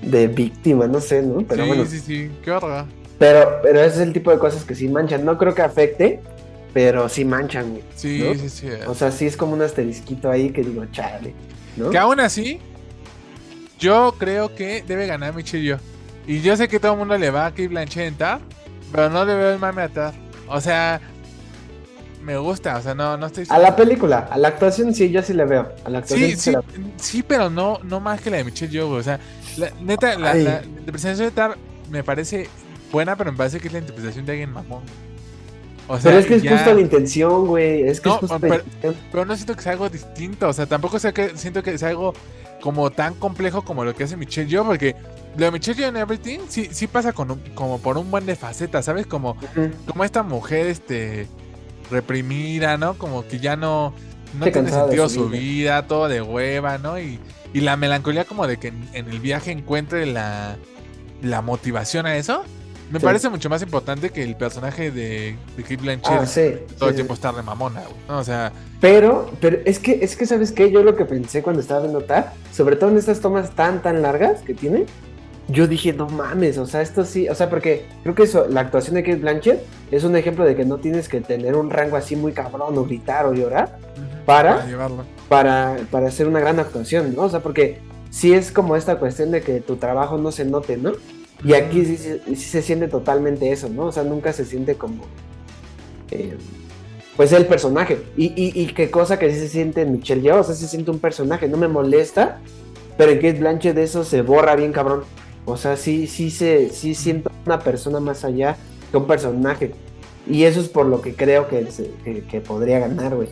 de 0.00 0.28
víctima, 0.28 0.86
no 0.86 1.00
sé, 1.00 1.20
¿no? 1.20 1.44
Pero 1.46 1.62
sí, 1.64 1.68
bueno, 1.68 1.84
sí, 1.86 1.98
sí, 1.98 2.30
qué 2.42 2.50
horror. 2.52 2.86
pero 3.18 3.58
pero 3.62 3.80
ese 3.80 3.96
es 3.96 4.02
el 4.02 4.12
tipo 4.12 4.30
de 4.30 4.38
cosas 4.38 4.64
que 4.64 4.74
sí 4.74 4.88
manchan. 4.88 5.24
No 5.24 5.36
creo 5.36 5.54
que 5.54 5.62
afecte, 5.62 6.20
pero 6.72 7.08
sí 7.08 7.24
manchan, 7.24 7.70
güey. 7.70 7.82
Sí, 7.94 8.22
¿no? 8.24 8.34
sí, 8.34 8.48
sí. 8.48 8.68
O 8.86 8.94
sea, 8.94 9.10
sí 9.10 9.26
es 9.26 9.36
como 9.36 9.52
un 9.54 9.62
asterisquito 9.62 10.30
ahí 10.30 10.50
que 10.50 10.62
digo, 10.62 10.84
chale, 10.92 11.34
¿no? 11.76 11.90
Que 11.90 11.98
aún 11.98 12.20
así, 12.20 12.60
yo 13.78 14.14
creo 14.18 14.54
que 14.54 14.82
debe 14.86 15.06
ganar 15.06 15.34
Michelle. 15.34 15.76
Y 16.26 16.40
yo 16.40 16.56
sé 16.56 16.68
que 16.68 16.80
todo 16.80 16.92
el 16.92 16.98
mundo 16.98 17.16
le 17.16 17.30
va 17.30 17.46
a 17.46 17.50
Kate 17.50 17.68
Blanchett 17.68 18.08
en 18.08 18.14
Tar, 18.16 18.40
pero 18.92 19.08
no 19.10 19.24
le 19.24 19.34
veo 19.34 19.52
el 19.52 19.58
mame 19.58 19.82
a 19.82 19.88
Tar. 19.88 20.14
O 20.48 20.60
sea, 20.60 21.00
me 22.22 22.36
gusta, 22.38 22.76
o 22.76 22.82
sea, 22.82 22.94
no, 22.94 23.16
no 23.16 23.26
estoy 23.26 23.46
A 23.48 23.58
la 23.58 23.76
película, 23.76 24.28
a 24.30 24.36
la 24.36 24.48
actuación 24.48 24.92
sí, 24.94 25.10
yo 25.10 25.22
sí 25.22 25.32
le 25.32 25.44
veo. 25.44 25.72
A 25.84 25.90
la 25.90 25.98
actuación 25.98 26.30
Sí, 26.30 26.36
sí, 26.36 26.42
sí, 26.42 26.50
la- 26.52 26.62
sí, 26.96 27.22
pero 27.22 27.48
no, 27.48 27.78
no 27.84 28.00
más 28.00 28.20
que 28.20 28.30
la 28.30 28.38
de 28.38 28.44
Michelle 28.44 28.72
Yeoh. 28.72 28.90
O 28.96 29.02
sea, 29.02 29.20
la, 29.56 29.70
neta, 29.80 30.18
la, 30.18 30.32
Ay. 30.32 30.42
la 30.42 30.62
interpretación 30.64 31.16
de 31.18 31.30
Tar 31.30 31.56
me 31.90 32.02
parece 32.02 32.48
buena, 32.90 33.14
pero 33.16 33.30
me 33.30 33.38
parece 33.38 33.60
que 33.60 33.68
es 33.68 33.72
la 33.72 33.78
interpretación 33.78 34.26
de 34.26 34.32
alguien 34.32 34.50
mamón. 34.52 34.82
O 35.88 35.98
sea, 36.00 36.10
Pero 36.10 36.18
es 36.20 36.26
que 36.26 36.34
es 36.36 36.42
ya- 36.42 36.52
justo 36.56 36.74
la 36.74 36.80
intención, 36.80 37.46
güey. 37.46 37.82
Es 37.82 38.00
que 38.00 38.08
No, 38.08 38.14
es 38.16 38.20
justo 38.22 38.38
pero- 38.40 38.54
la 38.56 38.62
intención. 38.64 38.96
pero 39.12 39.24
no 39.24 39.34
siento 39.36 39.54
que 39.54 39.62
sea 39.62 39.72
algo 39.72 39.88
distinto. 39.88 40.48
O 40.48 40.52
sea, 40.52 40.66
tampoco 40.66 40.98
sé 40.98 41.12
que, 41.12 41.36
siento 41.36 41.62
que 41.62 41.78
sea 41.78 41.88
algo 41.90 42.12
como 42.60 42.90
tan 42.90 43.14
complejo 43.14 43.62
como 43.62 43.84
lo 43.84 43.94
que 43.94 44.04
hace 44.04 44.16
Michelle 44.16 44.48
Yeoh, 44.48 44.64
porque 44.64 44.96
lo 45.36 45.44
de 45.44 45.52
Michelle 45.52 45.78
Yeoh 45.78 45.88
en 45.90 45.96
Everything 45.98 46.38
sí, 46.48 46.68
sí 46.72 46.86
pasa 46.88 47.12
con 47.12 47.30
un- 47.30 47.40
como 47.54 47.78
por 47.78 47.98
un 47.98 48.10
buen 48.10 48.26
de 48.26 48.34
facetas, 48.34 48.84
¿sabes? 48.86 49.06
Como, 49.06 49.36
como 49.86 50.02
esta 50.04 50.22
mujer 50.24 50.66
este 50.66 51.28
reprimida, 51.90 52.76
¿no? 52.76 52.94
Como 52.94 53.26
que 53.26 53.38
ya 53.38 53.56
no, 53.56 53.94
no 54.38 54.44
tiene 54.50 54.70
sentido 54.70 55.08
su 55.08 55.14
su 55.24 55.28
vida. 55.28 55.40
vida, 55.40 55.86
todo 55.86 56.08
de 56.08 56.20
hueva, 56.22 56.78
¿no? 56.78 56.98
Y, 56.98 57.18
y 57.52 57.60
la 57.60 57.76
melancolía 57.76 58.24
como 58.24 58.46
de 58.46 58.56
que 58.58 58.68
en, 58.68 58.88
en 58.92 59.08
el 59.08 59.20
viaje 59.20 59.52
encuentre 59.52 60.04
la, 60.06 60.56
la 61.22 61.42
motivación 61.42 62.06
a 62.06 62.16
eso. 62.16 62.42
Me 62.90 63.00
Sí. 63.00 63.04
parece 63.04 63.28
mucho 63.28 63.48
más 63.50 63.62
importante 63.62 64.10
que 64.10 64.22
el 64.22 64.36
personaje 64.36 64.90
de, 64.92 65.36
de 65.56 65.62
Kate 65.62 65.76
Blanchett 65.76 66.20
Ah, 66.20 66.26
sí. 66.26 66.54
todo 66.78 66.88
el 66.90 66.94
tiempo 66.94 67.14
está 67.14 67.32
de 67.32 67.42
mamona, 67.42 67.80
güey. 67.82 67.94
¿no? 68.08 68.18
O 68.18 68.24
sea, 68.24 68.52
Pero, 68.80 69.30
pero 69.40 69.58
es 69.64 69.78
que, 69.78 69.98
es 70.02 70.14
que, 70.16 70.24
¿sabes 70.26 70.52
qué? 70.52 70.70
Yo 70.70 70.82
lo 70.84 70.94
que 70.94 71.04
pensé 71.04 71.42
cuando 71.42 71.60
estaba 71.60 71.80
viendo 71.80 72.02
Tar, 72.02 72.32
sobre 72.52 72.76
todo 72.76 72.90
en 72.90 72.96
estas 72.98 73.20
tomas 73.20 73.50
tan, 73.56 73.82
tan 73.82 74.02
largas 74.02 74.42
que 74.42 74.54
tiene, 74.54 74.86
yo 75.48 75.66
dije, 75.68 75.92
no 75.92 76.08
mames, 76.08 76.58
o 76.58 76.66
sea, 76.66 76.82
esto 76.82 77.04
sí, 77.04 77.28
o 77.28 77.34
sea, 77.34 77.48
porque 77.48 77.86
creo 78.02 78.14
que 78.14 78.24
eso, 78.24 78.46
la 78.48 78.60
actuación 78.62 78.94
de 78.96 79.02
Kate 79.04 79.16
Blanchett 79.18 79.62
es 79.92 80.02
un 80.04 80.14
ejemplo 80.16 80.44
de 80.44 80.54
que 80.56 80.64
no 80.64 80.78
tienes 80.78 81.08
que 81.08 81.20
tener 81.20 81.54
un 81.54 81.70
rango 81.70 81.96
así 81.96 82.16
muy 82.16 82.32
cabrón 82.32 82.76
o 82.76 82.84
gritar 82.84 83.26
o 83.26 83.32
llorar 83.32 83.78
¿Para? 84.24 84.66
llevarlo. 84.66 85.04
para, 85.28 85.76
para 85.90 86.08
hacer 86.08 86.26
una 86.28 86.40
gran 86.40 86.58
actuación, 86.60 87.14
¿no? 87.14 87.22
O 87.22 87.28
sea, 87.30 87.40
porque 87.40 87.78
sí 88.10 88.32
es 88.34 88.50
como 88.50 88.74
esta 88.76 88.96
cuestión 88.98 89.30
de 89.30 89.40
que 89.40 89.60
tu 89.60 89.76
trabajo 89.76 90.18
no 90.18 90.32
se 90.32 90.44
note, 90.44 90.76
¿no? 90.76 90.92
Y 91.44 91.54
aquí 91.54 91.84
sí, 91.84 92.36
se 92.36 92.62
siente 92.62 92.88
totalmente 92.88 93.50
eso, 93.52 93.68
¿no? 93.68 93.86
O 93.86 93.92
sea, 93.92 94.02
nunca 94.04 94.32
se 94.32 94.44
siente 94.44 94.74
como. 94.76 95.04
eh, 96.10 96.36
pues 97.16 97.32
el 97.32 97.46
personaje. 97.46 97.98
Y, 98.16 98.26
y, 98.36 98.52
y 98.60 98.66
qué 98.68 98.90
cosa 98.90 99.18
que 99.18 99.32
sí 99.32 99.38
se 99.40 99.48
siente 99.48 99.82
en 99.82 99.92
Michelle 99.92 100.20
Yeoh, 100.22 100.40
o 100.40 100.44
sea, 100.44 100.54
se 100.54 100.68
siente 100.68 100.90
un 100.90 100.98
personaje, 100.98 101.48
no 101.48 101.56
me 101.56 101.66
molesta, 101.68 102.40
pero 102.98 103.12
en 103.12 103.18
Kate 103.18 103.38
Blanchett 103.38 103.74
de 103.74 103.84
eso 103.84 104.04
se 104.04 104.22
borra 104.22 104.54
bien 104.56 104.72
cabrón. 104.72 105.02
O 105.46 105.56
sea, 105.56 105.76
sí, 105.76 106.06
sí, 106.06 106.30
se, 106.30 106.70
sí 106.70 106.94
siento 106.94 107.30
una 107.46 107.60
persona 107.60 108.00
más 108.00 108.24
allá 108.24 108.56
que 108.90 108.96
un 108.96 109.06
personaje. 109.06 109.72
Y 110.28 110.44
eso 110.44 110.60
es 110.60 110.68
por 110.68 110.86
lo 110.86 111.00
que 111.00 111.14
creo 111.14 111.48
que, 111.48 111.66
que, 112.28 112.40
podría 112.40 112.80
ganar, 112.80 113.14
güey. 113.14 113.28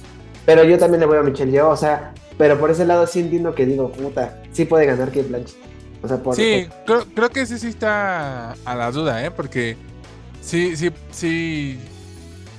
Pero 0.46 0.64
yo 0.64 0.78
también 0.78 1.00
le 1.00 1.06
voy 1.06 1.18
a 1.18 1.22
Michelle 1.22 1.50
Yeoh, 1.50 1.70
o 1.70 1.76
sea, 1.76 2.14
pero 2.38 2.58
por 2.58 2.70
ese 2.70 2.84
lado 2.84 3.06
sí 3.06 3.20
entiendo 3.20 3.54
que 3.54 3.66
digo, 3.66 3.90
puta, 3.90 4.42
sí 4.52 4.64
puede 4.64 4.86
ganar 4.86 5.08
Kate 5.08 5.24
Blanchett. 5.24 5.56
O 6.04 6.08
sea, 6.08 6.22
por, 6.22 6.36
Sí, 6.36 6.68
creo, 6.84 7.06
creo 7.14 7.30
que 7.30 7.40
ese 7.40 7.58
sí 7.58 7.68
está 7.68 8.52
a 8.52 8.74
la 8.74 8.90
duda, 8.90 9.24
¿eh? 9.24 9.30
Porque 9.30 9.74
sí, 10.42 10.76
sí, 10.76 10.90
sí. 11.10 11.78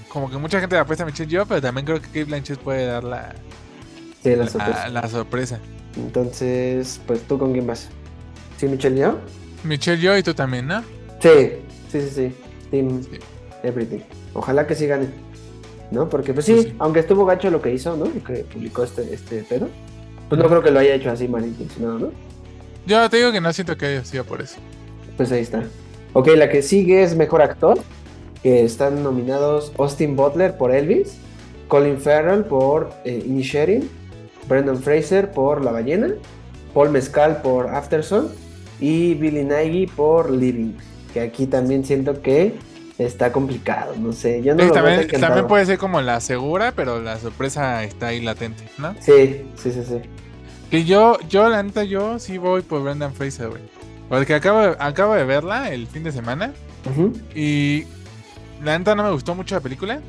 Como 0.10 0.32
que 0.32 0.38
mucha 0.38 0.60
gente 0.60 0.76
le 0.76 0.82
apuesta 0.82 1.04
a 1.04 1.06
Michelle 1.06 1.30
Yeoh, 1.30 1.46
pero 1.46 1.62
también 1.62 1.86
creo 1.86 2.02
que 2.02 2.08
Kate 2.08 2.24
Blanchett 2.24 2.60
puede 2.60 2.88
dar 2.88 3.04
la, 3.04 3.36
sí, 4.24 4.36
la 4.36 4.48
sorpresa. 4.48 4.88
la 4.89 5.08
sorpresa. 5.08 5.60
Entonces, 5.96 7.00
pues 7.06 7.22
tú 7.28 7.38
con 7.38 7.52
quién 7.54 7.68
vas? 7.68 7.89
¿Sí, 8.58 8.68
Michelle 8.68 8.96
Yeoh? 8.96 9.18
Michelle 9.64 10.02
Yeoh 10.02 10.18
y 10.18 10.24
tú 10.24 10.34
también, 10.34 10.66
¿no? 10.68 10.82
Sí, 11.20 11.52
sí, 11.91 12.02
sí, 12.02 12.10
sí. 12.10 12.36
Team 12.72 13.04
Sí. 13.04 13.20
Everything. 13.62 14.00
Ojalá 14.34 14.66
que 14.66 14.74
sí 14.74 14.88
gane. 14.88 15.08
¿No? 15.91 16.10
Porque 16.10 16.34
pues 16.34 16.48
sí, 16.48 16.64
sí. 16.64 16.76
aunque 16.80 17.02
estuvo 17.02 17.26
gacho 17.26 17.52
lo 17.52 17.62
que 17.62 17.72
hizo, 17.72 17.96
¿no? 17.96 18.06
Que 18.24 18.43
publicó 18.52 18.84
este, 18.84 19.14
este 19.14 19.43
pedo. 19.43 19.70
Pues 20.30 20.41
no 20.41 20.48
creo 20.48 20.64
que 20.64 20.72
lo 20.72 20.80
haya 20.80 20.96
hecho 20.96 21.12
así 21.12 21.28
malintencionado, 21.28 22.00
¿no? 22.00 22.25
Yo 22.86 23.10
te 23.10 23.18
digo 23.18 23.32
que 23.32 23.42
no 23.42 23.52
siento 23.52 23.78
que 23.78 23.86
haya 23.88 24.06
sido 24.06 24.24
por 24.24 24.42
eso. 24.42 24.58
Pues 25.18 25.32
ahí 25.32 25.42
está. 25.42 25.64
Ok, 26.14 26.28
la 26.36 26.50
que 26.50 26.62
sigue 26.62 27.04
es 27.04 27.16
Mejor 27.16 27.42
Actor. 27.42 27.80
Que 28.44 28.64
están 28.64 29.02
nominados 29.02 29.74
Austin 29.80 30.16
Butler 30.16 30.56
por 30.56 30.72
Elvis, 30.72 31.18
Colin 31.68 31.98
Farrell 32.00 32.44
por 32.44 32.94
eh, 33.04 33.24
Brendan 34.48 34.78
Fraser 34.78 35.32
por 35.32 35.64
La 35.66 35.72
Ballena, 35.72 36.14
Paul 36.74 36.92
Mescal 36.92 37.42
por 37.42 37.68
Afterson 37.70 38.30
y 38.80 39.16
Billy 39.16 39.44
Nighy 39.44 39.88
por 39.88 40.30
Living. 40.30 40.74
Que 41.12 41.22
aquí 41.22 41.48
también 41.48 41.84
siento 41.84 42.22
que 42.22 42.54
está 42.98 43.32
complicado, 43.32 43.96
no 43.98 44.14
sé. 44.14 44.42
Yo 44.44 44.54
no 44.54 44.62
Sí, 44.62 44.68
lo 44.68 44.74
también 45.20 45.48
puede 45.48 45.66
ser 45.66 45.78
como 45.78 46.02
la 46.02 46.20
segura, 46.20 46.74
pero 46.76 47.02
la 47.02 47.18
sorpresa 47.18 47.84
está 47.84 48.08
ahí 48.08 48.22
latente, 48.22 48.64
¿no? 48.78 48.94
Sí, 49.00 49.46
sí, 49.56 49.72
sí, 49.72 49.84
sí. 49.88 50.02
Que 50.76 50.84
yo, 50.84 51.18
yo, 51.30 51.48
la 51.48 51.64
neta, 51.64 51.86
yo 51.86 52.20
sí 52.20 52.38
voy 52.38 52.62
por 52.62 52.84
Brendan 52.84 53.14
Fraser, 53.14 53.48
güey. 53.48 53.62
Porque 54.10 54.34
acabo, 54.36 54.60
de- 54.60 54.76
acabo 54.78 55.14
de 55.14 55.24
verla 55.24 55.72
el 55.72 55.88
fin 55.88 56.04
de 56.04 56.12
semana 56.12 56.52
y 57.34 57.86
la 58.62 58.78
neta 58.78 58.94
no 58.94 59.04
me 59.04 59.12
gustó 59.12 59.36
mucho 59.36 59.56
la 59.56 59.62
película. 59.62 60.02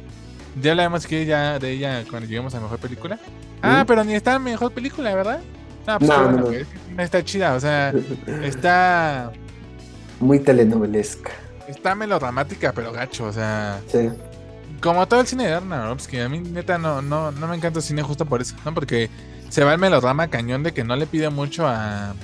Ya 0.61 0.73
hablaremos 0.73 1.07
que 1.07 1.25
ya 1.25 1.61
de 1.61 1.71
ella 1.71 2.03
cuando 2.11 2.27
lleguemos 2.29 2.53
a 2.57 2.61
mejor 2.61 2.79
película. 2.81 3.17
Ah, 3.63 3.85
pero 3.87 4.03
ni 4.03 4.15
está 4.15 4.35
en 4.35 4.43
mejor 4.43 4.73
película, 4.73 5.15
¿verdad? 5.15 5.39
No, 5.87 5.99
pues 6.01 6.11
No, 6.11 6.17
no, 6.17 6.23
bueno, 6.25 6.39
no. 6.41 6.51
que 6.51 6.67
No 6.97 7.03
está 7.03 7.25
chida, 7.25 7.55
o 7.55 7.61
sea, 7.61 7.95
está, 8.43 9.31
Muy 10.19 10.41
telenovelesca. 10.41 11.31
está 11.69 11.95
melodramática, 11.95 12.73
pero 12.73 12.91
gacho, 12.91 13.27
o 13.27 13.33
sea, 13.33 13.81
Sí. 13.87 14.09
como 14.83 15.07
todo 15.07 15.21
el 15.21 15.27
cine 15.29 15.47
de 15.47 15.53
Aronofsky, 15.55 16.19
a 16.19 16.29
mí 16.29 16.41
neta 16.41 16.77
no, 16.77 17.03
no, 17.03 17.31
no 17.31 17.47
me 17.47 17.55
encanta 17.57 17.79
el 17.79 17.85
cine 17.85 18.03
justo 18.03 18.25
por 18.27 18.41
eso, 18.43 18.57
¿no? 18.65 18.75
Porque 18.75 19.09
se 19.49 19.65
va 19.65 19.73
el 19.73 19.79
melodrama 19.79 20.29
cañón 20.29 20.63
de 20.63 20.73
que 20.73 20.85
no 20.85 20.97
le 20.97 21.07
pide 21.07 21.31
mucho 21.31 21.67
a... 21.67 22.15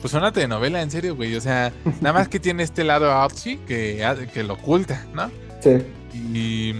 Pues 0.00 0.14
una 0.14 0.32
telenovela, 0.32 0.80
en 0.80 0.90
serio, 0.90 1.16
güey. 1.16 1.34
O 1.34 1.40
sea, 1.40 1.72
nada 2.00 2.12
más 2.12 2.28
que 2.28 2.38
tiene 2.38 2.62
este 2.62 2.84
lado 2.84 3.12
artsy 3.12 3.56
que, 3.58 4.04
que 4.32 4.42
lo 4.44 4.54
oculta, 4.54 5.06
¿no? 5.12 5.30
Sí. 5.60 5.78
Y 6.14 6.74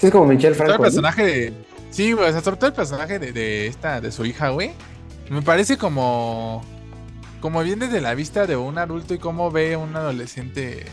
Sí, 0.00 0.06
es 0.06 0.12
como 0.12 0.26
Michelle 0.26 0.54
todo 0.56 0.64
el 0.64 0.68
Franco. 0.68 0.78
¿no? 0.78 0.82
personaje 0.82 1.24
de... 1.24 1.52
Sí, 1.90 2.12
güey, 2.12 2.28
o 2.28 2.32
sea, 2.32 2.40
sobre 2.40 2.56
todo 2.56 2.68
el 2.68 2.74
personaje 2.74 3.18
de, 3.18 3.32
de 3.32 3.66
esta, 3.66 4.00
de 4.00 4.10
su 4.10 4.24
hija, 4.24 4.48
güey. 4.48 4.72
Me 5.30 5.42
parece 5.42 5.76
como... 5.76 6.64
Como 7.40 7.62
bien 7.62 7.80
desde 7.80 8.00
la 8.00 8.14
vista 8.14 8.46
de 8.46 8.56
un 8.56 8.78
adulto 8.78 9.14
y 9.14 9.18
cómo 9.18 9.50
ve 9.50 9.74
a 9.74 9.78
un 9.78 9.94
adolescente 9.96 10.86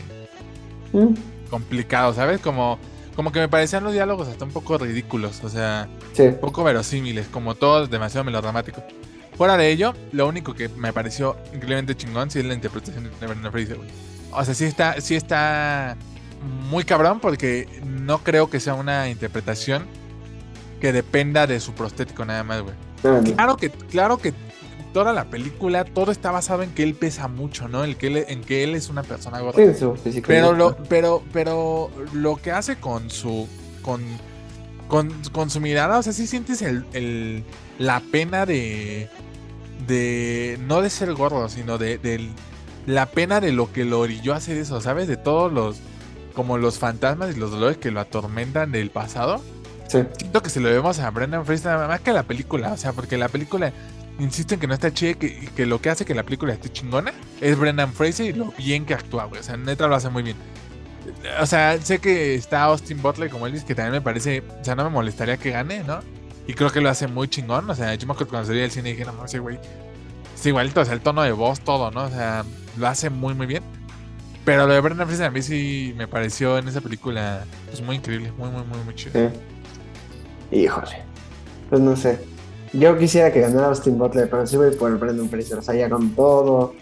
Mm, 0.92 1.14
complicado, 1.50 2.12
¿sabes? 2.14 2.40
Como, 2.40 2.78
como 3.16 3.32
que 3.32 3.40
me 3.40 3.48
parecían 3.48 3.84
los 3.84 3.92
diálogos 3.92 4.28
hasta 4.28 4.44
un 4.44 4.50
poco 4.52 4.78
ridículos, 4.78 5.42
o 5.44 5.48
sea, 5.48 5.88
Sí. 6.12 6.22
un 6.22 6.38
poco 6.40 6.64
verosímiles, 6.64 7.26
como 7.28 7.54
todo 7.54 7.86
demasiado 7.86 8.24
melodramático. 8.24 8.82
Fuera 9.36 9.56
de 9.56 9.70
ello, 9.70 9.94
lo 10.12 10.26
único 10.26 10.54
que 10.54 10.68
me 10.68 10.92
pareció 10.92 11.36
increíblemente 11.46 11.96
chingón 11.96 12.30
sí 12.30 12.40
es 12.40 12.44
la 12.44 12.54
interpretación 12.54 13.10
de 13.20 13.26
Brendan 13.26 13.50
Fraser, 13.52 13.76
güey. 13.76 13.88
O 14.32 14.44
sea, 14.44 14.54
sí 14.54 14.64
está, 14.64 15.00
sí 15.00 15.14
está 15.16 15.96
muy 16.70 16.84
cabrón 16.84 17.20
porque 17.20 17.66
no 17.84 18.18
creo 18.18 18.48
que 18.50 18.60
sea 18.60 18.74
una 18.74 19.08
interpretación 19.08 19.84
que 20.80 20.92
dependa 20.92 21.46
de 21.46 21.58
su 21.60 21.72
prostético 21.74 22.24
nada 22.24 22.44
más, 22.44 22.62
güey. 22.62 22.74
Claro 23.34 23.56
que, 23.56 23.70
claro 23.70 24.18
que 24.18 24.32
toda 24.92 25.12
la 25.12 25.24
película, 25.26 25.84
todo 25.84 26.10
está 26.12 26.30
basado 26.30 26.62
en 26.62 26.70
que 26.74 26.82
él 26.82 26.94
pesa 26.94 27.28
mucho, 27.28 27.68
¿no? 27.68 27.84
El 27.84 27.96
que 27.96 28.06
él- 28.08 28.24
en 28.28 28.42
que 28.42 28.64
él 28.64 28.74
es 28.74 28.88
una 28.88 29.02
persona 29.02 29.40
gorda. 29.40 29.56
Físico. 29.96 30.26
Pero 30.28 30.52
lo, 30.52 30.76
pero, 30.88 31.22
pero 31.32 31.90
lo 32.12 32.36
que 32.36 32.52
hace 32.52 32.76
con 32.76 33.10
su. 33.10 33.48
con. 33.82 34.02
con, 34.88 35.10
con 35.32 35.50
su 35.50 35.60
mirada, 35.60 35.98
o 35.98 36.02
sea, 36.02 36.12
sí 36.12 36.26
sientes 36.26 36.62
el, 36.62 36.84
el- 36.92 37.44
la 37.78 38.00
pena 38.00 38.46
de. 38.46 39.08
de. 39.86 40.58
no 40.66 40.82
de 40.82 40.90
ser 40.90 41.12
gordo, 41.14 41.48
sino 41.48 41.78
de, 41.78 41.98
del- 41.98 42.30
la 42.86 43.06
pena 43.06 43.40
de 43.40 43.52
lo 43.52 43.72
que 43.72 43.84
lo 43.84 44.00
orilló 44.00 44.32
a 44.34 44.36
hacer 44.36 44.56
eso, 44.56 44.80
¿sabes? 44.80 45.06
De 45.08 45.16
todos 45.16 45.52
los. 45.52 45.76
como 46.34 46.58
los 46.58 46.78
fantasmas 46.78 47.36
y 47.36 47.38
los 47.38 47.50
dolores 47.50 47.76
que 47.76 47.90
lo 47.90 48.00
atormentan 48.00 48.72
del 48.72 48.90
pasado. 48.90 49.42
Sí. 49.88 49.98
Siento 50.18 50.40
que 50.42 50.50
se 50.50 50.60
lo 50.60 50.68
debemos 50.68 51.00
a 51.00 51.10
Brendan 51.10 51.44
Fraser 51.44 51.76
más 51.88 52.00
que 52.00 52.12
la 52.12 52.22
película, 52.22 52.72
o 52.72 52.76
sea, 52.76 52.92
porque 52.92 53.16
la 53.18 53.28
película. 53.28 53.72
Insisto 54.20 54.54
en 54.54 54.60
que 54.60 54.66
no 54.66 54.74
está 54.74 54.92
chida, 54.92 55.14
que, 55.14 55.48
que 55.56 55.64
lo 55.64 55.80
que 55.80 55.88
hace 55.88 56.04
que 56.04 56.14
la 56.14 56.22
película 56.22 56.52
esté 56.52 56.68
chingona 56.68 57.12
es 57.40 57.58
Brendan 57.58 57.92
Fraser 57.92 58.26
y 58.26 58.32
lo 58.34 58.52
bien 58.58 58.84
que 58.84 58.94
actúa, 58.94 59.24
güey. 59.24 59.40
O 59.40 59.42
sea, 59.42 59.56
neta 59.56 59.88
lo 59.88 59.96
hace 59.96 60.10
muy 60.10 60.22
bien. 60.22 60.36
O 61.40 61.46
sea, 61.46 61.80
sé 61.80 61.98
que 61.98 62.34
está 62.34 62.64
Austin 62.64 63.00
Butler 63.00 63.30
como 63.30 63.46
Elvis, 63.46 63.64
que 63.64 63.74
también 63.74 63.92
me 63.92 64.00
parece, 64.00 64.42
o 64.60 64.64
sea, 64.64 64.74
no 64.74 64.84
me 64.84 64.90
molestaría 64.90 65.38
que 65.38 65.50
gane, 65.50 65.82
¿no? 65.84 66.00
Y 66.46 66.52
creo 66.52 66.70
que 66.70 66.80
lo 66.80 66.90
hace 66.90 67.06
muy 67.06 67.28
chingón. 67.28 67.68
O 67.70 67.74
sea, 67.74 67.94
yo 67.94 68.06
me 68.06 68.12
acuerdo 68.12 68.30
cuando 68.30 68.46
salí 68.48 68.60
del 68.60 68.70
cine 68.70 68.90
dije, 68.90 69.04
no, 69.04 69.12
no, 69.12 69.24
ese 69.24 69.38
güey. 69.38 69.58
Es 70.34 70.44
igualito, 70.44 70.80
o 70.80 70.84
sea, 70.84 70.94
el 70.94 71.00
tono 71.00 71.22
de 71.22 71.32
voz, 71.32 71.60
todo, 71.60 71.90
¿no? 71.90 72.04
O 72.04 72.10
sea, 72.10 72.44
lo 72.76 72.88
hace 72.88 73.08
muy, 73.08 73.34
muy 73.34 73.46
bien. 73.46 73.62
Pero 74.44 74.66
lo 74.66 74.74
de 74.74 74.80
Brendan 74.80 75.06
Fraser 75.06 75.26
a 75.26 75.30
mí 75.30 75.42
sí 75.42 75.94
me 75.96 76.08
pareció 76.08 76.58
en 76.58 76.68
esa 76.68 76.80
película, 76.80 77.44
pues 77.66 77.82
muy 77.82 77.96
increíble, 77.96 78.32
muy, 78.32 78.50
muy, 78.50 78.64
muy, 78.64 78.78
muy 78.84 78.94
chido. 78.94 79.12
Sí. 80.50 80.58
Híjole. 80.62 81.02
Pues 81.68 81.80
no 81.80 81.94
sé. 81.94 82.18
Yo 82.72 82.96
quisiera 82.98 83.32
que 83.32 83.40
ganara 83.40 83.68
Austin 83.68 83.98
Butler, 83.98 84.28
pero 84.30 84.46
sí 84.46 84.56
voy 84.56 84.70
por 84.76 84.96
Brendan 84.98 85.28
Fraser. 85.28 85.58
O 85.58 85.62
sea, 85.62 85.74
ya 85.74 85.88
con 85.90 86.10
todo. 86.14 86.74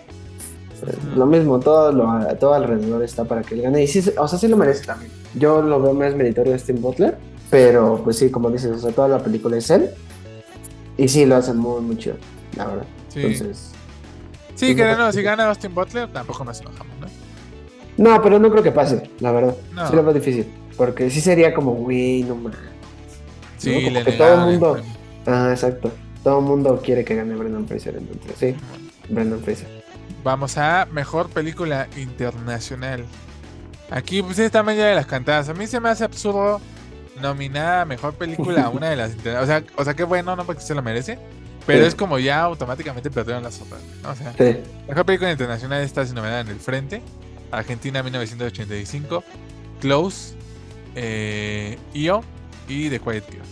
Lo 1.17 1.27
mismo, 1.27 1.59
todo, 1.59 1.91
lo, 1.91 2.37
todo 2.37 2.55
alrededor 2.55 3.03
está 3.03 3.25
para 3.25 3.43
que 3.43 3.55
él 3.55 3.63
gane. 3.63 3.83
Y 3.83 3.89
sí, 3.89 4.05
o 4.17 4.29
sea, 4.29 4.39
sí 4.39 4.47
lo 4.47 4.57
merece 4.57 4.85
también. 4.85 5.11
Yo 5.35 5.61
lo 5.63 5.81
veo 5.83 5.93
más 5.95 6.15
meritorio 6.15 6.53
de 6.53 6.59
Austin 6.59 6.81
Butler. 6.81 7.17
Pero, 7.51 8.01
pues 8.05 8.19
sí, 8.19 8.31
como 8.31 8.51
dices, 8.51 8.71
o 8.71 8.79
sea, 8.79 8.93
toda 8.93 9.09
la 9.09 9.19
película 9.19 9.57
es 9.57 9.71
él. 9.71 9.91
Y 10.99 11.09
sí, 11.09 11.25
lo 11.25 11.37
hacen 11.37 11.57
muy, 11.57 11.81
muy 11.81 11.97
chido, 11.97 12.17
la 12.57 12.67
verdad. 12.67 12.85
Sí, 13.09 13.21
Entonces. 13.21 13.71
sí 14.55 14.75
pues 14.75 14.77
que 14.77 14.97
no, 14.99 15.11
si 15.13 15.23
gana 15.23 15.49
Austin 15.49 15.75
Butler, 15.75 16.13
tampoco 16.13 16.45
nos 16.45 16.61
enojamos, 16.61 16.95
¿no? 17.01 17.07
No, 17.97 18.23
pero 18.23 18.39
no 18.39 18.51
creo 18.51 18.63
que 18.63 18.71
pase, 18.73 19.11
la 19.21 19.33
verdad. 19.33 19.57
No. 19.75 19.89
Sí 19.89 19.97
lo 19.97 20.05
veo 20.05 20.13
difícil. 20.13 20.47
Porque 20.77 21.09
sí 21.11 21.21
sería 21.21 21.55
como, 21.55 21.73
güey, 21.73 22.23
no 22.25 22.35
mames. 22.37 22.59
Sí, 23.57 23.75
Como 23.75 23.91
le 23.91 24.05
que 24.05 24.13
todo 24.13 24.35
el 24.35 24.41
mundo- 24.41 24.73
premio. 24.75 24.98
Ah, 25.29 25.51
exacto. 25.53 25.93
Todo 26.25 26.39
el 26.41 26.45
mundo 26.47 26.81
quiere 26.85 27.05
que 27.05 27.15
gane 27.15 27.35
Brendan 27.37 27.67
Fraser, 27.69 27.97
entonces 27.97 28.35
sí, 28.39 28.57
Brendan 29.09 29.41
Fraser. 29.41 29.69
Vamos 30.25 30.57
a 30.59 30.89
mejor 30.91 31.29
película 31.29 31.87
internacional. 31.97 33.05
Aquí, 33.91 34.23
pues 34.23 34.39
esta 34.39 34.63
media 34.63 34.87
de 34.87 34.95
las 34.95 35.07
cantadas. 35.07 35.49
A 35.49 35.55
mí 35.55 35.67
se 35.67 35.81
me 35.81 35.89
hace 35.89 36.05
absurdo 36.05 36.61
nominar 37.23 37.81
a 37.81 37.85
mejor 37.85 38.15
película 38.15 38.65
a 38.65 38.69
una 38.71 38.91
de 38.91 38.97
las 38.97 39.13
internacionales. 39.13 39.65
O 39.67 39.73
sea, 39.73 39.81
o 39.81 39.85
sea, 39.85 39.95
qué 39.95 40.05
bueno, 40.05 40.35
¿no? 40.37 40.45
Porque 40.45 40.61
se 40.63 40.75
lo 40.75 40.83
merece. 40.83 41.19
Pero 41.67 41.83
Sí. 41.83 41.89
es 41.89 41.95
como 41.95 42.19
ya 42.19 42.41
automáticamente 42.43 43.11
perdieron 43.11 43.43
las 43.43 43.61
otras. 43.61 43.81
¿no? 44.03 44.11
O 44.11 44.15
sea, 44.17 44.33
Sí, 44.39 44.57
mejor 44.89 45.05
película 45.05 45.31
internacional 45.31 45.83
está 45.83 46.05
sin 46.07 46.15
novedad 46.15 46.41
en 46.41 46.49
el 46.49 46.61
frente. 46.61 47.03
Argentina 47.51 48.03
1985, 48.03 49.23
Close, 49.81 50.35
eh, 50.95 51.79
IO 51.95 52.23
y 52.69 52.89
The 52.91 52.99
Quiet 53.01 53.25
Girl. 53.31 53.43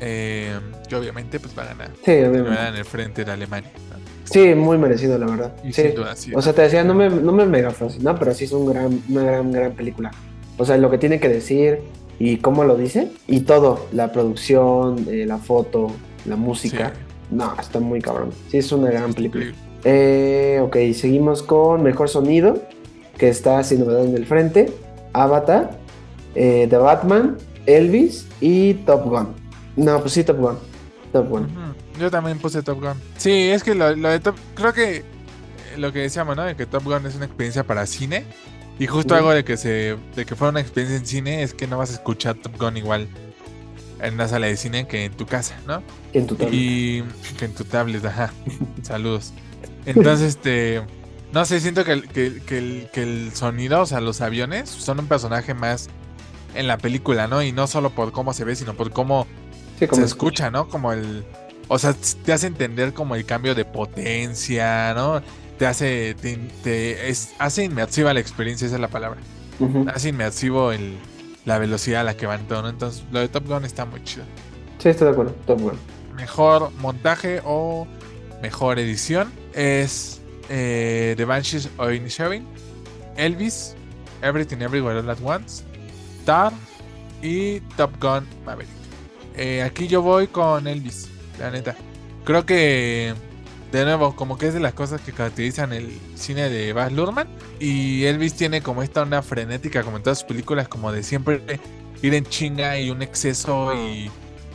Eh, 0.00 0.52
que 0.88 0.96
obviamente 0.96 1.40
pues 1.40 1.56
va 1.58 1.62
a 1.62 1.66
ganar. 1.66 1.90
Sí, 2.04 2.10
Va 2.12 2.26
a 2.26 2.30
obviamente. 2.30 2.50
ganar 2.50 2.72
en 2.72 2.78
el 2.78 2.84
frente 2.84 3.24
de 3.24 3.32
Alemania. 3.32 3.70
¿no? 3.90 3.96
Sí, 4.24 4.54
muy 4.54 4.76
merecido, 4.78 5.18
la 5.18 5.26
verdad. 5.26 5.52
Y 5.64 5.72
Sí. 5.72 5.82
sin 5.82 5.94
duda, 5.94 6.16
sí. 6.16 6.32
O 6.34 6.42
sea, 6.42 6.52
te 6.52 6.62
decía, 6.62 6.82
no 6.84 6.94
me, 6.94 7.08
no 7.08 7.32
me 7.32 7.46
mega 7.46 7.70
fascinó, 7.70 8.18
pero 8.18 8.34
sí 8.34 8.44
es 8.44 8.52
un 8.52 8.66
gran, 8.72 9.00
una 9.08 9.22
gran, 9.22 9.52
gran 9.52 9.72
película. 9.72 10.10
O 10.58 10.64
sea, 10.64 10.76
lo 10.78 10.90
que 10.90 10.98
tiene 10.98 11.20
que 11.20 11.28
decir 11.28 11.80
y 12.18 12.38
cómo 12.38 12.64
lo 12.64 12.76
dice, 12.76 13.10
y 13.28 13.40
todo, 13.40 13.86
la 13.92 14.10
producción, 14.12 15.06
eh, 15.10 15.24
la 15.26 15.38
foto, 15.38 15.92
la 16.24 16.36
música. 16.36 16.92
No, 17.30 17.54
está 17.60 17.78
muy 17.80 18.00
cabrón. 18.00 18.30
Sí, 18.50 18.58
es 18.58 18.72
una 18.72 18.90
gran 18.90 19.12
película. 19.14 19.46
Eh, 19.84 20.60
ok, 20.62 20.76
seguimos 20.94 21.42
con 21.42 21.82
Mejor 21.82 22.08
Sonido, 22.08 22.58
que 23.18 23.28
está 23.28 23.62
sin 23.62 23.80
novedad 23.80 24.04
en 24.04 24.16
el 24.16 24.26
frente. 24.26 24.72
Avatar, 25.12 25.78
eh, 26.34 26.66
The 26.68 26.76
Batman, 26.78 27.36
Elvis 27.66 28.26
y 28.40 28.74
Top 28.74 29.04
Gun. 29.04 29.28
No, 29.76 30.00
pues 30.00 30.12
sí, 30.12 30.24
Top 30.24 30.38
Gun. 30.38 30.58
Top 31.12 31.28
Gun. 31.28 31.48
Yo 32.00 32.10
también 32.10 32.38
puse 32.38 32.62
Top 32.62 32.80
Gun. 32.80 32.94
Sí, 33.16 33.48
es 33.50 33.62
que 33.62 33.74
lo, 33.74 33.94
lo 33.94 34.08
de 34.08 34.20
Top. 34.20 34.36
Creo 34.54 34.72
que 34.72 35.04
lo 35.76 35.92
que 35.92 36.00
decíamos, 36.00 36.36
¿no? 36.36 36.44
De 36.44 36.56
que 36.56 36.66
Top 36.66 36.84
Gun 36.84 37.06
es 37.06 37.14
una 37.14 37.26
experiencia 37.26 37.64
para 37.64 37.86
cine. 37.86 38.24
Y 38.78 38.86
justo 38.86 39.14
algo 39.14 39.30
de 39.30 39.44
que 39.44 39.56
se. 39.56 39.96
de 40.14 40.26
que 40.26 40.34
fuera 40.34 40.50
una 40.50 40.60
experiencia 40.60 40.98
en 40.98 41.06
cine 41.06 41.42
es 41.42 41.54
que 41.54 41.66
no 41.66 41.78
vas 41.78 41.90
a 41.90 41.94
escuchar 41.94 42.34
Top 42.36 42.58
Gun 42.58 42.76
igual 42.76 43.08
en 44.00 44.14
una 44.14 44.28
sala 44.28 44.46
de 44.46 44.56
cine 44.56 44.86
que 44.86 45.04
en 45.04 45.12
tu 45.12 45.26
casa, 45.26 45.58
¿no? 45.66 45.82
En 46.12 46.26
tu 46.26 46.34
tablet. 46.34 46.54
Y 46.54 47.02
que 47.38 47.46
en 47.46 47.54
tu 47.54 47.64
tablet, 47.64 48.04
ajá. 48.04 48.32
Saludos. 48.82 49.32
Entonces, 49.86 50.28
este. 50.36 50.82
No 51.32 51.44
sé, 51.44 51.60
siento 51.60 51.84
que 51.84 51.92
el, 51.92 52.08
que, 52.08 52.40
que 52.46 52.58
el, 52.58 52.88
que 52.92 53.02
el 53.02 53.32
sonido, 53.34 53.80
o 53.80 53.86
sea, 53.86 54.00
los 54.00 54.20
aviones, 54.20 54.70
son 54.70 55.00
un 55.00 55.06
personaje 55.06 55.54
más 55.54 55.88
en 56.54 56.66
la 56.66 56.78
película, 56.78 57.26
¿no? 57.26 57.42
Y 57.42 57.52
no 57.52 57.66
solo 57.66 57.90
por 57.90 58.12
cómo 58.12 58.32
se 58.32 58.44
ve, 58.44 58.56
sino 58.56 58.74
por 58.74 58.90
cómo 58.90 59.26
Sí, 59.78 59.86
como 59.86 60.00
se 60.00 60.06
escucha, 60.06 60.50
¿no? 60.50 60.68
Como 60.68 60.92
el. 60.92 61.24
O 61.68 61.78
sea, 61.78 61.94
te 62.24 62.32
hace 62.32 62.46
entender 62.46 62.92
como 62.92 63.14
el 63.14 63.24
cambio 63.26 63.54
de 63.54 63.64
potencia, 63.64 64.94
¿no? 64.94 65.22
Te 65.58 65.66
hace. 65.66 66.14
Te, 66.20 66.36
te- 66.62 67.08
es, 67.08 67.30
hace 67.38 67.64
inmersiva 67.64 68.12
la 68.14 68.20
experiencia, 68.20 68.66
esa 68.66 68.76
es 68.76 68.80
la 68.80 68.88
palabra. 68.88 69.20
Hace 69.92 70.10
inmersivo 70.10 70.70
el, 70.72 70.96
la 71.46 71.58
velocidad 71.58 72.02
a 72.02 72.04
la 72.04 72.16
que 72.16 72.26
van 72.26 72.46
todo, 72.46 72.62
¿no? 72.62 72.68
Entonces, 72.68 73.04
lo 73.10 73.20
de 73.20 73.28
Top 73.28 73.46
Gun 73.46 73.64
está 73.64 73.84
muy 73.86 74.02
chido. 74.04 74.24
Sí, 74.78 74.90
estoy 74.90 75.06
de 75.06 75.12
acuerdo. 75.12 75.32
Top 75.46 75.60
Gun. 75.60 75.78
Mejor 76.14 76.70
montaje 76.78 77.40
o 77.44 77.86
mejor 78.42 78.78
edición 78.78 79.32
es 79.54 80.20
eh, 80.50 81.14
The 81.16 81.24
Banshees 81.24 81.68
of 81.78 81.92
Inisherin, 81.92 82.46
Elvis, 83.16 83.74
Everything 84.22 84.58
Everywhere 84.60 84.98
All 85.00 85.08
at 85.10 85.18
Once, 85.22 85.64
Tar 86.26 86.52
y 87.22 87.60
Top 87.76 87.92
Gun 88.00 88.26
Maverick. 88.44 88.68
Eh, 89.36 89.62
aquí 89.62 89.86
yo 89.86 90.02
voy 90.02 90.28
con 90.28 90.66
Elvis, 90.66 91.08
la 91.38 91.50
neta. 91.50 91.76
Creo 92.24 92.46
que, 92.46 93.14
de 93.72 93.84
nuevo, 93.84 94.16
como 94.16 94.38
que 94.38 94.48
es 94.48 94.54
de 94.54 94.60
las 94.60 94.72
cosas 94.74 95.00
que 95.00 95.12
caracterizan 95.12 95.72
el 95.72 95.98
cine 96.14 96.48
de 96.48 96.72
Baz 96.72 96.92
Luhrmann. 96.92 97.28
Y 97.60 98.04
Elvis 98.04 98.34
tiene 98.34 98.62
como 98.62 98.82
esta 98.82 99.02
onda 99.02 99.22
frenética, 99.22 99.82
como 99.82 99.98
en 99.98 100.02
todas 100.02 100.18
sus 100.20 100.26
películas, 100.28 100.68
como 100.68 100.90
de 100.92 101.02
siempre 101.02 101.42
ir 102.02 102.14
en 102.14 102.24
chinga 102.24 102.78
y 102.78 102.90
un 102.90 103.02
exceso 103.02 103.72
y 103.74 104.10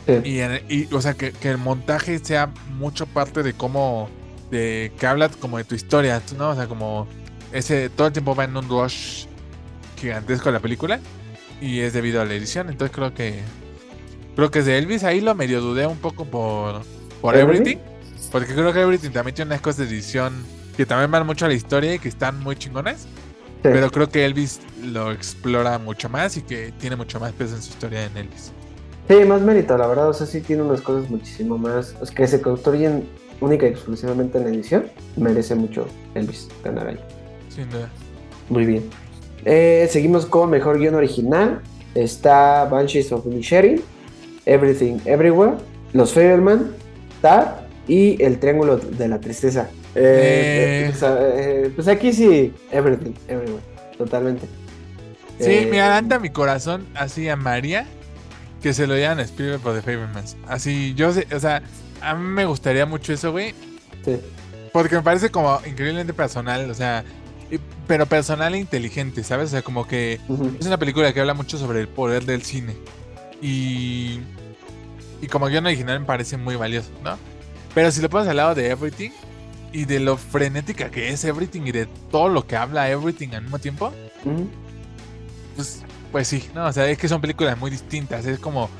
Sí. 0.06 0.14
y, 0.24 0.38
en- 0.40 0.60
y, 0.68 0.92
o 0.92 1.00
sea, 1.00 1.14
que, 1.14 1.30
que 1.30 1.48
el 1.48 1.58
montaje 1.58 2.18
sea 2.18 2.50
mucho 2.76 3.06
parte 3.06 3.44
de 3.44 3.52
cómo, 3.52 4.08
de 4.50 4.90
que 4.98 5.06
habla 5.06 5.28
como 5.28 5.58
de 5.58 5.64
tu 5.64 5.76
historia, 5.76 6.20
¿no? 6.36 6.50
O 6.50 6.54
sea, 6.56 6.66
como 6.66 7.06
ese, 7.52 7.88
todo 7.88 8.08
el 8.08 8.12
tiempo 8.12 8.34
va 8.34 8.42
en 8.42 8.56
un 8.56 8.68
rush 8.68 9.26
gigantesco 10.00 10.50
la 10.50 10.58
película 10.58 10.98
y 11.60 11.78
es 11.80 11.92
debido 11.92 12.20
a 12.20 12.24
la 12.24 12.34
edición, 12.34 12.68
entonces 12.68 12.92
creo 12.92 13.14
que, 13.14 13.42
creo 14.36 14.50
que 14.50 14.60
es 14.60 14.66
de 14.66 14.78
Elvis, 14.78 15.04
ahí 15.04 15.20
lo 15.20 15.34
medio 15.34 15.60
dudé 15.60 15.86
un 15.86 15.98
poco 15.98 16.24
por, 16.24 16.82
por 17.20 17.36
¿Everything? 17.36 17.76
Porque 18.30 18.54
creo 18.54 18.72
que 18.72 18.80
Everything 18.80 19.10
también 19.10 19.34
tiene 19.34 19.50
unas 19.50 19.60
cosas 19.60 19.88
de 19.88 19.94
edición 19.94 20.32
que 20.76 20.86
también 20.86 21.10
van 21.10 21.26
mucho 21.26 21.44
a 21.44 21.48
la 21.48 21.54
historia 21.54 21.94
y 21.94 21.98
que 21.98 22.08
están 22.08 22.40
muy 22.40 22.56
chingonas, 22.56 23.06
Sí. 23.62 23.68
pero 23.70 23.90
creo 23.92 24.08
que 24.08 24.24
Elvis 24.24 24.60
lo 24.82 25.12
explora 25.12 25.78
mucho 25.78 26.08
más 26.08 26.36
y 26.36 26.42
que 26.42 26.72
tiene 26.80 26.96
mucho 26.96 27.20
más 27.20 27.30
peso 27.32 27.54
en 27.54 27.62
su 27.62 27.70
historia 27.70 28.04
en 28.06 28.16
Elvis. 28.16 28.50
Sí, 29.08 29.16
más 29.24 29.40
mérito, 29.42 29.76
la 29.78 29.86
verdad. 29.86 30.08
O 30.08 30.12
sea, 30.12 30.26
sí 30.26 30.40
tiene 30.40 30.62
unas 30.62 30.80
cosas 30.80 31.08
muchísimo 31.10 31.58
más. 31.58 31.94
Es 32.02 32.10
que 32.10 32.26
se 32.26 32.40
construyen 32.40 33.06
única 33.40 33.66
y 33.66 33.70
exclusivamente 33.70 34.38
en 34.38 34.44
la 34.44 34.50
edición. 34.50 34.86
Merece 35.16 35.54
mucho 35.54 35.86
Elvis 36.14 36.48
ganar 36.64 36.88
ahí. 36.88 36.98
Sin 37.54 37.68
duda. 37.70 37.88
Muy 38.48 38.64
bien. 38.66 38.88
Eh, 39.44 39.88
seguimos 39.90 40.26
con 40.26 40.50
mejor 40.50 40.78
guion 40.78 40.94
original. 40.96 41.60
Está 41.94 42.64
Banshees 42.64 43.12
of 43.12 43.26
Inisherin, 43.26 43.80
Everything 44.46 44.98
Everywhere, 45.04 45.54
Los 45.92 46.12
Fableman, 46.12 46.72
Tar 47.20 47.66
y 47.88 48.22
El 48.22 48.38
Triángulo 48.38 48.76
de 48.78 49.08
la 49.08 49.20
Tristeza. 49.20 49.68
Eh, 49.94 50.90
Eh. 50.90 50.94
Pues, 50.98 51.02
eh, 51.02 51.72
pues 51.74 51.88
aquí 51.88 52.12
sí, 52.12 52.52
Everything 52.70 53.12
Everywhere, 53.28 53.62
totalmente. 53.98 54.46
Sí, 55.38 55.50
Eh, 55.50 55.68
me 55.70 55.80
adelanta 55.80 56.18
mi 56.18 56.30
corazón 56.30 56.86
así 56.94 57.28
a 57.28 57.36
María 57.36 57.86
que 58.62 58.72
se 58.72 58.86
lo 58.86 58.94
dieran 58.94 59.18
a 59.18 59.22
Spielberg 59.22 59.60
por 59.60 59.74
The 59.74 59.82
Fablemans. 59.82 60.36
Así, 60.46 60.94
yo 60.94 61.12
sé, 61.12 61.26
o 61.34 61.40
sea, 61.40 61.62
a 62.00 62.14
mí 62.14 62.26
me 62.28 62.44
gustaría 62.44 62.86
mucho 62.86 63.12
eso, 63.12 63.32
güey, 63.32 63.54
sí. 64.04 64.18
porque 64.72 64.94
me 64.96 65.02
parece 65.02 65.30
como 65.30 65.58
increíblemente 65.66 66.12
personal, 66.14 66.70
o 66.70 66.74
sea, 66.74 67.04
pero 67.88 68.06
personal 68.06 68.54
e 68.54 68.58
inteligente, 68.58 69.24
¿sabes? 69.24 69.46
O 69.46 69.50
sea, 69.50 69.62
como 69.62 69.86
que 69.86 70.20
es 70.60 70.66
una 70.66 70.78
película 70.78 71.12
que 71.12 71.20
habla 71.20 71.34
mucho 71.34 71.58
sobre 71.58 71.80
el 71.80 71.88
poder 71.88 72.24
del 72.24 72.42
cine. 72.42 72.74
Y, 73.42 74.20
y 75.20 75.26
como 75.26 75.46
guion 75.48 75.66
original 75.66 76.00
me 76.00 76.06
parece 76.06 76.36
muy 76.38 76.56
valioso, 76.56 76.90
¿no? 77.04 77.18
Pero 77.74 77.90
si 77.90 78.00
lo 78.00 78.08
pones 78.08 78.28
al 78.28 78.36
lado 78.36 78.54
de 78.54 78.70
Everything 78.70 79.10
y 79.72 79.84
de 79.84 79.98
lo 80.00 80.16
frenética 80.16 80.90
que 80.90 81.08
es 81.10 81.24
Everything 81.24 81.62
y 81.66 81.72
de 81.72 81.86
todo 82.10 82.28
lo 82.28 82.46
que 82.46 82.56
habla 82.56 82.88
Everything 82.88 83.30
al 83.34 83.42
mismo 83.42 83.58
tiempo, 83.58 83.92
pues, 85.56 85.82
pues 86.12 86.28
sí, 86.28 86.48
no, 86.54 86.66
o 86.66 86.72
sea, 86.72 86.88
es 86.88 86.98
que 86.98 87.08
son 87.08 87.20
películas 87.20 87.58
muy 87.58 87.70
distintas, 87.70 88.24
es 88.26 88.38
como 88.38 88.70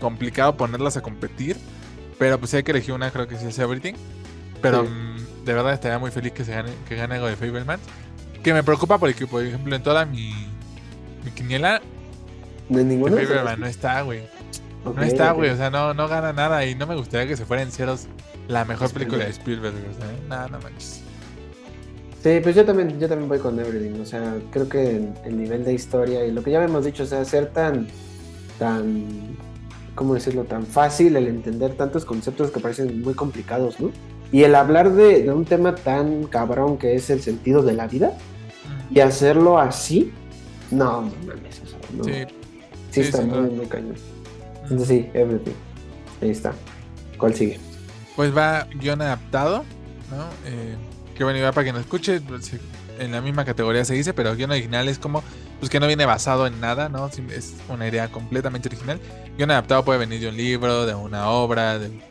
complicado 0.00 0.56
ponerlas 0.56 0.96
a 0.96 1.02
competir, 1.02 1.56
pero 2.18 2.38
pues 2.38 2.52
hay 2.54 2.62
que 2.62 2.72
elegir 2.72 2.92
una, 2.94 3.10
creo 3.10 3.26
que 3.26 3.36
sí 3.38 3.46
es 3.46 3.58
Everything. 3.58 3.94
Pero 4.60 4.84
Sí. 4.84 4.90
mm, 4.90 5.44
de 5.46 5.54
verdad 5.54 5.72
estaría 5.72 5.98
muy 5.98 6.10
feliz 6.10 6.32
que 6.32 6.44
se 6.44 6.52
gane, 6.52 6.70
que 6.86 6.94
gane 6.96 7.14
algo 7.14 7.28
de 7.28 7.36
Fableman. 7.36 7.80
Que 8.42 8.52
me 8.52 8.62
preocupa 8.62 8.98
porque, 8.98 9.26
por 9.26 9.42
ejemplo, 9.44 9.74
en 9.74 9.82
toda 9.82 10.04
mi, 10.04 10.34
mi 11.24 11.30
quiniela, 11.30 11.80
Fableman 12.70 13.60
no 13.60 13.66
está, 13.66 14.02
güey. 14.02 14.22
No 14.84 15.02
está, 15.02 15.32
güey, 15.32 15.50
o 15.50 15.56
sea, 15.56 15.70
no, 15.70 15.92
no 15.92 16.08
gana 16.08 16.32
nada 16.32 16.64
y 16.64 16.74
no 16.74 16.86
me 16.86 16.96
gustaría 16.96 17.26
que 17.26 17.36
se 17.36 17.44
fuera 17.44 17.62
en 17.62 17.70
ceros 17.70 18.06
la 18.48 18.64
mejor 18.64 18.86
Spielberg. 18.86 19.10
película 19.10 19.24
de 19.24 19.30
Spielberg, 19.30 19.74
o 19.90 19.94
sea, 19.94 20.28
nada, 20.28 20.48
no 20.48 20.58
manches. 20.60 21.02
Sí, 22.22 22.38
pues 22.42 22.54
yo 22.54 22.64
también, 22.64 22.98
yo 23.00 23.08
también 23.08 23.28
voy 23.28 23.38
con 23.38 23.58
Everything. 23.58 24.00
O 24.00 24.04
sea, 24.04 24.36
creo 24.50 24.68
que 24.68 24.96
el, 24.96 25.12
el 25.24 25.38
nivel 25.38 25.64
de 25.64 25.72
historia 25.72 26.24
y 26.24 26.32
lo 26.32 26.42
que 26.42 26.50
ya 26.50 26.62
hemos 26.62 26.84
dicho, 26.84 27.02
o 27.02 27.06
sea, 27.06 27.24
ser 27.24 27.46
tan, 27.48 27.88
tan, 28.58 29.36
¿cómo 29.94 30.14
decirlo? 30.14 30.44
Tan 30.44 30.66
fácil 30.66 31.16
el 31.16 31.28
entender 31.28 31.74
tantos 31.74 32.04
conceptos 32.04 32.50
que 32.50 32.60
parecen 32.60 33.02
muy 33.02 33.14
complicados, 33.14 33.80
¿no? 33.80 33.90
Y 34.32 34.44
el 34.44 34.54
hablar 34.54 34.92
de, 34.92 35.22
de 35.24 35.32
un 35.32 35.44
tema 35.44 35.74
tan 35.74 36.24
cabrón 36.24 36.78
que 36.78 36.94
es 36.94 37.10
el 37.10 37.20
sentido 37.20 37.62
de 37.62 37.72
la 37.72 37.86
vida 37.86 38.12
y 38.90 39.00
hacerlo 39.00 39.58
así, 39.58 40.12
no, 40.70 41.02
no 41.02 41.12
mames, 41.26 41.62
o 41.64 41.66
sea, 41.66 41.78
no. 41.96 42.04
Sí, 42.04 42.26
Sí, 42.90 43.02
sí, 43.02 43.08
está 43.08 43.22
muy, 43.22 43.50
muy 43.50 43.66
cañón. 43.66 43.96
Entonces 44.62 44.88
sí, 44.88 45.10
Everything. 45.14 45.52
Ahí 46.22 46.30
está. 46.30 46.52
¿Cuál 47.18 47.34
sigue? 47.34 47.58
Pues 48.16 48.36
va 48.36 48.66
guion 48.74 49.00
adaptado, 49.02 49.64
¿no? 50.10 50.24
Eh, 50.46 50.76
que 51.14 51.24
bueno, 51.24 51.38
igual 51.38 51.52
para 51.52 51.64
quien 51.64 51.74
no 51.74 51.80
escuche, 51.80 52.20
pues, 52.20 52.52
en 52.98 53.12
la 53.12 53.20
misma 53.20 53.44
categoría 53.44 53.84
se 53.84 53.94
dice, 53.94 54.12
pero 54.12 54.34
guion 54.34 54.50
original 54.50 54.88
es 54.88 54.98
como, 54.98 55.22
pues 55.58 55.70
que 55.70 55.80
no 55.80 55.86
viene 55.86 56.04
basado 56.04 56.46
en 56.46 56.60
nada, 56.60 56.88
¿no? 56.88 57.06
Es 57.06 57.54
una 57.68 57.88
idea 57.88 58.08
completamente 58.10 58.68
original. 58.68 59.00
Guión 59.36 59.50
adaptado 59.50 59.84
puede 59.84 59.98
venir 59.98 60.20
de 60.20 60.28
un 60.28 60.36
libro, 60.36 60.86
de 60.86 60.94
una 60.94 61.30
obra, 61.30 61.78
de 61.78 61.88
un 61.88 62.02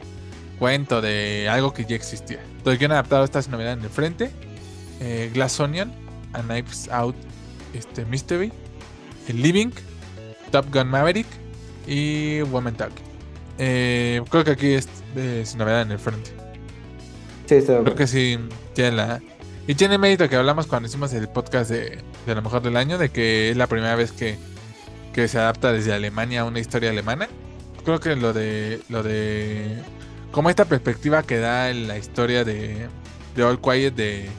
cuento, 0.58 1.02
de 1.02 1.48
algo 1.50 1.74
que 1.74 1.86
ya 1.86 1.96
existía. 1.96 2.40
Entonces, 2.58 2.80
guion 2.80 2.92
adaptado 2.92 3.24
está 3.24 3.42
sin 3.42 3.52
novedad 3.52 3.74
en 3.74 3.84
el 3.84 3.90
frente. 3.90 4.32
Eh, 5.00 5.32
Glass 5.34 5.60
Onion, 5.60 5.92
A 6.34 6.42
Knives 6.42 6.90
Out 6.92 7.16
este, 7.74 8.06
Mystery, 8.06 8.52
El 9.28 9.42
Living, 9.42 9.72
Top 10.50 10.66
Gun 10.74 10.88
Maverick 10.88 11.28
y 11.88 12.42
Woman 12.42 12.76
Talking. 12.76 13.06
Eh, 13.58 14.22
creo 14.30 14.44
que 14.44 14.52
aquí 14.52 14.74
es 14.74 14.88
de 15.16 15.46
sin 15.46 15.60
novedad 15.60 15.82
en 15.82 15.92
el 15.92 16.00
frente. 16.00 16.32
Sí, 17.46 17.62
Creo 17.66 17.96
que 17.96 18.08
sí 18.08 18.38
tiene 18.74 18.92
la. 18.92 19.22
Y 19.68 19.76
tiene 19.76 19.98
mérito 19.98 20.30
que 20.30 20.36
hablamos 20.36 20.68
cuando 20.68 20.88
hicimos 20.88 21.14
el 21.14 21.28
podcast 21.28 21.70
de, 21.70 22.00
de 22.26 22.36
lo 22.36 22.42
mejor 22.42 22.62
del 22.62 22.78
año, 22.78 22.98
de 22.98 23.10
que 23.10 23.50
es 23.50 23.58
la 23.58 23.68
primera 23.68 23.96
vez 23.96 24.12
que, 24.12 24.38
que 25.14 25.28
se 25.28 25.40
adapta 25.40 25.72
desde 25.74 25.94
Alemania 25.94 26.42
a 26.42 26.46
una 26.46 26.60
historia 26.60 26.92
alemana. 26.92 27.28
Creo 27.84 28.00
que 28.00 28.16
lo 28.16 28.34
de. 28.34 28.82
lo 28.90 29.04
de. 29.04 29.78
como 30.32 30.50
esta 30.50 30.66
perspectiva 30.66 31.24
que 31.24 31.40
da 31.40 31.70
en 31.70 31.88
la 31.88 31.98
historia 31.98 32.44
de, 32.44 32.88
de 33.36 33.44
All 33.44 33.60
Quiet 33.60 33.96
de. 33.96 34.30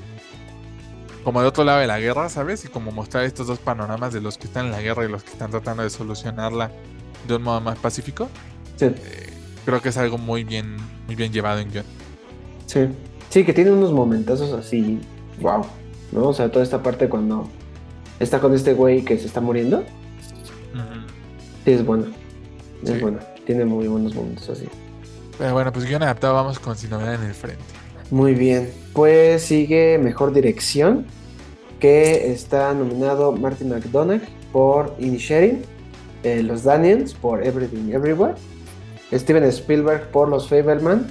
Como 1.25 1.43
de 1.43 1.49
otro 1.49 1.65
lado 1.65 1.81
de 1.81 1.87
la 1.87 1.99
guerra, 1.99 2.29
¿sabes? 2.29 2.65
Y 2.65 2.69
como 2.69 2.93
mostrar 2.93 3.25
estos 3.25 3.47
dos 3.47 3.59
panoramas 3.59 4.13
de 4.13 4.21
los 4.21 4.39
que 4.39 4.47
están 4.47 4.67
en 4.67 4.73
la 4.73 4.81
guerra 4.81 5.05
y 5.05 5.09
los 5.09 5.23
que 5.23 5.31
están 5.31 5.51
tratando 5.51 5.83
de 5.83 5.91
solucionarla 5.91 6.71
de 7.27 7.37
un 7.37 7.43
modo 7.43 7.61
más 7.61 7.79
pacífico. 7.79 8.29
Sí. 8.77 8.87
Eh, 8.87 9.31
creo 9.65 9.81
que 9.81 9.91
es 9.91 9.97
algo 9.97 10.19
muy 10.19 10.45
bien, 10.45 10.77
muy 11.07 11.15
bien 11.15 11.33
llevado 11.33 11.61
en 11.61 11.71
guion. 11.71 11.85
Sí. 12.67 12.89
Sí, 13.29 13.45
que 13.45 13.53
tiene 13.53 13.71
unos 13.71 13.93
momentazos 13.93 14.53
así, 14.53 14.99
wow, 15.41 15.65
¿no? 16.11 16.29
O 16.29 16.35
sea, 16.35 16.51
toda 16.51 16.65
esta 16.65 16.83
parte 16.83 17.09
cuando 17.09 17.49
está 18.19 18.41
con 18.41 18.55
este 18.55 18.73
güey 18.73 19.05
que 19.05 19.19
se 19.19 19.27
está 19.27 19.41
muriendo. 19.41 19.85
Sí, 21.65 21.73
es 21.73 21.85
bueno. 21.85 22.07
Es 22.83 23.01
bueno. 23.01 23.19
Tiene 23.45 23.65
muy 23.65 23.87
buenos 23.87 24.15
momentos 24.15 24.49
así. 24.49 24.67
Pero 25.39 25.53
bueno, 25.53 25.73
pues 25.73 25.87
guion 25.87 26.03
adaptado, 26.03 26.35
vamos 26.35 26.59
con 26.59 26.77
Sin 26.77 26.91
Novedad 26.91 27.15
en 27.15 27.23
el 27.23 27.35
Frente. 27.35 27.63
Muy 28.11 28.35
bien. 28.35 28.71
Pues 28.93 29.43
sigue 29.43 29.99
Mejor 29.99 30.33
Dirección, 30.33 31.07
que 31.79 32.33
está 32.33 32.75
nominado 32.75 33.33
Martin 33.33 33.71
McDonagh 33.71 34.23
por 34.53 34.95
Inisherin, 34.99 35.63
eh, 36.23 36.43
Los 36.43 36.65
Daniels 36.65 37.15
por 37.15 37.47
Everything 37.47 37.93
Everywhere, 37.93 38.35
Steven 39.13 39.45
Spielberg 39.45 40.11
por 40.11 40.29
Los 40.29 40.49
Fableman, 40.49 41.07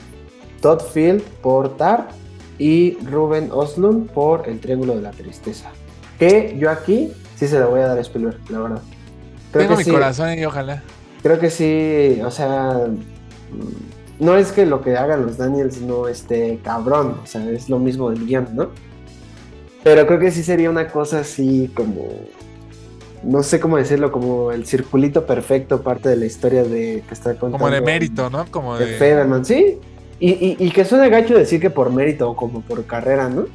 Todd 0.61 0.81
Field 0.81 1.21
por 1.41 1.77
Tar 1.77 2.09
y 2.57 2.97
Ruben 3.05 3.49
Oslund 3.51 4.09
por 4.11 4.47
El 4.47 4.59
Triángulo 4.59 4.95
de 4.95 5.01
la 5.01 5.11
Tristeza. 5.11 5.71
Que 6.19 6.55
yo 6.59 6.69
aquí 6.69 7.13
sí 7.37 7.47
se 7.47 7.59
lo 7.59 7.69
voy 7.69 7.79
a 7.79 7.87
dar 7.87 7.97
a 7.97 8.01
Spielberg, 8.01 8.37
la 8.49 8.59
verdad. 8.59 8.81
Tengo 9.51 9.77
mi 9.77 9.85
corazón 9.85 10.37
y 10.37 10.45
ojalá. 10.45 10.83
Creo 11.23 11.39
que 11.39 11.49
sí, 11.49 12.21
o 12.23 12.31
sea, 12.31 12.87
no 14.19 14.35
es 14.35 14.51
que 14.51 14.65
lo 14.65 14.81
que 14.81 14.97
hagan 14.97 15.25
los 15.25 15.37
Daniels 15.37 15.81
no 15.81 16.07
esté 16.07 16.59
cabrón, 16.63 17.17
o 17.23 17.25
sea, 17.25 17.49
es 17.49 17.69
lo 17.69 17.79
mismo 17.79 18.09
del 18.09 18.25
guion, 18.25 18.47
¿no? 18.53 18.69
Pero 19.83 20.05
creo 20.05 20.19
que 20.19 20.31
sí 20.31 20.43
sería 20.43 20.69
una 20.69 20.89
cosa 20.89 21.19
así 21.19 21.71
como, 21.73 22.09
no 23.23 23.43
sé 23.43 23.59
cómo 23.59 23.77
decirlo, 23.77 24.11
como 24.11 24.51
el 24.51 24.65
circulito 24.65 25.25
perfecto, 25.25 25.81
parte 25.81 26.09
de 26.09 26.17
la 26.17 26.25
historia 26.25 26.63
de 26.63 27.03
que 27.07 27.13
está 27.13 27.31
contando. 27.31 27.57
Como 27.57 27.69
de 27.69 27.81
mérito, 27.81 28.29
¿no? 28.29 28.45
Como 28.51 28.77
de... 28.77 28.99
de 28.99 29.45
sí. 29.45 29.77
Y, 30.21 30.57
y, 30.59 30.71
que 30.71 30.83
suena 30.83 31.07
gacho 31.07 31.33
decir 31.33 31.61
que 31.61 31.69
por 31.69 31.93
mérito 31.93 32.29
o 32.29 32.35
como 32.35 32.59
por 32.59 32.83
carrera, 32.83 33.29
¿no? 33.29 33.45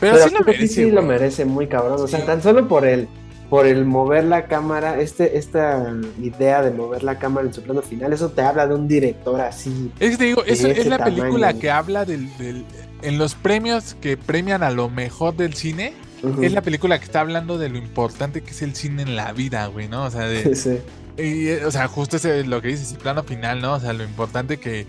Pero, 0.00 0.16
sí 0.16 0.32
lo 0.32 0.40
merece. 0.40 0.68
Sí, 0.68 0.90
lo 0.90 1.02
merece 1.02 1.44
muy 1.44 1.66
cabrón. 1.66 2.00
O 2.00 2.06
sea, 2.06 2.24
tan 2.24 2.42
solo 2.42 2.66
por 2.66 2.86
el, 2.86 3.08
por 3.50 3.66
el 3.66 3.84
mover 3.84 4.24
la 4.24 4.46
cámara, 4.46 4.98
este, 5.00 5.38
esta 5.38 5.94
idea 6.20 6.62
de 6.62 6.70
mover 6.70 7.02
la 7.02 7.18
cámara 7.18 7.46
en 7.46 7.52
su 7.52 7.62
plano 7.62 7.82
final, 7.82 8.12
eso 8.12 8.30
te 8.30 8.42
habla 8.42 8.66
de 8.66 8.74
un 8.74 8.88
director 8.88 9.40
así. 9.40 9.92
Es 10.00 10.12
que 10.12 10.16
te 10.16 10.24
digo, 10.24 10.44
es, 10.44 10.64
es 10.64 10.86
la 10.86 11.04
película 11.04 11.52
que 11.54 11.70
habla 11.70 12.04
del, 12.04 12.36
del, 12.38 12.64
En 13.02 13.18
los 13.18 13.34
premios 13.34 13.96
que 14.00 14.16
premian 14.16 14.62
a 14.62 14.70
lo 14.70 14.88
mejor 14.88 15.36
del 15.36 15.54
cine, 15.54 15.92
es 16.40 16.52
la 16.52 16.62
película 16.62 16.98
que 16.98 17.04
está 17.04 17.20
hablando 17.20 17.58
de 17.58 17.68
lo 17.68 17.78
importante 17.78 18.42
que 18.42 18.50
es 18.50 18.62
el 18.62 18.74
cine 18.74 19.02
en 19.02 19.16
la 19.16 19.32
vida, 19.32 19.66
güey, 19.66 19.88
¿no? 19.88 20.04
O 20.04 20.10
sea, 20.10 20.22
de. 20.22 20.54
Sí. 20.64 20.78
Y, 21.16 21.50
o 21.64 21.70
sea, 21.70 21.86
justo 21.86 22.16
ese, 22.16 22.42
lo 22.44 22.60
que 22.60 22.68
dices, 22.68 22.90
el 22.92 22.98
plano 22.98 23.22
final, 23.22 23.60
¿no? 23.60 23.74
O 23.74 23.80
sea, 23.80 23.92
lo 23.92 24.04
importante 24.04 24.58
que. 24.58 24.86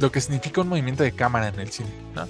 Lo 0.00 0.10
que 0.10 0.20
significa 0.20 0.60
un 0.60 0.68
movimiento 0.68 1.04
de 1.04 1.12
cámara 1.12 1.48
en 1.48 1.60
el 1.60 1.70
cine, 1.70 1.88
¿no? 2.16 2.26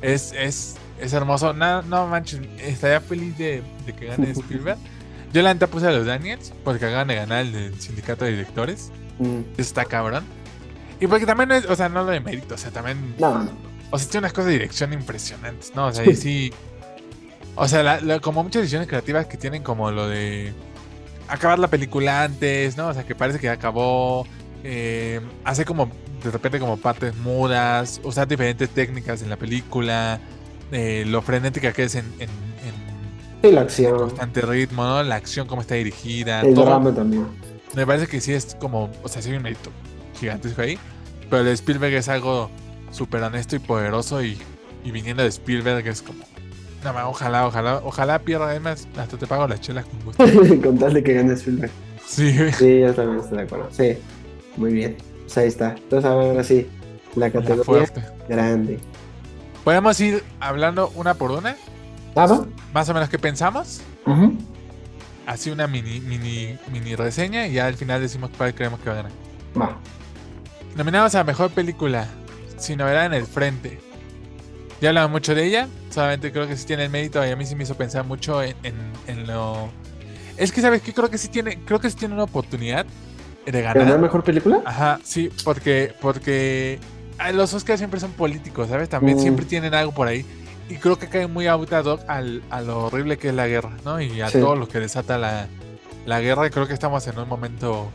es, 0.00 0.32
es, 0.32 0.76
es 0.98 1.12
hermoso. 1.12 1.52
No, 1.52 1.82
no 1.82 2.06
manches, 2.06 2.40
estaría 2.58 3.00
feliz 3.00 3.36
de, 3.36 3.62
de 3.86 3.92
que 3.92 4.06
gane 4.06 4.30
Spielberg. 4.34 4.78
Yo 5.34 5.42
la 5.42 5.52
neta 5.52 5.66
puse 5.66 5.88
a 5.88 5.90
los 5.90 6.06
Daniels 6.06 6.52
porque 6.62 6.86
acaban 6.86 7.08
de 7.08 7.16
ganar 7.16 7.44
el 7.44 7.52
del 7.52 7.80
sindicato 7.80 8.24
de 8.24 8.30
directores. 8.30 8.92
Eso 9.18 9.44
está 9.56 9.84
cabrón. 9.84 10.24
Y 11.00 11.08
porque 11.08 11.26
también 11.26 11.50
es, 11.50 11.66
o 11.66 11.74
sea, 11.74 11.88
no 11.88 12.04
lo 12.04 12.12
de 12.12 12.20
mérito, 12.20 12.54
o 12.54 12.58
sea, 12.58 12.70
también. 12.70 13.16
No. 13.18 13.50
O 13.90 13.98
sea, 13.98 14.08
tiene 14.08 14.20
unas 14.20 14.32
cosas 14.32 14.46
de 14.46 14.52
dirección 14.52 14.92
impresionantes, 14.92 15.72
¿no? 15.74 15.86
O 15.86 15.92
sea, 15.92 16.08
y 16.08 16.14
sí. 16.14 16.52
O 17.56 17.66
sea, 17.66 18.00
como 18.20 18.44
muchas 18.44 18.62
decisiones 18.62 18.86
creativas 18.86 19.26
que 19.26 19.36
tienen 19.36 19.64
como 19.64 19.90
lo 19.90 20.08
de 20.08 20.52
acabar 21.26 21.58
la 21.58 21.68
película 21.68 22.22
antes, 22.22 22.76
¿no? 22.76 22.86
O 22.86 22.94
sea, 22.94 23.02
que 23.02 23.16
parece 23.16 23.40
que 23.40 23.46
ya 23.46 23.52
acabó. 23.54 24.28
Eh, 24.62 25.20
hace 25.42 25.64
como 25.64 25.90
de 26.22 26.30
repente 26.30 26.60
como 26.60 26.76
partes 26.76 27.14
mudas, 27.16 28.00
usar 28.04 28.28
diferentes 28.28 28.70
técnicas 28.70 29.20
en 29.20 29.30
la 29.30 29.36
película, 29.36 30.20
eh, 30.70 31.04
lo 31.06 31.22
frenética 31.22 31.72
que 31.72 31.82
es 31.82 31.96
en, 31.96 32.06
en, 32.20 32.30
en, 33.48 33.54
la 33.54 33.62
acción. 33.62 33.96
constante 33.98 34.40
ritmo, 34.42 34.84
¿no? 34.84 35.02
La 35.02 35.16
acción, 35.16 35.46
cómo 35.46 35.60
está 35.60 35.74
dirigida. 35.74 36.40
El 36.40 36.54
drama 36.54 36.94
también. 36.94 37.26
Me 37.74 37.86
parece 37.86 38.06
que 38.06 38.20
sí 38.20 38.32
es 38.32 38.56
como, 38.60 38.90
o 39.02 39.08
sea, 39.08 39.20
sí 39.22 39.30
hay 39.30 39.36
un 39.36 39.42
mérito 39.42 39.70
gigantesco 40.18 40.62
ahí, 40.62 40.78
pero 41.28 41.42
el 41.42 41.48
Spielberg 41.48 41.94
es 41.94 42.08
algo 42.08 42.50
súper 42.90 43.22
honesto 43.22 43.56
y 43.56 43.58
poderoso 43.58 44.22
y, 44.22 44.38
y 44.84 44.90
viniendo 44.90 45.22
de 45.22 45.28
Spielberg 45.28 45.86
es 45.88 46.02
como, 46.02 46.24
no, 46.84 47.08
ojalá, 47.08 47.46
ojalá, 47.46 47.80
ojalá 47.82 48.18
pierda. 48.18 48.50
Además, 48.50 48.86
hasta 48.96 49.16
te 49.16 49.26
pago 49.26 49.48
las 49.48 49.60
chelas 49.60 49.86
con 49.86 50.00
gusto. 50.04 50.24
con 50.62 50.78
tal 50.78 50.94
de 50.94 51.02
que 51.02 51.14
ganes 51.14 51.38
Spielberg. 51.38 51.72
Sí, 52.06 52.36
Sí, 52.52 52.80
yo 52.80 52.92
también 52.92 53.20
estoy 53.20 53.38
de 53.38 53.44
acuerdo. 53.44 53.68
Sí, 53.70 53.98
muy 54.56 54.72
bien. 54.72 54.96
Pues 55.22 55.38
ahí 55.38 55.48
está. 55.48 55.74
Entonces, 55.76 56.10
ahora 56.10 56.44
sí, 56.44 56.66
la 57.16 57.30
categoría 57.30 57.64
fuerte. 57.64 58.02
grande. 58.28 58.78
¿Podemos 59.64 59.98
ir 60.00 60.22
hablando 60.40 60.92
una 60.94 61.14
por 61.14 61.30
una? 61.30 61.56
¿Ah, 62.16 62.44
Más 62.72 62.88
o 62.88 62.94
menos 62.94 63.08
qué 63.08 63.18
pensamos. 63.18 63.80
Así 65.26 65.50
una 65.50 65.66
mini, 65.66 66.00
mini, 66.00 66.58
mini 66.70 66.94
reseña 66.94 67.46
y 67.46 67.54
ya 67.54 67.66
al 67.66 67.74
final 67.74 68.00
decimos 68.00 68.30
cuál 68.36 68.54
creemos 68.54 68.80
que 68.80 68.90
va 68.90 68.92
a 68.92 68.96
ganar. 68.96 69.12
Va. 69.60 69.78
Nominados 70.76 71.14
a 71.14 71.24
mejor 71.24 71.50
película. 71.50 72.06
Sin 72.56 72.78
novedad 72.78 73.06
en 73.06 73.14
el 73.14 73.26
frente. 73.26 73.80
Ya 74.80 74.90
hablamos 74.90 75.10
mucho 75.10 75.34
de 75.34 75.44
ella. 75.44 75.68
Solamente 75.90 76.30
creo 76.30 76.46
que 76.46 76.56
sí 76.56 76.66
tiene 76.66 76.84
el 76.84 76.90
mérito 76.90 77.24
y 77.24 77.30
a 77.30 77.36
mí 77.36 77.46
sí 77.46 77.56
me 77.56 77.64
hizo 77.64 77.74
pensar 77.74 78.04
mucho 78.04 78.42
en, 78.42 78.54
en, 78.62 79.26
lo. 79.26 79.70
Es 80.36 80.52
que, 80.52 80.60
¿sabes 80.60 80.82
qué? 80.82 80.92
Creo 80.92 81.08
que 81.08 81.18
sí 81.18 81.28
tiene, 81.28 81.60
creo 81.64 81.80
que 81.80 81.88
sí 81.88 81.96
tiene 81.96 82.14
una 82.14 82.24
oportunidad 82.24 82.84
de 83.46 83.62
ganar. 83.62 83.78
¿Ganar 83.78 83.98
mejor 83.98 84.24
película? 84.24 84.60
Ajá, 84.64 85.00
sí, 85.04 85.30
porque, 85.44 85.94
porque 86.00 86.78
los 87.32 87.54
Oscars 87.54 87.78
siempre 87.78 88.00
son 88.00 88.12
políticos, 88.12 88.68
¿sabes? 88.68 88.88
También 88.88 89.16
mm. 89.16 89.20
siempre 89.20 89.46
tienen 89.46 89.74
algo 89.74 89.92
por 89.92 90.08
ahí. 90.08 90.24
Y 90.68 90.76
creo 90.76 90.98
que 90.98 91.08
cae 91.08 91.26
muy 91.26 91.46
autado 91.46 92.00
al, 92.08 92.42
a 92.50 92.60
lo 92.62 92.86
horrible 92.86 93.18
que 93.18 93.28
es 93.28 93.34
la 93.34 93.46
guerra, 93.46 93.72
¿no? 93.84 94.00
Y 94.00 94.20
a 94.20 94.30
todo 94.30 94.56
lo 94.56 94.66
que 94.66 94.80
desata 94.80 95.18
la, 95.18 95.46
la 96.06 96.20
guerra. 96.20 96.46
Y 96.46 96.50
creo 96.50 96.66
que 96.66 96.72
estamos 96.72 97.06
en 97.06 97.18
un 97.18 97.28
momento 97.28 97.90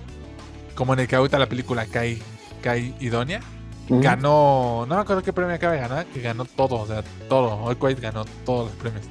como 0.75 0.93
en 0.93 0.99
el 0.99 1.07
que 1.07 1.15
ahorita 1.15 1.37
la 1.39 1.49
película 1.49 1.85
cae, 1.85 2.19
cae 2.61 2.93
idónea. 2.99 3.41
Ganó, 3.89 4.85
no 4.87 4.95
me 4.95 5.01
acuerdo 5.01 5.23
qué 5.23 5.33
premio 5.33 5.55
acaba 5.55 5.73
de 5.73 5.79
ganar, 5.79 6.05
que 6.05 6.21
ganó 6.21 6.45
todo, 6.45 6.75
o 6.75 6.85
sea, 6.85 7.03
todo. 7.27 7.63
All 7.63 7.75
Quiet 7.75 7.99
ganó 7.99 8.23
todos 8.45 8.67
los 8.67 8.75
premios, 8.75 9.03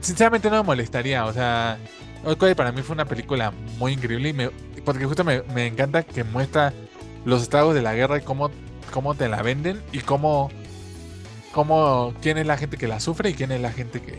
Sinceramente 0.00 0.50
no 0.50 0.56
me 0.56 0.62
molestaría, 0.64 1.24
o 1.24 1.32
sea, 1.32 1.78
All 2.24 2.36
Quiet 2.36 2.56
para 2.56 2.72
mí 2.72 2.82
fue 2.82 2.94
una 2.94 3.04
película 3.04 3.52
muy 3.78 3.92
increíble 3.92 4.30
y 4.30 4.32
me, 4.32 4.50
porque 4.84 5.04
justo 5.06 5.22
me, 5.22 5.42
me 5.54 5.68
encanta 5.68 6.02
que 6.02 6.24
muestra 6.24 6.74
los 7.24 7.42
estragos 7.42 7.74
de 7.76 7.82
la 7.82 7.94
guerra 7.94 8.18
y 8.18 8.22
cómo, 8.22 8.50
cómo 8.92 9.14
te 9.14 9.28
la 9.28 9.40
venden 9.40 9.80
y 9.92 10.00
cómo, 10.00 10.50
cómo, 11.54 12.12
quién 12.20 12.36
es 12.36 12.46
la 12.46 12.56
gente 12.56 12.76
que 12.76 12.88
la 12.88 12.98
sufre 12.98 13.30
y 13.30 13.34
quién 13.34 13.52
es 13.52 13.60
la 13.60 13.70
gente 13.70 14.02
que, 14.02 14.18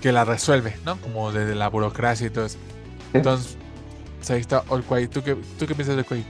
que 0.00 0.12
la 0.12 0.24
resuelve, 0.24 0.74
¿no? 0.86 0.96
Como 0.96 1.30
desde 1.30 1.54
la 1.54 1.68
burocracia 1.68 2.26
y 2.26 2.30
todo 2.30 2.46
eso. 2.46 2.58
Entonces, 3.12 3.56
ahí 4.30 4.40
está 4.40 4.64
All 4.68 4.82
Quiet. 4.82 5.10
¿Tú 5.10 5.22
qué, 5.22 5.36
tú 5.58 5.66
qué 5.66 5.74
piensas 5.74 5.96
de 5.96 6.04
Quiet? 6.04 6.24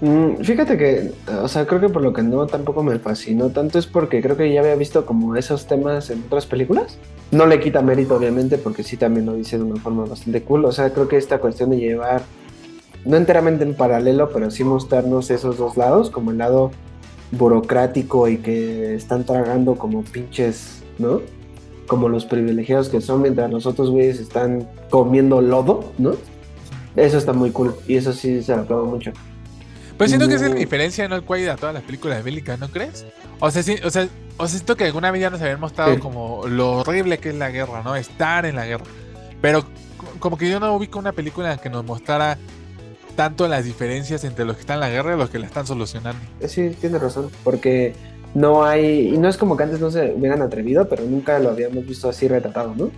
Mm, 0.00 0.42
fíjate 0.42 0.78
que, 0.78 1.12
o 1.42 1.46
sea, 1.46 1.66
creo 1.66 1.80
que 1.80 1.90
por 1.90 2.02
lo 2.02 2.12
que 2.14 2.22
no 2.22 2.46
tampoco 2.46 2.82
me 2.82 2.98
fascinó 2.98 3.50
tanto 3.50 3.78
es 3.78 3.86
porque 3.86 4.22
creo 4.22 4.36
que 4.36 4.52
ya 4.52 4.60
había 4.60 4.74
visto 4.76 5.04
como 5.04 5.36
esos 5.36 5.66
temas 5.66 6.08
en 6.08 6.24
otras 6.26 6.46
películas. 6.46 6.98
No 7.30 7.46
le 7.46 7.60
quita 7.60 7.82
mérito, 7.82 8.16
obviamente, 8.16 8.56
porque 8.56 8.82
sí 8.82 8.96
también 8.96 9.26
lo 9.26 9.34
dice 9.34 9.58
de 9.58 9.64
una 9.64 9.80
forma 9.80 10.06
bastante 10.06 10.42
cool. 10.42 10.64
O 10.64 10.72
sea, 10.72 10.90
creo 10.90 11.06
que 11.06 11.18
esta 11.18 11.38
cuestión 11.38 11.68
de 11.68 11.76
llevar, 11.76 12.22
no 13.04 13.18
enteramente 13.18 13.64
en 13.64 13.74
paralelo, 13.74 14.30
pero 14.32 14.50
sí 14.50 14.64
mostrarnos 14.64 15.30
esos 15.30 15.58
dos 15.58 15.76
lados, 15.76 16.10
como 16.10 16.30
el 16.30 16.38
lado 16.38 16.70
burocrático 17.36 18.28
y 18.28 18.38
que 18.38 18.94
están 18.94 19.24
tragando 19.24 19.76
como 19.76 20.02
pinches, 20.02 20.82
¿no? 20.98 21.20
Como 21.86 22.08
los 22.08 22.24
privilegiados 22.24 22.88
que 22.88 23.00
son, 23.00 23.22
mientras 23.22 23.50
los 23.50 23.66
otros 23.66 23.90
güeyes 23.90 24.20
están 24.20 24.68
comiendo 24.90 25.40
lodo, 25.40 25.92
¿no? 25.98 26.12
Eso 26.96 27.18
está 27.18 27.32
muy 27.32 27.50
cool 27.50 27.74
y 27.86 27.96
eso 27.96 28.12
sí 28.12 28.42
se 28.42 28.54
lo 28.54 28.62
aplaudo 28.62 28.86
mucho. 28.86 29.12
Pues 29.96 30.10
siento 30.10 30.26
que 30.26 30.34
es 30.34 30.40
la 30.40 30.48
diferencia, 30.48 31.08
¿no? 31.08 31.16
El 31.16 31.22
cual 31.22 31.48
a 31.48 31.56
todas 31.56 31.74
las 31.74 31.84
películas 31.84 32.24
bélicas, 32.24 32.58
¿no 32.58 32.68
crees? 32.68 33.06
O 33.38 33.50
sea, 33.50 33.62
sí, 33.62 33.76
o 33.84 33.90
sea, 33.90 34.08
o 34.36 34.48
sea, 34.48 34.58
siento 34.58 34.76
que 34.76 34.84
alguna 34.84 35.10
vez 35.10 35.20
ya 35.20 35.30
nos 35.30 35.40
habían 35.40 35.60
mostrado 35.60 36.00
como 36.00 36.46
lo 36.48 36.78
horrible 36.78 37.18
que 37.18 37.28
es 37.28 37.34
la 37.36 37.50
guerra, 37.50 37.82
¿no? 37.84 37.94
Estar 37.94 38.46
en 38.46 38.56
la 38.56 38.66
guerra. 38.66 38.84
Pero 39.40 39.64
como 40.18 40.36
que 40.36 40.50
yo 40.50 40.58
no 40.58 40.74
ubico 40.74 40.98
una 40.98 41.12
película 41.12 41.56
que 41.58 41.70
nos 41.70 41.84
mostrara 41.84 42.38
tanto 43.14 43.48
las 43.48 43.64
diferencias 43.64 44.24
entre 44.24 44.44
los 44.44 44.56
que 44.56 44.60
están 44.60 44.76
en 44.76 44.80
la 44.80 44.90
guerra 44.90 45.14
y 45.14 45.18
los 45.18 45.30
que 45.30 45.38
la 45.38 45.46
están 45.46 45.66
solucionando. 45.66 46.20
Eh, 46.40 46.48
sí, 46.48 46.76
tiene 46.80 46.98
razón, 46.98 47.30
porque 47.42 47.94
no 48.34 48.64
hay, 48.64 49.14
y 49.14 49.18
no 49.18 49.28
es 49.28 49.36
como 49.36 49.56
que 49.56 49.62
antes 49.62 49.80
no 49.80 49.90
se 49.90 50.12
hubieran 50.12 50.42
atrevido, 50.42 50.88
pero 50.88 51.04
nunca 51.04 51.38
lo 51.38 51.50
habíamos 51.50 51.86
visto 51.86 52.08
así 52.08 52.28
retratado, 52.28 52.74
¿no? 52.76 52.90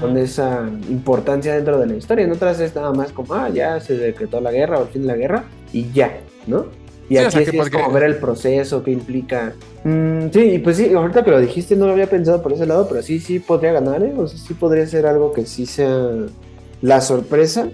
Con 0.00 0.16
esa 0.16 0.68
importancia 0.88 1.54
dentro 1.54 1.78
de 1.78 1.86
la 1.86 1.94
historia. 1.94 2.24
En 2.24 2.32
otras 2.32 2.58
es 2.58 2.74
nada 2.74 2.92
más 2.92 3.12
como, 3.12 3.34
ah, 3.34 3.48
ya 3.48 3.78
se 3.78 3.96
decretó 3.96 4.40
la 4.40 4.50
guerra 4.50 4.78
o 4.78 4.82
el 4.82 4.88
fin 4.88 5.02
de 5.02 5.08
la 5.08 5.16
guerra 5.16 5.44
y 5.72 5.92
ya, 5.92 6.18
¿no? 6.48 6.66
Y 7.08 7.18
aquí 7.18 7.38
es 7.38 7.70
como 7.70 7.92
ver 7.92 8.02
el 8.02 8.16
proceso, 8.16 8.82
qué 8.82 8.90
implica. 8.90 9.54
Mm, 9.84 10.30
sí, 10.32 10.40
y 10.40 10.58
pues 10.58 10.76
sí, 10.76 10.92
ahorita 10.92 11.22
que 11.22 11.30
lo 11.30 11.40
dijiste 11.40 11.76
no 11.76 11.86
lo 11.86 11.92
había 11.92 12.10
pensado 12.10 12.42
por 12.42 12.52
ese 12.52 12.66
lado, 12.66 12.88
pero 12.88 13.00
sí, 13.02 13.20
sí 13.20 13.38
podría 13.38 13.72
ganar, 13.72 14.02
¿eh? 14.02 14.12
O 14.16 14.26
sea, 14.26 14.38
sí 14.38 14.54
podría 14.54 14.86
ser 14.86 15.06
algo 15.06 15.32
que 15.32 15.46
sí 15.46 15.66
sea 15.66 16.10
la 16.82 17.00
sorpresa. 17.00 17.68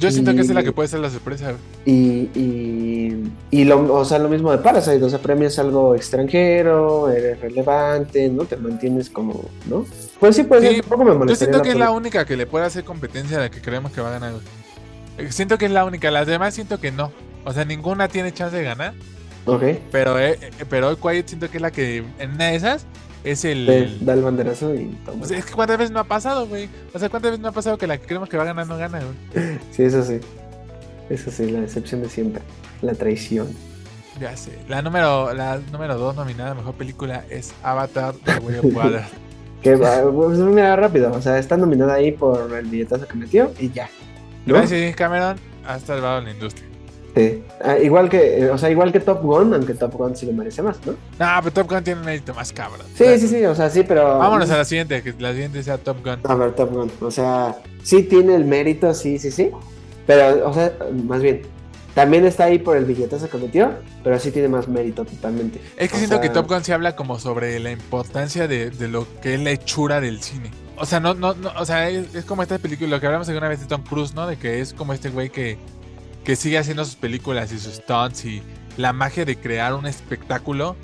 Yo 0.00 0.10
siento 0.10 0.34
que 0.34 0.40
es 0.40 0.48
la 0.50 0.62
que 0.62 0.72
puede 0.72 0.88
ser 0.88 1.00
la 1.00 1.10
sorpresa. 1.10 1.54
Y, 1.84 2.30
y, 2.34 3.32
y 3.50 3.64
lo, 3.64 3.92
o 3.92 4.04
sea, 4.04 4.18
lo 4.18 4.28
mismo 4.28 4.52
de 4.52 4.58
Parasite, 4.58 5.02
o 5.02 5.08
sea, 5.10 5.18
premias 5.18 5.58
algo 5.58 5.94
extranjero, 5.94 7.10
eres 7.10 7.40
relevante, 7.40 8.28
¿no? 8.28 8.44
Te 8.44 8.56
mantienes 8.56 9.10
como, 9.10 9.48
¿no? 9.66 9.84
Pues 10.20 10.36
sí, 10.36 10.44
pues 10.44 10.62
sí, 10.62 10.80
tampoco 10.80 11.04
me 11.04 11.14
molesta. 11.14 11.44
Yo 11.44 11.50
siento 11.50 11.62
que 11.62 11.70
es 11.70 11.76
la 11.76 11.90
única 11.90 12.24
que 12.24 12.36
le 12.36 12.46
puede 12.46 12.64
hacer 12.64 12.84
competencia 12.84 13.38
a 13.38 13.40
la 13.40 13.50
que 13.50 13.60
creemos 13.60 13.92
que 13.92 14.00
va 14.00 14.08
a 14.08 14.12
ganar. 14.12 14.34
Eh, 15.18 15.32
siento 15.32 15.58
que 15.58 15.66
es 15.66 15.72
la 15.72 15.84
única, 15.84 16.10
las 16.10 16.26
demás 16.26 16.54
siento 16.54 16.78
que 16.80 16.92
no. 16.92 17.12
O 17.44 17.52
sea, 17.52 17.64
ninguna 17.64 18.08
tiene 18.08 18.32
chance 18.32 18.56
de 18.56 18.62
ganar. 18.62 18.94
Ok. 19.46 19.62
Pero, 19.90 20.18
eh, 20.18 20.38
pero 20.68 20.88
hoy 20.88 20.96
Quiet 20.96 21.26
siento 21.26 21.50
que 21.50 21.58
es 21.58 21.62
la 21.62 21.70
que 21.70 22.04
en 22.18 22.32
una 22.32 22.46
de 22.46 22.56
esas 22.56 22.84
es 23.30 23.44
el. 23.44 23.98
da 24.04 24.14
el 24.14 24.22
banderazo 24.22 24.74
y 24.74 24.86
toma. 25.04 25.24
es 25.26 25.44
que 25.44 25.52
cuántas 25.52 25.78
veces 25.78 25.90
no 25.92 26.00
ha 26.00 26.04
pasado, 26.04 26.46
güey. 26.46 26.68
O 26.94 26.98
sea, 26.98 27.08
cuántas 27.08 27.32
veces 27.32 27.42
no 27.42 27.48
ha 27.48 27.52
pasado 27.52 27.78
que 27.78 27.86
la 27.86 27.98
que 27.98 28.06
creemos 28.06 28.28
que 28.28 28.36
va 28.36 28.42
a 28.44 28.46
ganar 28.46 28.66
no 28.66 28.76
gana, 28.76 29.00
güey. 29.00 29.58
Sí, 29.72 29.82
eso 29.84 30.02
sí. 30.04 30.20
Eso 31.10 31.30
sí, 31.30 31.50
la 31.50 31.60
decepción 31.60 32.02
de 32.02 32.08
siempre. 32.08 32.42
La 32.82 32.94
traición. 32.94 33.48
Ya 34.20 34.36
sé. 34.36 34.52
La 34.68 34.82
número, 34.82 35.32
la 35.32 35.58
número 35.72 35.96
dos 35.96 36.14
nominada 36.16 36.50
a 36.50 36.54
mejor 36.54 36.74
película 36.74 37.24
es 37.30 37.54
Avatar 37.62 38.14
de 38.14 38.36
William 38.40 38.66
Water. 38.76 39.02
que 39.62 39.74
va, 39.76 40.02
pues 40.12 40.38
mira 40.38 40.76
rápido. 40.76 41.12
O 41.12 41.22
sea, 41.22 41.38
está 41.38 41.56
nominada 41.56 41.94
ahí 41.94 42.12
por 42.12 42.52
el 42.54 42.66
billetazo 42.66 43.06
que 43.06 43.14
metió 43.16 43.52
y 43.58 43.70
ya. 43.70 43.88
Gracias, 44.46 44.94
Cameron. 44.96 45.36
Ha 45.66 45.78
salvado 45.78 46.20
la 46.20 46.30
industria. 46.30 46.67
Ah, 47.62 47.78
igual 47.78 48.08
que, 48.08 48.38
eh, 48.38 48.50
o 48.50 48.58
sea, 48.58 48.70
igual 48.70 48.92
que 48.92 49.00
Top 49.00 49.22
Gun, 49.22 49.54
aunque 49.54 49.74
Top 49.74 49.94
Gun 49.94 50.16
sí 50.16 50.26
le 50.26 50.32
merece 50.32 50.62
más, 50.62 50.78
¿no? 50.86 50.92
No, 50.92 51.42
pero 51.42 51.52
Top 51.52 51.70
Gun 51.70 51.84
tiene 51.84 52.00
un 52.00 52.06
mérito 52.06 52.34
más 52.34 52.52
cabrón. 52.52 52.86
Sí, 52.94 53.18
sí, 53.18 53.28
sí, 53.28 53.44
o 53.44 53.54
sea, 53.54 53.70
sí, 53.70 53.82
pero. 53.86 54.18
Vámonos 54.18 54.50
a 54.50 54.58
la 54.58 54.64
siguiente, 54.64 55.02
que 55.02 55.14
la 55.18 55.32
siguiente 55.32 55.62
sea 55.62 55.78
Top 55.78 56.04
Gun. 56.04 56.20
A 56.24 56.34
ver, 56.34 56.52
Top 56.52 56.72
Gun. 56.72 56.90
O 57.00 57.10
sea, 57.10 57.56
sí 57.82 58.02
tiene 58.02 58.34
el 58.34 58.44
mérito, 58.44 58.92
sí, 58.94 59.18
sí, 59.18 59.30
sí. 59.30 59.50
Pero, 60.06 60.48
o 60.48 60.54
sea, 60.54 60.72
más 61.04 61.20
bien, 61.20 61.42
también 61.94 62.24
está 62.24 62.44
ahí 62.44 62.58
por 62.58 62.76
el 62.76 62.84
billetazo 62.84 63.28
que 63.28 63.38
metió, 63.38 63.72
pero 64.04 64.18
sí 64.20 64.30
tiene 64.30 64.48
más 64.48 64.68
mérito 64.68 65.04
totalmente. 65.04 65.60
Es 65.76 65.90
que 65.90 65.98
siento 65.98 66.20
que 66.20 66.28
Top 66.28 66.48
Gun 66.48 66.62
se 66.62 66.72
habla 66.72 66.94
como 66.94 67.18
sobre 67.18 67.58
la 67.58 67.72
importancia 67.72 68.46
de, 68.46 68.70
de, 68.70 68.88
lo 68.88 69.06
que 69.20 69.34
es 69.34 69.40
la 69.40 69.50
hechura 69.50 70.00
del 70.00 70.22
cine. 70.22 70.50
O 70.76 70.86
sea, 70.86 71.00
no, 71.00 71.14
no, 71.14 71.34
no 71.34 71.50
o 71.58 71.64
sea, 71.64 71.90
es, 71.90 72.14
es 72.14 72.24
como 72.24 72.42
esta 72.42 72.58
película, 72.58 72.88
lo 72.90 73.00
que 73.00 73.06
hablamos 73.06 73.28
alguna 73.28 73.48
vez 73.48 73.60
de 73.60 73.66
Tom 73.66 73.82
Cruise, 73.82 74.14
¿no? 74.14 74.26
De 74.28 74.36
que 74.36 74.60
es 74.60 74.74
como 74.74 74.92
este 74.92 75.10
güey 75.10 75.28
que 75.30 75.58
que 76.24 76.36
sigue 76.36 76.58
haciendo 76.58 76.84
sus 76.84 76.96
películas 76.96 77.52
y 77.52 77.58
sus 77.58 77.74
stunts 77.74 78.24
y 78.24 78.42
la 78.76 78.92
magia 78.92 79.24
de 79.24 79.36
crear 79.36 79.74
un 79.74 79.86
espectáculo 79.86 80.76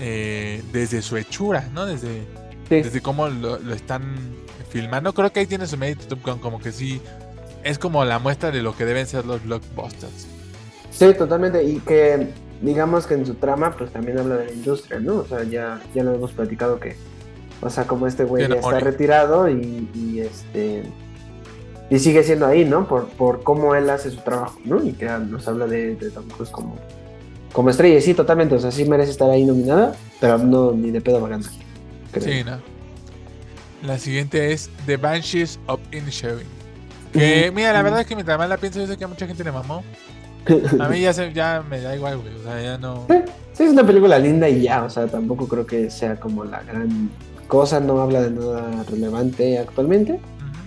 eh, 0.00 0.62
desde 0.72 1.02
su 1.02 1.16
hechura, 1.16 1.68
¿no? 1.72 1.86
Desde, 1.86 2.26
desde 2.68 3.00
cómo 3.00 3.28
lo, 3.28 3.56
están 3.72 4.16
filmando. 4.70 5.12
Creo 5.12 5.32
que 5.32 5.40
ahí 5.40 5.46
tiene 5.46 5.66
su 5.66 5.76
mérito 5.76 6.06
Top 6.06 6.24
Gun, 6.24 6.38
como 6.38 6.60
que 6.60 6.72
sí, 6.72 7.00
es 7.64 7.78
como 7.78 8.04
la 8.04 8.18
muestra 8.18 8.50
de 8.50 8.62
lo 8.62 8.76
que 8.76 8.84
deben 8.84 9.06
ser 9.06 9.26
los 9.26 9.42
blockbusters. 9.44 10.26
Sí, 10.90 11.12
totalmente, 11.14 11.62
y 11.64 11.80
que 11.80 12.28
digamos 12.62 13.06
que 13.06 13.14
en 13.14 13.26
su 13.26 13.34
trama 13.34 13.74
pues 13.76 13.92
también 13.92 14.18
habla 14.18 14.36
de 14.36 14.46
la 14.46 14.52
industria, 14.52 15.00
¿no? 15.00 15.18
O 15.18 15.26
sea, 15.26 15.44
ya, 15.44 15.80
ya 15.94 16.02
lo 16.02 16.14
hemos 16.14 16.32
platicado 16.32 16.80
que, 16.80 16.96
o 17.60 17.70
sea, 17.70 17.86
como 17.86 18.06
este 18.06 18.24
güey 18.24 18.48
ya 18.48 18.54
está 18.54 18.80
retirado 18.80 19.48
y, 19.48 19.88
y 19.94 20.20
este 20.20 20.84
y 21.90 21.98
sigue 21.98 22.22
siendo 22.22 22.46
ahí, 22.46 22.64
¿no? 22.64 22.86
Por, 22.86 23.08
por 23.08 23.42
cómo 23.42 23.74
él 23.74 23.88
hace 23.88 24.10
su 24.10 24.18
trabajo, 24.18 24.58
¿no? 24.64 24.84
Y 24.84 24.92
que 24.92 25.06
nos 25.06 25.48
habla 25.48 25.66
de, 25.66 25.94
Tom 26.12 26.28
Cruise 26.28 26.50
como, 26.50 26.76
como 27.52 27.70
estrella. 27.70 28.00
Sí, 28.00 28.14
totalmente, 28.14 28.54
o 28.54 28.58
sea, 28.58 28.70
sí 28.70 28.84
merece 28.84 29.10
estar 29.10 29.30
ahí 29.30 29.44
nominada, 29.44 29.94
pero 30.20 30.38
no 30.38 30.72
ni 30.72 30.90
de 30.90 31.00
pedo 31.00 31.20
va 31.20 31.28
a 31.28 31.30
ganar. 31.30 31.50
Sí, 32.20 32.44
¿no? 32.44 32.58
La 33.86 33.98
siguiente 33.98 34.52
es 34.52 34.70
The 34.86 34.96
Banshees 34.96 35.58
of 35.66 35.80
Inisherin. 35.92 36.46
Que, 37.12 37.50
mira, 37.54 37.72
la 37.72 37.82
verdad 37.82 38.00
es 38.00 38.06
que 38.06 38.14
mientras 38.14 38.36
más 38.36 38.48
la 38.48 38.58
pienso, 38.58 38.80
yo 38.80 38.86
sé 38.86 38.98
que 38.98 39.04
a 39.04 39.08
mucha 39.08 39.26
gente 39.26 39.42
le 39.42 39.52
mamó. 39.52 39.82
A 40.78 40.88
mí 40.88 41.00
ya, 41.00 41.12
se, 41.12 41.32
ya 41.32 41.64
me 41.68 41.80
da 41.80 41.94
igual, 41.94 42.18
güey. 42.18 42.34
O 42.34 42.42
sea, 42.42 42.60
ya 42.60 42.76
no. 42.76 43.06
Sí, 43.52 43.64
es 43.64 43.70
una 43.70 43.86
película 43.86 44.18
linda 44.18 44.48
y 44.48 44.62
ya. 44.62 44.82
O 44.84 44.90
sea, 44.90 45.06
tampoco 45.06 45.48
creo 45.48 45.66
que 45.66 45.90
sea 45.90 46.16
como 46.16 46.44
la 46.44 46.62
gran 46.62 47.10
cosa. 47.46 47.80
No 47.80 48.00
habla 48.00 48.22
de 48.22 48.30
nada 48.30 48.84
relevante 48.90 49.58
actualmente 49.58 50.20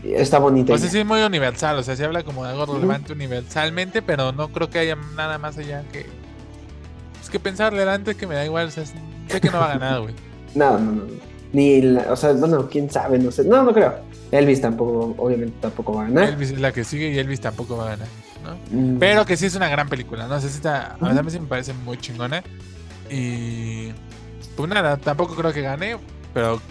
está 0.03 0.39
bonita. 0.39 0.73
Pues 0.73 0.81
sí, 0.81 0.97
es 0.97 1.05
muy 1.05 1.21
universal, 1.21 1.77
o 1.77 1.83
sea, 1.83 1.95
se 1.95 2.03
habla 2.03 2.23
como 2.23 2.43
de 2.43 2.51
algo 2.51 2.73
relevante 2.73 3.13
universalmente, 3.13 4.01
pero 4.01 4.31
no 4.31 4.49
creo 4.49 4.69
que 4.69 4.79
haya 4.79 4.97
nada 5.15 5.37
más 5.37 5.57
allá 5.57 5.83
que. 5.91 6.05
Es 7.21 7.29
que 7.29 7.39
pensarle 7.39 7.79
adelante 7.79 8.15
que 8.15 8.27
me 8.27 8.35
da 8.35 8.45
igual, 8.45 8.67
o 8.67 8.71
sea, 8.71 8.85
sé 8.85 9.41
que 9.41 9.49
no 9.49 9.59
va 9.59 9.71
a 9.71 9.77
ganar, 9.77 10.01
güey. 10.01 10.13
no, 10.55 10.79
no, 10.79 10.91
no. 10.91 11.03
Ni, 11.53 11.85
o 11.85 12.15
sea, 12.15 12.31
bueno, 12.33 12.67
quién 12.69 12.89
sabe, 12.89 13.19
no 13.19 13.31
sé. 13.31 13.43
No, 13.43 13.63
no 13.63 13.73
creo. 13.73 13.93
Elvis 14.31 14.61
tampoco, 14.61 15.13
obviamente 15.21 15.55
tampoco 15.59 15.93
va 15.93 16.03
a 16.03 16.05
ganar. 16.05 16.29
Elvis 16.29 16.51
es 16.51 16.59
la 16.59 16.71
que 16.71 16.83
sigue 16.83 17.11
y 17.11 17.19
Elvis 17.19 17.41
tampoco 17.41 17.75
va 17.75 17.83
a 17.83 17.89
ganar, 17.89 18.07
¿no? 18.43 18.57
Mm. 18.71 18.99
Pero 18.99 19.25
que 19.25 19.35
sí 19.35 19.47
es 19.47 19.55
una 19.55 19.67
gran 19.67 19.89
película, 19.89 20.27
¿no? 20.27 20.35
O 20.35 20.39
sea, 20.39 20.49
sí 20.49 20.55
está, 20.55 20.95
a 20.99 21.23
mí 21.23 21.31
sí 21.31 21.39
me 21.39 21.47
parece 21.47 21.73
muy 21.73 21.97
chingona. 21.97 22.43
Y. 23.09 23.91
Pues 24.55 24.69
nada, 24.69 24.97
tampoco 24.97 25.35
creo 25.35 25.53
que 25.53 25.61
gane, 25.61 25.97
pero 26.33 26.61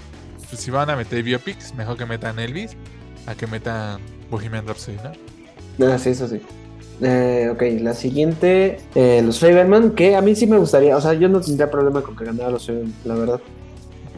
pues, 0.49 0.61
si 0.61 0.71
van 0.71 0.89
a 0.91 0.97
meter 0.97 1.23
biopics, 1.23 1.75
mejor 1.75 1.97
que 1.97 2.07
metan 2.07 2.39
Elvis 2.39 2.77
a 3.27 3.35
que 3.35 3.47
metan 3.47 4.01
Bohemian 4.31 4.67
Rhapsody, 4.67 4.97
¿no? 4.97 5.87
Ah, 5.87 5.99
sí, 5.99 6.11
eso 6.11 6.29
sí. 6.29 6.41
Eh, 7.03 7.49
ok, 7.53 7.63
la 7.81 7.95
siguiente, 7.95 8.79
eh, 8.95 9.23
los 9.25 9.41
Faberman, 9.41 9.93
que 9.93 10.17
a 10.17 10.21
mí 10.21 10.35
sí 10.37 10.47
me 10.47 10.59
gustaría, 10.59 10.97
o 10.97 11.01
sea, 11.01 11.15
yo 11.15 11.29
no 11.29 11.41
tendría 11.41 11.71
problema 11.71 12.03
con 12.03 12.15
que 12.15 12.25
ganara 12.25 12.51
los 12.51 12.67
Faberman, 12.67 12.95
la 13.05 13.15
verdad. 13.15 13.41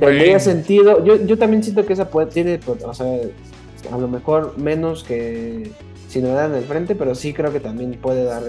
Tendría 0.01 0.41
sentido, 0.41 1.05
yo, 1.05 1.17
yo 1.25 1.39
también 1.39 1.63
siento 1.63 1.87
que 1.87 1.93
esa 1.93 2.09
puede, 2.11 2.31
tiene, 2.31 2.59
o 2.67 2.95
sea, 2.95 3.07
a 3.93 3.99
lo 3.99 4.09
mejor 4.09 4.59
menos 4.59 5.05
que 5.05 5.71
si 6.09 6.21
no 6.21 6.29
dan 6.35 6.55
el 6.55 6.65
frente, 6.65 6.95
pero 6.95 7.15
sí 7.15 7.33
creo 7.33 7.53
que 7.53 7.61
también 7.61 7.93
puede 8.03 8.25
dar 8.25 8.43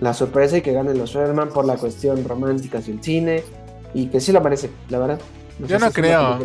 la 0.00 0.12
sorpresa 0.12 0.58
y 0.58 0.62
que 0.62 0.72
ganen 0.72 0.98
los 0.98 1.14
Faberman 1.14 1.48
por 1.48 1.64
la 1.64 1.76
cuestión 1.76 2.22
romántica 2.24 2.80
y 2.86 2.90
el 2.90 3.02
cine, 3.02 3.42
y 3.94 4.06
que 4.06 4.20
sí 4.20 4.32
lo 4.32 4.40
merece, 4.40 4.70
la 4.90 4.98
verdad. 4.98 5.20
yo 5.66 5.78
no 5.78 5.90
creo. 5.90 6.38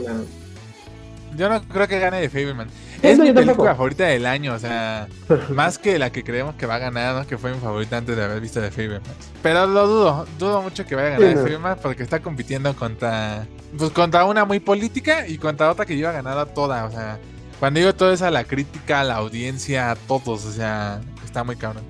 Yo 1.35 1.49
no 1.49 1.61
creo 1.64 1.88
que 1.88 1.99
gane 1.99 2.22
de 2.22 2.30
Faberman. 2.30 2.69
Es 3.04 3.20
mi 3.20 3.34
película 3.34 3.76
favorita 3.76 4.06
del 4.06 4.26
año, 4.26 4.54
o 4.54 4.60
sea, 4.60 5.08
más 5.50 5.78
que 5.78 6.00
la 6.00 6.12
que 6.12 6.24
creemos 6.24 6.56
que 6.56 6.66
va 6.66 6.76
a 6.76 6.80
ganar, 6.80 7.16
¿no? 7.16 7.28
Que 7.28 7.38
fue 7.38 7.54
mi 7.54 7.60
favorita 7.60 7.98
antes 7.98 8.16
de 8.16 8.24
haber 8.24 8.40
visto 8.40 8.62
de 8.62 8.72
Faberman. 8.72 9.02
Pero 9.42 9.68
lo 9.68 9.88
dudo, 9.88 10.26
dudo 10.40 10.62
mucho 10.62 10.86
que 10.86 10.96
vaya 10.96 11.10
a 11.10 11.20
ganar 11.20 11.36
de 11.36 11.36
Faberman 11.36 11.78
porque 11.82 12.02
está 12.02 12.22
compitiendo 12.22 12.74
contra, 12.76 13.46
pues 13.78 13.92
contra 13.92 14.24
una 14.26 14.46
muy 14.46 14.62
política 14.62 15.28
y 15.28 15.38
contra 15.38 15.70
otra 15.70 15.86
que 15.86 15.94
iba 15.96 16.10
a 16.10 16.14
ganar 16.14 16.38
a 16.38 16.46
toda, 16.46 16.86
o 16.86 16.92
sea, 16.92 17.20
cuando 17.60 17.80
digo 17.80 17.94
todo 17.94 18.14
es 18.14 18.22
a 18.22 18.32
la 18.32 18.46
crítica, 18.46 19.02
a 19.02 19.04
la 19.04 19.16
audiencia, 19.16 19.92
a 19.92 19.96
todos, 19.96 20.46
o 20.46 20.52
sea, 20.52 21.02
está 21.26 21.44
muy 21.44 21.58
cabrón. 21.58 21.84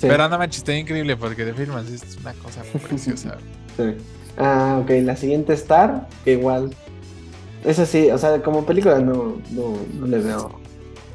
Pero 0.00 0.28
no 0.28 0.38
manches, 0.38 0.58
está 0.58 0.74
increíble 0.74 1.16
porque 1.16 1.44
de 1.44 1.52
Faberman 1.52 1.86
es 1.92 2.16
una 2.20 2.32
cosa 2.34 2.62
muy 2.72 2.80
preciosa. 2.88 3.36
Sí. 3.76 3.96
Ah, 4.38 4.78
ok, 4.80 4.90
la 5.02 5.16
siguiente 5.16 5.52
Star, 5.52 6.08
que 6.24 6.32
igual 6.32 6.74
eso 7.64 7.86
sí, 7.86 8.10
o 8.10 8.18
sea, 8.18 8.42
como 8.42 8.64
película 8.64 8.98
no, 9.00 9.40
no, 9.50 9.76
no 9.98 10.06
le 10.06 10.18
veo 10.18 10.60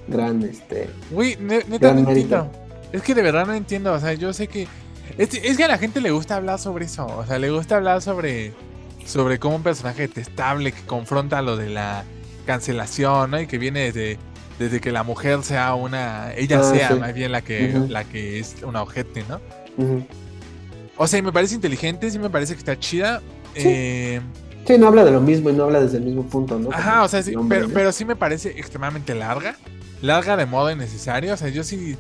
gran, 0.08 0.44
este... 0.44 0.90
Uy, 1.12 1.38
neta 1.40 1.94
no 1.94 2.10
entiendo. 2.10 2.52
Es 2.92 3.02
que 3.02 3.16
de 3.16 3.22
verdad 3.22 3.46
no 3.48 3.54
entiendo, 3.54 3.94
o 3.94 4.00
sea, 4.00 4.14
yo 4.14 4.32
sé 4.34 4.48
que... 4.48 4.68
Es, 5.18 5.34
es, 5.34 5.58
que 5.58 5.64
a 5.64 5.68
la 5.68 5.78
gente 5.78 6.02
le 6.02 6.12
gusta 6.12 6.36
hablar 6.36 6.60
sobre 6.60 6.86
eso, 6.86 7.06
o 7.06 7.26
sea, 7.26 7.40
le 7.40 7.50
gusta 7.50 7.78
hablar 7.78 8.02
sobre, 8.02 8.54
sobre 9.06 9.40
cómo 9.40 9.56
un 9.58 9.64
personaje 9.64 10.04
detestable 10.04 10.72
que 10.72 10.82
confronta 10.82 11.42
lo 11.42 11.58
de 11.58 11.70
la 11.70 12.04
cancelación, 12.46 13.32
¿no? 13.32 13.40
Y 13.40 13.48
que 13.48 13.58
viene 13.58 13.92
desde, 13.92 14.20
desde 14.60 14.82
que 14.82 14.92
la 14.92 15.04
mujer 15.04 15.44
sea 15.44 15.74
una... 15.76 16.34
Ella 16.36 16.60
ah, 16.60 16.64
sea 16.64 16.96
más 16.96 17.14
bien 17.14 17.32
la 17.32 17.42
que, 17.42 17.74
la 17.90 18.04
que 18.04 18.40
es 18.40 18.58
una 18.64 18.82
ojete, 18.84 19.24
¿no? 19.28 19.42
O 20.98 21.08
sea, 21.08 21.22
me 21.22 21.32
parece 21.32 21.56
inteligente, 21.56 22.10
sí 22.10 22.20
me 22.20 22.30
parece 22.30 22.54
que 22.54 22.60
está 22.60 22.80
chida. 22.80 23.22
Eh, 23.56 24.22
Sí, 24.66 24.78
no 24.80 24.88
habla 24.88 25.06
de 25.06 25.12
lo 25.12 25.22
mismo 25.22 25.50
y 25.52 25.54
no 25.54 25.66
habla 25.66 25.80
desde 25.80 25.98
el 25.98 26.04
mismo 26.04 26.24
punto, 26.26 26.58
¿no? 26.58 26.70
Ajá, 26.72 27.04
o 27.04 27.08
sea, 27.08 27.22
sí, 27.22 27.34
pero, 27.48 27.92
sí 27.92 28.04
me 28.04 28.16
parece 28.16 28.50
extremadamente 28.50 29.14
larga. 29.14 29.58
Larga 30.02 30.36
de 30.36 30.48
modo 30.48 30.72
innecesario. 30.72 31.34
O 31.34 31.38
sea, 31.38 31.50
yo 31.50 31.64
sí. 31.64 31.96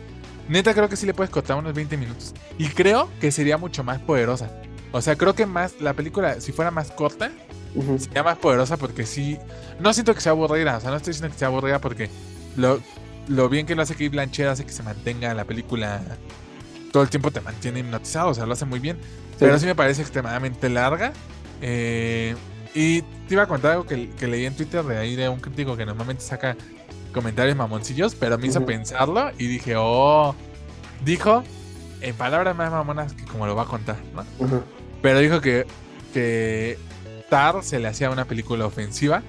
Neta, 0.49 0.73
creo 0.73 0.89
que 0.89 0.95
sí 0.95 1.05
le 1.05 1.13
puedes 1.13 1.29
cortar 1.29 1.57
unos 1.57 1.73
20 1.73 1.95
minutos. 1.97 2.33
Y 2.57 2.67
creo 2.69 3.09
que 3.21 3.31
sería 3.31 3.57
mucho 3.57 3.83
más 3.83 3.99
poderosa. 3.99 4.49
O 4.91 5.01
sea, 5.01 5.15
creo 5.15 5.35
que 5.35 5.45
más. 5.45 5.79
La 5.79 5.93
película, 5.93 6.41
si 6.41 6.51
fuera 6.51 6.71
más 6.71 6.91
corta, 6.91 7.31
sería 7.99 8.23
más 8.23 8.37
poderosa 8.39 8.77
porque 8.77 9.05
sí. 9.05 9.37
No 9.79 9.93
siento 9.93 10.15
que 10.15 10.21
sea 10.21 10.31
aburrida. 10.31 10.77
O 10.77 10.81
sea, 10.81 10.89
no 10.89 10.97
estoy 10.97 11.11
diciendo 11.11 11.31
que 11.31 11.39
sea 11.39 11.49
aburrida 11.49 11.79
porque 11.79 12.09
lo, 12.55 12.79
lo 13.27 13.47
bien 13.47 13.67
que 13.67 13.75
lo 13.75 13.83
hace 13.83 13.93
Kate 13.93 14.09
Blanchett 14.09 14.47
hace 14.47 14.65
que 14.65 14.71
se 14.71 14.81
mantenga 14.81 15.35
la 15.35 15.45
película. 15.45 16.01
Todo 16.91 17.03
el 17.03 17.09
tiempo 17.09 17.29
te 17.29 17.41
mantiene 17.41 17.81
hipnotizado. 17.81 18.29
O 18.29 18.33
sea, 18.33 18.47
lo 18.47 18.53
hace 18.53 18.65
muy 18.65 18.79
bien. 18.79 18.97
Pero 19.37 19.59
sí 19.59 19.67
me 19.67 19.75
parece 19.75 20.01
extremadamente 20.01 20.67
larga. 20.69 21.13
Eh, 21.61 22.35
y 22.75 23.01
te 23.01 23.33
iba 23.33 23.43
a 23.43 23.47
contar 23.47 23.71
algo 23.71 23.85
que, 23.85 24.09
leí 24.27 24.45
en 24.45 24.55
Twitter 24.55 24.83
de 24.83 24.97
ahí 24.97 25.15
de 25.15 25.29
un 25.29 25.39
crítico 25.39 25.77
que 25.77 25.85
normalmente 25.85 26.21
saca 26.23 26.57
comentarios 27.13 27.55
mamoncillos, 27.55 28.13
pero 28.13 28.37
me 28.37 28.47
hizo 28.47 28.65
pensarlo 28.65 29.31
y 29.37 29.47
dije, 29.47 29.75
oh, 29.77 30.35
dijo 31.03 31.43
en 32.01 32.13
palabras 32.15 32.55
más 32.55 32.71
mamonas 32.71 33.13
que 33.13 33.23
como 33.23 33.47
lo 33.47 33.55
va 33.55 33.63
a 33.63 33.67
contar, 33.67 33.95
¿no? 34.13 34.25
pero 35.01 35.19
dijo 35.19 35.39
que, 35.39 35.65
que 36.13 36.77
Tar 37.29 37.63
se 37.63 37.79
le 37.79 37.87
hacía 37.87 38.09
una 38.09 38.25
película 38.25 38.65
ofensiva 38.65 39.23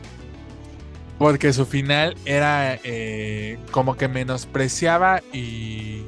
porque 1.19 1.53
su 1.53 1.65
final 1.65 2.17
era 2.25 2.79
eh, 2.83 3.59
como 3.71 3.97
que 3.97 4.09
menospreciaba 4.09 5.23
y, 5.33 6.03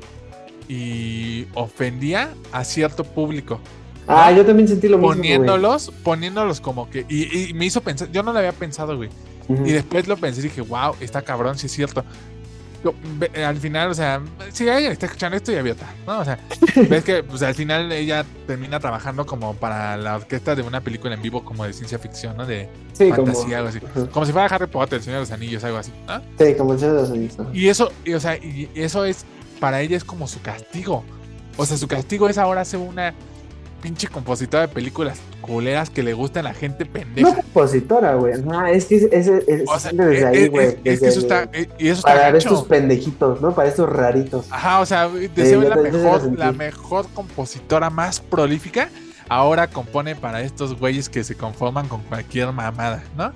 y 0.68 1.46
ofendía 1.54 2.34
a 2.52 2.64
cierto 2.64 3.04
público. 3.04 3.60
Ah, 4.08 4.32
yo 4.32 4.44
también 4.44 4.66
sentí 4.66 4.88
lo 4.88 4.96
mismo. 4.96 5.14
Poniéndolos, 5.14 5.92
poniéndolos 6.02 6.60
como 6.60 6.88
que. 6.88 7.04
Y, 7.08 7.52
me 7.54 7.66
hizo 7.66 7.82
pensar, 7.82 8.10
yo 8.10 8.22
no 8.22 8.32
lo 8.32 8.38
había 8.38 8.52
pensado, 8.52 8.96
güey. 8.96 9.10
Y 9.48 9.72
después 9.72 10.06
lo 10.08 10.16
pensé 10.16 10.40
y 10.40 10.44
dije, 10.44 10.60
wow, 10.60 10.94
está 11.00 11.22
cabrón, 11.22 11.56
sí 11.58 11.66
es 11.66 11.72
cierto. 11.72 12.04
Al 13.44 13.56
final, 13.56 13.90
o 13.90 13.94
sea, 13.94 14.20
si 14.52 14.68
alguien 14.68 14.92
está 14.92 15.06
escuchando 15.06 15.36
esto, 15.36 15.50
ya 15.50 15.62
vio 15.62 15.74
¿no? 16.06 16.20
O 16.20 16.24
sea, 16.24 16.38
ves 16.88 17.02
que 17.02 17.22
pues, 17.22 17.42
al 17.42 17.54
final 17.54 17.90
ella 17.90 18.24
termina 18.46 18.78
trabajando 18.78 19.26
como 19.26 19.54
para 19.54 19.96
la 19.96 20.16
orquesta 20.16 20.54
de 20.54 20.62
una 20.62 20.80
película 20.80 21.14
en 21.14 21.22
vivo 21.22 21.44
como 21.44 21.64
de 21.64 21.72
ciencia 21.72 21.98
ficción, 21.98 22.36
¿no? 22.36 22.46
De 22.46 22.68
fantasía, 22.96 23.58
algo 23.58 23.70
así. 23.70 23.80
Como 24.12 24.26
si 24.26 24.32
fuera 24.32 24.46
Harry 24.46 24.66
Potter, 24.66 24.98
el 24.98 25.02
Señor 25.02 25.18
de 25.18 25.22
los 25.22 25.32
Anillos, 25.32 25.64
algo 25.64 25.78
así, 25.78 25.92
¿no? 26.06 26.20
Sí, 26.38 26.54
como 26.54 26.74
el 26.74 26.78
Señor 26.78 26.94
de 26.94 27.00
los 27.02 27.10
Anillos. 27.10 27.36
Y 27.52 27.68
eso, 27.68 27.90
y, 28.04 28.12
o 28.12 28.20
sea, 28.20 28.36
y 28.36 28.70
eso 28.74 29.04
es, 29.04 29.24
para 29.60 29.80
ella 29.80 29.96
es 29.96 30.04
como 30.04 30.28
su 30.28 30.40
castigo. 30.40 31.04
O 31.56 31.66
sea, 31.66 31.76
su 31.76 31.88
castigo 31.88 32.28
es 32.28 32.38
ahora 32.38 32.60
hacer 32.60 32.78
una 32.78 33.14
pinche 33.80 34.08
compositora 34.08 34.66
de 34.66 34.68
películas 34.68 35.18
culeras 35.40 35.90
que 35.90 36.02
le 36.02 36.12
gustan 36.12 36.46
a 36.46 36.50
la 36.50 36.54
gente 36.54 36.84
pendeja. 36.84 37.28
No 37.28 37.34
compositora, 37.34 38.14
güey. 38.14 38.42
No, 38.42 38.66
es 38.66 38.86
que 38.86 38.96
es, 38.96 39.04
es, 39.12 39.26
desde 39.92 40.26
ahí, 40.26 40.48
güey. 40.48 40.76
Es, 40.84 41.00
que 41.00 41.08
eso 41.08 41.20
está. 41.20 41.48
Y 41.78 41.88
eso 41.88 42.02
para 42.02 42.36
estos 42.36 42.64
pendejitos, 42.64 43.40
¿no? 43.40 43.54
Para 43.54 43.68
estos 43.68 43.88
raritos. 43.88 44.46
Ajá, 44.50 44.80
o 44.80 44.86
sea, 44.86 45.08
deseo 45.08 45.62
la, 45.62 45.76
mejor, 45.76 46.38
la 46.38 46.52
mejor 46.52 47.06
compositora 47.14 47.90
más 47.90 48.20
prolífica. 48.20 48.90
Ahora 49.28 49.68
compone 49.68 50.16
para 50.16 50.42
estos 50.42 50.78
güeyes 50.78 51.08
que 51.08 51.22
se 51.22 51.34
conforman 51.34 51.86
con 51.88 52.02
cualquier 52.02 52.50
mamada, 52.52 53.02
¿no? 53.16 53.32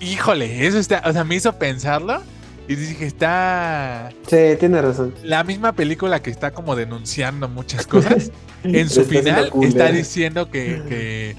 Híjole, 0.00 0.66
eso 0.66 0.78
está. 0.78 1.02
O 1.06 1.12
sea, 1.12 1.24
me 1.24 1.36
hizo 1.36 1.52
pensarlo. 1.52 2.22
Y 2.68 2.76
dije, 2.76 3.06
está. 3.06 4.10
Sí, 4.28 4.56
tiene 4.58 4.80
razón. 4.80 5.14
La 5.22 5.42
misma 5.44 5.72
película 5.72 6.22
que 6.22 6.30
está 6.30 6.52
como 6.52 6.76
denunciando 6.76 7.48
muchas 7.48 7.86
cosas. 7.86 8.30
en 8.62 8.88
su 8.88 9.04
final 9.04 9.50
está 9.62 9.90
diciendo 9.90 10.50
que, 10.50 11.34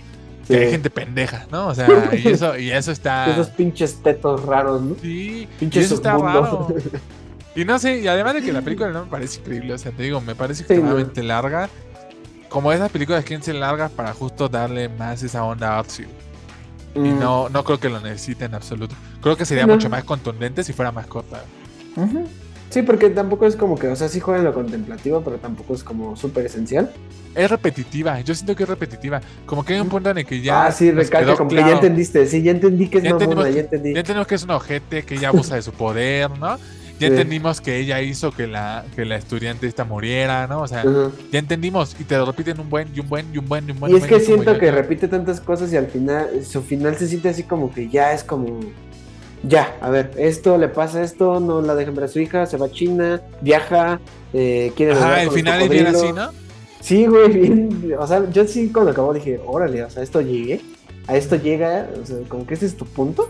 que, 0.47 0.55
hay 0.55 0.71
gente 0.71 0.89
pendeja, 0.89 1.47
¿no? 1.51 1.67
O 1.67 1.75
sea, 1.75 1.87
y 2.13 2.27
eso, 2.27 2.57
y 2.57 2.71
eso 2.71 2.91
está. 2.91 3.31
Esos 3.31 3.49
pinches 3.49 4.01
tetos 4.03 4.43
raros, 4.43 4.81
¿no? 4.81 4.95
Sí, 5.01 5.47
pinches 5.59 5.83
y 5.83 5.85
eso 5.85 5.95
está 5.95 6.17
raro. 6.17 6.67
Y 7.55 7.65
no 7.65 7.77
sé, 7.77 7.99
y 7.99 8.07
además 8.07 8.33
de 8.33 8.41
que 8.41 8.51
la 8.51 8.63
película 8.63 8.89
no 8.89 9.05
me 9.05 9.11
parece 9.11 9.39
increíble, 9.39 9.75
o 9.75 9.77
sea, 9.77 9.91
te 9.91 10.01
digo, 10.01 10.19
me 10.21 10.33
parece 10.33 10.63
extremadamente 10.63 11.21
larga. 11.21 11.69
Como 12.49 12.71
esas 12.71 12.89
películas 12.89 13.23
que 13.23 13.39
se 13.43 13.53
largas 13.53 13.91
para 13.91 14.11
justo 14.13 14.49
darle 14.49 14.89
más 14.89 15.21
esa 15.21 15.43
onda 15.43 15.77
artsy. 15.77 16.05
Y 16.95 16.99
mm. 16.99 17.19
no, 17.19 17.49
no 17.49 17.63
creo 17.63 17.79
que 17.79 17.89
lo 17.89 17.99
necesite 17.99 18.45
en 18.45 18.55
absoluto. 18.55 18.95
Creo 19.21 19.35
que 19.35 19.45
sería 19.45 19.65
mucho 19.65 19.89
más 19.89 20.03
contundente 20.03 20.63
si 20.63 20.73
fuera 20.73 20.91
más 20.91 21.07
corta. 21.07 21.43
Sí, 22.69 22.81
porque 22.81 23.11
tampoco 23.11 23.45
es 23.45 23.55
como 23.55 23.77
que, 23.77 23.87
o 23.87 23.95
sea, 23.95 24.09
sí 24.09 24.19
juega 24.19 24.39
en 24.39 24.45
lo 24.45 24.53
contemplativo, 24.53 25.21
pero 25.21 25.37
tampoco 25.37 25.75
es 25.75 25.83
como 25.83 26.15
súper 26.15 26.47
esencial. 26.47 26.91
Es 27.35 27.49
repetitiva, 27.49 28.19
yo 28.21 28.33
siento 28.33 28.55
que 28.55 28.63
es 28.63 28.69
repetitiva. 28.69 29.21
Como 29.45 29.63
que 29.63 29.73
hay 29.73 29.79
un 29.79 29.89
punto 29.89 30.09
en 30.09 30.17
el 30.17 30.25
que 30.25 30.41
ya. 30.41 30.65
Ah, 30.65 30.71
sí, 30.71 30.91
recalca, 30.91 31.35
como 31.35 31.49
que 31.49 31.57
ya 31.57 31.71
entendiste. 31.71 32.25
Sí, 32.25 32.41
ya 32.41 32.51
entendí 32.51 32.87
que 32.87 32.97
es 32.97 33.03
ya 33.03 33.13
mamona, 33.13 33.49
ya 33.49 33.61
entendí. 33.61 33.93
Ya 33.93 33.99
entendimos 33.99 34.27
que 34.27 34.35
es 34.35 34.43
un 34.43 34.51
ojete, 34.51 35.03
que 35.03 35.15
ella 35.15 35.29
abusa 35.29 35.55
de 35.55 35.61
su 35.61 35.71
poder, 35.71 36.31
¿no? 36.39 36.57
Ya 37.03 37.07
entendimos 37.09 37.61
que 37.61 37.79
ella 37.79 38.01
hizo 38.01 38.31
que 38.31 38.47
la, 38.47 38.85
que 38.95 39.05
la 39.05 39.15
estudiante 39.15 39.67
esta 39.67 39.83
muriera, 39.83 40.47
¿no? 40.47 40.61
O 40.61 40.67
sea, 40.67 40.83
ya 41.31 41.39
entendimos 41.39 41.95
y 41.99 42.03
te 42.03 42.17
lo 42.17 42.25
repiten 42.25 42.59
un 42.59 42.69
buen, 42.69 42.89
y 42.95 42.99
un 42.99 43.09
buen, 43.09 43.25
y 43.33 43.37
un 43.37 43.47
buen, 43.47 43.67
y 43.67 43.71
un 43.71 43.79
buen. 43.79 43.93
Y 43.93 43.97
es 43.97 44.05
que 44.05 44.19
siento 44.19 44.57
que 44.57 44.71
repite 44.71 45.07
tantas 45.07 45.39
cosas 45.41 45.71
y 45.73 45.77
al 45.77 45.87
final, 45.87 46.29
su 46.45 46.61
final 46.61 46.97
se 46.97 47.07
siente 47.07 47.29
así 47.29 47.43
como 47.43 47.73
que 47.73 47.89
ya 47.89 48.13
es 48.13 48.23
como 48.23 48.59
ya, 49.43 49.75
a 49.81 49.89
ver, 49.89 50.11
esto 50.17 50.57
le 50.57 50.69
pasa 50.69 51.03
esto, 51.03 51.39
no 51.39 51.61
la 51.61 51.75
dejan 51.75 51.95
ver 51.95 52.05
a 52.05 52.07
su 52.07 52.19
hija, 52.19 52.45
se 52.45 52.55
va 52.55 52.67
a 52.67 52.71
China, 52.71 53.21
viaja, 53.41 53.99
eh, 54.31 54.71
quiere 54.75 54.93
Ajá, 54.93 55.21
al 55.21 55.31
final 55.31 55.61
es 55.61 55.69
bien 55.69 55.87
así, 55.87 56.13
¿no? 56.13 56.29
Sí, 56.79 57.05
güey, 57.05 57.29
bien, 57.29 57.93
o 57.97 58.07
sea, 58.07 58.29
yo 58.29 58.45
sí 58.47 58.69
cuando 58.71 58.91
acabó 58.91 59.13
dije, 59.13 59.39
órale, 59.45 59.83
o 59.83 59.89
sea, 59.89 60.01
esto 60.01 60.21
llegue, 60.21 60.61
a 61.07 61.17
esto 61.17 61.35
llega, 61.35 61.89
o 62.01 62.05
sea, 62.05 62.17
como 62.29 62.47
que 62.47 62.53
ese 62.53 62.65
es 62.65 62.75
tu 62.75 62.85
punto. 62.85 63.29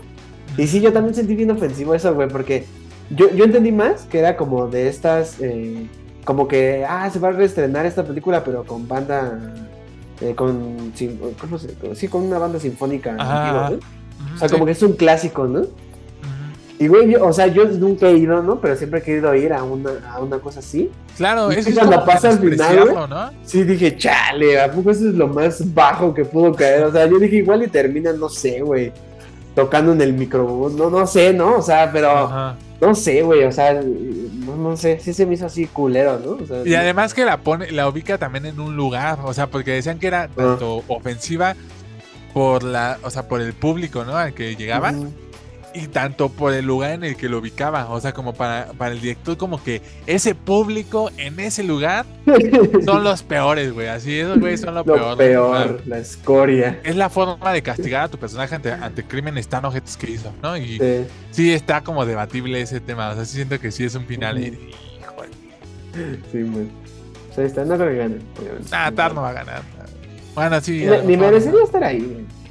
Y 0.56 0.68
sí, 0.68 0.80
yo 0.80 0.92
también 0.92 1.14
sentí 1.14 1.34
bien 1.34 1.50
ofensivo 1.50 1.94
eso, 1.94 2.14
güey, 2.14 2.28
porque 2.28 2.64
yo, 3.10 3.30
yo 3.32 3.44
entendí 3.44 3.72
más 3.72 4.02
que 4.02 4.18
era 4.18 4.36
como 4.36 4.68
de 4.68 4.88
estas, 4.88 5.40
eh, 5.40 5.86
como 6.24 6.48
que, 6.48 6.84
ah, 6.88 7.08
se 7.10 7.18
va 7.18 7.28
a 7.28 7.32
reestrenar 7.32 7.86
esta 7.86 8.04
película, 8.04 8.42
pero 8.44 8.64
con 8.64 8.88
banda, 8.88 9.38
eh, 10.20 10.34
con, 10.34 10.92
¿cómo 11.40 11.58
se, 11.58 11.74
sí, 11.94 12.08
con 12.08 12.22
una 12.22 12.38
banda 12.38 12.58
sinfónica. 12.58 13.16
O 14.34 14.38
sea, 14.38 14.48
como 14.48 14.64
que 14.64 14.72
es 14.72 14.82
un 14.82 14.94
clásico, 14.94 15.46
¿no? 15.46 15.62
Y 16.78 16.88
güey, 16.88 17.14
o 17.14 17.32
sea, 17.32 17.46
yo 17.46 17.64
nunca 17.66 18.08
he 18.08 18.16
ido, 18.16 18.42
¿no? 18.42 18.60
Pero 18.60 18.74
siempre 18.76 18.98
he 18.98 19.02
querido 19.02 19.32
ir 19.34 19.52
a 19.52 19.62
una, 19.62 19.90
a 20.12 20.20
una 20.20 20.38
cosa 20.38 20.58
así. 20.58 20.90
Claro, 21.16 21.50
es 21.50 21.64
que 21.64 21.72
cuando 21.72 22.04
pasa 22.04 22.30
al 22.30 22.40
final, 22.40 23.08
¿no? 23.08 23.30
Sí, 23.44 23.62
dije, 23.62 23.96
chale, 23.96 24.60
¿a 24.60 24.70
poco 24.70 24.90
eso 24.90 25.08
es 25.08 25.14
lo 25.14 25.28
más 25.28 25.72
bajo 25.72 26.12
que 26.12 26.24
pudo 26.24 26.52
caer? 26.52 26.84
O 26.84 26.92
sea, 26.92 27.06
yo 27.06 27.18
dije, 27.18 27.36
igual 27.36 27.62
y 27.62 27.68
termina, 27.68 28.12
no 28.12 28.28
sé, 28.28 28.60
güey, 28.60 28.92
tocando 29.54 29.92
en 29.92 30.00
el 30.00 30.12
microbús, 30.12 30.74
no, 30.74 30.90
no 30.90 31.06
sé, 31.06 31.32
¿no? 31.32 31.56
O 31.58 31.62
sea, 31.62 31.90
pero, 31.92 32.56
no 32.80 32.94
sé, 32.94 33.22
güey, 33.22 33.44
o 33.44 33.52
sea, 33.52 33.72
no, 33.74 34.56
no, 34.56 34.76
sé, 34.76 34.98
sí 35.00 35.12
se 35.12 35.26
me 35.26 35.34
hizo 35.34 35.46
así 35.46 35.66
culero, 35.66 36.18
¿no? 36.18 36.32
O 36.42 36.46
sea, 36.46 36.62
y 36.64 36.74
además 36.74 37.14
que 37.14 37.24
la 37.24 37.38
pone, 37.38 37.70
la 37.70 37.88
ubica 37.88 38.18
también 38.18 38.46
en 38.46 38.60
un 38.60 38.76
lugar, 38.76 39.18
o 39.24 39.32
sea, 39.32 39.46
porque 39.46 39.72
decían 39.72 39.98
que 39.98 40.08
era 40.08 40.28
tanto 40.28 40.82
ofensiva 40.88 41.54
por 42.32 42.64
la, 42.64 42.98
o 43.02 43.10
sea, 43.10 43.28
por 43.28 43.40
el 43.40 43.52
público, 43.52 44.04
¿no? 44.04 44.16
Al 44.16 44.34
que 44.34 44.56
llegaba 44.56 44.92
y 45.74 45.88
tanto 45.88 46.28
por 46.28 46.54
el 46.54 46.64
lugar 46.64 46.92
en 46.92 47.04
el 47.04 47.16
que 47.16 47.28
lo 47.28 47.38
ubicaba, 47.38 47.90
o 47.90 48.00
sea, 48.00 48.12
como 48.12 48.32
para, 48.32 48.72
para 48.78 48.92
el 48.92 49.00
director, 49.00 49.36
como 49.36 49.62
que 49.62 49.82
ese 50.06 50.34
público 50.34 51.10
en 51.16 51.40
ese 51.40 51.64
lugar 51.64 52.06
son 52.84 53.02
los 53.02 53.22
peores, 53.22 53.72
güey, 53.72 53.88
así 53.88 54.18
esos 54.18 54.38
güey 54.38 54.56
son 54.56 54.74
lo, 54.74 54.84
lo 54.84 55.16
peor. 55.16 55.82
la 55.86 55.98
escoria. 55.98 56.80
Es 56.84 56.96
la 56.96 57.10
forma 57.10 57.52
de 57.52 57.62
castigar 57.62 58.04
a 58.04 58.08
tu 58.08 58.18
personaje 58.18 58.54
ante, 58.54 58.70
ante 58.70 59.04
crímenes 59.04 59.48
tan 59.48 59.64
objetos 59.64 59.96
que 59.96 60.12
hizo, 60.12 60.32
¿no? 60.42 60.56
Y 60.56 60.80
sí. 61.32 61.52
está 61.52 61.82
como 61.82 62.06
debatible 62.06 62.60
ese 62.60 62.80
tema, 62.80 63.10
o 63.10 63.14
sea, 63.16 63.24
sí 63.24 63.34
siento 63.34 63.58
que 63.58 63.70
sí 63.70 63.84
es 63.84 63.94
un 63.96 64.06
final 64.06 64.38
y, 64.38 64.70
Sí, 66.32 66.42
güey. 66.42 66.66
O 67.30 67.34
sea, 67.34 67.44
está, 67.44 67.64
no 67.64 67.76
creo 67.76 67.90
que 67.90 67.96
gane. 67.96 68.16
Ah, 68.72 68.90
Tar 68.94 69.14
no 69.14 69.22
va 69.22 69.30
a 69.30 69.32
ganar. 69.32 69.62
Bueno, 70.34 70.60
sí. 70.60 70.84
Ni, 71.04 71.16
merecería 71.16 71.62
estar 71.62 71.82
ahí, 71.84 72.00
güey. 72.00 72.43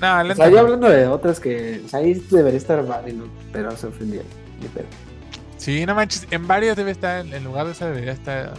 No, 0.00 0.22
o 0.22 0.34
sea, 0.34 0.48
yo 0.48 0.60
hablando 0.60 0.88
de 0.88 1.06
otras 1.06 1.40
que. 1.40 1.82
O 1.84 1.88
sea, 1.88 2.00
ahí 2.00 2.14
debería 2.30 2.58
estar 2.58 2.84
Babylon, 2.86 3.30
pero 3.52 3.76
se. 3.76 3.88
Pero... 3.88 4.86
Sí, 5.58 5.84
no 5.84 5.94
manches. 5.94 6.26
En 6.30 6.46
varios 6.46 6.76
debe 6.76 6.90
estar. 6.90 7.26
En 7.26 7.44
lugar 7.44 7.66
de 7.66 7.72
esa 7.72 7.86
debería 7.86 8.12
estar. 8.12 8.54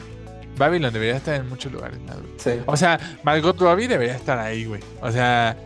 Babylon 0.57 0.93
debería 0.93 1.17
estar 1.17 1.35
en 1.35 1.49
muchos 1.49 1.71
lugares. 1.71 1.97
Sí. 2.37 2.51
O 2.67 2.77
sea, 2.77 2.99
Margot 3.23 3.59
Robbie 3.59 3.87
debería 3.87 4.15
estar 4.15 4.37
ahí, 4.37 4.65
güey. 4.65 4.81
O 5.01 5.11
sea. 5.11 5.57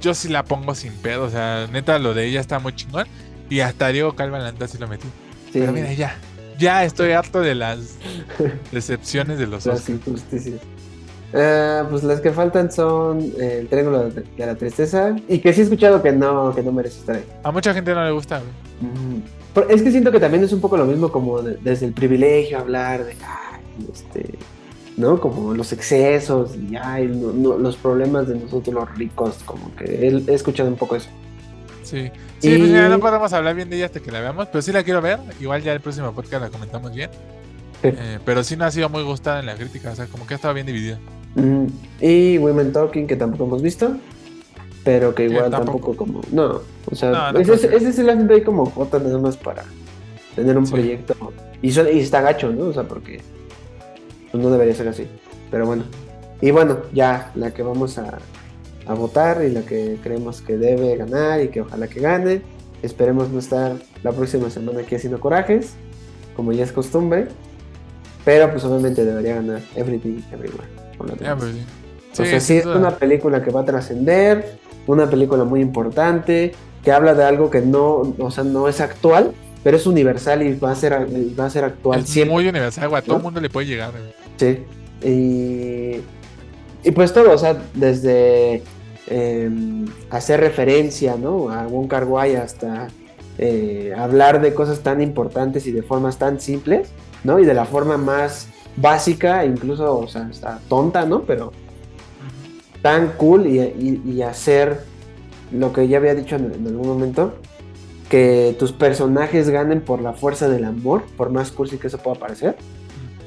Yo 0.00 0.14
sí 0.14 0.28
la 0.28 0.44
pongo 0.44 0.74
sin 0.74 0.92
pedo. 0.94 1.24
O 1.24 1.30
sea, 1.30 1.68
neta, 1.70 1.98
lo 1.98 2.12
de 2.12 2.26
ella 2.26 2.40
está 2.40 2.58
muy 2.58 2.74
chingón. 2.74 3.06
Y 3.48 3.60
hasta 3.60 3.88
Diego 3.88 4.16
Calvalanta 4.16 4.66
sí 4.66 4.78
lo 4.78 4.88
metí. 4.88 5.06
Sí. 5.52 5.60
Pero 5.60 5.72
mira, 5.72 5.92
ya. 5.92 6.16
Ya 6.58 6.84
estoy 6.84 7.12
harto 7.12 7.40
de 7.40 7.54
las 7.54 7.96
decepciones 8.72 9.38
de 9.38 9.46
los 9.46 9.66
Las 9.66 9.88
injusticias. 9.88 10.60
Eh, 11.36 11.82
pues 11.90 12.04
las 12.04 12.20
que 12.20 12.30
faltan 12.30 12.70
son 12.70 13.20
eh, 13.20 13.58
el 13.60 13.68
Triángulo 13.68 14.08
de 14.08 14.24
la 14.46 14.54
Tristeza 14.54 15.16
y 15.28 15.40
que 15.40 15.52
sí 15.52 15.62
he 15.62 15.64
escuchado 15.64 16.00
que 16.00 16.12
no, 16.12 16.54
que 16.54 16.62
no 16.62 16.70
merece 16.70 17.00
estar 17.00 17.16
ahí. 17.16 17.24
A 17.42 17.50
mucha 17.50 17.74
gente 17.74 17.92
no 17.92 18.04
le 18.04 18.12
gusta. 18.12 18.40
Es 19.68 19.82
que 19.82 19.90
siento 19.90 20.12
que 20.12 20.20
también 20.20 20.44
es 20.44 20.52
un 20.52 20.60
poco 20.60 20.76
lo 20.76 20.84
mismo 20.84 21.10
como 21.10 21.42
desde 21.42 21.86
el 21.86 21.92
privilegio 21.92 22.58
hablar 22.58 23.04
de, 23.04 23.16
este, 23.92 24.38
¿no? 24.96 25.20
Como 25.20 25.54
los 25.54 25.72
excesos 25.72 26.54
y 26.54 26.76
ay, 26.76 27.08
los 27.08 27.76
problemas 27.76 28.28
de 28.28 28.36
nosotros 28.36 28.72
los 28.72 28.94
ricos, 28.96 29.40
como 29.44 29.74
que 29.74 30.06
he, 30.06 30.34
escuchado 30.34 30.68
un 30.68 30.76
poco 30.76 30.94
eso. 30.94 31.08
Sí, 31.82 32.12
sí 32.38 32.58
pues 32.58 32.70
ya 32.70 32.88
no 32.88 33.00
podemos 33.00 33.32
hablar 33.32 33.56
bien 33.56 33.68
de 33.68 33.76
ella 33.76 33.86
hasta 33.86 33.98
que 33.98 34.12
la 34.12 34.20
veamos, 34.20 34.46
pero 34.46 34.62
sí 34.62 34.70
la 34.70 34.84
quiero 34.84 35.02
ver. 35.02 35.18
Igual 35.40 35.62
ya 35.62 35.72
el 35.72 35.80
próximo 35.80 36.12
podcast 36.12 36.44
la 36.44 36.50
comentamos 36.50 36.94
bien. 36.94 37.10
Eh, 37.84 38.18
pero 38.24 38.42
sí 38.42 38.56
no 38.56 38.64
ha 38.64 38.70
sido 38.70 38.88
muy 38.88 39.02
gustada 39.02 39.40
en 39.40 39.46
la 39.46 39.56
crítica, 39.56 39.92
o 39.92 39.94
sea, 39.94 40.06
como 40.06 40.26
que 40.26 40.34
ha 40.34 40.36
estado 40.36 40.54
bien 40.54 40.66
dividida. 40.66 40.98
Y 42.00 42.38
Women 42.38 42.72
Talking, 42.72 43.06
que 43.06 43.16
tampoco 43.16 43.44
hemos 43.44 43.62
visto, 43.62 43.96
pero 44.84 45.14
que 45.14 45.24
igual 45.24 45.50
tampoco. 45.50 45.94
como. 45.94 46.20
No, 46.32 46.60
o 46.90 46.94
sea, 46.94 47.32
ese, 47.38 47.74
es 47.76 47.98
el 47.98 48.08
asunto 48.10 48.34
ahí 48.34 48.42
como 48.42 48.66
J 48.66 48.98
nada 49.00 49.18
más 49.18 49.36
para 49.36 49.64
tener 50.34 50.56
un 50.56 50.68
proyecto. 50.68 51.14
Y, 51.60 51.68
y 51.68 52.00
está 52.00 52.20
gacho, 52.20 52.50
¿no? 52.50 52.66
O 52.66 52.72
sea, 52.72 52.84
porque 52.84 53.20
pues, 54.30 54.42
no 54.42 54.50
debería 54.50 54.74
ser 54.74 54.88
así. 54.88 55.06
Pero 55.50 55.66
bueno. 55.66 55.84
Y 56.40 56.50
bueno, 56.50 56.78
ya 56.92 57.32
la 57.34 57.52
que 57.52 57.62
vamos 57.62 57.98
a, 57.98 58.18
a 58.86 58.94
votar 58.94 59.42
y 59.44 59.50
la 59.50 59.62
que 59.62 59.98
creemos 60.02 60.42
que 60.42 60.56
debe 60.56 60.96
ganar 60.96 61.40
y 61.42 61.48
que 61.48 61.62
ojalá 61.62 61.88
que 61.88 62.00
gane. 62.00 62.42
Esperemos 62.82 63.30
no 63.30 63.38
estar 63.38 63.76
la 64.02 64.12
próxima 64.12 64.50
semana 64.50 64.80
aquí 64.80 64.94
haciendo 64.94 65.18
corajes, 65.18 65.72
como 66.36 66.52
ya 66.52 66.64
es 66.64 66.72
costumbre. 66.72 67.28
Pero 68.24 68.50
pues 68.50 68.64
obviamente 68.64 69.04
debería 69.04 69.36
ganar 69.36 69.60
Everything 69.74 70.20
Everywhere. 70.32 70.68
pues, 70.96 71.18
sí. 72.12 72.22
o 72.22 72.24
sea, 72.24 72.40
sí 72.40 72.56
es 72.56 72.66
una 72.66 72.96
película 72.96 73.42
que 73.42 73.50
va 73.50 73.60
a 73.60 73.64
trascender, 73.64 74.58
una 74.86 75.08
película 75.10 75.44
muy 75.44 75.60
importante, 75.60 76.54
que 76.82 76.92
habla 76.92 77.14
de 77.14 77.24
algo 77.24 77.50
que 77.50 77.60
no, 77.60 78.14
o 78.18 78.30
sea, 78.30 78.44
no 78.44 78.68
es 78.68 78.80
actual, 78.80 79.32
pero 79.62 79.76
es 79.76 79.86
universal 79.86 80.42
y 80.42 80.54
va 80.58 80.70
a 80.72 80.74
ser, 80.74 80.92
va 81.38 81.46
a 81.46 81.50
ser 81.50 81.64
actual 81.64 82.00
Es 82.00 82.08
siempre. 82.08 82.34
muy 82.34 82.46
universal, 82.48 82.88
güey. 82.88 82.98
A 83.00 83.02
todo 83.04 83.14
¿no? 83.14 83.18
el 83.18 83.24
mundo 83.24 83.40
le 83.40 83.50
puede 83.50 83.66
llegar. 83.66 83.92
güey. 83.92 84.02
Sí. 84.36 84.62
Y, 85.06 86.00
y 86.88 86.90
pues 86.92 87.12
todo, 87.12 87.32
o 87.32 87.38
sea, 87.38 87.56
desde 87.74 88.62
eh, 89.08 89.50
hacer 90.10 90.40
referencia, 90.40 91.16
¿no? 91.16 91.50
A 91.50 91.66
Wong 91.66 91.88
Kar 91.88 92.04
Wai 92.04 92.36
hasta 92.36 92.88
eh, 93.38 93.92
hablar 93.96 94.40
de 94.40 94.54
cosas 94.54 94.80
tan 94.80 95.00
importantes 95.00 95.66
y 95.66 95.72
de 95.72 95.82
formas 95.82 96.18
tan 96.18 96.40
simples, 96.40 96.88
¿no? 97.24 97.38
Y 97.38 97.44
de 97.44 97.54
la 97.54 97.64
forma 97.64 97.96
más 97.96 98.48
básica, 98.76 99.44
incluso, 99.44 99.98
o 99.98 100.08
sea, 100.08 100.28
tonta, 100.68 101.04
¿no? 101.06 101.22
Pero 101.22 101.52
tan 102.82 103.12
cool 103.16 103.46
y, 103.46 103.60
y- 103.60 104.02
y 104.06 104.22
hacer 104.22 104.80
lo 105.52 105.72
que 105.72 105.88
ya 105.88 105.98
había 105.98 106.14
dicho 106.14 106.36
en, 106.36 106.52
en 106.54 106.66
algún 106.66 106.86
momento, 106.88 107.34
que 108.08 108.54
tus 108.58 108.72
personajes 108.72 109.48
ganen 109.48 109.80
por 109.80 110.00
la 110.02 110.12
fuerza 110.12 110.48
del 110.48 110.64
amor, 110.64 111.02
por 111.16 111.30
más 111.30 111.50
cursi 111.50 111.78
que 111.78 111.86
eso 111.86 111.98
pueda 111.98 112.18
parecer, 112.18 112.56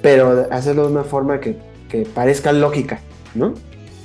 pero 0.01 0.45
hacerlo 0.51 0.85
de 0.85 0.91
una 0.91 1.03
forma 1.03 1.39
que, 1.39 1.57
que 1.89 2.03
parezca 2.05 2.51
lógica, 2.53 2.99
¿no? 3.33 3.53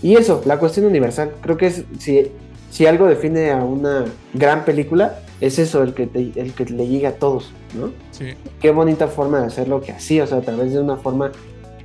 Y 0.03 0.17
eso, 0.17 0.43
la 0.47 0.59
cuestión 0.59 0.87
universal, 0.87 1.33
creo 1.43 1.57
que 1.57 1.67
es, 1.67 1.85
si, 1.99 2.33
si 2.71 2.87
algo 2.87 3.07
define 3.07 3.51
a 3.51 3.57
una 3.63 4.07
gran 4.35 4.65
película, 4.65 5.21
es 5.43 5.59
eso, 5.59 5.83
el 5.83 5.93
que, 5.93 6.07
te- 6.07 6.33
el 6.41 6.53
que 6.55 6.65
le 6.67 6.87
llega 6.89 7.11
a 7.11 7.13
todos, 7.13 7.51
¿no? 7.79 7.91
Sí. 8.13 8.35
qué 8.61 8.71
bonita 8.71 9.09
forma 9.09 9.41
de 9.41 9.47
hacerlo 9.47 9.81
que 9.81 9.93
así, 9.93 10.21
o 10.21 10.27
sea, 10.27 10.39
a 10.39 10.43
través 10.43 10.73
de 10.73 10.81
una 10.81 10.97
forma, 10.97 11.33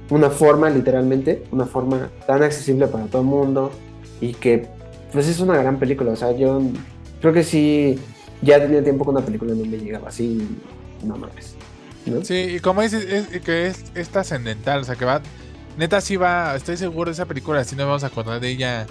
una 0.09 0.29
forma 0.29 0.69
literalmente, 0.69 1.43
una 1.51 1.65
forma 1.65 2.09
tan 2.25 2.43
accesible 2.43 2.87
para 2.87 3.05
todo 3.05 3.21
el 3.23 3.27
mundo 3.27 3.71
y 4.21 4.33
que 4.33 4.67
pues 5.11 5.27
es 5.27 5.39
una 5.39 5.57
gran 5.57 5.79
película, 5.79 6.11
o 6.11 6.15
sea, 6.15 6.31
yo 6.31 6.61
creo 7.21 7.33
que 7.33 7.43
sí, 7.43 7.97
ya 8.41 8.59
tenía 8.61 8.83
tiempo 8.83 9.03
que 9.03 9.09
una 9.11 9.21
película 9.25 9.53
no 9.53 9.65
me 9.65 9.77
llegaba 9.77 10.09
así, 10.09 10.47
no 11.03 11.17
mames, 11.17 11.55
¿no? 12.05 12.23
Sí, 12.23 12.35
y 12.35 12.59
como 12.59 12.81
dices, 12.81 13.05
es, 13.05 13.41
que 13.41 13.67
es, 13.67 13.85
es 13.95 14.09
trascendental, 14.09 14.81
o 14.81 14.83
sea, 14.83 14.95
que 14.95 15.05
va, 15.05 15.21
neta 15.77 15.99
sí 16.01 16.15
va, 16.15 16.55
estoy 16.55 16.77
seguro 16.77 17.09
de 17.09 17.13
esa 17.13 17.25
película, 17.25 17.63
sí 17.63 17.75
nos 17.75 17.87
vamos 17.87 18.03
a 18.03 18.07
acordar 18.07 18.39
de 18.39 18.49
ella 18.49 18.85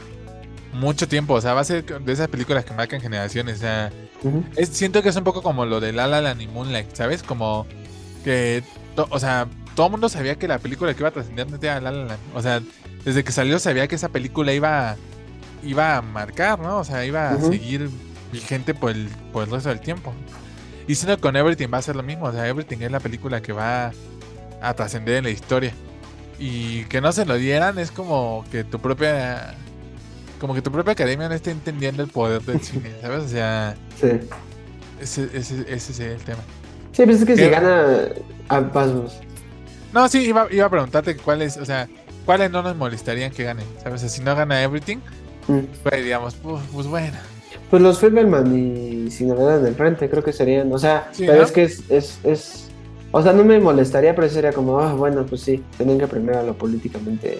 mucho 0.76 1.08
tiempo, 1.08 1.34
o 1.34 1.40
sea, 1.40 1.54
va 1.54 1.60
a 1.60 1.64
ser 1.64 1.84
de 1.84 2.12
esas 2.12 2.28
películas 2.28 2.64
que 2.64 2.74
marcan 2.74 3.00
generaciones, 3.00 3.56
o 3.58 3.60
sea, 3.60 3.90
es- 4.56 4.68
siento 4.70 5.02
que 5.02 5.08
es 5.08 5.16
un 5.16 5.24
poco 5.24 5.42
como 5.42 5.64
lo 5.66 5.80
de 5.80 5.92
La 5.92 6.06
La 6.06 6.20
Land 6.20 6.40
y 6.42 6.46
Moonlight, 6.48 6.94
¿sabes? 6.94 7.22
Como 7.22 7.66
que, 8.24 8.62
to- 8.94 9.06
o 9.10 9.18
sea, 9.18 9.46
todo 9.74 9.86
el 9.86 9.92
mundo 9.92 10.08
sabía 10.08 10.36
que 10.36 10.48
la 10.48 10.58
película 10.58 10.94
que 10.94 11.00
iba 11.00 11.08
a 11.08 11.12
trascender 11.12 11.50
neta 11.50 11.66
era 11.66 11.80
La 11.80 11.90
La 11.90 12.04
Land, 12.04 12.20
o 12.34 12.42
sea, 12.42 12.60
desde 13.04 13.22
que 13.24 13.32
salió 13.32 13.58
sabía 13.58 13.86
que 13.88 13.94
esa 13.94 14.08
película 14.08 14.52
iba, 14.52 14.96
iba 15.62 15.96
a 15.96 16.02
marcar, 16.02 16.58
¿no? 16.58 16.78
O 16.78 16.84
sea, 16.84 17.04
iba 17.04 17.30
a 17.30 17.36
seguir 17.50 17.88
vigente 18.32 18.74
por 18.74 18.90
el, 18.90 19.08
por 19.32 19.44
el 19.44 19.50
resto 19.50 19.68
del 19.68 19.80
tiempo. 19.80 20.12
Y 20.88 20.94
siento 20.94 21.16
que 21.16 21.22
con 21.22 21.36
Everything 21.36 21.68
va 21.72 21.78
a 21.78 21.82
ser 21.82 21.96
lo 21.96 22.02
mismo. 22.02 22.26
O 22.26 22.32
sea, 22.32 22.46
Everything 22.46 22.78
es 22.80 22.90
la 22.92 23.00
película 23.00 23.40
que 23.42 23.52
va 23.52 23.92
a 24.62 24.74
trascender 24.74 25.16
en 25.16 25.24
la 25.24 25.30
historia. 25.30 25.72
Y 26.38 26.84
que 26.84 27.00
no 27.00 27.10
se 27.12 27.24
lo 27.26 27.34
dieran 27.36 27.78
es 27.78 27.90
como 27.90 28.44
que 28.52 28.62
tu 28.64 28.78
propia. 28.80 29.54
Como 30.40 30.54
que 30.54 30.62
tu 30.62 30.70
propia 30.70 30.92
academia 30.92 31.28
no 31.28 31.34
esté 31.34 31.50
entendiendo 31.50 32.02
el 32.02 32.08
poder 32.10 32.42
del 32.42 32.60
cine, 32.60 32.92
¿sabes? 33.00 33.24
O 33.24 33.28
sea, 33.28 33.74
Sí. 34.00 34.08
ese, 35.00 35.24
ese, 35.32 35.60
ese 35.68 35.92
es 35.92 36.00
el 36.00 36.16
tema. 36.18 36.40
Sí, 36.92 37.02
pero 37.04 37.12
es 37.12 37.24
que 37.24 37.36
si 37.36 37.42
¿Qué? 37.42 37.50
gana 37.50 38.08
a 38.48 38.60
pasos. 38.72 39.18
No, 39.92 40.08
sí, 40.08 40.26
iba, 40.26 40.46
iba 40.50 40.66
a 40.66 40.70
preguntarte 40.70 41.16
cuáles, 41.16 41.56
o 41.56 41.64
sea, 41.64 41.88
cuáles 42.24 42.50
no 42.50 42.62
nos 42.62 42.76
molestarían 42.76 43.30
que 43.32 43.44
ganen, 43.44 43.64
¿sabes? 43.82 43.94
O 43.96 43.98
sea, 44.00 44.08
si 44.08 44.22
no 44.22 44.34
gana 44.34 44.62
Everything, 44.62 44.98
Mm. 45.48 45.60
pues 45.84 46.02
digamos, 46.04 46.34
pues, 46.34 46.60
pues 46.72 46.86
bueno. 46.88 47.16
Pues 47.70 47.80
los 47.80 47.98
Filberman 48.00 48.52
y 49.06 49.10
Sin 49.12 49.28
Novedad 49.28 49.60
en 49.60 49.66
el 49.66 49.74
Frente, 49.76 50.10
creo 50.10 50.22
que 50.24 50.32
serían, 50.32 50.72
o 50.72 50.78
sea, 50.78 51.08
Sí, 51.12 51.24
pero 51.26 51.38
¿no? 51.38 51.44
es 51.44 51.52
que 51.52 51.62
es, 51.62 51.82
es, 51.88 52.18
es- 52.24 52.68
o 53.12 53.22
sea, 53.22 53.32
no 53.32 53.44
me 53.44 53.58
molestaría, 53.60 54.14
pero 54.14 54.28
sería 54.28 54.52
como, 54.52 54.80
ah, 54.80 54.92
bueno, 54.94 55.24
pues 55.24 55.40
sí, 55.42 55.62
tienen 55.76 55.98
que 55.98 56.06
premiar 56.08 56.38
a 56.38 56.42
lo 56.42 56.54
políticamente 56.58 57.38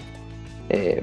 eh, 0.68 1.02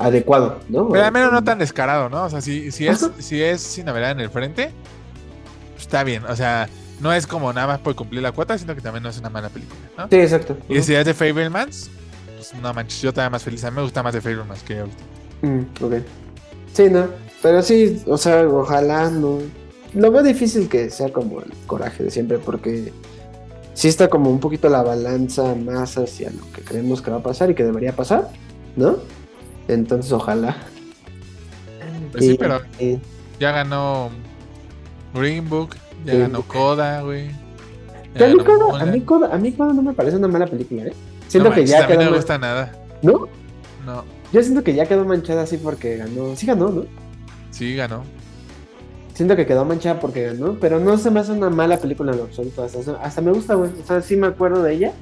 adecuado, 0.00 0.58
¿no? 0.68 0.88
Pero 0.88 1.04
al 1.04 1.12
menos 1.12 1.32
no 1.32 1.44
tan 1.44 1.58
descarado, 1.58 2.08
¿no? 2.08 2.24
O 2.24 2.30
sea, 2.30 2.40
si, 2.40 2.72
si 2.72 2.88
es, 2.88 3.02
Ajá. 3.02 3.12
si 3.18 3.42
es 3.42 3.60
sin 3.60 3.84
novedad 3.84 4.10
en 4.12 4.20
el 4.20 4.30
frente, 4.30 4.72
pues 5.72 5.82
está 5.82 6.02
bien. 6.02 6.24
O 6.24 6.34
sea, 6.34 6.68
no 7.00 7.12
es 7.12 7.26
como 7.26 7.52
nada 7.52 7.66
más 7.66 7.78
por 7.80 7.94
cumplir 7.94 8.22
la 8.22 8.32
cuota, 8.32 8.56
sino 8.58 8.74
que 8.74 8.80
también 8.80 9.02
no 9.02 9.10
es 9.10 9.18
una 9.18 9.30
mala 9.30 9.50
película, 9.50 9.78
¿no? 9.96 10.08
Sí, 10.08 10.16
exacto. 10.16 10.56
Y 10.68 10.80
si 10.82 10.94
es 10.94 11.04
de 11.04 11.14
Fablemans, 11.14 11.90
pues 12.34 12.54
no 12.54 12.72
manches, 12.72 13.02
yo 13.02 13.10
estaba 13.10 13.28
más 13.30 13.42
feliz. 13.42 13.62
A 13.64 13.70
mí 13.70 13.76
me 13.76 13.82
gusta 13.82 14.02
más 14.02 14.14
de 14.14 14.20
Fablemans 14.20 14.62
que 14.62 14.80
ahorita. 14.80 15.02
Mm, 15.42 15.84
ok. 15.84 15.94
Sí, 16.72 16.88
no, 16.90 17.06
pero 17.42 17.62
sí, 17.62 18.02
o 18.06 18.16
sea, 18.16 18.46
ojalá 18.48 19.10
no. 19.10 19.38
Lo 19.92 20.10
veo 20.10 20.22
difícil 20.22 20.68
que 20.68 20.88
sea 20.88 21.12
como 21.12 21.40
el 21.40 21.52
coraje 21.66 22.04
de 22.04 22.10
siempre, 22.10 22.38
porque 22.38 22.92
sí 23.74 23.88
está 23.88 24.08
como 24.08 24.30
un 24.30 24.40
poquito 24.40 24.68
la 24.68 24.82
balanza 24.82 25.54
más 25.54 25.98
hacia 25.98 26.30
lo 26.30 26.50
que 26.52 26.62
creemos 26.62 27.02
que 27.02 27.10
va 27.10 27.18
a 27.18 27.22
pasar 27.22 27.50
y 27.50 27.54
que 27.54 27.64
debería 27.64 27.92
pasar, 27.92 28.28
¿no? 28.76 28.98
Entonces, 29.74 30.12
ojalá. 30.12 30.56
Pues 32.12 32.24
sí, 32.24 32.32
Y- 32.32 32.38
pero 32.38 32.60
y- 32.78 32.98
ya 33.38 33.52
ganó 33.52 34.10
Green 35.14 35.48
Book, 35.48 35.76
ya 36.04 36.12
Green 36.14 36.32
ganó. 36.32 36.42
Coda, 36.42 37.02
güey. 37.02 37.28
a, 38.18 38.26
mí 38.26 38.36
Coda, 38.44 38.80
a, 38.82 38.86
mí 38.86 39.00
Coda, 39.02 39.34
a 39.34 39.38
mí 39.38 39.52
Coda 39.52 39.72
no 39.72 39.82
me 39.82 39.92
parece 39.92 40.16
una 40.16 40.28
mala 40.28 40.46
película, 40.46 40.82
¿eh? 40.84 40.92
Siento 41.28 41.48
No 41.50 41.54
que 41.54 41.64
ya 41.64 41.78
a 41.78 41.80
mí 41.82 41.86
quedó 41.88 41.98
no 41.98 42.04
me 42.06 42.10
man- 42.10 42.18
gusta 42.18 42.38
nada. 42.38 42.72
¿No? 43.02 43.28
No, 43.86 44.04
Yo 44.32 44.42
siento 44.42 44.62
que 44.62 44.74
ya 44.74 44.86
quedó 44.86 45.04
manchada 45.04 45.42
así 45.42 45.56
porque 45.56 45.96
ganó. 45.96 46.34
Sí 46.36 46.46
ganó, 46.46 46.68
¿no? 46.70 46.84
sí 47.50 47.74
ganó. 47.76 48.02
Siento 49.14 49.36
que 49.36 49.44
quedó 49.46 49.64
manchada 49.64 50.00
porque 50.00 50.22
ganó, 50.24 50.54
pero 50.60 50.80
no 50.80 50.96
se 50.98 51.10
me 51.10 51.20
hace 51.20 51.32
una 51.32 51.50
mala 51.50 51.76
película 51.78 52.12
en 52.12 52.18
lo 52.18 52.24
absoluto. 52.24 52.62
Hasta, 52.64 52.78
hasta 53.02 53.20
me 53.20 53.32
gusta, 53.32 53.54
güey. 53.54 53.70
O 53.82 53.86
sea, 53.86 54.00
sí 54.02 54.16
me 54.16 54.26
acuerdo 54.28 54.62
de 54.62 54.74
ella. 54.74 54.92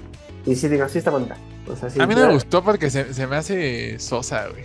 Y 0.47 0.55
sí 0.57 0.69
digo, 0.69 0.89
sí 0.89 0.99
está 0.99 1.11
bonita. 1.11 1.37
O 1.71 1.77
sea, 1.77 1.91
sí. 1.91 2.01
A 2.01 2.07
mí 2.07 2.15
no 2.15 2.21
ya- 2.23 2.27
me 2.29 2.33
gustó 2.35 2.63
porque 2.63 2.91
se, 2.91 3.13
se 3.15 3.27
me 3.27 3.37
hace 3.37 3.99
sosa, 3.99 4.47
güey. 4.49 4.65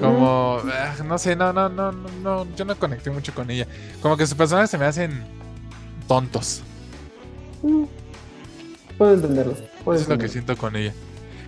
Como, 0.00 0.60
ah, 0.72 0.94
no 1.04 1.18
sé, 1.18 1.36
no, 1.36 1.52
no, 1.52 1.68
no, 1.68 1.92
no, 1.92 2.46
yo 2.56 2.64
no 2.64 2.74
conecté 2.76 3.10
mucho 3.10 3.34
con 3.34 3.50
ella. 3.50 3.66
Como 4.00 4.16
que 4.16 4.26
sus 4.26 4.34
personajes 4.36 4.70
se 4.70 4.78
me 4.78 4.86
hacen 4.86 5.22
tontos. 6.08 6.62
Mm. 7.62 7.84
Puedo 8.96 9.14
entenderlo. 9.14 9.54
puedo 9.84 9.98
Eso 9.98 10.04
es 10.04 10.08
lo 10.08 10.18
que 10.18 10.28
siento 10.28 10.56
con 10.56 10.74
ella. 10.76 10.92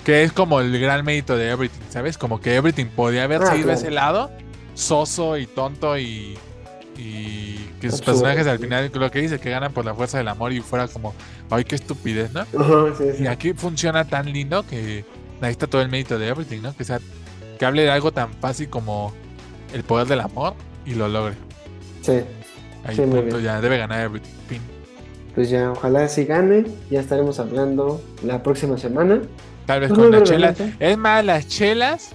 Que 0.04 0.22
es 0.22 0.32
como 0.32 0.60
el 0.60 0.78
gran 0.78 1.04
mérito 1.04 1.36
de 1.36 1.48
Everything, 1.50 1.80
¿sabes? 1.88 2.18
Como 2.18 2.40
que 2.40 2.54
Everything 2.56 2.86
podía 2.86 3.24
haber 3.24 3.42
Ah, 3.42 3.46
seguido 3.46 3.66
claro. 3.68 3.80
ese 3.80 3.90
lado, 3.90 4.30
soso 4.74 5.38
y 5.38 5.46
tonto 5.46 5.98
y, 5.98 6.36
y 6.98 7.56
que 7.80 7.90
sus 7.90 8.00
Absurdo, 8.00 8.20
personajes 8.22 8.46
al 8.46 8.58
final, 8.58 8.90
lo 8.94 9.10
que 9.10 9.20
dice, 9.20 9.38
que 9.38 9.50
ganan 9.50 9.72
por 9.72 9.84
la 9.84 9.94
fuerza 9.94 10.18
del 10.18 10.28
amor 10.28 10.52
y 10.52 10.60
fuera 10.60 10.88
como, 10.88 11.14
ay, 11.50 11.64
qué 11.64 11.74
estupidez, 11.74 12.32
¿no? 12.32 12.40
Ajá, 12.40 12.94
sí, 12.96 13.04
sí. 13.16 13.22
Y 13.24 13.26
aquí 13.26 13.52
funciona 13.52 14.04
tan 14.04 14.32
lindo 14.32 14.66
que 14.66 15.04
ahí 15.40 15.50
está 15.50 15.66
todo 15.66 15.82
el 15.82 15.88
mérito 15.88 16.18
de 16.18 16.28
Everything, 16.28 16.62
¿no? 16.62 16.74
Que 16.76 16.84
sea, 16.84 17.00
que 17.58 17.64
hable 17.66 17.82
de 17.82 17.90
algo 17.90 18.12
tan 18.12 18.32
fácil 18.34 18.68
como 18.68 19.12
el 19.74 19.82
poder 19.84 20.06
del 20.06 20.20
amor 20.20 20.54
y 20.84 20.94
lo 20.94 21.08
logre. 21.08 21.34
Sí. 22.02 22.20
Ahí 22.84 22.94
Sí, 22.96 23.02
muy 23.02 23.20
punto, 23.20 23.36
bien. 23.36 23.46
ya 23.46 23.60
debe 23.60 23.78
ganar 23.78 24.00
Everything. 24.00 24.32
Fin. 24.48 24.62
Pues 25.34 25.50
ya, 25.50 25.70
ojalá 25.72 26.08
sí 26.08 26.24
gane. 26.24 26.64
Ya 26.90 27.00
estaremos 27.00 27.38
hablando 27.40 28.00
la 28.22 28.42
próxima 28.42 28.78
semana. 28.78 29.20
Tal 29.66 29.80
vez 29.80 29.90
con 29.90 30.08
muy 30.08 30.10
las 30.12 30.22
chelas. 30.22 30.56
Es 30.78 30.96
más, 30.96 31.24
las 31.24 31.46
chelas. 31.48 32.10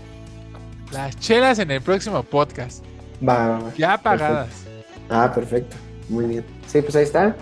Las 0.92 1.20
chelas 1.20 1.60
en 1.60 1.72
el 1.72 1.82
próximo 1.82 2.24
podcast. 2.24 2.84
Va, 3.28 3.48
va, 3.48 3.60
va. 3.60 3.74
Ya 3.78 3.98
pagadas. 4.02 4.66
Ah, 5.12 5.32
perfecto. 5.34 5.76
Muy 6.10 6.26
bien. 6.26 6.44
Sí, 6.66 6.82
pues 6.82 6.96
ahí 6.96 7.04
está. 7.04 7.36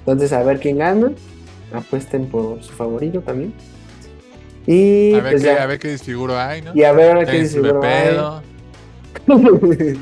Entonces, 0.00 0.32
a 0.32 0.42
ver 0.42 0.60
quién 0.60 0.78
gana. 0.78 1.12
Apuesten 1.72 2.26
por 2.28 2.62
su 2.62 2.72
favorito 2.72 3.20
también. 3.20 3.54
Y 4.66 5.14
A 5.14 5.20
ver, 5.22 5.32
pues 5.32 5.42
qué, 5.42 5.54
ya. 5.54 5.62
a 5.62 5.66
ver 5.66 5.78
qué 5.78 5.88
disfiguro 5.88 6.38
hay, 6.38 6.60
¿no? 6.62 6.72
Y 6.74 6.82
a 6.84 6.92
ver 6.92 7.24
qué 7.24 7.30
Ahí 7.30 7.38
dice 7.40 7.54
se 7.54 7.60
me 7.60 7.70
Bro, 7.70 7.80
ay. 7.82 7.90
pedo. 8.10 8.42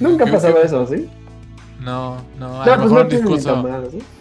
Nunca 0.00 0.24
ha 0.24 0.26
¿Qué- 0.26 0.32
pasado 0.32 0.62
eso, 0.62 0.86
¿sí? 0.86 1.08
No, 1.80 2.16
no, 2.38 2.62
a 2.62 2.66
No, 2.66 2.72
lo 2.76 2.82
pues 2.82 2.90
mejor 2.92 2.92
no 2.92 3.00
un 3.02 3.08
discurso, 3.08 3.64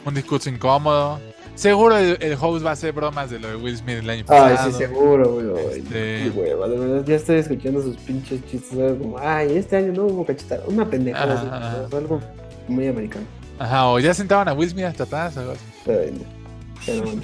un 0.05 0.13
discurso 0.15 0.49
incómodo. 0.49 1.19
Seguro 1.55 1.97
el, 1.97 2.17
el 2.21 2.37
host 2.39 2.65
va 2.65 2.71
a 2.71 2.73
hacer 2.73 2.91
bromas 2.93 3.29
de 3.29 3.39
lo 3.39 3.49
de 3.49 3.55
Will 3.55 3.77
Smith 3.77 3.97
el 3.97 4.09
año 4.09 4.25
Ay, 4.29 4.53
pasado. 4.53 4.71
sí, 4.71 4.77
seguro, 4.77 5.33
güey. 5.33 5.45
Ay, 5.73 5.79
Este- 5.79 6.31
hueva, 6.35 6.67
de 6.67 6.77
verdad, 6.79 7.05
ya 7.05 7.15
estoy 7.15 7.37
escuchando 7.37 7.81
sus 7.81 7.97
pinches 7.97 8.41
chistes, 8.49 8.77
¿sabes? 8.77 8.97
Como, 8.99 9.17
ay, 9.19 9.57
este 9.57 9.77
año 9.77 9.93
no 9.93 10.05
hubo 10.05 10.25
cachetada. 10.25 10.63
Una 10.67 10.89
pendejada, 10.89 11.33
así, 11.35 11.47
Ajá. 11.51 11.71
¿sabes? 11.73 11.93
algo 11.93 12.19
muy 12.67 12.87
americano. 12.87 13.25
Ajá, 13.59 13.89
o 13.89 13.99
ya 13.99 14.13
sentaban 14.13 14.47
a 14.47 14.53
Will 14.53 14.69
Smith 14.69 14.85
hasta 14.85 15.03
atrás. 15.03 15.37
o 15.37 15.41
algo 15.41 15.51
así. 15.51 15.61
Pero, 15.85 16.01
pero 16.85 17.03
bueno. 17.03 17.21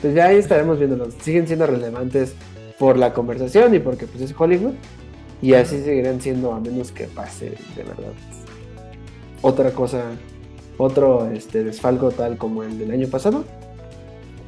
Pues 0.00 0.14
ya 0.14 0.26
ahí 0.26 0.36
estaremos 0.38 0.78
viéndolos. 0.78 1.14
Siguen 1.22 1.46
siendo 1.46 1.66
relevantes 1.66 2.34
por 2.78 2.96
la 2.96 3.12
conversación 3.12 3.72
y 3.74 3.78
porque 3.78 4.06
pues 4.06 4.22
es 4.24 4.34
Hollywood. 4.36 4.72
Y 5.40 5.54
así 5.54 5.80
seguirán 5.82 6.20
siendo 6.20 6.52
a 6.52 6.58
menos 6.60 6.90
que 6.90 7.04
pase 7.04 7.50
de 7.76 7.82
verdad 7.84 8.12
otra 9.40 9.72
cosa, 9.72 10.02
otro 10.78 11.30
este 11.30 11.64
desfalco 11.64 12.10
tal 12.10 12.36
como 12.38 12.62
el 12.62 12.78
del 12.78 12.90
año 12.90 13.08
pasado. 13.08 13.44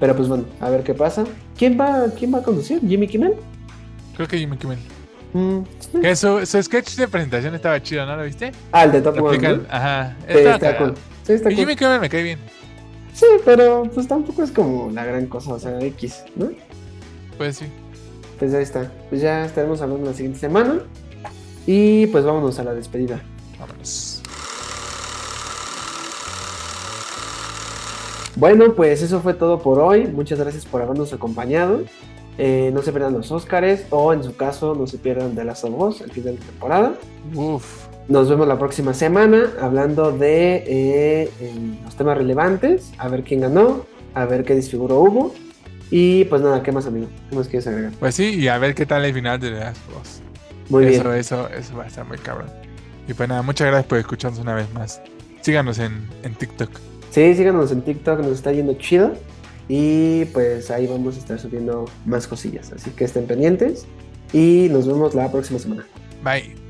Pero 0.01 0.17
pues 0.17 0.29
bueno, 0.29 0.45
a 0.61 0.71
ver 0.71 0.83
qué 0.83 0.95
pasa. 0.95 1.25
¿Quién 1.57 1.79
va, 1.81 2.07
quién 2.19 2.35
va 2.35 2.39
a 2.39 2.43
conducir? 2.43 2.81
¿Jimmy 2.87 3.07
Kimmel? 3.07 3.35
Creo 4.17 4.27
que 4.29 4.39
Jimmy 4.39 4.57
Kimmel. 4.57 4.79
Mm, 5.33 5.61
Que 6.01 6.15
su, 6.17 6.45
su 6.47 6.63
sketch 6.63 6.95
de 6.97 7.09
presentación 7.09 7.55
estaba 7.55 7.83
chido, 7.83 8.05
¿no 8.07 8.17
lo 8.17 8.25
viste? 8.25 8.53
Ah, 8.73 8.85
el 8.85 8.93
de 8.93 9.03
Top 9.03 9.17
aplican- 9.17 9.63
¿no? 9.63 9.67
Ajá. 9.71 10.17
Sí, 10.29 10.39
está 10.39 10.59
cagado. 10.59 10.85
cool. 10.87 10.95
Sí, 11.25 11.33
está 11.33 11.51
Y 11.51 11.55
cool. 11.55 11.61
Jimmy 11.65 11.77
Kimmel 11.77 12.01
me 12.01 12.09
cae 12.09 12.23
bien. 12.23 12.39
Sí, 13.13 13.27
pero 13.45 13.85
pues 13.95 14.07
tampoco 14.09 14.43
es 14.43 14.51
como 14.51 14.91
la 14.91 15.05
gran 15.05 15.27
cosa, 15.27 15.55
o 15.55 15.59
sea, 15.59 15.81
X, 15.81 16.25
¿no? 16.37 16.51
Pues 17.39 17.57
sí. 17.59 17.67
Pues 18.39 18.53
ahí 18.55 18.63
está. 18.65 18.91
Pues 19.09 19.21
ya 19.23 19.45
estaremos 19.45 19.81
hablando 19.81 20.07
la 20.07 20.13
siguiente 20.15 20.39
semana. 20.41 20.81
Y 21.67 22.07
pues 22.09 22.25
vámonos 22.25 22.59
a 22.59 22.65
la 22.65 22.75
despedida. 22.75 23.21
Vámonos. 23.59 24.14
Bueno, 28.36 28.74
pues 28.74 29.02
eso 29.02 29.20
fue 29.20 29.35
todo 29.35 29.61
por 29.61 29.78
hoy. 29.78 30.06
Muchas 30.06 30.39
gracias 30.39 30.65
por 30.66 30.82
habernos 30.82 31.12
acompañado. 31.12 31.82
Eh, 32.36 32.70
no 32.74 32.82
se 32.82 32.90
pierdan 32.90 33.12
los 33.12 33.31
Óscares 33.31 33.86
o 33.90 34.12
en 34.12 34.24
su 34.24 34.35
caso 34.35 34.74
no 34.74 34.89
se 34.89 34.98
pierdan 34.98 35.36
de 35.36 35.44
Last 35.44 35.65
of 35.65 35.78
Us 35.78 36.02
al 36.02 36.11
final 36.11 36.36
de 36.36 36.44
temporada. 36.44 36.94
Uf. 37.35 37.86
Nos 38.09 38.28
vemos 38.28 38.47
la 38.48 38.59
próxima 38.59 38.93
semana 38.93 39.52
hablando 39.61 40.12
de 40.12 40.65
eh, 40.66 41.31
los 41.85 41.94
temas 41.97 42.19
relevantes, 42.19 42.93
a 42.98 43.09
ver 43.09 43.23
quién 43.23 43.40
ganó, 43.40 43.86
a 44.15 44.27
ver 44.27 44.44
qué 44.44 44.55
disfiguro 44.55 44.98
hubo. 44.98 45.35
Y 45.90 46.24
pues 46.24 46.43
nada, 46.43 46.62
¿qué 46.62 46.73
más 46.73 46.86
amigo? 46.86 47.06
¿Qué 47.31 47.36
más 47.36 47.47
quieres 47.47 47.66
agregar? 47.69 47.93
Pues 48.01 48.16
sí, 48.16 48.35
y 48.35 48.48
a 48.48 48.59
ver 48.59 48.74
qué 48.74 48.85
tal 48.85 49.05
el 49.05 49.15
final 49.15 49.39
de 49.39 49.51
The 49.51 49.59
Last 49.61 49.89
of 49.89 50.02
Us. 50.02 50.20
Muy 50.69 50.86
eso, 50.86 51.05
bien. 51.05 51.16
eso, 51.16 51.48
eso 51.48 51.77
va 51.77 51.85
a 51.85 51.86
estar 51.86 52.05
muy 52.05 52.19
cabrón. 52.19 52.48
Y 53.06 53.15
pues 53.15 53.28
nada, 53.28 53.43
muchas 53.43 53.69
gracias 53.69 53.86
por 53.86 53.98
escucharnos 53.98 54.40
una 54.40 54.55
vez 54.55 54.70
más. 54.74 55.01
Síganos 55.40 55.78
en, 55.78 56.09
en 56.24 56.35
TikTok. 56.35 56.70
Sí, 57.15 57.32
síganos 57.36 57.70
en 57.70 57.82
TikTok, 57.82 58.19
nos 58.19 58.32
está 58.32 58.51
yendo 58.51 58.74
chido. 58.74 59.12
Y 59.69 60.24
pues 60.27 60.69
ahí 60.73 60.89
vamos 60.89 61.15
a 61.15 61.20
estar 61.20 61.39
subiendo 61.39 61.85
más 62.05 62.27
cosillas. 62.27 62.73
Así 62.73 62.91
que 62.91 63.05
estén 63.05 63.27
pendientes. 63.27 63.86
Y 64.32 64.66
nos 64.73 64.89
vemos 64.89 65.15
la 65.15 65.31
próxima 65.31 65.61
semana. 65.61 65.86
Bye. 66.24 66.64